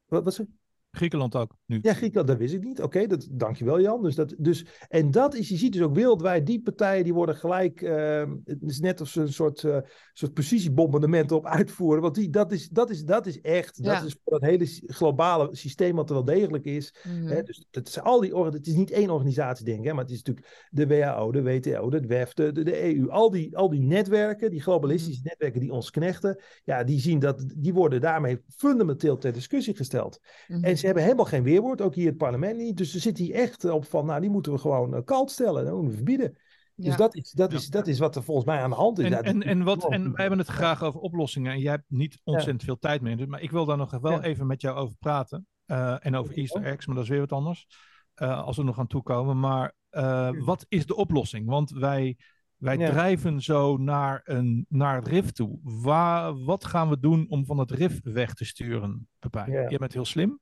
Wat 0.06 0.24
was 0.24 0.38
het? 0.38 0.48
Griekenland 0.96 1.36
ook, 1.36 1.56
nu. 1.66 1.80
Ja, 1.82 1.94
Griekenland, 1.94 2.28
dat 2.28 2.38
wist 2.38 2.54
ik 2.54 2.64
niet. 2.64 2.82
Oké, 2.82 3.08
dat 3.08 3.28
dankjewel 3.32 3.82
Jan. 3.82 4.04
Dus 4.04 4.16
dat, 4.16 4.36
dus, 4.38 4.66
en 4.88 5.12
dat 5.12 5.36
is, 5.36 5.50
je 5.50 5.58
ziet 5.58 5.74
dus 5.74 5.82
ook 5.82 5.96
wereldwijd, 5.96 6.46
die 6.46 6.62
partijen 6.62 7.04
die 7.04 7.14
worden 7.14 7.36
gelijk, 7.36 7.82
eh, 7.82 8.24
het 8.46 8.62
is 8.62 8.80
net 8.80 9.00
als 9.00 9.12
ze 9.12 9.22
een 9.22 9.34
soort, 9.34 9.64
eh 9.64 9.78
soort 10.14 10.34
precisiebombardementen 10.34 11.36
op 11.36 11.46
uitvoeren. 11.46 12.02
Want 12.02 12.16
die, 12.16 12.30
dat, 12.30 12.52
is, 12.52 12.70
dat, 12.70 12.90
is, 12.90 13.04
dat 13.04 13.26
is 13.26 13.42
echt, 13.42 13.78
Ja. 13.82 13.94
dat 13.94 14.04
is 14.04 14.18
voor 14.24 14.40
dat 14.40 14.50
hele 14.50 14.66
globale 14.88 15.50
systeem 15.52 15.96
wat 15.96 16.10
er 16.10 16.16
wel 16.16 16.26
degelijk 16.26 16.66
is. 16.66 16.96
Mhm. 17.04 17.28
Hè, 17.28 17.44
dus 17.44 17.68
het, 17.72 17.88
is 17.88 18.00
al 18.02 18.20
die, 18.20 18.36
het 18.36 18.68
is 18.68 18.74
niet 18.74 18.92
één 18.92 19.10
organisatie 19.10 19.66
denk 19.66 19.80
ik, 19.80 19.86
hè, 19.86 19.94
maar 19.94 20.04
het 20.04 20.14
is 20.14 20.24
natuurlijk 20.24 20.68
de 20.70 20.88
WHO, 20.88 21.32
de 21.32 21.42
WTO, 21.44 21.90
de 21.90 22.00
WEF, 22.08 22.34
de, 22.34 22.52
de, 22.52 22.64
de 22.64 22.84
EU. 22.96 23.10
Al 23.10 23.30
die, 23.30 23.58
al 23.58 23.70
die 23.70 23.82
netwerken, 23.82 24.50
die 24.52 24.62
globalistische 24.62 25.20
Mhm. 25.20 25.28
netwerken 25.30 25.60
die 25.60 25.72
ons 25.72 25.90
knechten, 25.90 26.40
ja, 26.64 26.84
die 26.84 27.00
zien 27.00 27.20
dat, 27.20 27.46
die 27.58 27.74
worden 27.74 28.02
daarmee 28.02 28.42
fundamenteel 28.48 29.18
ter 29.18 29.34
discussie 29.34 29.76
gesteld. 29.76 30.20
Mhm. 30.48 30.64
En 30.64 30.78
ze 30.86 30.92
hebben 30.92 31.04
helemaal 31.04 31.26
geen 31.32 31.44
weerwoord, 31.44 31.82
ook 31.82 31.96
hier 31.96 32.08
het 32.08 32.18
parlement 32.18 32.58
niet. 32.58 32.78
Dus 32.78 32.92
ze 32.92 33.00
zitten 33.00 33.24
hier 33.24 33.34
echt 33.36 33.66
op 33.66 33.86
van, 33.86 34.06
nou, 34.06 34.22
die 34.22 34.30
moeten 34.30 34.52
we 34.52 34.58
gewoon 34.58 34.96
eh, 34.96 35.02
koud 35.04 35.32
stellen. 35.32 35.64
Dat 35.64 35.74
moeten 35.74 35.90
we 35.90 35.96
verbieden. 35.96 36.38
Dus 36.76 36.86
Ja. 36.86 36.96
dat 36.96 37.16
is, 37.16 37.32
dat, 37.32 37.52
Ja. 37.52 37.58
is, 37.58 37.68
dat 37.68 37.88
is 37.88 38.00
wat 38.00 38.16
er 38.16 38.24
volgens 38.24 38.46
mij 38.46 38.62
aan 38.62 38.70
de 38.70 38.76
hand 38.76 39.00
is. 39.00 39.06
En, 39.06 39.12
Ja, 39.12 39.22
en, 39.22 39.44
en, 39.44 39.64
wat, 39.64 39.92
en 39.92 40.04
wij 40.04 40.22
hebben 40.22 40.40
het 40.40 40.48
graag 40.48 40.84
over 40.84 41.00
oplossingen. 41.00 41.52
En 41.52 41.60
jij 41.60 41.72
hebt 41.72 41.84
niet 41.88 42.20
ontzettend 42.24 42.64
veel 42.64 42.80
tijd 42.80 43.02
meer. 43.02 43.18
Dus- 43.18 43.28
Maar 43.28 43.42
ik 43.42 43.52
wil 43.52 43.66
daar 43.66 43.78
nog 43.78 43.92
wel 44.00 44.12
Ja. 44.12 44.22
even 44.22 44.48
met 44.48 44.62
jou 44.62 44.78
over 44.78 44.96
praten. 45.00 45.48
Eh, 45.66 46.06
en 46.06 46.16
over 46.16 46.36
Ja. 46.36 46.42
Easter 46.42 46.64
eggs, 46.64 46.86
maar 46.86 46.96
dat 46.96 47.04
is 47.04 47.10
weer 47.10 47.20
wat 47.20 47.32
anders. 47.32 47.68
Eh, 48.14 48.44
als 48.44 48.56
we 48.56 48.62
er 48.62 48.68
nog 48.68 48.80
aan 48.80 48.88
toekomen. 48.88 49.40
Maar 49.40 49.74
eh, 49.90 50.30
wat 50.40 50.66
is 50.70 50.86
de 50.86 50.96
oplossing? 50.96 51.48
Want 51.48 51.72
wij, 51.72 52.18
wij 52.56 52.78
Ja. 52.78 52.90
drijven 52.90 53.42
zo 53.42 53.78
naar, 53.78 54.22
een, 54.24 54.66
naar 54.70 54.96
het 54.96 55.08
RIF 55.08 55.32
toe. 55.32 55.60
Waar, 55.64 56.44
wat 56.44 56.66
gaan 56.66 56.90
we 56.90 57.00
doen 57.00 57.26
om 57.30 57.46
van 57.46 57.58
het 57.58 57.72
RIF 57.72 58.00
weg 58.04 58.34
te 58.34 58.46
sturen, 58.46 59.08
Pepijn? 59.20 59.52
Ja. 59.52 59.70
Jij 59.70 59.78
bent 59.78 59.94
heel 59.94 60.06
slim. 60.06 60.40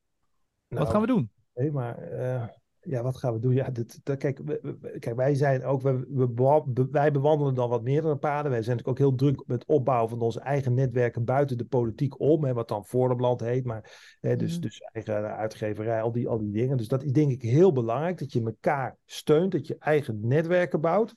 Nou, 0.74 0.86
wat 0.86 0.94
gaan 0.94 1.02
we 1.02 1.08
doen? 1.08 1.30
Nee, 1.54 1.72
maar 1.72 1.98
eh, 1.98 2.48
ja, 2.80 3.04
wat 3.04 3.18
gaan 3.18 3.34
we 3.34 3.40
doen? 3.40 3.54
Ja, 3.54 3.70
dit, 3.70 4.00
dat, 4.04 4.18
kijk, 4.18 4.40
we- 4.46 4.98
kijk, 5.00 5.16
wij 5.16 5.36
zijn 5.36 5.64
ook, 5.64 5.82
we, 5.82 6.06
we, 6.10 6.88
wij 6.92 7.12
bewandelen 7.12 7.56
dan 7.56 7.70
wat 7.70 7.84
meerdere 7.84 8.16
paden. 8.16 8.52
Wij 8.52 8.62
zijn 8.64 8.78
natuurlijk 8.78 9.02
ook 9.02 9.08
heel 9.10 9.18
druk 9.18 9.48
met 9.48 9.60
het 9.60 9.70
opbouwen 9.70 10.10
van 10.10 10.20
onze 10.22 10.40
eigen 10.40 10.74
netwerken 10.74 11.24
buiten 11.26 11.58
de 11.58 11.66
politiek 11.66 12.20
om, 12.20 12.44
hè, 12.44 12.54
wat 12.54 12.68
dan 12.68 12.86
Forumland 12.86 13.40
heet, 13.40 13.66
maar 13.66 14.18
hè, 14.22 14.36
dus, 14.36 14.52
Mhm. 14.54 14.62
dus 14.62 14.80
eigen 14.80 15.36
uitgeverij, 15.36 16.02
al 16.02 16.12
die, 16.12 16.28
al 16.28 16.38
die 16.38 16.52
dingen. 16.52 16.78
Dus 16.78 16.88
dat 16.88 17.04
is 17.04 17.12
denk 17.12 17.32
ik 17.32 17.42
heel 17.42 17.72
belangrijk, 17.72 18.18
dat 18.20 18.34
je 18.34 18.44
elkaar 18.44 18.98
steunt, 19.06 19.52
dat 19.52 19.68
je 19.68 19.76
eigen 19.80 20.20
netwerken 20.22 20.82
bouwt. 20.82 21.14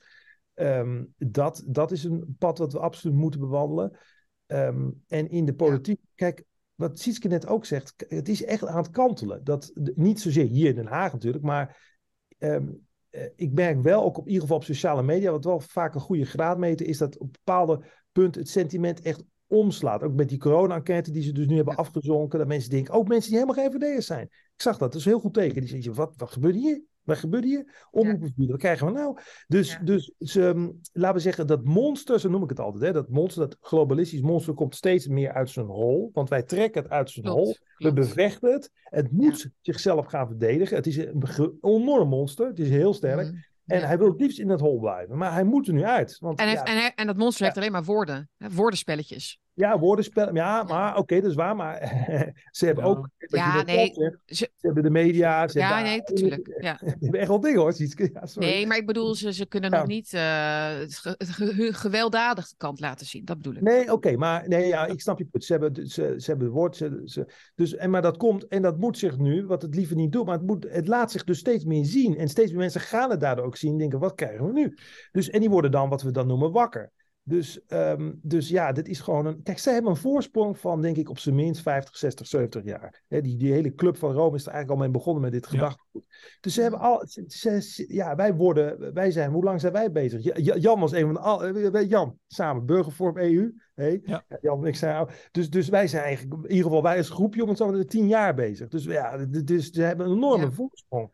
Ehm, 0.53 1.03
dat, 1.17 1.63
dat 1.67 1.91
is 1.91 2.03
een 2.03 2.35
pad 2.39 2.57
wat 2.57 2.73
we 2.73 2.79
absoluut 2.79 3.15
moeten 3.17 3.39
bewandelen. 3.39 3.97
Ehm, 4.45 4.89
en 5.07 5.29
in 5.29 5.45
de 5.45 5.53
politiek, 5.53 5.99
kijk, 6.15 6.43
wat 6.77 6.99
Sietske 6.99 7.27
net 7.27 7.47
ook 7.47 7.65
zegt, 7.65 8.05
het 8.07 8.29
is 8.29 8.43
echt 8.43 8.65
aan 8.65 8.77
het 8.77 8.89
kantelen. 8.89 9.43
Dat, 9.43 9.71
niet 9.95 10.21
zozeer 10.21 10.45
hier 10.45 10.69
in 10.69 10.75
Den 10.75 10.87
Haag 10.87 11.11
natuurlijk, 11.11 11.43
maar 11.43 11.95
ehm, 12.37 12.67
eh, 13.09 13.21
ik 13.35 13.53
merk 13.53 13.81
wel, 13.81 14.03
ook 14.03 14.17
op 14.17 14.23
in 14.23 14.27
ieder 14.27 14.41
geval 14.41 14.57
op 14.57 14.63
sociale 14.63 15.03
media, 15.03 15.31
wat 15.31 15.45
wel 15.45 15.59
vaak 15.59 15.95
een 15.95 16.01
goede 16.01 16.25
graadmeter 16.25 16.87
is, 16.87 16.97
dat 16.97 17.17
op 17.17 17.31
bepaalde 17.31 17.85
punten 18.11 18.41
het 18.41 18.49
sentiment 18.49 19.01
echt 19.01 19.23
omslaat. 19.47 20.03
Ook 20.03 20.13
met 20.13 20.29
die 20.29 20.37
corona-enquête 20.37 21.11
die 21.11 21.23
ze 21.23 21.31
dus 21.31 21.47
nu 21.47 21.55
hebben 21.55 21.75
afgezonken, 21.75 22.39
dat 22.39 22.47
mensen 22.47 22.69
denken, 22.69 22.93
ook 22.93 23.07
mensen 23.07 23.31
die 23.31 23.39
helemaal 23.39 23.63
geen 23.63 23.71
VD'ers 23.71 24.05
zijn. 24.05 24.23
Ik 24.23 24.61
zag 24.61 24.77
dat, 24.77 24.91
dat 24.91 24.99
is 24.99 25.05
een 25.05 25.11
heel 25.11 25.21
goed 25.21 25.33
teken. 25.33 25.61
Die 25.61 25.69
zeggen, 25.69 25.93
wat, 25.93 26.13
wat 26.17 26.31
gebeurt 26.31 26.55
hier? 26.55 26.81
Wat 27.07 27.17
gebeurt 27.17 27.43
hier? 27.43 27.87
Verbieden, 27.91 28.47
wat 28.47 28.57
krijgen 28.59 28.85
we 28.87 28.91
nou? 28.93 29.17
Dus, 29.47 29.71
Ja. 29.71 29.79
dus 29.79 30.13
ze, 30.19 30.47
ehm, 30.47 30.69
laten 30.93 31.15
we 31.15 31.21
zeggen, 31.21 31.47
dat 31.47 31.63
monster, 31.63 32.19
zo 32.19 32.29
noem 32.29 32.43
ik 32.43 32.49
het 32.49 32.59
altijd, 32.59 32.83
hè, 32.83 32.91
dat 32.91 33.09
monster, 33.09 33.41
dat 33.41 33.57
globalistisch 33.61 34.21
monster 34.21 34.53
komt 34.53 34.75
steeds 34.75 35.07
meer 35.07 35.33
uit 35.33 35.49
zijn 35.49 35.65
hol. 35.65 36.09
Want 36.13 36.29
wij 36.29 36.43
trekken 36.43 36.81
het 36.83 36.91
uit 36.91 37.09
zijn 37.09 37.27
hol. 37.27 37.43
Klopt, 37.43 37.61
We 37.77 37.93
bevechten 37.93 38.51
het. 38.53 38.71
Het 38.83 39.11
moet 39.11 39.49
zichzelf 39.61 40.05
gaan 40.05 40.27
verdedigen. 40.27 40.75
Het 40.75 40.87
is 40.87 40.97
een 40.97 41.57
enorm 41.61 42.09
monster. 42.09 42.47
Het 42.47 42.59
is 42.59 42.69
heel 42.69 42.93
sterk. 42.93 43.27
Mhm. 43.27 43.35
En 43.65 43.79
Ja. 43.79 43.85
hij 43.85 43.97
wil 43.97 44.07
het 44.09 44.19
liefst 44.21 44.39
in 44.39 44.49
het 44.49 44.59
hol 44.59 44.79
blijven. 44.79 45.17
Maar 45.17 45.33
hij 45.33 45.43
moet 45.43 45.67
er 45.67 45.73
nu 45.73 45.83
uit. 45.83 46.17
Want 46.19 46.39
En, 46.39 46.47
heeft, 46.47 46.63
en, 46.63 46.75
hij- 46.77 46.91
en 46.95 47.07
dat 47.07 47.17
monster 47.17 47.45
heeft 47.45 47.57
alleen 47.57 47.71
maar 47.71 47.83
woorden. 47.83 48.29
Hè, 48.37 48.49
woordenspelletjes. 48.49 49.39
Ja, 49.57 49.79
woordenspel. 49.79 50.35
Ja, 50.35 50.63
maar 50.63 50.97
oké, 50.97 51.21
dat 51.21 51.29
is 51.29 51.35
waar. 51.35 51.55
Maar 51.55 51.77
ze 52.51 52.65
hebben 52.65 52.83
Ja. 52.83 52.89
ook. 52.89 53.09
Ja, 53.17 53.63
nee, 53.63 53.93
zegt, 53.93 54.17
ze- 54.25 54.35
Ze 54.55 54.65
hebben 54.65 54.83
de 54.83 54.89
media. 54.89 55.47
Ze 55.47 55.59
Ja, 55.59 55.65
hebben 55.67 55.83
nee, 55.91 55.97
natuurlijk. 56.05 56.57
Ja. 56.61 56.77
Ze 56.83 56.95
hebben 56.99 57.19
echt 57.19 57.27
wel 57.29 57.39
dingen 57.39 57.59
hoor. 57.59 57.73
Ja, 57.77 58.25
sorry. 58.25 58.47
Nee, 58.49 58.67
maar 58.67 58.77
ik 58.77 58.85
bedoel, 58.85 59.15
ze, 59.15 59.33
ze 59.33 59.45
kunnen 59.45 59.71
Ja. 59.71 59.77
nog 59.77 59.87
niet 59.87 60.13
eh, 60.13 60.77
het 60.77 60.93
ge- 60.95 61.53
hun 61.55 61.73
gewelddadige 61.73 62.53
kant 62.57 62.79
laten 62.79 63.05
zien. 63.05 63.25
Dat 63.25 63.37
bedoel 63.37 63.53
ik. 63.55 63.61
Nee, 63.61 63.91
oké, 63.91 64.17
maar 64.17 64.47
nee, 64.47 64.67
ja, 64.67 64.85
ik 64.85 65.01
snap 65.01 65.17
je 65.17 65.25
punt. 65.25 65.43
Ze 65.43 65.51
hebben, 65.51 65.87
ze, 65.87 66.13
ze 66.17 66.29
hebben 66.29 66.45
het 66.47 66.55
woord. 66.55 66.75
Ze, 66.75 67.01
ze, 67.05 67.25
dus, 67.55 67.75
en, 67.75 67.89
maar 67.89 68.01
dat 68.01 68.17
komt, 68.17 68.47
en 68.47 68.61
dat 68.61 68.77
moet 68.77 68.97
zich 68.97 69.17
nu, 69.17 69.45
wat 69.45 69.61
het 69.61 69.75
liever 69.75 69.95
niet 69.95 70.11
doet, 70.11 70.25
maar 70.25 70.37
het, 70.37 70.45
moet, 70.47 70.65
het 70.69 70.87
laat 70.87 71.11
zich 71.11 71.23
dus 71.23 71.39
steeds 71.39 71.63
meer 71.65 71.85
zien. 71.85 72.17
En 72.17 72.27
steeds 72.27 72.49
meer 72.51 72.59
mensen 72.59 72.81
gaan 72.81 73.09
het 73.09 73.19
daardoor 73.19 73.45
ook 73.45 73.57
zien. 73.57 73.77
Denken, 73.77 73.99
wat 73.99 74.15
krijgen 74.15 74.45
we 74.45 74.51
nu? 74.51 74.77
Dus, 75.11 75.29
en 75.29 75.39
die 75.39 75.49
worden 75.49 75.71
dan, 75.71 75.89
wat 75.89 76.01
we 76.01 76.11
dan 76.11 76.27
noemen, 76.27 76.51
wakker. 76.51 76.91
Dus, 77.29 77.65
ehm, 77.67 78.11
dus 78.21 78.49
ja, 78.49 78.71
dit 78.71 78.87
is 78.87 78.99
gewoon 78.99 79.25
een. 79.25 79.41
Kijk, 79.43 79.59
zij 79.59 79.73
hebben 79.73 79.91
een 79.91 79.97
voorsprong 79.97 80.57
van, 80.57 80.81
denk 80.81 80.97
ik, 80.97 81.09
op 81.09 81.19
zijn 81.19 81.35
minst 81.35 81.61
50, 81.61 81.97
60, 81.97 82.27
70 82.27 82.63
jaar. 82.63 83.03
Die, 83.07 83.37
die 83.37 83.51
hele 83.51 83.73
club 83.75 83.97
van 83.97 84.11
Rome 84.13 84.35
is 84.35 84.45
er 84.45 84.51
eigenlijk 84.51 84.79
al 84.79 84.85
mee 84.87 84.95
begonnen 84.95 85.21
met 85.23 85.31
dit 85.31 85.43
Ja. 85.43 85.49
gedachtegoed. 85.49 86.03
Dus 86.41 86.53
ze 86.53 86.61
hebben 86.61 86.79
al. 86.79 87.03
Ze, 87.27 87.61
ze- 87.61 87.85
ja, 87.93 88.15
wij 88.15 88.33
worden. 88.35 88.93
Wij 88.93 89.11
zijn. 89.11 89.31
Hoe 89.31 89.43
lang 89.43 89.59
zijn 89.61 89.73
wij 89.73 89.91
bezig? 89.91 90.23
Ja, 90.23 90.33
Ja- 90.37 90.55
Jan 90.57 90.79
was 90.79 90.91
een 90.91 91.01
van 91.05 91.13
de. 91.13 91.19
Al, 91.19 91.43
eh, 91.45 91.89
Jan, 91.89 92.17
samen, 92.27 92.65
Burgervorm 92.65 93.17
EU. 93.17 93.53
Hey? 93.75 94.01
Ja. 94.03 94.23
Jan 94.41 94.61
en 94.61 94.67
ik 94.67 94.75
zijn. 94.75 94.95
al- 94.95 95.09
Dus, 95.31 95.49
dus 95.49 95.69
wij 95.69 95.87
zijn 95.87 96.03
eigenlijk. 96.03 96.33
In 96.43 96.49
ieder 96.49 96.63
geval, 96.65 96.83
wij 96.83 96.97
als 96.97 97.09
groepje, 97.09 97.43
om 97.43 97.49
het 97.49 97.57
zo 97.57 97.63
maar 97.65 97.73
te 97.73 97.79
zeggen, 97.81 97.99
tien 97.99 98.07
jaar 98.09 98.33
bezig. 98.35 98.67
Dus 98.67 98.83
ja, 98.83 99.17
dus 99.43 99.69
ze 99.69 99.81
hebben 99.81 100.05
een 100.05 100.15
enorme 100.15 100.45
Ja. 100.45 100.51
voorsprong. 100.51 101.09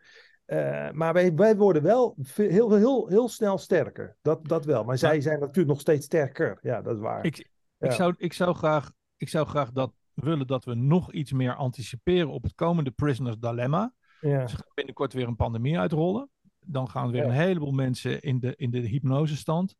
Eh, 0.45 0.91
maar 0.91 1.13
wij, 1.13 1.35
wij 1.35 1.55
worden 1.55 1.83
wel 1.83 2.15
heel, 2.33 2.73
heel, 2.73 3.07
heel 3.07 3.29
snel 3.29 3.57
sterker. 3.57 4.17
Dat, 4.21 4.47
dat 4.47 4.65
wel. 4.65 4.83
Maar 4.83 4.97
zij 4.97 5.21
zijn 5.21 5.39
natuurlijk 5.39 5.67
nog 5.67 5.79
steeds 5.79 6.05
sterker. 6.05 6.57
Ja, 6.61 6.81
dat 6.81 6.95
is 6.95 7.01
waar. 7.01 7.25
Ik, 7.25 7.49
ik, 7.77 7.91
zou, 7.91 8.13
ik, 8.17 8.33
zou 8.33 8.55
graag, 8.55 8.91
ik 9.17 9.29
zou 9.29 9.47
graag 9.47 9.71
dat 9.71 9.93
willen 10.13 10.47
dat 10.47 10.65
we 10.65 10.73
nog 10.73 11.11
iets 11.11 11.31
meer 11.31 11.55
anticiperen 11.55 12.29
op 12.29 12.43
het 12.43 12.55
komende 12.55 12.91
Prisoners 12.91 13.37
Dilemma. 13.37 13.93
ja. 14.21 14.47
Ze 14.47 14.55
gaan 14.55 14.71
binnenkort 14.73 15.13
weer 15.13 15.27
een 15.27 15.35
pandemie 15.35 15.79
uitrollen. 15.79 16.29
Dan 16.65 16.89
gaan 16.89 17.11
weer 17.11 17.23
een 17.23 17.31
heleboel 17.31 17.71
mensen 17.71 18.21
in 18.21 18.39
de, 18.39 18.55
in 18.55 18.71
de 18.71 18.79
hypnosestand. 18.79 19.75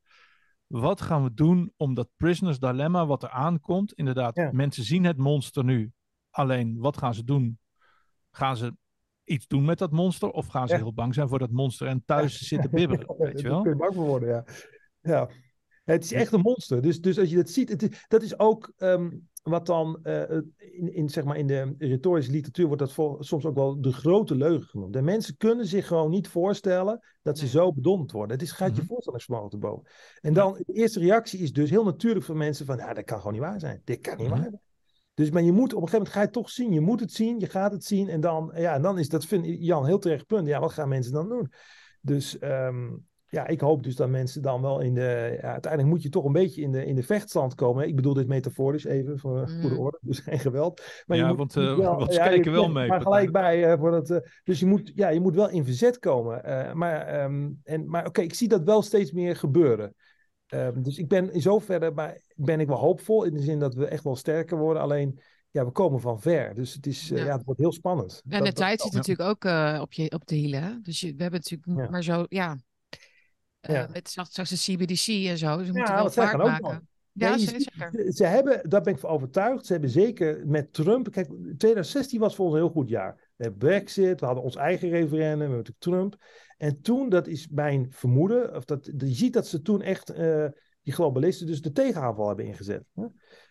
Wat 0.68 1.02
gaan 1.02 1.24
we 1.24 1.34
doen 1.34 1.74
om 1.78 1.94
dat 1.94 2.10
Prisoners 2.18 2.60
Dilemma 2.60 3.06
wat 3.06 3.24
er 3.24 3.30
aankomt? 3.30 3.94
Inderdaad, 3.94 4.52
mensen 4.52 4.84
zien 4.84 5.04
het 5.04 5.18
monster 5.18 5.64
nu. 5.64 5.92
Alleen, 6.30 6.78
wat 6.80 6.98
gaan 6.98 7.14
ze 7.14 7.24
doen? 7.24 7.60
Gaan 8.32 8.58
ze 8.58 8.76
iets 9.24 9.48
doen 9.48 9.66
met 9.66 9.78
dat 9.78 9.92
monster? 9.92 10.30
Of 10.32 10.48
gaan 10.48 10.68
ze 10.68 10.74
Ja. 10.74 10.80
heel 10.80 10.94
bang 10.94 11.14
zijn 11.14 11.28
voor 11.28 11.40
dat 11.40 11.52
monster 11.52 11.88
en 11.88 12.04
thuis 12.06 12.48
zitten 12.48 12.70
bibberen? 12.72 13.06
Weet 13.18 13.38
je 13.38 13.44
Daar 13.44 13.52
wel? 13.52 13.62
kun 13.62 13.72
je 13.72 13.78
bang 13.78 13.94
voor 13.96 14.06
worden, 14.06 14.30
ja. 14.30 14.46
ja. 15.02 15.30
Het 15.84 16.04
is 16.04 16.12
echt 16.12 16.32
een 16.32 16.40
monster. 16.42 16.82
Dus, 16.82 17.02
dus 17.02 17.20
als 17.20 17.30
je 17.30 17.36
dat 17.36 17.50
ziet, 17.50 17.70
het 17.70 17.82
is- 17.84 18.06
dat 18.08 18.24
is 18.24 18.40
ook 18.40 18.74
ehm, 18.78 19.10
wat 19.44 19.66
dan 19.66 20.00
eh, 20.04 20.38
in, 20.58 20.94
in, 20.94 21.10
zeg 21.10 21.24
maar 21.24 21.38
in 21.38 21.48
de 21.48 21.76
retorische 21.78 22.32
literatuur 22.32 22.66
wordt 22.66 22.82
dat 22.82 22.94
voor, 22.94 23.24
soms 23.24 23.46
ook 23.46 23.56
wel 23.56 23.82
de 23.82 23.94
grote 23.94 24.36
leugen 24.36 24.68
genoemd. 24.68 24.94
De 24.94 25.02
mensen 25.02 25.38
kunnen 25.38 25.66
zich 25.68 25.88
gewoon 25.88 26.10
niet 26.10 26.28
voorstellen 26.28 27.00
dat 27.22 27.38
ze 27.38 27.48
zo 27.48 27.74
bedonderd 27.74 28.12
worden. 28.12 28.32
Het 28.32 28.46
is, 28.46 28.52
gaat 28.52 28.76
je 28.76 28.82
Mhm. 28.82 28.86
voorstellingsvermogen 28.86 29.50
te 29.50 29.58
boven. 29.58 29.88
En 30.22 30.34
dan, 30.34 30.54
de 30.66 30.74
eerste 30.74 31.00
reactie 31.00 31.40
is 31.40 31.52
dus 31.54 31.70
heel 31.70 31.84
natuurlijk 31.84 32.26
voor 32.26 32.38
mensen 32.38 32.66
van, 32.66 32.78
ja, 32.78 32.94
dat 32.94 33.04
kan 33.04 33.18
gewoon 33.18 33.34
niet 33.34 33.42
waar 33.42 33.60
zijn. 33.60 33.82
Dit 33.84 34.00
kan 34.00 34.18
niet 34.18 34.28
Mhm. 34.28 34.36
waar 34.36 34.44
zijn. 34.50 34.62
Dus, 35.14 35.30
maar 35.30 35.42
je 35.44 35.52
moet 35.52 35.74
op 35.74 35.82
een 35.82 35.88
gegeven 35.90 35.98
moment 35.98 36.14
ga 36.14 36.20
je 36.20 36.26
het 36.26 36.34
toch 36.34 36.50
zien. 36.50 36.74
Je 36.74 36.82
moet 36.82 37.00
het 37.00 37.12
zien, 37.12 37.40
je 37.40 37.48
gaat 37.48 37.72
het 37.72 37.84
zien. 37.84 38.10
En 38.10 38.22
dan, 38.22 38.52
ja, 38.56 38.74
en 38.74 38.82
dan 38.82 39.00
is 39.00 39.10
dat, 39.10 39.26
vind 39.26 39.46
Jan, 39.46 39.86
heel 39.86 40.00
terecht 40.00 40.26
punt. 40.26 40.48
Ja, 40.48 40.60
wat 40.60 40.72
gaan 40.72 40.90
mensen 40.90 41.14
dan 41.14 41.30
doen? 41.30 41.52
Dus, 42.02 42.40
ehm, 42.40 42.90
ja, 43.28 43.48
ik 43.48 43.60
hoop 43.60 43.84
dus 43.84 43.96
dat 43.96 44.10
mensen 44.10 44.42
dan 44.42 44.62
wel 44.62 44.80
in 44.80 44.94
de. 44.94 45.38
Ja, 45.42 45.52
uiteindelijk 45.52 45.94
moet 45.94 46.04
je 46.04 46.10
toch 46.10 46.26
een 46.26 46.32
beetje 46.32 46.62
in 46.62 46.72
de, 46.72 46.86
in 46.86 46.96
de 46.96 47.04
vechtstand 47.04 47.56
komen. 47.56 47.88
Ik 47.88 47.96
bedoel 47.96 48.14
dit 48.14 48.28
metaforisch 48.28 48.84
even 48.86 49.20
voor 49.20 49.40
Mm. 49.40 49.62
goede 49.62 49.76
orde, 49.76 49.98
dus 50.02 50.20
geen 50.20 50.40
geweld. 50.40 50.82
Maar 51.06 51.18
Ja, 51.18 51.24
je 51.24 51.30
moet, 51.30 51.38
want, 51.38 51.58
eh, 51.58 52.06
ze 52.08 52.14
ja, 52.14 52.28
kijken 52.28 52.52
wel 52.52 52.70
mee, 52.70 52.88
Maar 52.88 53.02
gelijk 53.02 53.32
bij. 53.32 53.72
eh, 53.72 53.80
voor 53.80 53.92
dat, 53.92 54.10
eh, 54.10 54.18
dus 54.44 54.60
je 54.60 54.66
moet, 54.66 54.92
ja, 54.96 55.10
je 55.10 55.20
moet 55.20 55.36
wel 55.36 55.50
in 55.50 55.66
verzet 55.66 56.00
komen. 56.00 56.44
Eh, 56.44 56.74
maar 56.74 57.02
ehm, 57.02 57.50
en, 57.64 57.90
maar 57.90 58.08
oké, 58.08 58.22
ik 58.22 58.34
zie 58.34 58.48
dat 58.48 58.64
wel 58.64 58.82
steeds 58.82 59.12
meer 59.12 59.36
gebeuren. 59.36 59.96
Ehm, 60.48 60.82
dus 60.82 60.98
ik 60.98 61.08
ben 61.08 61.34
in 61.34 61.42
zoverre 61.42 61.92
maar 61.92 62.22
ben 62.36 62.60
ik 62.60 62.68
wel 62.68 62.78
hoopvol. 62.78 63.24
In 63.24 63.34
de 63.34 63.42
zin 63.42 63.60
dat 63.60 63.74
we 63.76 63.86
echt 63.88 64.04
wel 64.04 64.16
sterker 64.16 64.58
worden. 64.58 64.82
Alleen, 64.82 65.20
ja, 65.52 65.66
we 65.66 65.72
komen 65.72 66.02
van 66.02 66.22
ver. 66.22 66.56
Dus 66.56 66.74
het, 66.74 66.86
is, 66.88 67.12
eh, 67.12 67.18
Ja. 67.18 67.26
ja. 67.26 67.36
het 67.36 67.46
wordt 67.46 67.60
heel 67.60 67.72
spannend. 67.74 68.22
En 68.30 68.38
Dat- 68.38 68.46
de 68.48 68.54
tijd 68.54 68.82
zit 68.82 68.94
natuurlijk 68.94 69.30
ook 69.30 69.46
eh, 69.46 69.78
op, 69.82 69.94
je, 69.94 70.12
op 70.12 70.26
de 70.28 70.36
hielen. 70.36 70.64
Hè? 70.64 70.80
Dus 70.82 71.00
je, 71.00 71.16
we 71.16 71.22
hebben 71.22 71.40
natuurlijk 71.44 71.80
Ja. 71.86 71.90
maar 71.90 72.04
zo, 72.04 72.26
ja. 72.30 72.58
Eh, 73.60 73.76
Ja. 73.76 73.88
met 73.92 74.08
straks 74.10 74.50
de 74.50 74.74
CBDC 74.74 75.08
en 75.30 75.38
zo. 75.38 75.58
Dus 75.58 75.68
we 75.68 75.74
Ja, 75.74 75.80
moeten 75.80 75.96
wel 75.96 76.12
vaart 76.12 76.34
ook 76.42 76.48
maken. 76.48 76.88
Ja, 77.12 77.30
Nee, 77.30 77.40
ze- 77.40 77.48
ziet-. 77.50 77.72
Ze, 77.92 78.12
ze 78.16 78.26
hebben, 78.26 78.70
daar 78.70 78.82
ben 78.82 78.94
ik 78.94 79.00
van 79.00 79.10
overtuigd. 79.10 79.66
Ze 79.66 79.72
hebben 79.72 79.90
zeker 79.90 80.48
met 80.48 80.74
Trump. 80.74 81.12
Kijk, 81.12 81.28
2016 81.58 82.20
was 82.20 82.36
voor 82.36 82.46
ons 82.46 82.54
een 82.54 82.60
heel 82.62 82.70
goed 82.70 82.90
jaar. 82.90 83.32
We 83.36 83.44
hebben 83.44 83.60
Brexit, 83.60 84.20
we 84.20 84.26
hadden 84.26 84.44
ons 84.44 84.56
eigen 84.56 84.90
referendum, 84.90 85.38
we 85.38 85.54
hebben 85.56 85.58
natuurlijk 85.58 85.80
Trump. 85.80 86.16
En 86.64 86.82
toen, 86.82 87.10
dat 87.10 87.28
is 87.28 87.48
mijn 87.52 87.88
vermoeden, 87.90 88.56
of 88.56 88.66
dat, 88.66 88.86
je 88.98 89.08
ziet 89.14 89.34
dat 89.34 89.48
ze 89.48 89.62
toen 89.62 89.82
echt 89.82 90.10
eh, 90.10 90.46
die 90.82 90.94
globalisten 90.94 91.48
dus 91.48 91.62
de 91.62 91.72
tegenaanval 91.72 92.28
hebben 92.28 92.46
ingezet. 92.46 92.84
Hè? 92.94 93.04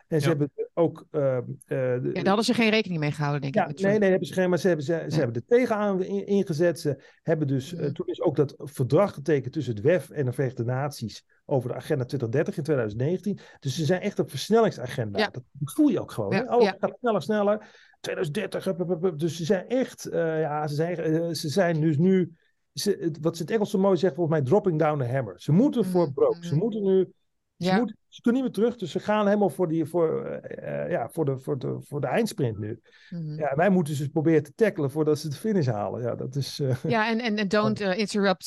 En 0.09 0.21
ze 0.21 0.29
Ja. 0.31 0.37
hebben 0.37 0.51
ook. 0.75 1.07
de- 1.11 1.45
Ja, 1.69 1.99
daar 2.13 2.27
hadden 2.27 2.45
ze 2.45 2.55
geen 2.55 2.71
rekening 2.71 3.01
mee 3.01 3.11
gehouden, 3.13 3.41
denk 3.41 3.55
ja, 3.55 3.67
ik. 3.69 3.81
nee, 3.81 3.99
nee, 3.99 4.11
hebben 4.11 4.29
ze 4.29 4.35
geen, 4.35 4.49
maar 4.49 4.59
ze 4.59 4.67
hebben, 4.67 4.85
ze, 4.85 4.93
ze 4.93 5.11
Ja. 5.11 5.17
hebben 5.17 5.33
de 5.33 5.45
tegenaan 5.45 6.03
in- 6.03 6.27
ingezet. 6.27 6.81
Ze 6.81 7.03
hebben 7.23 7.47
dus, 7.47 7.75
eh, 7.75 7.81
Mhm. 7.81 7.93
toen 7.93 8.07
is 8.07 8.21
ook 8.21 8.37
dat 8.37 8.55
verdrag 8.57 9.15
getekend 9.15 9.53
tussen 9.53 9.75
het 9.75 9.83
WEF 9.83 10.11
en 10.11 10.25
de 10.25 10.33
Verenigde 10.33 10.65
Naties 10.65 11.25
over 11.45 11.69
de 11.69 11.75
agenda 11.75 12.05
2030 12.05 12.57
in 12.57 12.63
2019. 12.63 13.39
Dus 13.61 13.75
ze 13.77 13.85
zijn 13.85 14.01
echt 14.01 14.19
op 14.19 14.31
versnellingsagenda. 14.31 15.19
Ja. 15.19 15.29
Dat 15.31 15.43
voel 15.59 15.89
je 15.89 16.01
ook 16.01 16.11
gewoon. 16.11 16.31
Ja, 16.33 16.39
hè? 16.39 16.47
Alles 16.49 16.65
ja. 16.65 16.77
gaat 16.79 16.97
sneller, 17.01 17.23
sneller. 17.23 17.67
2030, 18.01 18.65
hup, 18.65 18.79
hup, 18.79 18.89
hup, 18.89 19.03
hup. 19.03 19.19
dus 19.19 19.37
ze 19.37 19.45
zijn 19.45 19.69
echt, 19.69 20.07
eh, 20.07 20.41
ja, 20.41 20.67
ze 20.67 20.75
zijn, 20.75 21.37
ze 21.37 21.49
zijn 21.49 21.81
dus 21.81 21.97
nu, 21.97 22.33
ze, 22.75 23.13
wat 23.21 23.37
ze 23.37 23.43
het 23.43 23.51
Engels 23.51 23.71
zo 23.71 23.79
mooi 23.79 23.97
zeggen, 23.97 24.19
volgens 24.19 24.39
mij 24.39 24.47
dropping 24.49 24.79
down 24.79 24.99
the 24.99 25.09
hammer. 25.09 25.41
Ze 25.41 25.53
moeten 25.53 25.85
voor 25.85 26.05
Mhm, 26.05 26.13
broke. 26.13 26.47
Ze 26.47 26.55
moeten 26.55 26.83
nu 26.83 27.13
ze, 27.65 27.77
moeten, 27.77 27.97
ze 28.09 28.21
kunnen 28.21 28.43
niet 28.43 28.51
meer 28.57 28.65
terug, 28.65 28.79
dus 28.81 28.91
ze 28.91 28.99
gaan 29.01 29.27
helemaal 29.27 29.51
voor, 29.51 29.69
die, 29.69 29.85
voor, 29.85 30.25
eh, 30.27 30.83
eh, 30.85 30.91
ja, 30.91 31.09
voor, 31.09 31.25
de, 31.25 31.39
voor, 31.39 31.59
de, 31.59 31.77
voor 31.81 32.01
de 32.01 32.07
eindsprint 32.07 32.59
nu. 32.59 32.81
Mhm. 33.11 33.35
Ja, 33.39 33.55
wij 33.57 33.71
moeten 33.71 33.95
ze 33.95 34.03
dus 34.03 34.11
proberen 34.13 34.43
te 34.43 34.53
tackelen 34.55 34.91
voordat 34.91 35.19
ze 35.19 35.29
de 35.29 35.37
finish 35.37 35.67
halen. 35.67 36.03
Ja, 36.03 36.15
dat 36.15 36.37
is. 36.37 36.61
eh, 36.61 36.77
Ja, 36.89 37.09
en, 37.09 37.21
en, 37.21 37.37
en 37.37 37.49
don't 37.49 37.81
interrupt 38.05 38.47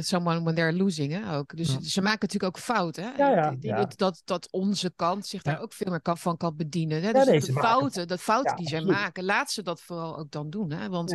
someone 0.00 0.42
when 0.42 0.54
they're 0.54 0.76
losing 0.76 1.12
hè, 1.12 1.36
ook. 1.36 1.56
Dus 1.56 1.72
Ja. 1.72 1.80
ze 1.80 2.00
maken 2.02 2.18
natuurlijk 2.20 2.56
ook 2.56 2.62
fout. 2.62 2.96
Hè? 2.96 3.10
Ja, 3.16 3.30
ja, 3.30 3.50
ik 3.50 3.62
ja. 3.62 3.84
Dat, 3.96 4.22
dat, 4.24 4.48
onze 4.52 4.92
kant 4.96 5.26
zich 5.26 5.42
daar 5.42 5.60
ook 5.60 5.72
veel 5.72 5.90
meer 5.90 6.00
kan, 6.00 6.18
van 6.18 6.36
kan 6.36 6.56
bedienen. 6.56 7.02
Hè? 7.02 7.12
Dus 7.12 7.24
nee, 7.26 7.40
de 7.40 7.52
maken- 7.52 7.68
fouten, 7.70 8.08
dat 8.08 8.20
fouten 8.20 8.56
die 8.56 8.68
zij 8.68 8.80
maken, 8.84 9.24
laat 9.24 9.50
ze 9.50 9.62
dat 9.62 9.80
vooral 9.80 10.18
ook 10.18 10.30
dan 10.30 10.50
doen. 10.50 10.70
Hè? 10.72 10.88
Want 10.88 11.10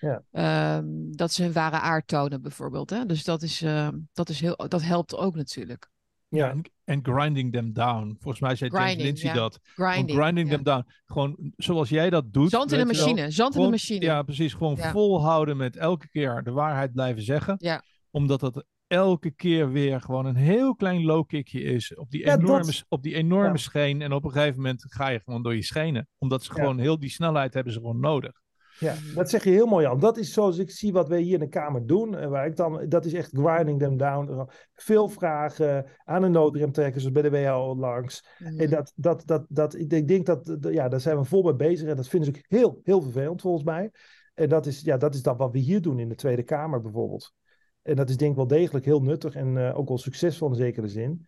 Nee, 0.00 0.16
ehm, 0.30 0.84
dat 1.10 1.32
ze 1.32 1.42
hun 1.42 1.52
ware 1.52 1.78
aard 1.80 2.06
tonen 2.06 2.42
bijvoorbeeld. 2.42 2.90
Hè? 2.90 3.06
Dus 3.06 3.24
dat, 3.24 3.42
is, 3.42 3.62
ehm, 3.62 3.98
dat, 4.12 4.28
is 4.28 4.40
heel, 4.40 4.56
dat 4.68 4.82
helpt 4.82 5.16
ook 5.16 5.34
natuurlijk. 5.34 5.88
Ja, 6.30 6.50
en, 6.50 6.70
en 6.84 7.00
grinding 7.02 7.52
them 7.52 7.72
down. 7.72 8.16
Volgens 8.20 8.40
mij 8.42 8.56
zei 8.56 8.70
James 8.70 8.84
Grinding, 8.84 9.06
Lindsay 9.08 9.28
ja. 9.28 9.34
dat. 9.34 9.58
Grinding. 9.62 10.18
grinding 10.18 10.48
ja. 10.48 10.54
them 10.54 10.64
down. 10.64 10.84
Gewoon 11.04 11.52
zoals 11.56 11.88
jij 11.88 12.10
dat 12.10 12.32
doet. 12.32 12.50
Zand 12.50 12.72
in 12.72 12.78
de 12.78 12.84
wel. 12.84 12.94
machine. 12.94 13.30
Zand 13.30 13.54
in 13.54 13.62
de 13.62 13.68
machine. 13.70 14.04
Ja, 14.04 14.22
precies. 14.22 14.52
Gewoon 14.52 14.76
Ja. 14.76 14.90
volhouden 14.90 15.56
met 15.56 15.76
elke 15.76 16.08
keer 16.08 16.42
de 16.42 16.50
waarheid 16.50 16.92
blijven 16.92 17.22
zeggen. 17.22 17.54
Ja. 17.58 17.82
Omdat 18.10 18.40
dat 18.40 18.64
elke 18.86 19.30
keer 19.30 19.72
weer 19.72 20.00
gewoon 20.00 20.26
een 20.26 20.36
heel 20.36 20.74
klein 20.74 21.02
low 21.04 21.26
kickje 21.26 21.62
is. 21.62 21.94
Op 21.94 22.10
die 22.10 22.20
Ja, 22.20 22.36
dat- 22.36 22.40
enorme, 22.48 22.72
op 22.88 23.02
die 23.02 23.14
enorme 23.14 23.48
Ja. 23.48 23.56
scheen. 23.56 24.02
En 24.02 24.12
op 24.12 24.24
een 24.24 24.30
gegeven 24.30 24.56
moment 24.56 24.84
ga 24.88 25.08
je 25.08 25.20
gewoon 25.24 25.42
door 25.42 25.54
je 25.54 25.62
schenen. 25.62 26.08
Omdat 26.18 26.44
ze 26.44 26.50
Ja. 26.54 26.60
gewoon 26.60 26.78
heel 26.78 26.98
die 26.98 27.10
snelheid 27.10 27.54
hebben 27.54 27.72
ze 27.72 27.78
gewoon 27.78 28.00
nodig. 28.00 28.40
Ja, 28.80 28.94
dat 29.14 29.30
zeg 29.30 29.44
je 29.44 29.50
heel 29.50 29.66
mooi, 29.66 29.84
Jan. 29.84 30.00
Dat 30.00 30.16
is 30.16 30.32
zoals 30.32 30.58
ik 30.58 30.70
zie 30.70 30.92
wat 30.92 31.08
wij 31.08 31.20
hier 31.20 31.34
in 31.34 31.40
de 31.40 31.48
Kamer 31.48 31.86
doen. 31.86 32.16
En 32.16 32.30
waar 32.30 32.46
ik 32.46 32.56
dan, 32.56 32.88
dat 32.88 33.04
is 33.04 33.12
echt 33.12 33.30
grinding 33.32 33.78
them 33.78 33.96
down. 33.96 34.48
Veel 34.74 35.08
vragen 35.08 35.86
aan 36.04 36.22
de 36.22 36.28
noodrem 36.28 36.72
trekken, 36.72 37.00
zoals 37.00 37.20
bij 37.20 37.30
de 37.30 37.42
WHO 37.42 37.76
langs. 37.76 38.26
Mhm. 38.38 38.60
En 38.60 38.70
dat, 38.70 38.92
dat, 38.96 39.22
dat, 39.26 39.44
dat, 39.48 39.74
ik 39.74 40.08
denk- 40.08 40.26
dat, 40.26 40.56
ja, 40.60 40.88
daar 40.88 41.00
zijn 41.00 41.18
we 41.18 41.24
vol 41.24 41.42
mee 41.42 41.54
bezig. 41.54 41.88
En 41.88 41.96
dat 41.96 42.08
vinden 42.08 42.34
ze 42.34 42.40
ook 42.40 42.58
heel, 42.58 42.80
heel 42.84 43.02
vervelend 43.02 43.40
volgens 43.40 43.64
mij. 43.64 43.90
En 44.34 44.48
dat 44.48 44.66
is, 44.66 44.80
ja, 44.80 44.96
dat 44.96 45.14
is 45.14 45.22
dan 45.22 45.36
wat 45.36 45.52
we 45.52 45.58
hier 45.58 45.80
doen 45.80 45.98
in 45.98 46.08
de 46.08 46.14
Tweede 46.14 46.42
Kamer 46.42 46.80
bijvoorbeeld. 46.80 47.34
En 47.82 47.96
dat 47.96 48.08
is 48.08 48.16
denk 48.16 48.30
ik 48.30 48.36
wel 48.36 48.46
degelijk 48.46 48.84
heel 48.84 49.02
nuttig 49.02 49.34
en 49.34 49.56
eh, 49.56 49.78
ook 49.78 49.88
wel 49.88 49.98
succesvol 49.98 50.48
in 50.48 50.54
zekere 50.54 50.88
zin. 50.88 51.26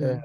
Eh, 0.00 0.22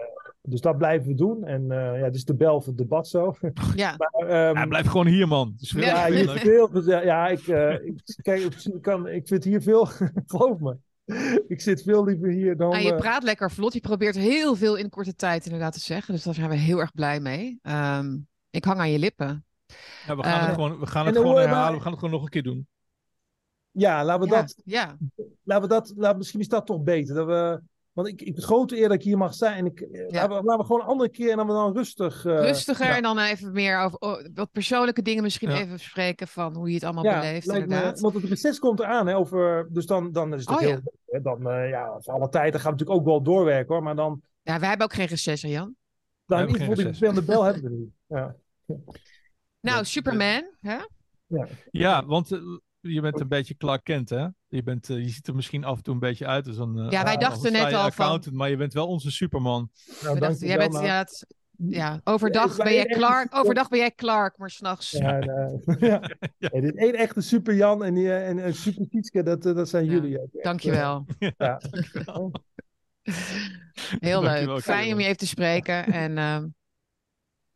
Dus 0.47 0.61
dat 0.61 0.77
blijven 0.77 1.07
we 1.07 1.15
doen. 1.15 1.45
En 1.45 1.71
eh, 1.71 1.99
ja, 1.99 2.05
dit 2.05 2.15
is 2.15 2.25
de 2.25 2.35
bel 2.35 2.59
voor 2.59 2.67
het 2.67 2.77
debat 2.77 3.07
zo. 3.07 3.35
ja. 3.75 3.95
Maar, 3.97 4.27
ehm, 4.29 4.57
Ja, 4.57 4.65
blijf 4.65 4.87
gewoon 4.87 5.07
hier, 5.07 5.27
man. 5.27 5.51
Het 5.51 5.61
is 5.61 5.69
veel- 5.71 5.81
Ja, 5.81 6.11
hier 6.11 6.29
veel. 6.29 6.81
Ja, 7.03 7.27
ik, 7.27 7.47
eh, 7.47 7.73
ik, 7.85 7.93
kijk, 8.21 8.41
ik, 8.41 8.81
kan, 8.81 9.07
ik 9.07 9.27
vind 9.27 9.43
hier 9.43 9.61
veel, 9.61 9.85
geloof 10.27 10.59
me. 10.59 10.77
Ik 11.47 11.61
zit 11.61 11.81
veel 11.83 12.03
liever 12.03 12.29
hier 12.29 12.57
dan. 12.57 12.69
Nou, 12.69 12.83
je 12.83 12.91
eh, 12.93 12.97
praat 12.99 13.23
lekker 13.23 13.51
vlot. 13.51 13.73
Je 13.73 13.79
probeert 13.79 14.15
heel 14.15 14.55
veel 14.55 14.75
in 14.75 14.89
korte 14.89 15.15
tijd 15.15 15.45
inderdaad 15.45 15.73
te 15.73 15.79
zeggen. 15.79 16.13
Dus 16.13 16.23
daar 16.23 16.33
zijn 16.33 16.49
we 16.49 16.55
heel 16.55 16.79
erg 16.79 16.91
blij 16.93 17.19
mee. 17.19 17.59
Ehm, 17.61 18.17
ik 18.49 18.63
hang 18.63 18.79
aan 18.79 18.91
je 18.91 18.99
lippen. 18.99 19.45
Ja, 20.07 20.15
we 20.15 20.23
gaan 20.23 20.45
het 20.45 20.53
gewoon, 20.53 20.79
we 20.79 20.85
gaan 20.87 21.05
het 21.05 21.15
gewoon 21.17 21.35
herhalen. 21.35 21.59
maar- 21.59 21.73
We 21.73 21.79
gaan 21.81 21.91
het 21.91 21.99
gewoon 21.99 22.13
nog 22.15 22.23
een 22.23 22.29
keer 22.29 22.43
doen. 22.43 22.67
ja, 23.71 24.03
laten 24.05 24.27
we 24.27 24.33
ja, 24.35 24.41
dat. 24.41 24.55
ja. 24.65 24.97
Laten 25.43 25.63
we 25.69 25.73
dat 25.73 25.93
laten, 25.95 26.17
misschien 26.17 26.39
is 26.39 26.47
dat 26.47 26.65
toch 26.65 26.81
beter. 26.83 27.15
Dat 27.15 27.25
we, 27.25 27.61
want 27.93 28.07
ik, 28.07 28.21
ik 28.21 28.35
het 28.35 28.43
grote 28.43 28.77
eer 28.77 28.87
dat 28.87 28.97
ik 28.97 29.03
hier 29.03 29.17
mag 29.17 29.33
zijn. 29.33 29.57
En 29.57 29.65
ik, 29.65 29.79
eh, 29.81 30.01
laten, 30.09 30.29
we, 30.29 30.43
laten 30.43 30.57
we 30.57 30.63
gewoon 30.65 30.81
een 30.81 30.87
andere 30.87 31.09
keer 31.09 31.31
en 31.31 31.37
dan 31.37 31.47
we 31.47 31.53
dan 31.53 31.73
rustig. 31.73 32.25
eh, 32.25 32.39
Rustiger 32.39 32.85
ja. 32.85 32.95
en 32.95 33.01
dan 33.03 33.19
even 33.19 33.51
meer 33.51 33.79
over 33.79 33.97
oh, 33.99 34.25
wat 34.33 34.51
persoonlijke 34.51 35.01
dingen 35.01 35.23
misschien 35.23 35.49
Ja. 35.49 35.55
even 35.57 35.71
bespreken 35.71 36.27
van 36.27 36.55
hoe 36.55 36.67
je 36.67 36.73
het 36.73 36.83
allemaal 36.83 37.03
ja, 37.03 37.19
beleeft 37.19 37.47
me- 37.47 37.93
want 38.01 38.13
het 38.13 38.23
reces 38.23 38.59
komt 38.59 38.79
eraan. 38.79 39.07
Hè, 39.07 39.15
over, 39.17 39.67
dus 39.71 39.85
dan, 39.85 40.11
dan 40.11 40.33
is 40.33 40.39
het 40.39 40.49
ook 40.49 40.55
Oh, 40.55 40.61
heel. 40.61 40.69
ja. 40.69 40.81
hè, 41.05 41.21
Dan, 41.21 41.49
eh, 41.49 41.69
ja, 41.69 41.95
voor 41.99 42.13
alle 42.13 42.29
tijd. 42.29 42.51
Dan 42.51 42.61
gaan 42.61 42.71
we 42.73 42.77
natuurlijk 42.77 42.99
ook 42.99 43.05
wel 43.05 43.21
doorwerken 43.23 43.73
hoor. 43.73 43.83
Maar 43.83 43.95
dan. 43.95 44.21
Ja, 44.41 44.59
wij 44.59 44.69
hebben 44.69 44.85
ook 44.87 44.93
geen 44.93 45.05
reces, 45.07 45.41
hè, 45.41 45.47
Jan. 45.49 45.75
dan 46.25 46.39
in 46.39 46.45
hebben 46.45 46.47
ieder 46.47 46.59
geval 46.61 46.75
geen 46.75 46.75
die 46.75 46.85
reces. 46.85 46.97
vervelende 46.97 47.31
bel 47.31 47.43
hebben 47.43 47.63
we 47.71 47.77
niet. 47.77 47.93
Ja. 48.07 48.35
Nou, 49.59 49.77
Ja, 49.77 49.83
Superman. 49.83 50.43
Hè? 50.61 50.77
Ja, 51.71 52.05
want 52.05 52.29
je 52.91 53.01
bent 53.01 53.19
een 53.19 53.27
beetje 53.27 53.55
Clark 53.57 53.83
Kent, 53.83 54.09
hè? 54.09 54.27
Je, 54.47 54.63
bent, 54.63 54.89
eh, 54.89 54.97
je 54.97 55.09
ziet 55.09 55.27
er 55.27 55.35
misschien 55.35 55.63
af 55.63 55.77
en 55.77 55.83
toe 55.83 55.93
een 55.93 55.99
beetje 55.99 56.27
uit 56.27 56.47
als 56.47 56.57
een... 56.57 56.77
eh, 56.77 56.89
Ja, 56.91 57.03
wij 57.03 57.17
dachten 57.17 57.45
een 57.55 57.61
net 57.63 57.73
al 57.73 57.91
van- 57.91 58.21
maar 58.31 58.49
je 58.49 58.57
bent 58.57 58.73
wel 58.73 58.87
onze 58.87 59.11
Superman. 59.11 59.69
Nou, 59.87 60.03
dank 60.05 60.19
dachten, 60.19 60.47
jij 60.47 60.57
bent, 60.57 60.73
ja, 60.73 60.97
het- 60.97 61.25
ja, 61.67 62.01
overdag 62.03 62.55
ben 62.57 62.73
jij 62.73 62.85
echt- 62.85 62.97
Clark, 62.97 63.35
overdag 63.35 63.67
ben 63.69 63.79
jij 63.79 63.91
Clark, 63.91 64.37
maar 64.37 64.49
s'nachts. 64.49 64.91
Ja, 64.91 65.17
nou, 65.25 65.61
ja. 65.79 66.01
Ja. 66.37 66.49
Dit 66.61 66.75
één 66.77 66.93
echte 66.95 67.21
super 67.21 67.55
Jan 67.55 67.83
en, 67.83 67.93
die, 67.93 68.07
eh, 68.13 68.27
en 68.29 68.45
een 68.45 68.53
super 68.55 68.87
Tietske, 68.89 69.23
dat, 69.23 69.41
dat 69.43 69.69
zijn 69.69 69.85
Ja, 69.85 69.91
jullie. 69.91 70.21
ook 70.21 70.29
echt, 70.33 70.43
Dankjewel. 70.43 71.05
Ja. 71.37 71.61
Heel 73.99 74.21
Dankjewel, 74.21 74.53
leuk. 74.53 74.63
Fijn 74.63 74.93
om 74.93 74.99
je 74.99 75.05
even 75.05 75.17
te 75.17 75.27
spreken. 75.27 75.85
En 75.85 76.17
ehm, 76.17 76.47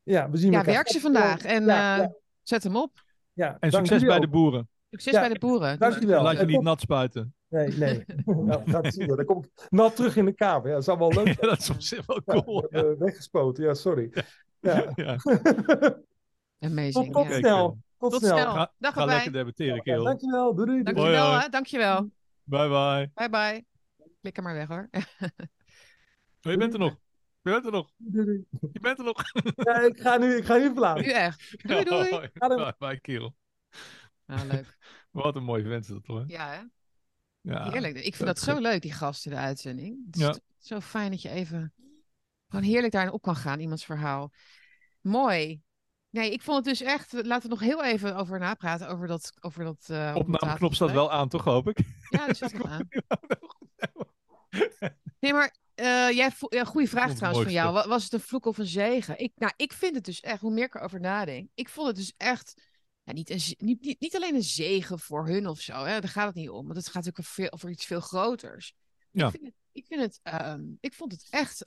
ja, 0.03 0.29
we 0.29 0.37
zien 0.37 0.51
ja, 0.51 0.57
elkaar. 0.57 0.73
werk 0.73 0.87
ze 0.87 0.99
vandaag. 0.99 1.41
En 1.43 1.69
eh, 1.69 2.05
zet 2.43 2.63
hem 2.63 2.75
op. 2.75 3.03
Ja, 3.33 3.57
En 3.59 3.69
dank 3.69 3.85
succes 3.85 4.07
bij 4.07 4.19
de 4.19 4.27
boeren. 4.27 4.69
Succes 4.89 5.13
Ja, 5.13 5.19
bij 5.19 5.29
de 5.29 5.39
boeren. 5.39 5.79
Dankjewel. 5.79 6.23
Laat 6.23 6.39
je 6.39 6.45
niet 6.45 6.61
nat 6.61 6.81
spuiten. 6.81 7.33
Nee, 7.49 7.67
nee. 7.77 8.03
nou, 8.25 8.69
gaat 8.71 8.93
zien, 8.93 9.07
hoor. 9.07 9.15
dan 9.17 9.25
kom 9.25 9.43
ik 9.43 9.65
nat 9.69 9.95
terug 9.95 10.15
in 10.15 10.25
de 10.25 10.33
kamer. 10.33 10.67
Ja, 10.67 10.73
dat 10.75 10.83
zou 10.83 10.97
wel 10.97 11.13
leuk 11.13 11.25
zijn. 11.25 11.37
Ja, 11.41 11.47
dat 11.47 11.59
is 11.59 11.69
op 11.69 11.81
zich 11.81 12.05
wel 12.05 12.21
cool. 12.23 12.67
weggespoten, 12.99 13.63
ja, 13.63 13.73
sorry. 13.73 14.11
Ja. 14.59 14.91
Ja. 14.95 15.17
Amazing. 16.59 17.13
tot 17.13 17.25
tot 17.27 17.33
snel. 17.33 17.77
Tot, 17.97 18.11
Tot 18.11 18.21
snel. 18.21 18.37
snel. 18.37 18.51
Ga, 18.53 18.71
Dag 18.77 18.93
ga 18.93 19.05
lekker 19.05 19.31
debatteren, 19.31 19.81
kerel. 19.81 20.03
dankjewel. 20.03 20.55
Doei, 20.55 20.67
doei. 20.67 20.83
doei. 20.83 20.95
Dankjewel, 20.95 21.21
Hoi, 21.21 21.31
hoi. 21.31 21.41
hè. 21.43 21.49
Dankjewel. 21.49 22.09
Bye 22.43 22.67
bye. 22.67 23.11
Bye 23.13 23.29
bye. 23.29 23.65
Klik 24.21 24.37
er 24.37 24.43
maar 24.43 24.53
weg 24.53 24.67
hoor. 24.67 24.89
Oh, 26.41 26.51
je 26.51 26.57
bent 26.57 26.73
er 26.73 26.79
nog. 26.79 26.95
Je 27.41 27.51
bent 27.51 27.65
er 27.65 27.71
nog. 27.71 27.91
doei, 27.97 28.25
doei. 28.25 28.45
Je 28.71 28.79
bent 28.79 28.97
er 28.99 29.05
nog. 29.05 29.23
Ja, 29.55 29.79
ik 29.79 29.99
ga 29.99 30.17
nu, 30.17 30.35
ik 30.35 30.45
ga 30.45 30.57
nu 30.57 30.63
verlaten. 30.71 31.03
Nu 31.05 31.11
echt. 31.11 31.67
Doei 31.67 31.83
doei. 31.83 32.09
Bye 32.33 32.73
bye, 32.77 32.99
kerel. 32.99 33.35
Nou, 34.27 34.47
leuk. 34.47 34.77
Wat 35.11 35.35
een 35.35 35.43
mooi 35.43 35.63
vent 35.63 35.83
is 35.83 35.89
dat 35.89 36.05
hoor. 36.05 36.23
Ja, 36.27 36.49
hè? 36.49 36.61
Ja. 37.41 37.71
Heerlijk. 37.71 37.95
Ik 37.95 38.15
vind 38.15 38.27
dat 38.27 38.35
dat 38.35 38.39
zo 38.39 38.59
leuk, 38.59 38.81
die 38.81 38.91
gast 38.93 39.25
in 39.25 39.31
de 39.31 39.37
uitzending. 39.37 40.05
Het 40.05 40.15
is 40.15 40.21
Ja. 40.21 40.37
zo 40.57 40.79
fijn 40.79 41.11
dat 41.11 41.21
je 41.21 41.29
even 41.29 41.73
gewoon 42.47 42.65
heerlijk 42.65 42.93
daarin 42.93 43.11
op 43.13 43.21
kan 43.21 43.35
gaan, 43.35 43.59
iemands 43.59 43.85
verhaal. 43.85 44.31
Mooi. 45.01 45.61
Nee, 46.09 46.31
ik 46.31 46.41
vond 46.41 46.57
het 46.57 46.65
dus 46.65 46.87
echt. 46.87 47.13
Laten 47.13 47.41
we 47.49 47.55
nog 47.55 47.59
heel 47.59 47.83
even 47.83 48.15
over 48.15 48.39
napraten. 48.39 48.87
Over 48.87 49.07
dat. 49.07 49.33
Over 49.39 49.63
dat 49.63 49.87
uh, 49.91 50.13
Opnameknop 50.15 50.73
staat 50.73 50.91
wel 50.91 51.11
aan, 51.11 51.29
toch, 51.29 51.43
hoop 51.43 51.67
ik? 51.67 51.79
Ja, 52.09 52.25
dat 52.27 52.37
zit 52.37 52.51
wel 52.51 52.67
aan. 52.67 52.87
Nee, 55.19 55.33
maar 55.33 55.55
eh, 55.73 55.85
jij 56.11 56.31
ja, 56.49 56.63
goede 56.63 56.87
vraag 56.87 57.13
trouwens 57.13 57.43
van 57.43 57.53
jou. 57.53 57.87
Was 57.87 58.03
het 58.03 58.13
een 58.13 58.19
vloek 58.19 58.45
of 58.45 58.57
een 58.57 58.65
zegen? 58.65 59.19
Ik, 59.19 59.31
nou, 59.35 59.53
ik 59.55 59.73
vind 59.73 59.95
het 59.95 60.05
dus 60.05 60.19
echt, 60.19 60.41
hoe 60.41 60.53
meer 60.53 60.65
ik 60.65 60.75
erover 60.75 60.99
nadenk, 60.99 61.49
ik 61.53 61.69
vond 61.69 61.87
het 61.87 61.95
dus 61.95 62.13
echt 62.17 62.61
ja, 63.07 63.13
niet, 63.13 63.29
een, 63.29 63.55
niet, 63.57 63.81
niet, 63.81 63.99
niet 63.99 64.15
alleen 64.15 64.35
een 64.35 64.43
zegen 64.43 64.99
voor 64.99 65.27
hun 65.27 65.47
of 65.47 65.59
zo. 65.59 65.73
Hè? 65.73 65.99
Daar 65.99 66.09
gaat 66.09 66.25
het 66.25 66.35
niet 66.35 66.49
om. 66.49 66.65
Want 66.65 66.77
het 66.77 66.85
gaat 66.85 67.03
natuurlijk 67.05 67.27
veel, 67.27 67.51
over 67.51 67.69
iets 67.69 67.85
veel 67.85 67.99
groters. 67.99 68.73
Ja. 69.11 69.25
Ik 69.25 69.31
vind 69.31 69.45
het, 69.45 69.53
ik, 69.71 69.85
vind 69.85 70.01
het 70.01 70.19
ehm, 70.23 70.63
ik 70.79 70.93
vond 70.93 71.11
het 71.11 71.27
echt, 71.29 71.65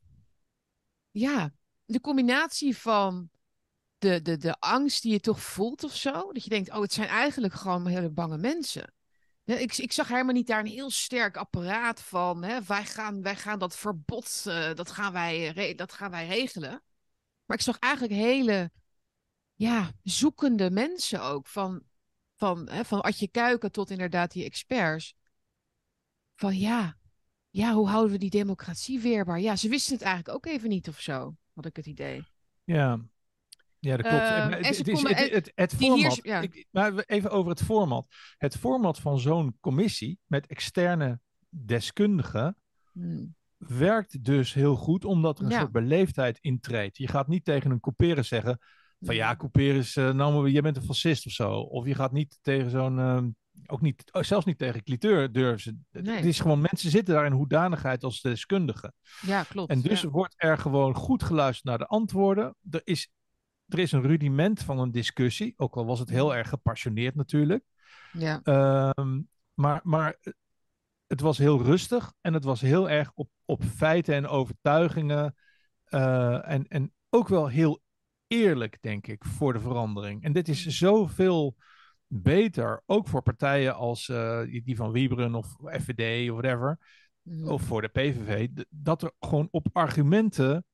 ja, 1.11 1.53
de 1.85 2.01
combinatie 2.01 2.77
van 2.77 3.31
de, 3.99 4.23
de, 4.23 4.37
de 4.37 4.59
angst 4.59 5.03
die 5.03 5.13
je 5.13 5.21
toch 5.21 5.43
voelt 5.43 5.85
of 5.85 5.97
zo. 5.97 6.33
Dat 6.33 6.45
je 6.45 6.51
denkt, 6.51 6.71
oh, 6.71 6.81
het 6.81 6.93
zijn 6.93 7.09
eigenlijk 7.09 7.55
gewoon 7.55 7.87
hele 7.87 8.11
bange 8.11 8.39
mensen. 8.39 8.95
Ik, 9.45 9.77
ik 9.77 9.93
zag 9.93 10.09
helemaal 10.09 10.35
niet 10.35 10.47
daar 10.47 10.61
een 10.61 10.67
heel 10.67 10.91
sterk 10.91 11.37
apparaat 11.37 12.03
van. 12.03 12.43
Hè, 12.43 12.63
wij, 12.63 12.85
gaan, 12.85 13.23
wij 13.23 13.37
gaan 13.37 13.59
dat 13.59 13.77
verbod, 13.77 14.45
eh, 14.47 14.75
dat, 14.75 14.91
gaan 14.91 15.13
wij, 15.13 15.75
dat 15.75 15.93
gaan 15.93 16.11
wij 16.11 16.27
regelen. 16.27 16.83
Maar 17.45 17.57
ik 17.57 17.65
zag 17.65 17.79
eigenlijk 17.79 18.15
hele 18.15 18.71
ja, 19.61 19.93
zoekende 20.03 20.71
mensen 20.71 21.23
ook. 21.23 21.47
Van, 21.47 21.83
van, 22.37 22.69
hè, 22.69 22.85
van 22.85 23.01
Adje 23.01 23.29
Kuiken 23.29 23.73
tot 23.73 23.91
inderdaad 23.91 24.33
die 24.33 24.45
experts. 24.45 25.15
Van 26.35 26.59
ja, 26.59 26.97
ja, 27.51 27.73
hoe 27.73 27.89
houden 27.89 28.13
we 28.13 28.19
die 28.19 28.31
democratie 28.31 29.01
weerbaar? 29.01 29.41
Ja, 29.41 29.57
ze 29.57 29.69
wisten 29.69 29.95
het 29.95 30.03
eigenlijk 30.03 30.35
ook 30.37 30.47
even 30.47 30.69
niet 30.69 30.89
of 30.89 31.01
zo, 31.01 31.37
had 31.55 31.67
ik 31.67 31.77
het 31.77 31.87
idee. 31.87 32.27
Ja, 32.65 33.01
ja 33.79 33.97
dat 33.97 34.07
klopt. 34.07 34.23
Ehm, 34.25 34.51
het, 34.53 34.77
het, 34.77 34.87
het, 34.87 35.33
het, 35.33 35.53
het 35.55 35.79
die 35.79 35.93
hier- 35.95 36.11
format, 36.11 36.25
ja. 36.25 36.41
ik- 36.41 36.67
maar 36.71 36.95
even 36.95 37.31
over 37.31 37.51
het 37.51 37.63
format. 37.63 38.07
Het 38.39 38.57
format 38.57 38.99
van 38.99 39.19
zo'n 39.21 39.57
commissie 39.61 40.19
met 40.27 40.47
externe 40.47 41.21
deskundigen 41.49 42.57
Hmm. 42.93 43.35
werkt 43.57 44.25
dus 44.25 44.53
heel 44.55 44.77
goed, 44.77 45.05
omdat 45.05 45.39
er 45.39 45.45
een 45.45 45.51
Ja. 45.51 45.59
soort 45.59 45.73
beleefdheid 45.73 46.39
intreedt. 46.41 46.97
Je 46.97 47.09
gaat 47.09 47.29
niet 47.29 47.45
tegen 47.45 47.71
een 47.71 47.81
couperus 47.81 48.29
zeggen 48.29 48.59
van 49.01 49.15
ja, 49.15 49.37
couperus, 49.37 49.97
eh 49.97 50.11
nou, 50.13 50.41
maar 50.43 50.51
je 50.51 50.63
bent 50.63 50.77
een 50.77 50.83
fascist 50.83 51.27
of 51.27 51.33
zo. 51.33 51.53
Of 51.53 51.87
je 51.87 51.95
gaat 51.95 52.13
niet 52.13 52.39
tegen 52.43 52.71
zo'n, 52.71 52.99
ehm, 52.99 53.29
ook 53.67 53.81
niet, 53.81 54.13
oh, 54.13 54.23
zelfs 54.23 54.47
niet 54.47 54.59
tegen 54.59 54.83
cliteur 54.83 55.33
durven 55.33 55.61
ze. 55.61 55.77
Het- 55.91 56.05
Nee. 56.05 56.17
Het 56.17 56.25
is 56.25 56.41
gewoon, 56.41 56.61
mensen 56.61 56.91
zitten 56.91 57.15
daar 57.15 57.27
in 57.27 57.33
hoedanigheid 57.33 58.05
als 58.05 58.21
deskundigen. 58.21 58.95
Ja, 59.21 59.43
klopt. 59.43 59.71
En 59.71 59.81
dus 59.81 60.01
ja. 60.01 60.09
wordt 60.09 60.35
er 60.37 60.59
gewoon 60.59 60.95
goed 60.95 61.23
geluisterd 61.23 61.67
naar 61.69 61.79
de 61.79 61.87
antwoorden. 61.87 62.55
Er 62.71 62.81
is, 62.85 63.09
er 63.69 63.79
is 63.79 63.93
een 63.93 64.03
rudiment 64.03 64.63
van 64.63 64.79
een 64.79 64.91
discussie, 64.91 65.55
ook 65.57 65.77
al 65.77 65.87
was 65.87 65.99
het 65.99 66.09
heel 66.11 66.35
erg 66.35 66.49
gepassioneerd 66.49 67.15
natuurlijk. 67.15 67.65
Ja, 68.13 68.41
Ehm, 68.43 69.21
maar, 69.55 69.81
maar 69.83 70.17
het 71.07 71.21
was 71.21 71.39
heel 71.39 71.63
rustig 71.63 72.13
en 72.21 72.35
het 72.35 72.45
was 72.45 72.61
heel 72.61 72.91
erg 72.91 73.11
op, 73.15 73.29
op 73.45 73.63
feiten 73.65 74.15
en 74.15 74.27
overtuigingen. 74.27 75.35
eh, 75.85 76.49
en, 76.51 76.69
en 76.69 76.93
ook 77.09 77.29
wel 77.29 77.47
heel 77.49 77.81
eerlijk, 78.31 78.79
denk 78.81 79.07
ik, 79.07 79.25
voor 79.25 79.53
de 79.53 79.61
verandering. 79.61 80.23
En 80.23 80.33
dit 80.33 80.49
is 80.49 80.67
zoveel 80.67 81.57
beter, 82.07 82.83
ook 82.87 83.09
voor 83.09 83.23
partijen 83.23 83.75
als 83.75 84.09
eh, 84.09 84.41
die 84.65 84.77
van 84.77 84.93
Wieberen 84.93 85.35
of 85.35 85.47
FVD 85.63 86.31
of 86.31 86.37
whatever 86.41 86.79
Mhm. 87.23 87.49
of 87.49 87.63
voor 87.63 87.83
de 87.83 87.89
PVV, 87.89 88.49
dat 88.69 89.03
er 89.03 89.13
gewoon 89.21 89.49
op 89.51 89.67
argumenten 89.73 90.65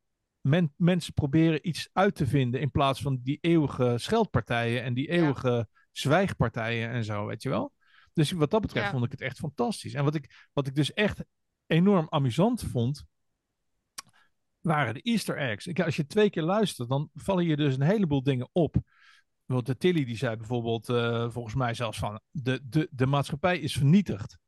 men, 0.41 0.73
mensen 0.77 1.13
proberen 1.13 1.69
iets 1.69 1.89
uit 1.93 2.15
te 2.15 2.27
vinden 2.27 2.61
in 2.61 2.71
plaats 2.71 3.01
van 3.03 3.21
die 3.23 3.39
eeuwige 3.41 3.95
scheldpartijen 3.97 4.83
en 4.83 4.95
die 4.95 5.07
Ja. 5.07 5.13
eeuwige 5.13 5.69
zwijgpartijen 5.93 6.91
en 6.91 7.05
zo, 7.05 7.27
weet 7.27 7.43
je 7.43 7.49
wel? 7.49 7.73
Dus 8.13 8.31
wat 8.31 8.51
dat 8.51 8.61
betreft 8.61 8.85
Ja. 8.87 8.93
vond 8.93 9.05
ik 9.05 9.11
het 9.11 9.21
echt 9.21 9.39
fantastisch. 9.39 9.95
En 9.95 10.05
wat 10.05 10.15
ik, 10.15 10.49
wat 10.53 10.67
ik 10.67 10.75
dus 10.75 10.93
echt 10.93 11.25
enorm 11.67 12.07
amusant 12.09 12.63
vond, 12.63 13.05
waren 14.67 14.95
de 14.95 15.01
Easter 15.03 15.37
eggs. 15.37 15.67
Ik, 15.67 15.81
als 15.81 15.97
je 15.97 16.07
twee 16.07 16.31
keer 16.31 16.43
luistert, 16.43 16.89
dan 16.89 17.11
vallen 17.15 17.45
je 17.45 17.57
dus 17.57 17.75
een 17.75 17.83
heleboel 17.83 18.23
dingen 18.23 18.49
op. 18.53 18.77
Want 19.45 19.67
de 19.67 19.77
Tilly 19.77 20.05
die 20.05 20.17
zei 20.17 20.37
bijvoorbeeld, 20.37 20.89
eh, 20.89 21.31
volgens 21.31 21.55
mij 21.55 21.75
zelfs 21.75 21.99
van, 21.99 22.21
de, 22.31 22.61
de, 22.69 22.89
de 22.91 23.07
maatschappij 23.07 23.59
is 23.59 23.73
vernietigd. 23.73 24.39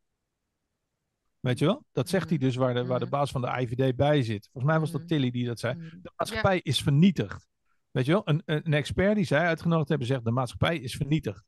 Weet 1.41 1.59
je 1.59 1.65
wel? 1.65 1.85
Dat 1.93 2.09
zegt 2.09 2.29
hij 2.29 2.39
dus 2.39 2.57
waar 2.57 2.75
de, 2.75 2.85
waar 2.87 2.99
de 2.99 3.05
Mhm. 3.05 3.15
baas 3.15 3.31
van 3.31 3.41
de 3.41 3.61
IVD 3.61 3.97
bij 3.97 4.23
zit. 4.23 4.49
Volgens 4.53 4.73
mij 4.73 4.81
was 4.81 4.91
dat 4.91 5.01
Mhm. 5.01 5.09
Tilly 5.09 5.31
die 5.31 5.47
dat 5.47 5.59
zei. 5.59 5.75
De 6.03 6.13
maatschappij 6.17 6.61
is 6.63 6.83
vernietigd. 6.83 7.47
Weet 7.91 8.07
je 8.07 8.13
wel? 8.13 8.23
Een, 8.25 8.43
een 8.45 8.61
een 8.67 8.73
expert 8.75 9.15
die 9.17 9.25
zij 9.25 9.47
uitgenodigd 9.47 9.89
hebben 9.89 10.07
zegt, 10.07 10.25
de 10.25 10.31
maatschappij 10.31 10.79
is 10.79 10.95
vernietigd. 10.97 11.45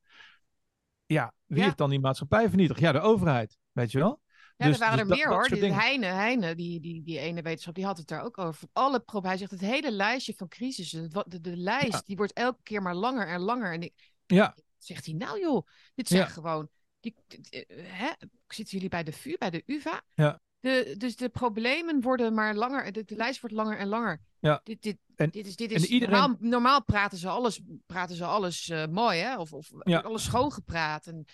Ja, 1.07 1.33
wie 1.47 1.59
Ja. 1.59 1.64
heeft 1.64 1.79
dan 1.79 1.91
die 1.91 2.01
maatschappij 2.01 2.49
vernietigd? 2.49 2.81
Ja, 2.81 2.93
de 2.93 3.01
overheid. 3.01 3.59
Weet 3.73 3.93
je 3.93 3.99
wel? 3.99 4.21
Ja, 4.61 4.66
Dus- 4.66 4.74
er 4.74 4.80
waren 4.88 5.08
dus 5.08 5.08
er 5.11 5.16
meer 5.16 5.28
hoor. 5.28 5.48
Die. 5.48 5.72
Heine, 5.72 6.06
Heine 6.06 6.54
die, 6.54 6.80
die, 6.80 7.02
die 7.02 7.18
ene 7.18 7.42
wetenschap, 7.42 7.74
die 7.74 7.84
had 7.84 7.96
het 7.98 8.06
daar 8.08 8.22
ook 8.24 8.38
over. 8.38 8.68
Alle 8.72 9.02
hij 9.22 9.36
zegt 9.36 9.50
het 9.50 9.61
hele 9.61 9.90
lijstje 9.92 10.34
van 10.36 10.48
crisissen. 10.48 11.11
De, 11.11 11.40
de 11.40 11.56
lijst, 11.56 11.92
Ja. 11.92 12.02
die 12.04 12.16
wordt 12.16 12.32
elke 12.32 12.62
keer 12.62 12.82
maar 12.82 12.94
langer 12.94 13.26
en 13.28 13.40
langer. 13.40 13.72
En 13.72 13.82
ik, 13.82 13.92
Ja, 14.26 14.56
zegt 14.78 15.06
hij, 15.06 15.14
nou 15.14 15.40
joh, 15.40 15.66
dit 15.94 16.08
zijn 16.08 16.20
Ja. 16.20 16.26
gewoon... 16.26 16.68
Die, 17.00 17.14
eh, 17.50 17.62
hè? 17.82 18.08
Zitten 18.46 18.74
jullie 18.74 18.88
bij 18.88 19.02
de 19.02 19.12
VU, 19.12 19.36
bij 19.38 19.50
de 19.50 19.62
UvA? 19.66 20.02
Ja. 20.14 20.40
De, 20.61 20.94
dus 20.98 21.16
de 21.16 21.28
problemen 21.28 22.00
worden 22.00 22.34
maar 22.34 22.54
langer. 22.54 22.92
De, 22.92 23.04
de 23.04 23.16
lijst 23.16 23.40
wordt 23.40 23.56
langer 23.56 23.78
en 23.78 23.88
langer. 23.88 24.20
Ja. 24.38 24.61
Dit, 24.64 24.82
dit, 24.82 24.96
En- 25.16 25.30
dit 25.30 25.46
is, 25.46 25.56
dit 25.56 25.70
is 25.70 25.84
iedereen- 25.84 26.14
normaal, 26.18 26.36
normaal 26.40 26.84
praten 26.84 27.18
ze 27.18 27.28
alles, 27.28 27.61
praten 27.86 28.16
ze 28.16 28.24
alles 28.24 28.68
eh, 28.68 28.86
mooi, 28.86 29.18
hè? 29.18 29.38
Of, 29.38 29.52
of 29.52 29.70
Ja. 29.84 29.98
alles 30.00 30.24
schoongepraat. 30.24 31.06
En, 31.06 31.24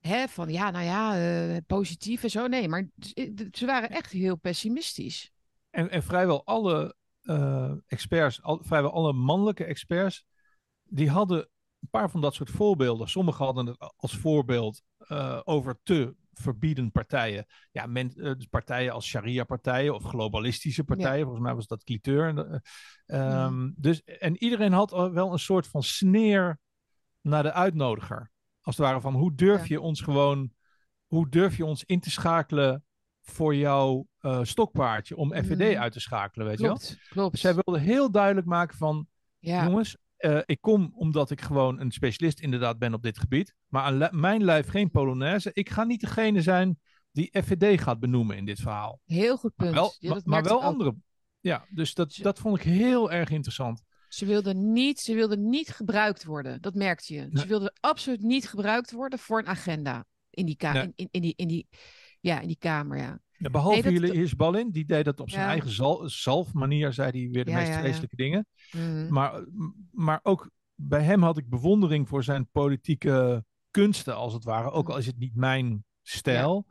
hè, 0.00 0.28
van 0.28 0.48
ja, 0.48 0.70
nou 0.70 0.84
ja, 0.84 1.16
eh, 1.18 1.56
positief 1.66 2.22
en 2.22 2.30
zo. 2.30 2.46
Nee, 2.46 2.68
maar 2.68 2.88
z- 2.96 3.12
ze 3.52 3.66
waren 3.66 3.90
echt 3.90 4.12
heel 4.12 4.36
pessimistisch. 4.36 5.30
en, 5.70 5.90
en 5.90 6.02
vrijwel 6.02 6.44
alle 6.46 6.96
eh, 7.20 7.72
experts, 7.86 8.42
al, 8.42 8.60
vrijwel 8.62 8.92
alle 8.92 9.12
mannelijke 9.12 9.64
experts, 9.64 10.24
die 10.84 11.10
hadden 11.10 11.38
een 11.80 11.88
paar 11.90 12.10
van 12.10 12.20
dat 12.20 12.34
soort 12.34 12.50
voorbeelden. 12.50 13.08
Sommigen 13.08 13.44
hadden 13.44 13.66
het 13.66 13.92
als 13.96 14.16
voorbeeld 14.16 14.82
eh, 14.98 15.40
over 15.44 15.78
te 15.82 16.14
verbieden 16.32 16.90
partijen. 16.92 17.46
Ja, 17.70 17.86
men, 17.86 18.12
eh, 18.14 18.32
dus 18.34 18.46
partijen 18.46 18.92
als 18.92 19.06
sharia-partijen 19.06 19.94
of 19.94 20.02
globalistische 20.02 20.84
partijen. 20.84 21.22
Volgens 21.22 21.44
mij 21.44 21.54
was 21.54 21.66
dat 21.66 21.84
cliteur. 21.84 22.38
Eh, 22.38 22.58
ehm, 23.06 23.70
dus, 23.76 24.02
en 24.04 24.36
iedereen 24.42 24.72
had 24.72 24.90
wel 24.90 25.32
een 25.32 25.38
soort 25.38 25.66
van 25.66 25.82
sneer 25.82 26.58
naar 27.20 27.42
de 27.42 27.52
uitnodiger. 27.52 28.30
Als 28.68 28.76
het 28.76 28.86
ware 28.86 29.00
van, 29.00 29.14
hoe 29.14 29.34
durf 29.34 29.60
Ja. 29.60 29.74
je 29.74 29.80
ons 29.80 30.00
gewoon, 30.00 30.52
hoe 31.06 31.28
durf 31.28 31.56
je 31.56 31.64
ons 31.64 31.84
in 31.84 32.00
te 32.00 32.10
schakelen 32.10 32.84
voor 33.22 33.54
jouw 33.54 34.06
eh, 34.18 34.38
stokpaardje 34.42 35.16
om 35.16 35.32
FVD 35.32 35.72
Mhm. 35.72 35.80
uit 35.82 35.92
te 35.92 36.00
schakelen, 36.00 36.46
weet 36.46 36.58
je 36.58 36.64
wel? 36.64 36.74
Klopt, 36.76 36.98
klopt. 37.08 37.38
Zij 37.38 37.54
wilden 37.54 37.82
heel 37.82 38.10
duidelijk 38.10 38.46
maken 38.46 38.76
van, 38.76 39.06
ja. 39.38 39.64
jongens, 39.64 39.96
eh, 40.16 40.38
ik 40.44 40.60
kom 40.60 40.92
omdat 40.94 41.30
ik 41.30 41.40
gewoon 41.40 41.80
een 41.80 41.90
specialist 41.90 42.40
inderdaad 42.40 42.78
ben 42.78 42.94
op 42.94 43.02
dit 43.02 43.18
gebied. 43.18 43.54
Maar 43.68 43.82
aan 43.82 44.08
mijn 44.20 44.44
lijf 44.44 44.68
geen 44.68 44.90
Polonaise. 44.90 45.50
Ik 45.52 45.70
ga 45.70 45.84
niet 45.84 46.00
degene 46.00 46.42
zijn 46.42 46.78
die 47.12 47.30
FVD 47.42 47.80
gaat 47.80 48.00
benoemen 48.00 48.36
in 48.36 48.44
dit 48.44 48.60
verhaal. 48.60 49.00
Heel 49.04 49.36
goed 49.36 49.54
punt. 49.54 49.74
Wel, 49.74 49.94
Ja, 49.98 50.08
maar, 50.08 50.18
dat 50.18 50.26
maar 50.26 50.42
wel 50.42 50.62
andere. 50.62 50.94
Ja, 51.40 51.66
dus 51.70 51.94
dat, 51.94 52.12
Ze- 52.12 52.22
dat 52.22 52.38
vond 52.38 52.56
ik 52.56 52.62
heel 52.62 53.12
erg 53.12 53.30
interessant. 53.30 53.82
Ze 54.08 54.26
wilden 54.26 54.72
niet, 54.72 55.00
ze 55.00 55.14
wilden 55.14 55.48
niet 55.48 55.68
gebruikt 55.70 56.24
worden. 56.24 56.60
Dat 56.60 56.74
merkte 56.74 57.14
je. 57.14 57.20
Nee. 57.20 57.30
Ze 57.42 57.46
wilden 57.46 57.72
absoluut 57.80 58.22
niet 58.22 58.48
gebruikt 58.48 58.90
worden 58.92 59.18
voor 59.18 59.38
een 59.38 59.46
agenda. 59.46 60.04
In 60.30 60.46
die, 60.46 60.56
ka- 60.56 60.72
Nee. 60.72 60.82
in, 60.82 60.92
in, 60.96 61.08
in 61.10 61.20
die, 61.20 61.32
in 61.36 61.48
die, 61.48 61.68
ja, 62.20 62.40
in 62.40 62.46
die 62.46 62.58
kamer, 62.58 62.98
ja. 62.98 63.20
Ja, 63.32 63.50
behalve 63.50 63.82
Nee, 63.82 63.92
jullie 63.92 64.12
Hirschballin, 64.12 64.70
die 64.70 64.84
deed 64.84 65.04
dat 65.04 65.20
op 65.20 65.30
zijn 65.30 65.42
Ja. 65.42 65.48
eigen 65.48 65.70
zal, 65.70 66.08
zalfmanier, 66.08 66.92
zei 66.92 67.10
hij 67.10 67.28
weer 67.32 67.44
de 67.44 67.50
Ja, 67.50 67.56
meest 67.56 67.72
vreselijke 67.78 68.16
dingen. 68.16 68.46
Mhm. 68.72 69.12
Maar, 69.12 69.44
maar 69.90 70.20
ook 70.22 70.50
bij 70.74 71.02
hem 71.02 71.22
had 71.22 71.38
ik 71.38 71.48
bewondering 71.48 72.08
voor 72.08 72.24
zijn 72.24 72.48
politieke 72.52 73.44
kunsten, 73.70 74.16
als 74.16 74.32
het 74.32 74.44
ware. 74.44 74.70
Ook 74.70 74.82
Mhm. 74.84 74.92
al 74.92 74.98
is 74.98 75.06
het 75.06 75.18
niet 75.18 75.34
mijn 75.34 75.84
stijl. 76.02 76.66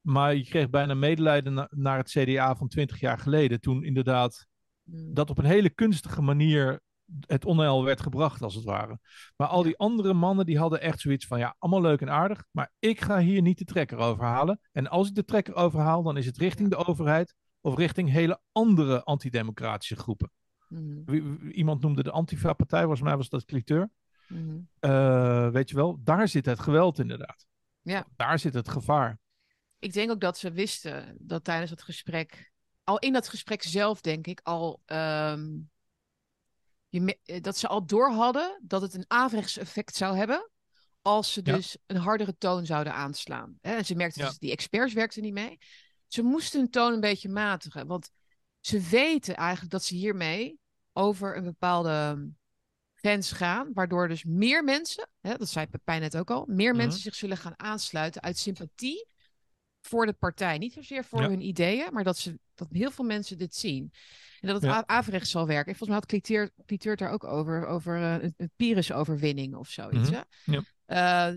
Maar 0.00 0.34
je 0.34 0.44
kreeg 0.44 0.70
bijna 0.70 0.94
medelijden 0.94 1.54
na- 1.54 1.68
naar 1.70 1.98
het 1.98 2.10
CDA 2.10 2.56
van 2.56 2.68
20 2.68 3.00
jaar 3.00 3.18
geleden. 3.18 3.60
Toen 3.60 3.84
inderdaad. 3.84 4.46
Dat 4.84 5.30
op 5.30 5.38
een 5.38 5.44
hele 5.44 5.70
kunstige 5.70 6.22
manier 6.22 6.80
het 7.26 7.44
onheil 7.44 7.84
werd 7.84 8.00
gebracht, 8.00 8.42
als 8.42 8.54
het 8.54 8.64
ware. 8.64 8.98
Maar 9.36 9.48
al 9.48 9.62
die 9.62 9.78
andere 9.78 10.12
mannen, 10.12 10.46
die 10.46 10.58
hadden 10.58 10.80
echt 10.80 11.00
zoiets 11.00 11.26
van, 11.26 11.38
ja, 11.38 11.54
allemaal 11.58 11.80
leuk 11.80 12.00
en 12.00 12.10
aardig, 12.10 12.44
maar 12.50 12.72
ik 12.78 13.00
ga 13.00 13.18
hier 13.18 13.42
niet 13.42 13.58
de 13.58 13.64
trekker 13.64 13.98
over 13.98 14.24
halen. 14.24 14.60
En 14.72 14.88
als 14.88 15.08
ik 15.08 15.14
de 15.14 15.24
trekker 15.24 15.54
overhaal, 15.54 16.02
dan 16.02 16.16
is 16.16 16.26
het 16.26 16.36
richting 16.36 16.68
de 16.70 16.76
overheid 16.76 17.34
of 17.60 17.76
richting 17.76 18.10
hele 18.10 18.40
andere 18.52 19.02
antidemocratische 19.04 19.96
groepen. 19.96 20.30
Mhm. 20.68 21.04
Wie- 21.04 21.52
Iemand 21.52 21.80
noemde 21.82 22.02
de 22.02 22.10
Antifa-partij, 22.10 22.80
volgens 22.80 23.02
mij 23.02 23.16
was 23.16 23.28
dat 23.28 23.44
cliteur. 23.44 23.90
Mhm. 24.28 24.58
Eh, 24.78 25.48
weet 25.48 25.68
je 25.70 25.74
wel, 25.76 26.00
daar 26.04 26.28
zit 26.28 26.46
het 26.46 26.60
geweld 26.60 26.98
inderdaad. 26.98 27.46
Ja. 27.82 28.06
Daar 28.16 28.38
zit 28.38 28.54
het 28.54 28.68
gevaar. 28.68 29.18
Ik 29.78 29.92
denk 29.92 30.10
ook 30.10 30.20
dat 30.20 30.38
ze 30.38 30.52
wisten 30.52 31.16
dat 31.18 31.44
tijdens 31.44 31.70
het 31.70 31.82
gesprek, 31.82 32.51
al 32.84 32.98
in 32.98 33.12
dat 33.12 33.28
gesprek 33.28 33.62
zelf, 33.62 34.00
denk 34.00 34.26
ik, 34.26 34.40
al 34.42 34.82
ehm, 34.84 35.58
je, 36.88 37.18
eh, 37.24 37.40
dat 37.40 37.56
ze 37.58 37.68
al 37.68 37.86
door 37.86 38.10
hadden 38.10 38.60
dat 38.62 38.82
het 38.82 38.94
een 38.94 39.04
averechts 39.08 39.56
effect 39.58 39.94
zou 39.96 40.16
hebben. 40.16 40.50
Als 41.02 41.32
ze 41.32 41.40
Ja. 41.44 41.54
dus 41.54 41.76
een 41.86 41.96
hardere 41.96 42.36
toon 42.38 42.66
zouden 42.66 42.94
aanslaan. 42.94 43.58
En 43.60 43.84
ze 43.84 43.94
merkten 43.94 44.22
Ja. 44.22 44.28
dus, 44.28 44.38
die 44.38 44.50
experts 44.50 44.92
werkten 44.92 45.22
niet 45.22 45.32
mee. 45.32 45.58
Ze 46.06 46.22
moesten 46.22 46.60
hun 46.60 46.70
toon 46.70 46.92
een 46.92 47.00
beetje 47.00 47.28
matigen. 47.28 47.86
Want 47.86 48.10
ze 48.60 48.80
weten 48.80 49.36
eigenlijk 49.36 49.70
dat 49.70 49.84
ze 49.84 49.94
hiermee 49.94 50.58
over 50.92 51.36
een 51.36 51.44
bepaalde 51.44 51.88
ehm, 51.90 52.26
grens 52.94 53.32
gaan. 53.32 53.70
Waardoor 53.72 54.08
dus 54.08 54.24
meer 54.24 54.64
mensen, 54.64 55.08
hè, 55.20 55.36
dat 55.36 55.48
zei 55.48 55.66
Pepijn 55.66 56.00
net 56.00 56.16
ook 56.16 56.30
al, 56.30 56.44
meer 56.46 56.68
Mhm. 56.68 56.76
mensen 56.82 57.00
zich 57.00 57.14
zullen 57.14 57.36
gaan 57.36 57.58
aansluiten 57.58 58.22
uit 58.22 58.38
sympathie 58.38 59.06
voor 59.84 60.06
de 60.06 60.12
partij. 60.12 60.58
Niet 60.58 60.72
zozeer 60.72 61.04
voor 61.04 61.20
Ja. 61.22 61.28
hun 61.28 61.40
ideeën, 61.40 61.92
maar 61.92 62.04
dat, 62.04 62.18
ze, 62.18 62.38
dat 62.54 62.68
heel 62.70 62.90
veel 62.90 63.04
mensen 63.04 63.38
dit 63.38 63.54
zien. 63.54 63.92
En 64.40 64.48
dat 64.48 64.62
het 64.62 64.70
Ja. 64.70 64.86
averechts 64.86 65.30
zal 65.30 65.46
werken. 65.46 65.72
En 65.72 65.78
volgens 65.78 65.88
mij 65.88 65.98
had 65.98 66.06
Cliteer, 66.06 66.50
Cliteer 66.66 66.90
het 66.90 67.00
daar 67.00 67.10
ook 67.12 67.24
over, 67.24 67.66
over 67.66 67.96
eh, 68.02 68.28
een, 68.36 68.50
Pyrrhus-overwinning 68.56 69.54
of 69.54 69.68
zoiets. 69.68 70.10
Mhm. 70.10 70.20
hè? 70.44 70.52
Ja. 70.52 71.30
Eh, 71.30 71.36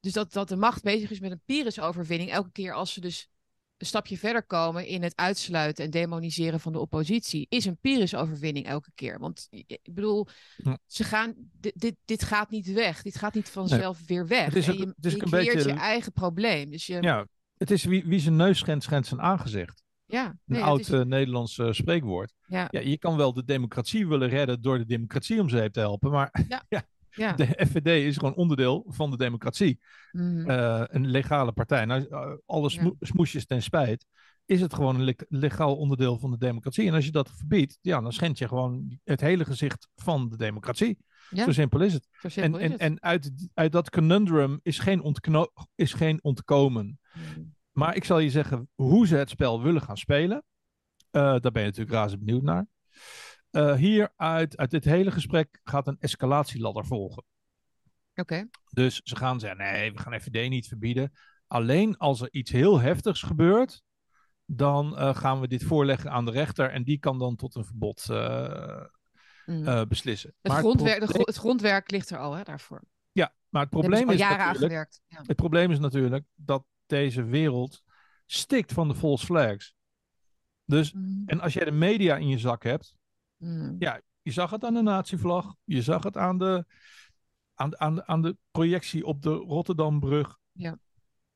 dus 0.00 0.12
dat, 0.12 0.32
dat 0.32 0.48
de 0.48 0.56
macht 0.56 0.82
bezig 0.82 1.10
is 1.10 1.20
met 1.20 1.30
een 1.30 1.42
Pyrrhus-overwinning. 1.44 2.30
Elke 2.30 2.52
keer 2.52 2.72
als 2.74 2.92
ze 2.92 3.00
dus 3.00 3.28
een 3.76 3.86
stapje 3.86 4.18
verder 4.18 4.42
komen 4.46 4.86
in 4.86 5.02
het 5.02 5.16
uitsluiten 5.16 5.84
en 5.84 5.90
demoniseren 5.90 6.60
van 6.60 6.72
de 6.72 6.78
oppositie, 6.78 7.46
is 7.48 7.64
een 7.64 7.78
Pyrrhus-overwinning 7.78 8.66
elke 8.66 8.90
keer. 8.94 9.18
Want 9.18 9.46
ik 9.50 9.80
bedoel, 9.92 10.26
Ja. 10.56 10.78
ze 10.86 11.04
gaan, 11.04 11.34
dit, 11.36 11.72
dit, 11.80 11.96
dit 12.04 12.22
gaat 12.22 12.50
niet 12.50 12.72
weg. 12.72 13.02
Dit 13.02 13.16
gaat 13.16 13.34
niet 13.34 13.48
vanzelf 13.48 14.06
weer 14.06 14.26
weg. 14.26 14.44
Het 14.46 14.56
is 14.56 14.70
ook- 14.70 14.76
je, 14.76 14.86
het 14.96 15.04
is 15.04 15.12
je 15.12 15.22
een 15.22 15.28
creëert 15.28 15.54
beetje- 15.54 15.72
je 15.72 15.78
eigen 15.78 16.12
probleem. 16.12 16.70
Dus 16.70 16.86
je, 16.86 17.02
Ja, 17.02 17.26
het 17.60 17.70
is 17.70 17.84
wie, 17.84 18.04
wie 18.06 18.20
zijn 18.20 18.36
neus 18.36 18.58
schendt, 18.58 18.84
schendt 18.84 19.06
zijn 19.06 19.20
aangezicht. 19.20 19.82
ja, 20.04 20.26
Een 20.26 20.38
nee, 20.44 20.62
oud 20.62 20.80
is- 20.80 20.90
eh, 20.90 21.00
Nederlands 21.00 21.58
eh, 21.58 21.72
spreekwoord. 21.72 22.32
ja, 22.46 22.68
Ja, 22.70 22.80
je 22.80 22.98
kan 22.98 23.16
wel 23.16 23.32
de 23.32 23.44
democratie 23.44 24.08
willen 24.08 24.28
redden 24.28 24.62
door 24.62 24.78
de 24.78 24.86
democratie 24.86 25.40
om 25.40 25.48
zeep 25.48 25.72
te 25.72 25.80
helpen. 25.80 26.10
Maar 26.10 26.44
ja. 26.48 27.32
de 27.36 27.46
FVD 27.46 27.86
is 28.06 28.16
gewoon 28.16 28.34
onderdeel 28.34 28.84
van 28.88 29.10
de 29.10 29.16
democratie. 29.16 29.80
mhm. 30.12 30.50
Eh, 30.50 30.82
een 30.86 31.06
legale 31.06 31.52
partij. 31.52 31.84
Nou, 31.84 32.06
alle 32.46 32.70
smo- 32.70 32.96
smoesjes 33.00 33.46
ten 33.46 33.62
spijt. 33.62 34.06
Is 34.44 34.60
het 34.60 34.74
gewoon 34.74 34.94
een 34.94 35.02
le- 35.04 35.14
legaal 35.28 35.76
onderdeel 35.76 36.18
van 36.18 36.30
de 36.30 36.38
democratie. 36.38 36.86
En 36.88 36.94
als 36.94 37.04
je 37.04 37.10
dat 37.10 37.30
verbiedt, 37.34 37.78
ja, 37.80 38.00
dan 38.00 38.12
schend 38.12 38.38
je 38.38 38.48
gewoon 38.48 38.98
het 39.04 39.20
hele 39.20 39.44
gezicht 39.44 39.88
van 39.94 40.28
de 40.28 40.36
democratie. 40.36 40.98
Ja. 41.30 41.44
Zo 41.44 41.52
simpel 41.52 41.80
is 41.80 41.92
het. 41.92 42.08
En, 42.22 42.30
is 42.30 42.36
en, 42.36 42.70
het. 42.70 42.80
en 42.80 43.02
uit, 43.02 43.48
uit 43.54 43.72
dat 43.72 43.90
conundrum 43.90 44.60
is 44.62 44.78
geen, 44.78 45.00
ontkno- 45.02 45.52
is 45.74 45.92
geen 45.92 46.22
ontkomen. 46.22 47.00
Mhm. 47.12 47.42
Maar 47.70 47.96
ik 47.96 48.04
zal 48.04 48.18
je 48.18 48.30
zeggen 48.30 48.68
hoe 48.74 49.06
ze 49.06 49.16
het 49.16 49.30
spel 49.30 49.62
willen 49.62 49.82
gaan 49.82 49.96
spelen. 49.96 50.44
Eh, 51.10 51.22
daar 51.22 51.52
ben 51.52 51.62
je 51.62 51.68
natuurlijk 51.68 51.96
razend 51.96 52.24
benieuwd 52.24 52.42
naar. 52.42 52.66
Eh, 53.50 53.74
hier 53.74 54.12
uit, 54.16 54.56
uit 54.56 54.70
dit 54.70 54.84
hele 54.84 55.10
gesprek 55.10 55.60
gaat 55.64 55.86
een 55.86 55.98
escalatieladder 55.98 56.86
volgen. 56.86 57.24
Oké. 58.14 58.48
Dus 58.70 59.00
ze 59.04 59.16
gaan 59.16 59.40
zeggen: 59.40 59.58
nee, 59.58 59.92
we 59.92 59.98
gaan 59.98 60.20
FVD 60.20 60.48
niet 60.48 60.68
verbieden. 60.68 61.12
Alleen 61.46 61.96
als 61.96 62.20
er 62.20 62.28
iets 62.32 62.50
heel 62.50 62.80
heftigs 62.80 63.22
gebeurt, 63.22 63.82
dan 64.44 64.96
eh, 64.96 65.14
gaan 65.14 65.40
we 65.40 65.48
dit 65.48 65.64
voorleggen 65.64 66.10
aan 66.10 66.24
de 66.24 66.30
rechter. 66.30 66.70
En 66.70 66.84
die 66.84 66.98
kan 66.98 67.18
dan 67.18 67.36
tot 67.36 67.54
een 67.54 67.64
verbod 67.64 68.06
Mhm. 69.50 69.68
eh, 69.68 69.82
beslissen. 69.88 70.34
het, 70.40 70.52
Maar 70.52 70.60
grondwerk, 70.60 71.00
het 71.26 71.36
grondwerk 71.36 71.90
ligt 71.90 72.10
er 72.10 72.18
al 72.18 72.32
hè, 72.34 72.42
daarvoor. 72.42 72.82
ja, 73.12 73.34
maar 73.48 73.62
het 73.62 73.70
probleem 73.70 74.10
is 74.10 74.18
natuurlijk. 74.20 75.00
Ja. 75.08 75.22
het 75.26 75.36
probleem 75.36 75.70
is 75.70 75.78
natuurlijk 75.78 76.24
dat 76.34 76.64
deze 76.86 77.24
wereld 77.24 77.82
stikt 78.26 78.72
van 78.72 78.88
de 78.88 78.94
false 78.94 79.26
flags. 79.26 79.74
Dus, 80.64 80.92
Mhm. 80.92 81.22
en 81.26 81.40
als 81.40 81.52
jij 81.52 81.64
de 81.64 81.70
media 81.70 82.16
in 82.16 82.28
je 82.28 82.38
zak 82.38 82.62
hebt, 82.62 82.94
Mhm. 83.36 83.74
Ja, 83.78 84.00
je 84.22 84.30
zag 84.32 84.50
het 84.50 84.64
aan 84.64 84.74
de 84.74 84.82
natievlag. 84.82 85.54
Je 85.64 85.82
zag 85.82 86.02
het 86.02 86.16
aan 86.16 86.38
de, 86.38 86.64
aan, 87.54 87.80
aan, 87.80 88.08
aan 88.08 88.22
de 88.22 88.36
projectie 88.50 89.06
op 89.06 89.22
de 89.22 89.30
Rotterdambrug. 89.30 90.38
Ja. 90.52 90.72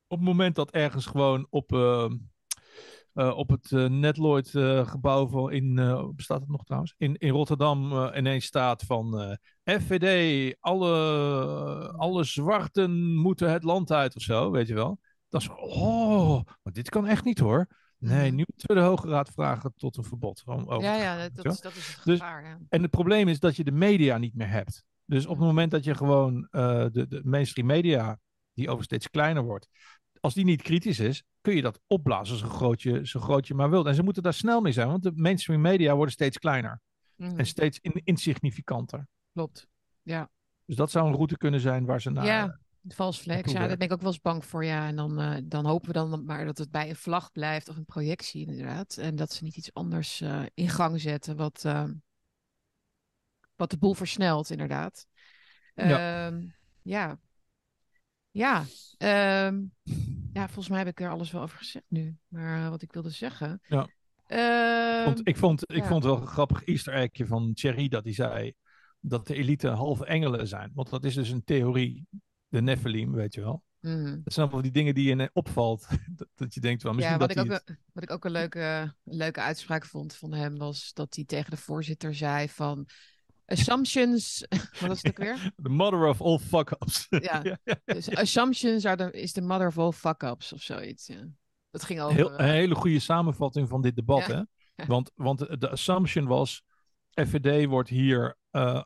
Op 0.06 0.18
het 0.18 0.26
moment 0.28 0.54
dat 0.54 0.70
ergens 0.70 1.06
gewoon 1.06 1.46
op, 1.50 1.72
eh, 1.72 2.10
eh, 3.14 3.36
op 3.36 3.50
het 3.50 3.72
eh 3.72 3.88
Netloid 3.88 4.54
eh, 4.54 4.86
gebouw 4.86 5.26
van 5.28 5.52
in, 5.52 5.74
bestaat 6.16 6.40
het 6.40 6.48
nog 6.50 6.64
trouwens? 6.64 6.94
In, 6.98 7.16
in 7.16 7.30
Rotterdam 7.30 7.92
ineens 8.14 8.44
staat 8.44 8.82
van 8.82 9.36
FVD, 9.64 10.56
alle, 10.60 11.92
alle 11.96 12.24
zwarten 12.24 13.14
moeten 13.14 13.50
het 13.50 13.62
land 13.62 13.92
uit 13.92 14.16
of 14.16 14.22
zo, 14.22 14.50
weet 14.50 14.66
je 14.68 14.74
wel. 14.74 14.98
Dat 15.28 15.40
is 15.40 15.48
oh, 15.48 16.40
maar 16.62 16.72
dit 16.72 16.88
kan 16.88 17.06
echt 17.06 17.24
niet 17.24 17.38
hoor. 17.38 17.66
Nee, 17.98 18.26
Mhm. 18.26 18.34
nu 18.36 18.44
moeten 18.46 18.68
we 18.68 18.74
de 18.74 18.80
Hoge 18.80 19.08
Raad 19.08 19.30
vragen 19.30 19.72
tot 19.76 19.96
een 19.96 20.04
verbod. 20.04 20.42
Over 20.46 20.82
Ja, 20.82 20.94
ja, 20.96 21.28
dat, 21.28 21.44
is, 21.44 21.60
dat 21.60 21.74
is 21.76 21.86
het 21.94 22.04
Dus- 22.04 22.18
gevaar. 22.18 22.44
Ja. 22.44 22.58
En 22.68 22.82
het 22.82 22.90
probleem 22.90 23.28
is 23.28 23.40
dat 23.40 23.56
je 23.56 23.64
de 23.64 23.72
media 23.72 24.18
niet 24.18 24.34
meer 24.34 24.48
hebt. 24.50 24.84
Dus 25.04 25.26
op 25.26 25.36
het 25.36 25.46
moment 25.46 25.70
dat 25.70 25.84
je 25.84 25.94
gewoon 25.94 26.48
de, 26.50 27.06
de 27.08 27.20
mainstream 27.24 27.66
media, 27.68 28.18
die 28.54 28.70
over 28.70 28.84
steeds 28.84 29.10
kleiner 29.10 29.42
wordt, 29.42 29.68
als 30.20 30.34
die 30.34 30.44
niet 30.44 30.62
kritisch 30.62 30.98
is, 30.98 31.22
kun 31.45 31.55
je 31.55 31.62
dat 31.62 31.80
opblazen 31.86 32.36
zo 32.36 32.49
groot 32.49 32.82
je, 32.82 33.07
zo 33.07 33.20
groot 33.20 33.47
je 33.47 33.55
maar 33.55 33.70
wilt. 33.70 33.86
En 33.86 33.95
ze 33.95 34.03
moeten 34.03 34.22
daar 34.22 34.34
snel 34.34 34.61
mee 34.61 34.72
zijn, 34.72 34.88
want 34.88 35.03
de 35.03 35.12
mainstream 35.14 35.61
media 35.61 35.95
worden 35.95 36.12
steeds 36.14 36.38
kleiner 36.38 36.80
Mhm. 37.16 37.38
en 37.38 37.47
steeds 37.47 37.78
in, 37.80 38.01
insignificanter. 38.05 39.07
Klopt. 39.32 39.66
Ja. 40.03 40.30
Dus 40.64 40.76
dat 40.76 40.90
zou 40.90 41.07
een 41.09 41.14
route 41.14 41.36
kunnen 41.36 41.61
zijn 41.61 41.84
waar 41.84 42.01
ze 42.01 42.11
naar. 42.11 42.26
Ja. 42.26 42.59
Vals 42.88 43.18
flex, 43.18 43.53
ja, 43.53 43.66
daar 43.66 43.76
ben 43.76 43.86
ik 43.86 43.92
ook 43.92 44.01
wel 44.01 44.11
eens 44.11 44.20
bang 44.20 44.45
voor. 44.45 44.64
Ja, 44.64 44.86
en 44.86 44.97
dan, 44.97 45.20
eh, 45.20 45.36
dan 45.45 45.66
hopen 45.66 45.86
we 45.86 45.92
dan 45.92 46.24
maar 46.24 46.45
dat 46.45 46.59
het 46.59 46.70
bij 46.70 46.88
een 46.88 46.97
vlag 46.97 47.32
blijft 47.32 47.68
of 47.68 47.76
een 47.76 47.84
projectie, 47.84 48.47
inderdaad. 48.47 48.97
En 48.97 49.16
dat 49.16 49.32
ze 49.32 49.45
niet 49.45 49.57
iets 49.57 49.74
anders 49.74 50.20
eh, 50.20 50.42
in 50.55 50.68
gang 50.68 51.01
zetten, 51.01 51.36
wat, 51.36 51.64
eh, 51.64 51.84
wat 53.57 53.70
de 53.70 53.78
boel 53.78 53.95
versnelt, 53.95 54.51
inderdaad. 54.51 55.07
Ja. 55.74 56.26
Ehm, 56.26 56.47
ja. 56.82 57.18
Ja. 58.30 58.64
ehm, 58.99 59.62
ja, 60.35 60.45
volgens 60.45 60.68
mij 60.68 60.78
heb 60.78 60.89
ik 60.89 61.01
er 61.01 61.11
alles 61.11 61.30
wel 61.30 61.43
over 61.43 61.59
gezegd 61.59 61.85
nu. 61.89 62.16
Maar 62.28 62.64
eh, 62.64 62.68
wat 62.68 62.82
ik 62.82 62.93
wilde 62.93 63.11
zeggen. 63.11 63.61
Ja. 63.68 63.89
Ehm, 64.26 65.05
Want 65.05 65.20
ik 65.28 65.37
vond, 65.37 65.70
ik 65.70 65.76
ja. 65.76 65.87
vond 65.87 66.05
het 66.05 66.12
wel 66.12 66.20
een 66.22 66.26
grappig 66.28 66.64
easter 66.64 66.95
eggje 66.95 67.26
van 67.26 67.53
Thierry 67.55 67.89
dat 67.89 68.05
hij 68.05 68.12
zei 68.12 68.53
dat 69.01 69.26
de 69.26 69.35
elite 69.35 69.68
halve 69.68 70.07
engelen 70.07 70.49
zijn. 70.49 70.70
Want 70.74 70.91
dat 70.91 71.05
is 71.05 71.14
dus 71.14 71.28
een 71.30 71.45
theorie, 71.45 72.07
de 72.49 72.62
Nephilim, 72.62 73.12
weet 73.12 73.35
je 73.35 73.41
wel. 73.41 73.62
mhm. 73.80 74.20
Dat 74.24 74.32
zijn 74.32 74.51
wel 74.51 74.62
die 74.62 74.70
dingen 74.70 74.95
die 74.95 75.16
je 75.16 75.30
opvalt. 75.32 75.87
Dat, 76.16 76.28
dat 76.35 76.55
je 76.55 76.61
denkt 76.61 76.82
wel, 76.82 76.93
misschien 76.93 77.14
Ja, 77.14 77.20
wat 77.26 77.35
dat 77.35 77.45
ik, 77.45 77.53
ook, 77.53 77.61
een- 77.66 77.78
wat 77.93 78.03
ik 78.03 78.11
ook 78.11 78.24
een 78.24 78.30
leuke, 78.30 78.95
een 79.05 79.16
leuke 79.16 79.41
uitspraak 79.41 79.85
vond 79.85 80.14
van 80.14 80.32
hem 80.32 80.59
was 80.59 80.93
dat 80.93 81.14
hij 81.14 81.24
tegen 81.24 81.51
de 81.51 81.57
voorzitter 81.57 82.14
zei 82.14 82.49
van 82.49 82.87
assumptions, 83.47 84.47
wat 84.80 84.88
was 84.88 85.03
het 85.03 85.07
ook 85.09 85.18
weer? 85.18 85.53
The 85.62 85.68
mother 85.68 86.07
of 86.07 86.20
all 86.20 86.38
fuck-ups. 86.38 87.07
Ja. 87.32 87.59
Dus 87.84 88.14
assumptions 88.16 88.84
are 88.86 88.97
the, 88.97 89.18
is 89.20 89.32
the 89.32 89.40
mother 89.42 89.66
of 89.66 89.78
all 89.78 89.92
fuck-ups 89.92 90.53
of 90.53 90.62
zoiets. 90.62 91.07
Ja. 91.07 91.28
Dat 91.70 91.82
ging 91.84 92.01
over. 92.01 92.14
Heel, 92.16 92.32
eh, 92.36 92.47
een 92.47 92.53
hele 92.53 92.74
goede 92.74 92.99
samenvatting 92.99 93.68
van 93.68 93.82
dit 93.82 93.97
debat. 93.97 94.26
Hè? 94.26 94.42
Want, 94.86 95.11
want 95.14 95.61
de 95.61 95.70
assumption 95.70 96.26
was, 96.26 96.62
FVD 97.14 97.66
wordt 97.66 97.88
hier 97.88 98.36
eh 98.51 98.82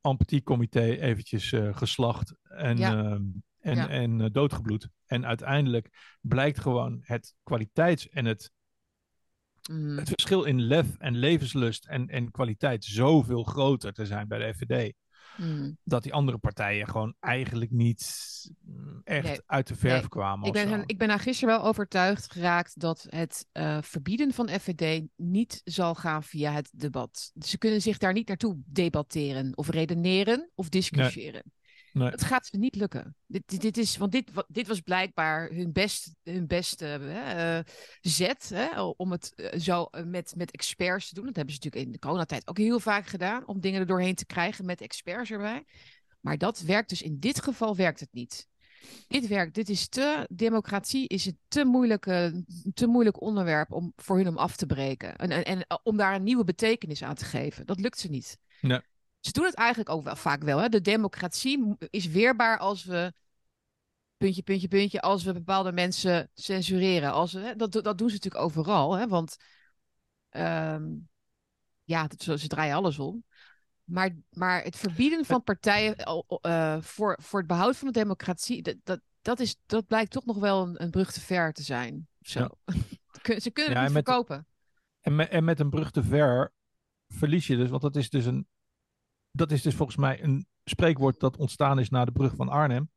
empathiecomité 0.00 0.80
eventjes 0.82 1.52
eh, 1.52 1.76
geslacht 1.76 2.34
en, 2.42 2.76
Ja. 2.76 2.92
ehm, 2.98 3.22
en, 3.58 3.76
Ja. 3.76 3.88
en 3.88 4.20
eh, 4.20 4.26
doodgebloed. 4.32 4.88
En 5.06 5.26
uiteindelijk 5.26 6.16
blijkt 6.20 6.60
gewoon 6.60 6.98
het 7.02 7.34
kwaliteits- 7.42 8.08
en 8.08 8.24
het, 8.24 8.52
mm, 9.72 9.98
het 9.98 10.08
verschil 10.08 10.44
in 10.44 10.60
lef 10.62 10.86
en 10.98 11.16
levenslust 11.16 11.86
en, 11.86 12.08
en 12.08 12.30
kwaliteit 12.30 12.84
zoveel 12.84 13.42
groter 13.44 13.92
te 13.92 14.06
zijn 14.06 14.28
bij 14.28 14.38
de 14.38 14.54
FVD. 14.54 14.92
mm. 15.36 15.76
Dat 15.84 16.02
die 16.02 16.12
andere 16.12 16.38
partijen 16.38 16.88
gewoon 16.88 17.14
eigenlijk 17.20 17.70
niet 17.70 18.04
mm, 18.64 19.00
echt 19.04 19.26
Nee. 19.26 19.40
uit 19.46 19.66
de 19.66 19.76
verf 19.76 20.00
Nee. 20.00 20.08
kwamen. 20.08 20.46
Ik 20.46 20.52
ben, 20.52 20.68
zo. 20.68 20.82
ik 20.86 20.98
ben 20.98 21.08
daar 21.08 21.20
gisteren 21.20 21.54
wel 21.56 21.64
overtuigd 21.66 22.32
geraakt 22.32 22.80
dat 22.80 23.06
het 23.08 23.46
eh, 23.52 23.78
verbieden 23.82 24.32
van 24.32 24.48
FVD 24.48 25.02
niet 25.16 25.60
zal 25.64 25.94
gaan 25.94 26.22
via 26.22 26.52
het 26.52 26.70
debat. 26.76 27.32
Ze 27.38 27.58
kunnen 27.58 27.82
zich 27.82 27.98
daar 27.98 28.12
niet 28.12 28.28
naartoe 28.28 28.60
debatteren 28.66 29.56
of 29.56 29.68
redeneren 29.68 30.50
of 30.54 30.68
discussiëren. 30.68 31.42
Nee. 31.44 31.58
Het 31.92 32.24
gaat 32.24 32.46
ze 32.46 32.56
niet 32.56 32.74
lukken. 32.74 33.16
Dit, 33.26 33.60
dit, 33.60 33.76
is, 33.76 33.96
want 33.96 34.12
dit, 34.12 34.30
dit 34.48 34.66
was 34.66 34.80
blijkbaar 34.80 35.48
hun, 35.48 35.72
best, 35.72 36.14
hun 36.22 36.46
beste 36.46 36.84
hè, 36.84 37.58
eh, 37.58 37.64
zet 38.00 38.48
hè, 38.54 38.80
om 38.80 39.10
het 39.10 39.34
eh, 39.34 39.58
zo 39.58 39.84
eh, 39.84 40.04
met, 40.04 40.32
met 40.36 40.50
experts 40.50 41.08
te 41.08 41.14
doen. 41.14 41.26
Dat 41.26 41.36
hebben 41.36 41.54
ze 41.54 41.60
natuurlijk 41.62 41.92
in 41.92 41.98
de 41.98 42.06
coronatijd 42.06 42.48
ook 42.48 42.58
heel 42.58 42.80
vaak 42.80 43.06
gedaan, 43.06 43.46
om 43.46 43.60
dingen 43.60 43.80
er 43.80 43.86
doorheen 43.86 44.14
te 44.14 44.26
krijgen 44.26 44.64
met 44.64 44.80
experts 44.80 45.30
erbij. 45.30 45.64
Maar 46.20 46.38
dat 46.38 46.60
werkt 46.60 46.88
dus 46.88 47.02
in 47.02 47.18
dit 47.18 47.42
geval 47.42 47.76
werkt 47.76 48.00
het 48.00 48.12
niet. 48.12 48.48
Dit 49.08 49.26
werkt, 49.26 49.54
dit 49.54 49.68
is 49.68 49.88
te, 49.88 50.26
democratie 50.30 51.08
is 51.08 51.26
een 51.26 51.38
te, 51.48 51.64
moeilijke, 51.64 52.44
te 52.74 52.86
moeilijk 52.86 53.20
onderwerp 53.20 53.72
om, 53.72 53.92
voor 53.96 54.16
hun 54.16 54.28
om 54.28 54.38
af 54.38 54.56
te 54.56 54.66
breken. 54.66 55.16
En, 55.16 55.30
en, 55.30 55.44
en 55.44 55.66
eh, 55.66 55.76
om 55.82 55.96
daar 55.96 56.14
een 56.14 56.22
nieuwe 56.22 56.44
betekenis 56.44 57.02
aan 57.02 57.14
te 57.14 57.24
geven. 57.24 57.66
Dat 57.66 57.80
lukt 57.80 57.98
ze 57.98 58.08
niet. 58.08 58.38
Nee. 58.60 58.80
Ze 59.20 59.32
doen 59.32 59.44
het 59.44 59.54
eigenlijk 59.54 59.88
ook 59.88 60.02
wel 60.04 60.16
vaak 60.16 60.42
wel. 60.42 60.58
Hè? 60.58 60.68
De 60.68 60.80
democratie 60.80 61.58
mo- 61.58 61.76
is 61.90 62.06
weerbaar 62.06 62.58
als 62.58 62.84
we, 62.84 63.12
puntje, 64.16 64.42
puntje, 64.42 64.68
puntje, 64.68 65.00
als 65.00 65.24
we 65.24 65.32
bepaalde 65.32 65.72
mensen 65.72 66.30
censureren. 66.34 67.12
Als 67.12 67.32
we, 67.32 67.40
hè, 67.40 67.56
dat, 67.56 67.72
dat 67.72 67.98
doen 67.98 68.08
ze 68.08 68.14
natuurlijk 68.14 68.44
overal. 68.44 68.92
Hè? 68.94 69.08
Want 69.08 69.36
ehm, 70.28 70.84
ja, 71.84 72.08
ze 72.18 72.46
draaien 72.48 72.74
alles 72.76 72.98
om. 72.98 73.24
Maar, 73.84 74.10
maar 74.30 74.62
het 74.62 74.76
verbieden 74.76 75.24
van 75.24 75.42
partijen 75.42 75.96
eh, 75.96 76.76
voor, 76.80 77.18
voor 77.22 77.38
het 77.38 77.48
behoud 77.48 77.76
van 77.76 77.86
de 77.86 77.98
democratie, 77.98 78.62
dat, 78.62 78.76
dat, 78.82 79.00
dat, 79.22 79.40
is, 79.40 79.56
dat 79.66 79.86
blijkt 79.86 80.10
toch 80.10 80.24
nog 80.24 80.38
wel 80.38 80.62
een, 80.66 80.82
een 80.82 80.90
brug 80.90 81.12
te 81.12 81.20
ver 81.20 81.52
te 81.52 81.62
zijn. 81.62 82.08
Zo. 82.20 82.48
Ze 83.38 83.50
kunnen 83.50 83.72
Ja, 83.72 83.78
het 83.78 83.78
en 83.78 83.82
niet 83.84 83.92
met- 83.92 84.04
verkopen. 84.04 84.46
En 85.00 85.16
met, 85.16 85.28
en 85.28 85.44
met 85.44 85.60
een 85.60 85.70
brug 85.70 85.90
te 85.90 86.02
ver 86.02 86.52
verlies 87.08 87.46
je 87.46 87.56
dus, 87.56 87.70
want 87.70 87.82
dat 87.82 87.96
is 87.96 88.10
dus 88.10 88.24
een. 88.24 88.46
Dat 89.30 89.50
is 89.50 89.62
dus 89.62 89.74
volgens 89.74 89.98
mij 89.98 90.22
een 90.22 90.46
spreekwoord 90.64 91.20
dat 91.20 91.36
ontstaan 91.36 91.78
is 91.78 91.90
na 91.90 92.04
de 92.04 92.12
brug 92.12 92.34
van 92.34 92.48
Arnhem. 92.48 92.90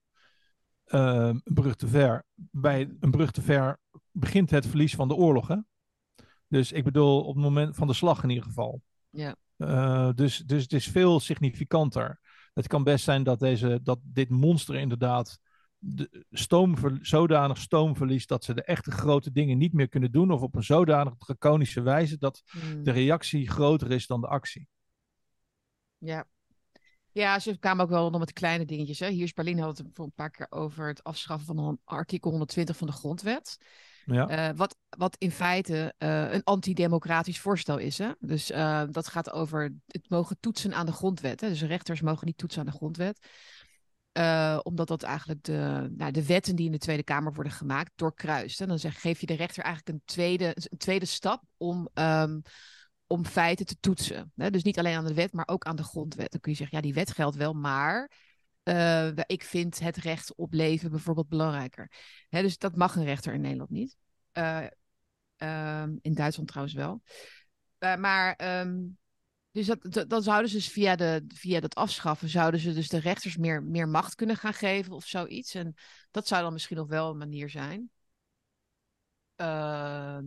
Ehm, 0.85 1.39
een 1.43 1.53
brug 1.53 1.75
te 1.75 1.87
ver. 1.87 2.25
Bij 2.35 2.95
een 2.99 3.11
brug 3.11 3.31
te 3.31 3.41
ver 3.41 3.79
begint 4.11 4.49
het 4.49 4.67
verlies 4.67 4.95
van 4.95 5.07
de 5.07 5.15
oorlog. 5.15 5.47
Hè? 5.47 5.57
Dus 6.47 6.71
ik 6.71 6.83
bedoel, 6.83 7.23
op 7.23 7.35
het 7.35 7.43
moment 7.43 7.75
van 7.75 7.87
de 7.87 7.93
slag 7.93 8.23
in 8.23 8.29
ieder 8.29 8.43
geval. 8.43 8.81
Ja. 9.09 9.35
Eh, 9.57 10.09
dus, 10.15 10.37
dus 10.37 10.61
het 10.61 10.73
is 10.73 10.87
veel 10.87 11.19
significanter. 11.19 12.19
Het 12.53 12.67
kan 12.67 12.83
best 12.83 13.03
zijn 13.03 13.23
dat, 13.23 13.39
deze, 13.39 13.79
dat 13.83 13.99
dit 14.03 14.29
monster 14.29 14.75
inderdaad 14.75 15.39
de 15.77 16.25
stoom, 16.31 16.75
zodanig 17.01 17.57
stoom 17.57 17.95
verliest 17.95 18.27
dat 18.27 18.43
ze 18.43 18.53
de 18.53 18.63
echte 18.63 18.91
grote 18.91 19.31
dingen 19.31 19.57
niet 19.57 19.73
meer 19.73 19.89
kunnen 19.89 20.11
doen. 20.11 20.31
Of 20.31 20.41
op 20.41 20.55
een 20.55 20.63
zodanig 20.63 21.13
draconische 21.17 21.81
wijze 21.81 22.17
dat 22.17 22.41
Hmm. 22.45 22.83
de 22.83 22.91
reactie 22.91 23.49
groter 23.49 23.91
is 23.91 24.07
dan 24.07 24.21
de 24.21 24.27
actie. 24.27 24.67
Ja. 26.03 26.27
Ja, 27.11 27.39
ze 27.39 27.57
kwamen 27.57 27.83
ook 27.83 27.89
wel 27.89 28.09
nog 28.09 28.19
met 28.19 28.33
kleine 28.33 28.65
dingetjes. 28.65 28.99
Hè. 28.99 29.09
Hier 29.09 29.23
is 29.23 29.33
Berlin 29.33 29.59
had 29.59 29.77
het 29.77 29.87
voor 29.93 30.05
een 30.05 30.13
paar 30.15 30.29
keer 30.29 30.47
over 30.49 30.87
het 30.87 31.03
afschaffen 31.03 31.55
van 31.55 31.79
artikel 31.83 32.29
120 32.29 32.77
van 32.77 32.87
de 32.87 32.93
grondwet. 32.93 33.57
Ja, 34.05 34.27
Eh, 34.27 34.55
wat, 34.55 34.75
wat 34.89 35.15
in 35.17 35.31
feite 35.31 35.93
eh, 35.97 36.31
een 36.31 36.43
antidemocratisch 36.43 37.39
voorstel 37.39 37.77
is. 37.77 37.97
Hè? 37.97 38.11
Dus 38.19 38.51
eh, 38.51 38.83
dat 38.89 39.07
gaat 39.07 39.31
over 39.31 39.75
het 39.87 40.09
mogen 40.09 40.37
toetsen 40.39 40.73
aan 40.73 40.85
de 40.85 40.91
grondwet. 40.91 41.41
Hè? 41.41 41.49
Dus 41.49 41.61
rechters 41.61 42.01
mogen 42.01 42.27
niet 42.27 42.37
toetsen 42.37 42.59
aan 42.59 42.65
de 42.65 42.71
grondwet. 42.71 43.27
Omdat 44.63 44.87
dat 44.87 45.03
eigenlijk 45.03 45.43
de, 45.43 45.89
nou, 45.97 46.11
de 46.11 46.25
wetten 46.25 46.55
die 46.55 46.65
in 46.65 46.71
de 46.71 46.77
Tweede 46.77 47.03
Kamer 47.03 47.33
worden 47.33 47.53
gemaakt 47.53 47.91
doorkruist. 47.95 48.61
En 48.61 48.67
dan 48.67 48.79
zeg, 48.79 49.01
geef 49.01 49.19
je 49.19 49.25
de 49.25 49.35
rechter 49.35 49.63
eigenlijk 49.63 49.95
een 49.95 50.01
tweede, 50.05 50.55
een 50.55 50.77
tweede 50.77 51.05
stap 51.05 51.43
om, 51.57 51.89
ehm, 51.93 52.39
om 53.07 53.25
feiten 53.25 53.65
te 53.65 53.79
toetsen. 53.79 54.31
Hè? 54.35 54.49
Dus 54.49 54.63
niet 54.63 54.79
alleen 54.79 54.95
aan 54.95 55.05
de 55.05 55.13
wet, 55.13 55.33
maar 55.33 55.47
ook 55.47 55.63
aan 55.63 55.75
de 55.75 55.83
grondwet. 55.83 56.31
Dan 56.31 56.39
kun 56.39 56.51
je 56.51 56.57
zeggen, 56.57 56.77
ja, 56.77 56.83
die 56.83 56.93
wet 56.93 57.11
geldt 57.11 57.35
wel, 57.35 57.53
maar 57.53 58.11
eh, 58.63 59.07
ik 59.25 59.43
vind 59.43 59.79
het 59.79 59.97
recht 59.97 60.35
op 60.35 60.53
leven 60.53 60.91
bijvoorbeeld 60.91 61.29
belangrijker. 61.29 61.91
Hè, 62.29 62.41
dus 62.41 62.57
dat 62.57 62.75
mag 62.75 62.95
een 62.95 63.05
rechter 63.05 63.33
in 63.33 63.41
Nederland 63.41 63.69
niet. 63.69 63.97
Eh, 64.31 64.65
ehm, 65.37 65.97
in 66.01 66.13
Duitsland 66.13 66.47
trouwens 66.49 66.75
wel. 66.75 67.01
Eh, 67.77 67.95
maar 67.95 68.35
em, 68.35 68.97
dus 69.51 69.65
dat, 69.65 69.79
dat, 69.81 70.09
dan 70.09 70.23
zouden 70.23 70.49
ze 70.49 70.55
dus 70.55 70.69
via, 70.69 70.95
de, 70.95 71.25
via 71.27 71.59
dat 71.59 71.75
afschaffen, 71.75 72.29
zouden 72.29 72.59
ze 72.59 72.73
dus 72.73 72.89
de 72.89 72.99
rechters 72.99 73.37
meer, 73.37 73.63
meer 73.63 73.87
macht 73.87 74.15
kunnen 74.15 74.37
gaan 74.37 74.53
geven 74.53 74.93
of 74.93 75.05
zoiets. 75.05 75.53
En 75.53 75.73
dat 76.11 76.27
zou 76.27 76.41
dan 76.41 76.53
misschien 76.53 76.77
nog 76.77 76.87
wel 76.87 77.09
een 77.09 77.17
manier 77.17 77.49
zijn. 77.49 77.91
Ehm, 79.35 80.25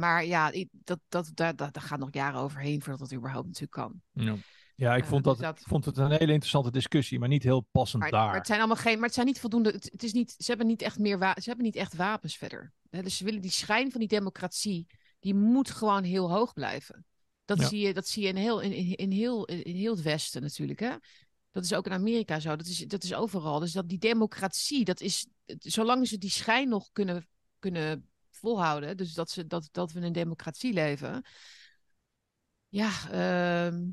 maar 0.00 0.24
ja, 0.24 0.52
dat, 0.70 0.98
dat, 1.08 1.30
daar, 1.34 1.56
daar, 1.56 1.72
daar 1.72 1.82
gaat 1.82 1.98
nog 1.98 2.08
jaren 2.12 2.40
overheen 2.40 2.82
voordat 2.82 3.08
dat 3.08 3.18
überhaupt 3.18 3.46
natuurlijk 3.46 3.72
kan. 3.72 4.00
ja. 4.12 4.34
ja 4.76 4.94
ik 4.96 5.02
Eh, 5.02 5.08
vond, 5.08 5.24
dus 5.24 5.36
dat, 5.36 5.56
dat- 5.56 5.64
vond 5.68 5.84
het 5.84 5.96
een 5.96 6.10
hele 6.10 6.32
interessante 6.32 6.70
discussie, 6.70 7.18
maar 7.18 7.28
niet 7.28 7.42
heel 7.42 7.66
passend 7.70 8.02
Maar, 8.02 8.10
daar. 8.10 8.26
maar 8.26 8.36
het 8.36 8.46
zijn 8.46 8.58
allemaal 8.58 8.76
geen, 8.76 8.94
maar 8.94 9.04
het 9.04 9.14
zijn 9.14 9.26
niet 9.26 9.40
voldoende. 9.40 9.70
Het, 9.70 9.88
het 9.92 10.02
is 10.02 10.12
niet, 10.12 10.34
ze 10.38 10.44
hebben 10.46 10.66
niet 10.66 10.82
echt 10.82 10.98
meer 10.98 11.18
wa- 11.18 11.36
ze 11.40 11.48
hebben 11.48 11.64
niet 11.66 11.76
echt 11.76 11.94
wapens 11.96 12.36
verder. 12.36 12.72
Dus 12.90 13.16
ze 13.16 13.24
willen 13.24 13.40
die 13.40 13.50
schijn 13.50 13.90
van 13.90 14.00
die 14.00 14.08
democratie, 14.08 14.86
die 15.18 15.34
moet 15.34 15.70
gewoon 15.70 16.02
heel 16.04 16.30
hoog 16.32 16.52
blijven. 16.52 17.04
Dat, 17.44 17.58
Ja. 17.60 17.66
zie, 17.68 17.80
je, 17.86 17.94
dat 17.94 18.08
zie 18.08 18.22
je 18.22 18.28
in 18.28 18.36
heel, 18.36 18.60
in, 18.60 18.72
in, 18.72 18.94
in 18.96 19.10
heel, 19.10 19.44
in 19.44 19.74
heel 19.76 19.92
het 19.94 20.02
Westen 20.02 20.42
natuurlijk. 20.42 20.80
Hè? 20.80 20.90
Dat 21.50 21.64
is 21.64 21.72
ook 21.74 21.86
in 21.86 21.92
Amerika 21.92 22.40
zo. 22.40 22.56
Dat 22.56 22.66
is, 22.66 22.78
dat 22.78 23.02
is 23.02 23.14
overal. 23.14 23.58
Dus 23.58 23.72
dat 23.72 23.88
die 23.88 23.98
democratie, 23.98 24.84
dat 24.84 25.00
is, 25.00 25.26
zolang 25.58 26.08
ze 26.08 26.18
die 26.18 26.30
schijn 26.30 26.68
nog 26.68 26.88
kunnen, 26.92 27.28
kunnen 27.58 28.09
volhouden, 28.40 28.96
dus 28.96 29.14
dat, 29.14 29.30
ze, 29.30 29.46
dat, 29.46 29.68
dat 29.72 29.92
we 29.92 29.98
in 29.98 30.04
een 30.04 30.12
democratie 30.12 30.72
leven. 30.72 31.22
Ja, 32.68 32.90
ehm, 33.10 33.88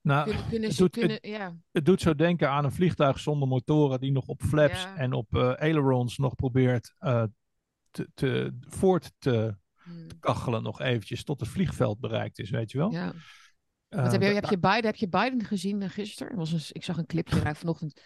nou, 0.00 0.24
kunnen, 0.24 0.48
kunnen 0.48 0.68
het 0.68 0.78
doet- 0.78 0.90
kunnen, 0.90 1.18
ja. 1.20 1.56
het 1.70 1.84
doet 1.84 2.00
zo 2.00 2.14
denken 2.14 2.50
aan 2.50 2.64
een 2.64 2.72
vliegtuig 2.72 3.18
zonder 3.20 3.48
motoren 3.48 4.00
die 4.00 4.12
nog 4.12 4.26
op 4.26 4.42
flaps 4.42 4.82
Ja. 4.82 4.96
en 4.96 5.12
op 5.12 5.34
eh 5.34 5.52
ailerons 5.52 6.18
nog 6.18 6.34
probeert 6.34 6.94
eh, 6.98 7.24
te, 7.90 8.08
te, 8.14 8.56
voort 8.60 9.12
te 9.18 9.56
Hm, 9.82 10.08
kachelen 10.20 10.62
nog 10.62 10.80
eventjes 10.80 11.24
tot 11.24 11.40
het 11.40 11.48
vliegveld 11.48 12.00
bereikt 12.00 12.38
is, 12.38 12.50
weet 12.50 12.70
je 12.70 12.78
wel. 12.78 12.92
ja. 12.92 13.12
Wat 13.88 14.12
heb, 14.12 14.22
je, 14.22 14.28
heb, 14.28 14.44
je 14.44 14.58
Biden, 14.58 14.84
heb 14.84 14.96
je 14.96 15.08
Biden 15.08 15.44
gezien 15.44 15.90
gisteren? 15.90 16.32
Er 16.32 16.38
Was 16.38 16.52
een, 16.52 16.60
ik 16.68 16.84
zag 16.84 16.96
een 16.96 17.06
clipje 17.06 17.54
vanochtend. 17.54 18.00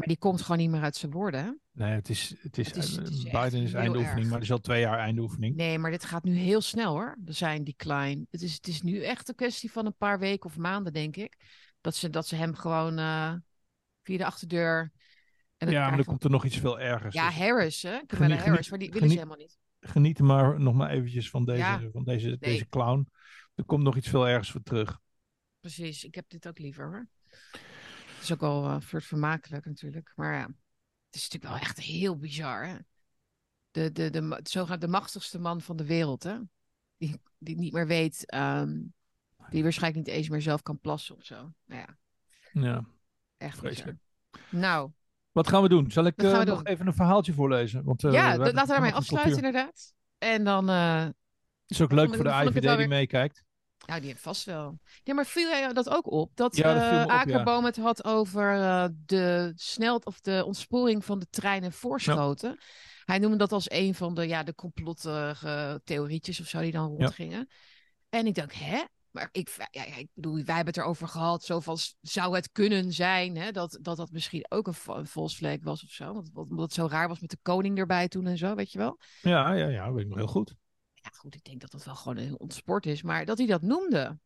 Maar 0.00 0.08
die 0.08 0.18
komt 0.18 0.42
gewoon 0.42 0.58
niet 0.58 0.70
meer 0.70 0.82
uit 0.82 0.96
zijn 0.96 1.12
woorden. 1.12 1.60
Nee, 1.72 1.92
het 1.92 2.08
is, 2.08 2.34
het 2.40 2.58
is, 2.58 2.66
Het 2.66 2.76
is- 2.76 2.96
het 2.96 3.08
is 3.08 3.24
eh, 3.24 3.42
Biden 3.42 3.62
is 3.62 3.72
eindoefening, 3.72 4.16
erg. 4.18 4.24
maar 4.24 4.34
het 4.34 4.42
is 4.42 4.52
al 4.52 4.58
twee 4.58 4.80
jaar 4.80 4.98
eindoefening. 4.98 5.56
Nee, 5.56 5.78
maar 5.78 5.90
dit 5.90 6.04
gaat 6.04 6.24
nu 6.24 6.34
heel 6.36 6.60
snel 6.60 6.92
hoor. 6.92 7.18
Er 7.24 7.34
zijn 7.34 7.64
decline. 7.64 8.26
Het 8.30 8.42
is, 8.42 8.54
het 8.54 8.66
is 8.66 8.82
nu 8.82 9.02
echt 9.04 9.28
een 9.28 9.34
kwestie 9.34 9.72
van 9.72 9.86
een 9.86 9.96
paar 9.96 10.18
weken 10.18 10.46
of 10.50 10.56
maanden, 10.56 10.92
denk 10.92 11.16
ik. 11.16 11.36
Dat 11.80 11.94
ze, 11.96 12.10
dat 12.10 12.26
ze 12.26 12.36
hem 12.36 12.54
gewoon 12.54 12.98
eh, 12.98 13.32
via 14.02 14.16
de 14.18 14.24
achterdeur. 14.24 14.92
En 15.56 15.66
dan 15.66 15.74
ja, 15.74 15.90
maar 15.90 15.98
er 15.98 16.04
komt 16.04 16.24
er 16.24 16.30
nog 16.30 16.44
iets 16.44 16.56
veel 16.58 16.80
ergers. 16.80 17.14
Ja, 17.14 17.26
Dus 17.28 17.36
Harris, 17.38 17.82
hè? 17.82 17.98
Kamala 18.06 18.28
Geniet- 18.28 18.46
Harris, 18.46 18.70
maar 18.70 18.78
die 18.78 18.90
willen 18.90 19.08
ze 19.08 19.14
helemaal 19.14 19.36
niet. 19.36 19.58
geniet 19.80 20.18
maar 20.18 20.60
nog 20.60 20.74
maar 20.74 20.90
eventjes 20.90 21.30
van 21.30 21.44
deze, 21.44 21.58
Ja. 21.58 21.80
van 21.92 22.04
deze, 22.04 22.26
Nee. 22.28 22.38
deze 22.38 22.68
clown. 22.68 23.08
Er 23.54 23.64
komt 23.64 23.82
nog 23.82 23.96
iets 23.96 24.08
veel 24.08 24.28
ergers 24.28 24.50
voor 24.50 24.62
terug. 24.62 24.98
Precies, 25.60 26.04
ik 26.04 26.14
heb 26.14 26.24
dit 26.28 26.48
ook 26.48 26.58
liever 26.58 26.84
hoor. 26.88 27.08
Het 28.20 28.28
is 28.28 28.32
ook 28.32 28.40
wel 28.40 28.64
eh, 28.66 28.72
een 28.74 28.82
soort 28.82 29.04
vermakelijk 29.04 29.64
natuurlijk. 29.64 30.12
Maar 30.16 30.34
ja, 30.34 30.46
het 31.06 31.14
is 31.16 31.22
natuurlijk 31.22 31.52
wel 31.52 31.62
echt 31.62 31.80
heel 31.80 32.16
bizar. 32.16 32.66
Hè? 32.66 32.76
De, 33.70 33.92
de, 33.92 34.10
de, 34.10 34.20
ma- 34.20 34.40
zogenaamde 34.42 34.86
de 34.86 34.92
machtigste 34.92 35.38
man 35.38 35.60
van 35.60 35.76
de 35.76 35.84
wereld, 35.86 36.22
hè? 36.22 36.38
Die, 36.96 37.20
die 37.38 37.56
niet 37.56 37.72
meer 37.72 37.86
weet, 37.86 38.26
ehm, 38.26 38.78
die 39.50 39.62
waarschijnlijk 39.62 40.06
niet 40.06 40.16
eens 40.16 40.28
meer 40.28 40.42
zelf 40.42 40.62
kan 40.62 40.78
plassen 40.80 41.16
of 41.16 41.24
zo. 41.24 41.52
Nou 41.64 41.80
ja, 41.86 41.98
Ja, 42.52 42.84
echt 43.36 43.58
Vreselijk. 43.58 43.98
bizar. 44.30 44.46
Nou, 44.60 44.90
Wat 45.32 45.48
gaan 45.48 45.62
we 45.62 45.68
doen? 45.68 45.90
Zal 45.90 46.04
ik 46.04 46.16
eh, 46.16 46.32
nog 46.32 46.44
doen? 46.44 46.66
even 46.66 46.86
een 46.86 46.94
verhaaltje 46.94 47.32
voorlezen? 47.32 47.84
Want, 47.84 48.04
eh, 48.04 48.12
ja, 48.12 48.36
laten 48.36 48.54
we 48.54 48.66
daarmee 48.66 48.92
afsluiten 48.94 49.36
inderdaad. 49.36 49.94
En 50.18 50.44
dan, 50.44 50.68
Het 50.68 51.14
is 51.66 51.80
ook 51.80 51.92
leuk 51.92 52.14
voor 52.14 52.24
de 52.24 52.32
het 52.32 52.48
IVD 52.56 52.76
die 52.78 52.88
meekijkt. 52.88 53.44
Nou 53.86 54.00
die 54.00 54.10
heeft 54.10 54.22
vast 54.22 54.44
wel. 54.44 54.78
Ja, 55.02 55.14
maar 55.14 55.26
viel 55.26 55.48
jij 55.48 55.72
dat 55.72 55.88
ook 55.88 56.10
op? 56.10 56.30
Dat, 56.34 56.56
Ja, 56.56 56.74
dat 56.74 56.82
eh, 56.82 56.90
ja. 56.90 57.06
Akerboom 57.06 57.64
het 57.64 57.76
had 57.76 58.04
over 58.04 58.54
eh, 58.54 58.88
de 59.06 59.52
snel 59.56 59.96
of 59.96 60.20
de 60.20 60.42
ontsporing 60.46 61.04
van 61.04 61.18
de 61.18 61.26
treinen 61.30 61.72
voorschoten. 61.72 62.58
Hij 63.04 63.18
noemde 63.18 63.36
dat 63.36 63.52
als 63.52 63.70
een 63.70 63.94
van 63.94 64.14
de, 64.14 64.28
ja, 64.28 64.42
de 64.42 64.54
complottheorietjes 64.54 65.80
theorietjes 65.84 66.40
of 66.40 66.46
zo 66.46 66.60
die 66.60 66.72
dan 66.72 66.88
rondgingen. 66.88 67.48
En 68.08 68.26
ik 68.26 68.34
dacht, 68.34 68.54
hè? 68.54 68.82
Maar 69.10 69.28
ik, 69.32 69.56
ja, 69.70 69.84
ja, 69.84 69.96
ik 69.96 70.08
bedoel, 70.14 70.34
wij 70.34 70.54
hebben 70.54 70.74
het 70.74 70.76
erover 70.76 71.08
gehad. 71.08 71.44
Zo 71.44 71.60
van, 71.60 71.76
zou 72.00 72.34
het 72.34 72.50
kunnen 72.52 72.92
zijn 72.92 73.36
hè, 73.36 73.50
dat, 73.50 73.78
dat 73.82 73.96
dat 73.96 74.10
misschien 74.10 74.46
ook 74.48 74.66
een, 74.66 74.74
een 74.86 75.06
flag 75.06 75.56
was 75.62 75.84
of 75.84 75.90
zo? 75.90 76.12
Want, 76.12 76.30
omdat 76.34 76.64
het 76.64 76.72
zo 76.72 76.86
raar 76.86 77.08
was 77.08 77.20
met 77.20 77.30
de 77.30 77.38
koning 77.42 77.78
erbij 77.78 78.08
toen 78.08 78.26
en 78.26 78.38
zo, 78.38 78.54
weet 78.54 78.72
je 78.72 78.78
wel? 78.78 78.98
Ja, 79.20 79.52
ja, 79.52 79.68
ja, 79.68 79.92
weet 79.92 80.02
ik 80.02 80.08
nog 80.08 80.18
heel 80.18 80.26
goed. 80.26 80.54
Goed, 81.16 81.34
ik 81.34 81.44
denk 81.44 81.60
dat 81.60 81.70
dat 81.70 81.84
wel 81.84 81.94
gewoon 81.94 82.16
een 82.16 82.38
ontsport 82.38 82.86
is. 82.86 83.02
Maar 83.02 83.24
dat 83.24 83.38
hij 83.38 83.46
dat 83.46 83.62
noemde. 83.62 84.18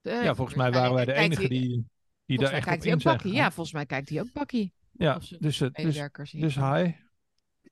Ja, 0.00 0.34
volgens 0.34 0.56
mij 0.56 0.72
waren 0.72 0.94
wij 0.94 1.04
de 1.04 1.12
enige 1.12 1.48
die, 1.48 1.86
die 2.26 2.38
daar 2.38 2.52
echt 2.52 2.66
op 2.66 2.72
in 2.72 2.80
zijn 2.82 2.98
bakkie. 2.98 3.32
Ja, 3.32 3.44
volgens 3.50 3.72
mij 3.74 3.86
kijkt 3.86 4.08
hij 4.08 4.20
ook 4.20 4.32
bakkie. 4.32 4.72
Ja, 4.92 5.14
dus, 5.18 5.28
dus, 5.38 5.58
dus 6.30 6.54
hi. 6.54 6.92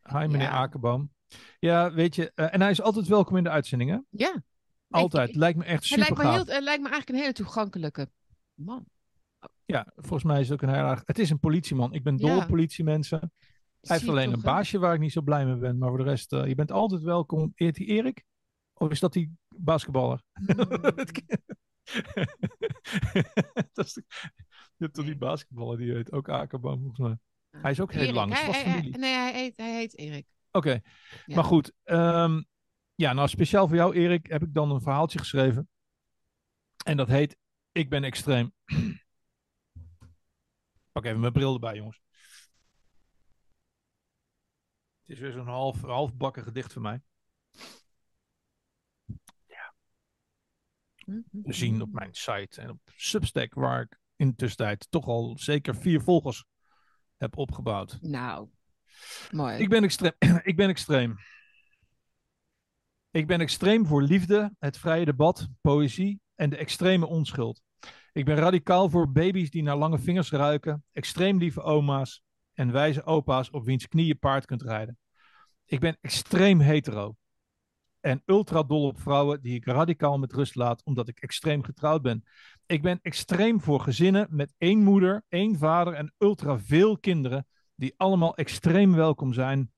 Hi, 0.02 0.26
meneer 0.26 0.40
Ja. 0.40 0.50
Akerboom. 0.50 1.12
Ja, 1.58 1.92
weet 1.92 2.14
je, 2.14 2.32
eh, 2.34 2.54
en 2.54 2.60
hij 2.60 2.70
is 2.70 2.80
altijd 2.82 3.06
welkom 3.06 3.36
in 3.36 3.44
de 3.44 3.50
uitzendingen. 3.50 4.06
Ja. 4.10 4.42
Altijd. 4.88 5.28
Ik- 5.28 5.34
lijkt 5.34 5.58
me 5.58 5.64
echt 5.64 5.84
super 5.84 5.98
lijkt, 6.04 6.16
me 6.16 6.30
heel, 6.30 6.44
hij 6.44 6.60
lijkt 6.60 6.82
me 6.82 6.88
eigenlijk 6.88 7.08
een 7.08 7.14
hele 7.16 7.32
toegankelijke 7.32 8.10
man. 8.54 8.84
Ja, 9.64 9.92
volgens 9.96 10.24
mij 10.24 10.40
is 10.40 10.48
het 10.48 10.62
ook 10.62 10.68
een 10.68 10.74
heel 10.74 10.84
erg... 10.86 11.02
Het 11.04 11.18
is 11.18 11.30
een 11.30 11.38
politieman. 11.38 11.92
Ik 11.94 12.02
ben 12.02 12.16
dol 12.16 12.28
Ja. 12.28 12.36
op 12.36 12.46
politiemensen. 12.46 13.32
Hij 13.80 13.96
heeft 13.96 14.08
alleen 14.08 14.32
een 14.32 14.40
baasje 14.40 14.78
waar 14.78 14.94
ik 14.94 15.00
niet 15.00 15.12
zo 15.12 15.20
blij 15.22 15.44
mee 15.46 15.56
ben. 15.56 15.78
Maar 15.78 15.88
voor 15.88 15.98
de 15.98 16.04
rest, 16.04 16.32
eh, 16.32 16.46
je 16.46 16.54
bent 16.54 16.72
altijd 16.72 17.02
welkom. 17.02 17.52
Eert 17.54 17.76
hij 17.76 17.86
Erik? 17.86 18.24
Of 18.74 18.90
is 18.90 19.00
dat 19.00 19.12
die 19.12 19.36
basketballer? 19.56 20.22
dat 23.72 23.86
is 23.86 23.92
de- 23.92 24.04
je 24.76 24.84
hebt 24.84 24.94
toch 24.94 25.04
die 25.04 25.16
basketballer, 25.16 25.76
die 25.78 25.92
heet 25.92 26.12
ook 26.12 26.28
Akerboom 26.28 26.78
volgens 26.80 26.98
mij. 26.98 27.18
Hij 27.62 27.70
is 27.70 27.80
ook 27.80 27.92
heel 27.92 28.02
Erik, 28.02 28.14
lang, 28.14 28.32
hij- 28.32 28.50
hij- 28.50 28.62
hij- 28.62 28.80
nee, 28.90 29.14
hij 29.14 29.32
heet, 29.32 29.56
hij 29.56 29.74
heet 29.74 29.98
Erik. 29.98 30.26
Oké, 30.50 30.70
Ja. 30.70 31.34
maar 31.34 31.44
goed. 31.44 31.72
ehm, 31.82 32.42
ja, 32.94 33.12
nou 33.12 33.28
speciaal 33.28 33.66
voor 33.68 33.76
jou 33.76 33.94
Erik 33.94 34.26
heb 34.26 34.42
ik 34.42 34.54
dan 34.54 34.70
een 34.70 34.80
verhaaltje 34.80 35.18
geschreven. 35.18 35.68
En 36.84 36.96
dat 36.96 37.08
heet 37.08 37.36
Ik 37.72 37.90
ben 37.90 38.04
extreem. 38.04 38.52
Pak 40.92 41.04
even 41.04 41.20
mijn 41.20 41.32
bril 41.32 41.54
erbij 41.54 41.74
jongens. 41.76 42.00
Het 45.00 45.08
is 45.16 45.18
weer 45.18 45.32
zo'n 45.32 45.46
half, 45.46 45.80
halfbakken 45.80 46.42
gedicht 46.42 46.72
van 46.72 46.82
mij. 46.82 47.02
Zien 51.44 51.82
op 51.82 51.92
mijn 51.92 52.14
site 52.14 52.60
en 52.60 52.70
op 52.70 52.80
Substack, 52.96 53.54
waar 53.54 53.80
ik 53.80 53.98
in 54.16 54.28
de 54.28 54.34
tussentijd 54.34 54.86
toch 54.90 55.06
al 55.06 55.38
zeker 55.38 55.76
vier 55.76 56.00
volgers 56.00 56.44
heb 57.16 57.36
opgebouwd. 57.36 57.98
Nou, 58.00 58.48
mooi. 59.30 59.58
Ik 59.58 59.68
ben 59.68 59.82
extreem. 59.82 60.12
ik 60.42 60.56
ben 60.56 60.68
extreem. 60.68 61.16
Ik 63.10 63.26
ben 63.26 63.40
extreem 63.40 63.86
voor 63.86 64.02
liefde, 64.02 64.54
het 64.58 64.78
vrije 64.78 65.04
debat, 65.04 65.48
poëzie 65.60 66.20
en 66.34 66.50
de 66.50 66.56
extreme 66.56 67.06
onschuld. 67.06 67.62
Ik 68.12 68.24
ben 68.24 68.36
radicaal 68.36 68.90
voor 68.90 69.12
baby's 69.12 69.50
die 69.50 69.62
naar 69.62 69.76
lange 69.76 69.98
vingers 69.98 70.30
ruiken, 70.30 70.84
extreem 70.92 71.38
lieve 71.38 71.62
oma's 71.62 72.22
en 72.52 72.72
wijze 72.72 73.04
opa's 73.04 73.50
op 73.50 73.64
wiens 73.64 73.88
knieën 73.88 74.18
paard 74.18 74.46
kunt 74.46 74.62
rijden. 74.62 74.98
Ik 75.64 75.80
ben 75.80 75.98
extreem 76.00 76.60
hetero. 76.60 77.16
En 78.04 78.22
ultra 78.26 78.62
dol 78.62 78.86
op 78.86 79.00
vrouwen 79.00 79.42
die 79.42 79.54
ik 79.54 79.64
radicaal 79.64 80.18
met 80.18 80.32
rust 80.32 80.54
laat 80.54 80.84
omdat 80.84 81.08
ik 81.08 81.18
extreem 81.18 81.62
getrouwd 81.62 82.02
ben. 82.02 82.24
Ik 82.66 82.82
ben 82.82 82.98
extreem 83.02 83.60
voor 83.60 83.80
gezinnen 83.80 84.26
met 84.30 84.54
één 84.58 84.82
moeder, 84.82 85.24
één 85.28 85.58
vader 85.58 85.92
en 85.92 86.14
ultra 86.18 86.58
veel 86.58 86.98
kinderen 86.98 87.46
die 87.74 87.94
allemaal 87.96 88.36
extreem 88.36 88.94
welkom 88.94 89.32
zijn, 89.32 89.72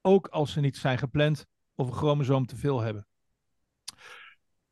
ook 0.00 0.26
als 0.26 0.52
ze 0.52 0.60
niet 0.60 0.76
zijn 0.76 0.98
gepland 0.98 1.46
of 1.74 1.86
een 1.86 1.94
chromosoom 1.94 2.46
te 2.46 2.56
veel 2.56 2.80
hebben. 2.80 3.06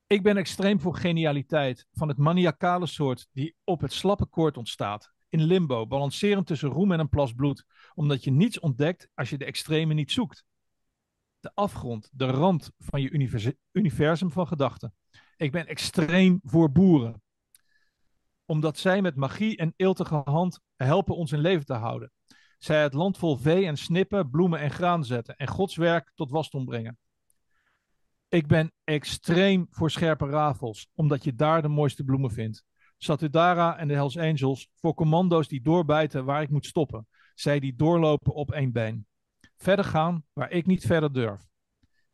Ik 0.06 0.22
ben 0.22 0.36
extreem 0.36 0.80
voor 0.80 0.96
genialiteit 0.96 1.86
van 1.92 2.08
het 2.08 2.18
maniacale 2.18 2.86
soort 2.86 3.26
die 3.32 3.54
op 3.64 3.80
het 3.80 3.92
slappe 3.92 4.26
koord 4.26 4.56
ontstaat. 4.56 5.12
In 5.28 5.42
limbo, 5.42 5.86
balancerend 5.86 6.46
tussen 6.46 6.70
roem 6.70 6.92
en 6.92 7.00
een 7.00 7.08
plas 7.08 7.32
bloed, 7.32 7.64
omdat 7.94 8.24
je 8.24 8.30
niets 8.30 8.60
ontdekt 8.60 9.08
als 9.14 9.30
je 9.30 9.38
de 9.38 9.44
extreme 9.44 9.94
niet 9.94 10.12
zoekt. 10.12 10.44
De 11.44 11.54
afgrond, 11.54 12.10
de 12.12 12.26
rand 12.26 12.70
van 12.78 13.00
je 13.00 13.34
universum 13.72 14.30
van 14.30 14.46
gedachten. 14.46 14.94
Ik 15.36 15.52
ben 15.52 15.66
extreem 15.66 16.40
voor 16.42 16.72
boeren, 16.72 17.22
omdat 18.44 18.78
zij 18.78 19.02
met 19.02 19.16
magie 19.16 19.56
en 19.56 19.72
eeltige 19.76 20.20
hand 20.24 20.60
helpen 20.76 21.16
ons 21.16 21.32
in 21.32 21.38
leven 21.38 21.64
te 21.64 21.72
houden. 21.72 22.12
Zij 22.58 22.82
het 22.82 22.94
land 22.94 23.18
vol 23.18 23.36
vee 23.36 23.66
en 23.66 23.76
snippen, 23.76 24.30
bloemen 24.30 24.60
en 24.60 24.70
graan 24.70 25.04
zetten 25.04 25.36
en 25.36 25.48
Gods 25.48 25.76
werk 25.76 26.12
tot 26.14 26.30
wasdom 26.30 26.64
brengen. 26.64 26.98
Ik 28.28 28.46
ben 28.46 28.72
extreem 28.84 29.66
voor 29.70 29.90
scherpe 29.90 30.26
rafels, 30.26 30.88
omdat 30.94 31.24
je 31.24 31.34
daar 31.34 31.62
de 31.62 31.68
mooiste 31.68 32.04
bloemen 32.04 32.30
vindt. 32.30 32.64
Satudara 32.96 33.78
en 33.78 33.88
de 33.88 33.94
Hells 33.94 34.18
Angels 34.18 34.68
voor 34.74 34.94
commando's 34.94 35.48
die 35.48 35.62
doorbijten 35.62 36.24
waar 36.24 36.42
ik 36.42 36.50
moet 36.50 36.66
stoppen. 36.66 37.06
Zij 37.34 37.60
die 37.60 37.74
doorlopen 37.76 38.34
op 38.34 38.52
één 38.52 38.72
been. 38.72 39.06
Verder 39.64 39.84
gaan 39.84 40.24
waar 40.32 40.50
ik 40.50 40.66
niet 40.66 40.86
verder 40.86 41.12
durf. 41.12 41.46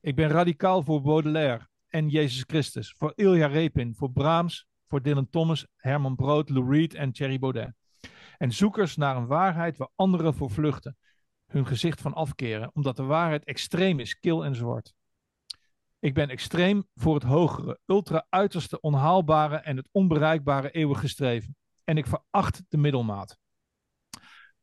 Ik 0.01 0.15
ben 0.15 0.29
radicaal 0.29 0.83
voor 0.83 1.03
Baudelaire 1.03 1.69
en 1.89 2.09
Jezus 2.09 2.45
Christus, 2.47 2.95
voor 2.97 3.13
Ilja 3.15 3.47
Repin, 3.47 3.95
voor 3.95 4.11
Brahms, 4.13 4.67
voor 4.87 5.03
Dylan 5.03 5.31
Thomas, 5.31 5.67
Herman 5.77 6.17
Brood, 6.17 6.49
Lou 6.49 6.71
Reed 6.71 6.95
en 6.95 7.13
Thierry 7.13 7.39
Baudet. 7.39 7.75
En 8.39 8.53
zoekers 8.53 8.97
naar 8.97 9.17
een 9.17 9.27
waarheid 9.27 9.77
waar 9.77 9.89
anderen 9.95 10.35
voor 10.35 10.51
vluchten, 10.51 10.97
hun 11.47 11.67
gezicht 11.67 12.01
van 12.01 12.15
afkeren, 12.15 12.71
omdat 12.75 12.97
de 12.97 13.03
waarheid 13.03 13.45
extreem 13.45 13.99
is, 13.99 14.19
kil 14.19 14.45
en 14.45 14.55
zwart. 14.55 14.95
Ik 15.99 16.15
ben 16.15 16.29
extreem 16.29 16.89
voor 16.95 17.15
het 17.15 17.25
hogere, 17.25 17.79
ultra 17.87 18.27
uiterste, 18.29 18.81
onhaalbare 18.81 19.57
en 19.57 19.77
het 19.77 19.89
onbereikbare 19.93 20.71
eeuwige 20.71 21.09
streven. 21.09 21.57
En 21.85 21.97
ik 21.97 22.07
veracht 22.07 22.63
de 22.69 22.77
middelmaat. 22.77 23.39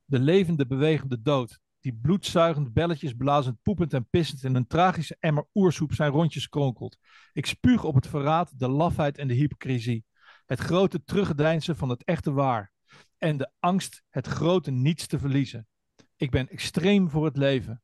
De 0.05 0.19
levende, 0.19 0.67
bewegende 0.67 1.21
dood, 1.21 1.59
die 1.79 1.93
bloedzuigend, 2.01 2.73
belletjes 2.73 3.13
blazend, 3.13 3.61
poepend 3.61 3.93
en 3.93 4.09
pissend 4.09 4.43
in 4.43 4.55
een 4.55 4.67
tragische 4.67 5.17
emmer 5.19 5.47
oersoep 5.53 5.93
zijn 5.93 6.11
rondjes 6.11 6.49
kronkelt. 6.49 6.97
Ik 7.33 7.45
spuug 7.45 7.83
op 7.83 7.95
het 7.95 8.07
verraad, 8.07 8.59
de 8.59 8.67
lafheid 8.67 9.17
en 9.17 9.27
de 9.27 9.33
hypocrisie. 9.33 10.05
Het 10.45 10.59
grote 10.59 11.03
teruggedeinzen 11.03 11.75
van 11.75 11.89
het 11.89 12.03
echte 12.03 12.31
waar. 12.31 12.71
En 13.17 13.37
de 13.37 13.51
angst 13.59 14.03
het 14.09 14.27
grote 14.27 14.71
niets 14.71 15.07
te 15.07 15.19
verliezen. 15.19 15.67
Ik 16.15 16.31
ben 16.31 16.49
extreem 16.49 17.09
voor 17.09 17.25
het 17.25 17.37
leven. 17.37 17.83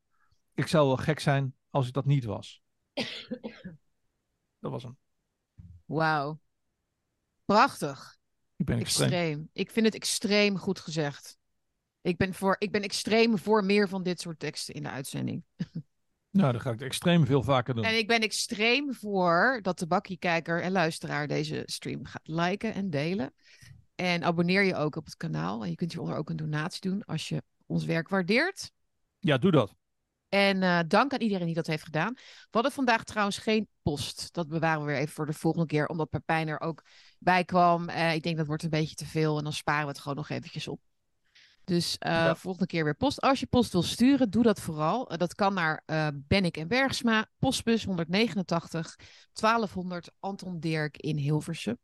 Ik 0.54 0.68
zou 0.68 0.88
wel 0.88 0.98
gek 0.98 1.20
zijn 1.20 1.56
als 1.70 1.88
ik 1.88 1.94
dat 1.94 2.06
niet 2.06 2.24
was. 2.24 2.62
Dat 4.60 4.72
was 4.72 4.84
hem. 4.84 4.98
Wauw. 5.86 6.42
Prachtig. 7.46 8.18
Ik 8.56 8.66
ben 8.66 8.80
extreem. 8.80 9.10
Extreem. 9.10 9.50
Ik 9.54 9.72
vind 9.72 9.86
het 9.86 9.96
extreem 9.96 10.58
goed 10.58 10.80
gezegd. 10.80 11.38
Ik 12.04 12.18
ben, 12.18 12.34
voor, 12.34 12.56
ik 12.60 12.72
ben 12.72 12.82
extreem 12.82 13.38
voor 13.38 13.66
meer 13.66 13.90
van 13.90 14.04
dit 14.04 14.22
soort 14.22 14.40
teksten 14.40 14.74
in 14.74 14.84
de 14.84 14.90
uitzending. 14.90 15.44
Nou, 16.34 16.52
dan 16.52 16.62
ga 16.62 16.72
ik 16.72 16.82
extreem 16.82 17.26
veel 17.26 17.44
vaker 17.44 17.76
doen. 17.76 17.84
En 17.84 17.98
ik 17.98 18.08
ben 18.08 18.20
extreem 18.20 18.94
voor 18.94 19.60
dat 19.62 19.80
de 19.80 19.88
bakkiekijker 19.88 20.62
en 20.62 20.72
luisteraar 20.72 21.28
deze 21.28 21.64
stream 21.66 22.06
gaat 22.06 22.28
liken 22.28 22.74
en 22.74 22.90
delen. 22.90 23.34
En 23.96 24.24
abonneer 24.24 24.64
je 24.64 24.76
ook 24.76 24.96
op 24.96 25.06
het 25.06 25.18
kanaal. 25.18 25.64
En 25.64 25.70
je 25.70 25.76
kunt 25.76 25.92
hieronder 25.92 26.18
ook 26.18 26.30
een 26.30 26.36
donatie 26.36 26.82
doen 26.82 27.04
als 27.06 27.30
je 27.30 27.44
ons 27.66 27.86
werk 27.86 28.10
waardeert. 28.10 28.72
Ja, 29.20 29.38
doe 29.38 29.52
dat. 29.52 29.76
En 30.30 30.64
eh, 30.64 30.80
dank 30.88 31.14
aan 31.14 31.22
iedereen 31.22 31.46
die 31.46 31.56
dat 31.56 31.68
heeft 31.68 31.84
gedaan. 31.84 32.14
We 32.14 32.50
hadden 32.52 32.72
vandaag 32.72 33.04
trouwens 33.04 33.38
geen 33.38 33.68
post. 33.82 34.34
Dat 34.34 34.48
bewaren 34.48 34.80
we 34.80 34.92
weer 34.92 34.98
even 34.98 35.14
voor 35.14 35.26
de 35.26 35.34
volgende 35.34 35.68
keer, 35.68 35.88
omdat 35.88 36.10
Pepijn 36.10 36.48
er 36.48 36.60
ook 36.60 36.84
bij 37.20 37.44
kwam. 37.44 37.90
Eh, 37.90 38.14
ik 38.14 38.24
denk 38.24 38.38
dat 38.38 38.48
wordt 38.48 38.64
een 38.64 38.70
beetje 38.70 38.96
te 38.96 39.06
veel 39.06 39.38
en 39.38 39.44
dan 39.44 39.54
sparen 39.54 39.84
we 39.84 39.92
het 39.92 40.00
gewoon 40.00 40.18
nog 40.18 40.30
eventjes 40.30 40.68
op. 40.68 40.80
Dus 41.64 41.98
eh, 41.98 42.12
Ja. 42.12 42.36
volgende 42.36 42.68
keer 42.68 42.84
weer 42.84 42.96
post. 42.96 43.22
Als 43.22 43.40
je 43.40 43.46
post 43.46 43.72
wil 43.72 43.82
sturen, 43.84 44.30
doe 44.30 44.44
dat 44.44 44.62
vooral. 44.62 45.10
Eh, 45.10 45.18
dat 45.18 45.36
kan 45.36 45.54
naar 45.54 45.82
eh 45.86 46.08
Bennik 46.14 46.58
en 46.58 46.68
Bergsma, 46.68 47.26
postbus 47.40 47.84
189 47.84 48.96
1200 49.34 50.12
Anton 50.20 50.60
Dirk 50.60 50.98
in 50.98 51.18
Hilversum. 51.18 51.78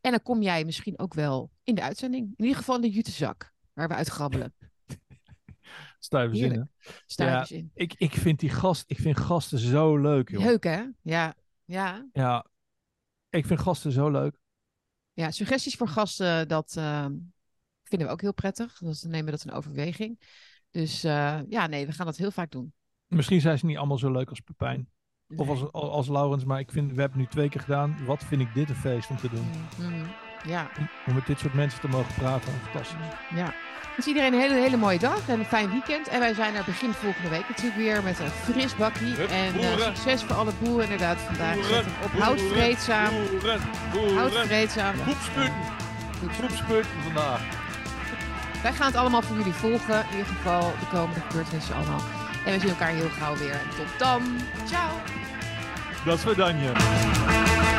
En 0.00 0.10
dan 0.10 0.22
kom 0.22 0.42
jij 0.42 0.64
misschien 0.64 0.98
ook 0.98 1.14
wel 1.14 1.50
in 1.62 1.74
de 1.74 1.82
uitzending. 1.82 2.32
In 2.36 2.44
ieder 2.44 2.56
geval 2.58 2.74
in 2.74 2.80
de 2.80 2.90
jutezak, 2.90 3.52
waar 3.72 3.88
we 3.88 3.94
uit 3.94 4.08
grabbelen. 4.08 4.54
Heerlijk. 6.10 6.70
zinnen. 7.06 7.46
In. 7.48 7.70
Ik, 7.74 7.94
ik 7.94 8.12
vind 8.12 8.38
die 8.40 8.50
gast, 8.50 8.84
ik 8.86 8.98
vind 8.98 9.18
gasten 9.18 9.58
zo 9.58 9.96
leuk, 9.96 10.28
joh. 10.30 10.44
Leuk 10.44 10.64
hè? 10.64 10.84
Ja, 11.02 11.34
ja. 11.64 12.08
Ja, 12.12 12.46
ik 13.30 13.46
vind 13.46 13.60
gasten 13.60 13.92
zo 13.92 14.10
leuk. 14.10 14.38
Ja, 15.12 15.30
suggesties 15.30 15.76
voor 15.76 15.88
gasten, 15.88 16.48
dat 16.48 16.76
ehm, 16.76 17.12
vinden 17.90 18.06
we 18.08 18.12
ook 18.12 18.20
heel 18.20 18.34
prettig. 18.34 18.78
Dus 18.78 19.00
dan 19.00 19.10
nemen 19.10 19.26
we 19.26 19.30
dat 19.30 19.44
in 19.44 19.52
overweging. 19.52 20.20
Dus 20.70 21.04
eh, 21.04 21.38
ja, 21.48 21.66
nee, 21.66 21.86
we 21.86 21.92
gaan 21.92 22.06
dat 22.06 22.16
heel 22.16 22.30
vaak 22.30 22.50
doen. 22.50 22.72
Misschien 23.06 23.40
zijn 23.40 23.58
ze 23.58 23.66
niet 23.66 23.76
allemaal 23.76 23.98
zo 23.98 24.10
leuk 24.12 24.28
als 24.28 24.40
Pepijn. 24.40 24.88
Of 25.36 25.48
als, 25.48 25.72
als 25.72 26.08
Laurens, 26.08 26.44
maar 26.44 26.58
ik 26.58 26.70
vind, 26.70 26.92
we 26.92 27.00
hebben 27.00 27.18
het 27.18 27.28
nu 27.28 27.34
twee 27.34 27.48
keer 27.48 27.60
gedaan. 27.60 28.04
Wat 28.06 28.24
vind 28.24 28.40
ik 28.40 28.54
dit 28.54 28.68
een 28.68 28.74
feest 28.74 29.10
om 29.10 29.16
te 29.16 29.28
doen? 29.28 29.50
Mhm. 29.78 30.06
Ja, 30.46 30.70
Om, 30.78 30.88
om 31.06 31.14
met 31.14 31.26
dit 31.26 31.38
soort 31.38 31.54
mensen 31.54 31.80
te 31.80 31.88
mogen 31.88 32.14
praten. 32.14 32.52
Fantastisch. 32.52 32.98
ja. 33.34 33.54
Dus 33.96 34.06
iedereen 34.06 34.32
een 34.32 34.40
hele, 34.40 34.54
hele 34.54 34.76
mooie 34.76 34.98
dag 34.98 35.28
en 35.28 35.38
een 35.38 35.44
fijn 35.44 35.70
weekend. 35.70 36.08
En 36.08 36.18
wij 36.20 36.34
zijn 36.34 36.54
er 36.54 36.64
begin 36.64 36.92
volgende 36.92 37.28
week 37.28 37.48
natuurlijk 37.48 37.76
weer 37.76 38.02
met 38.02 38.18
een 38.18 38.26
fris 38.30 38.76
bakkie. 38.76 39.06
Hup, 39.14 39.28
En 39.30 39.54
eh, 39.58 39.76
succes 39.78 40.22
voor 40.22 40.36
alle 40.36 40.52
boeren 40.62 40.82
inderdaad 40.82 41.18
vandaag. 41.18 41.54
Boeren, 41.54 41.74
Zet 41.74 41.84
hem 41.84 42.04
op. 42.04 42.10
Houd 42.20 42.36
boeren, 42.36 42.54
vreedzaam. 42.56 43.14
Boeren, 43.92 44.16
Houd 44.16 44.32
vreedzaam. 44.32 44.94
Groepspunten. 44.96 45.62
Groepspunten 46.30 47.02
vandaag. 47.02 47.59
Wij 48.62 48.72
gaan 48.72 48.86
het 48.86 48.96
allemaal 48.96 49.22
voor 49.22 49.36
jullie 49.36 49.52
volgen. 49.52 50.04
In 50.10 50.16
ieder 50.16 50.26
geval 50.26 50.60
de 50.60 50.86
komende 50.96 51.20
gebeurtenissen 51.20 51.74
allemaal. 51.74 52.00
En 52.44 52.52
we 52.52 52.60
zien 52.60 52.68
elkaar 52.68 52.90
heel 52.90 53.08
gauw 53.08 53.36
weer. 53.36 53.60
Tot 53.76 53.98
dan. 53.98 54.22
Ciao. 54.66 54.88
Dat 56.04 56.18
is 56.18 56.24
we 56.24 56.34
dan 56.34 56.58
je. 56.58 57.69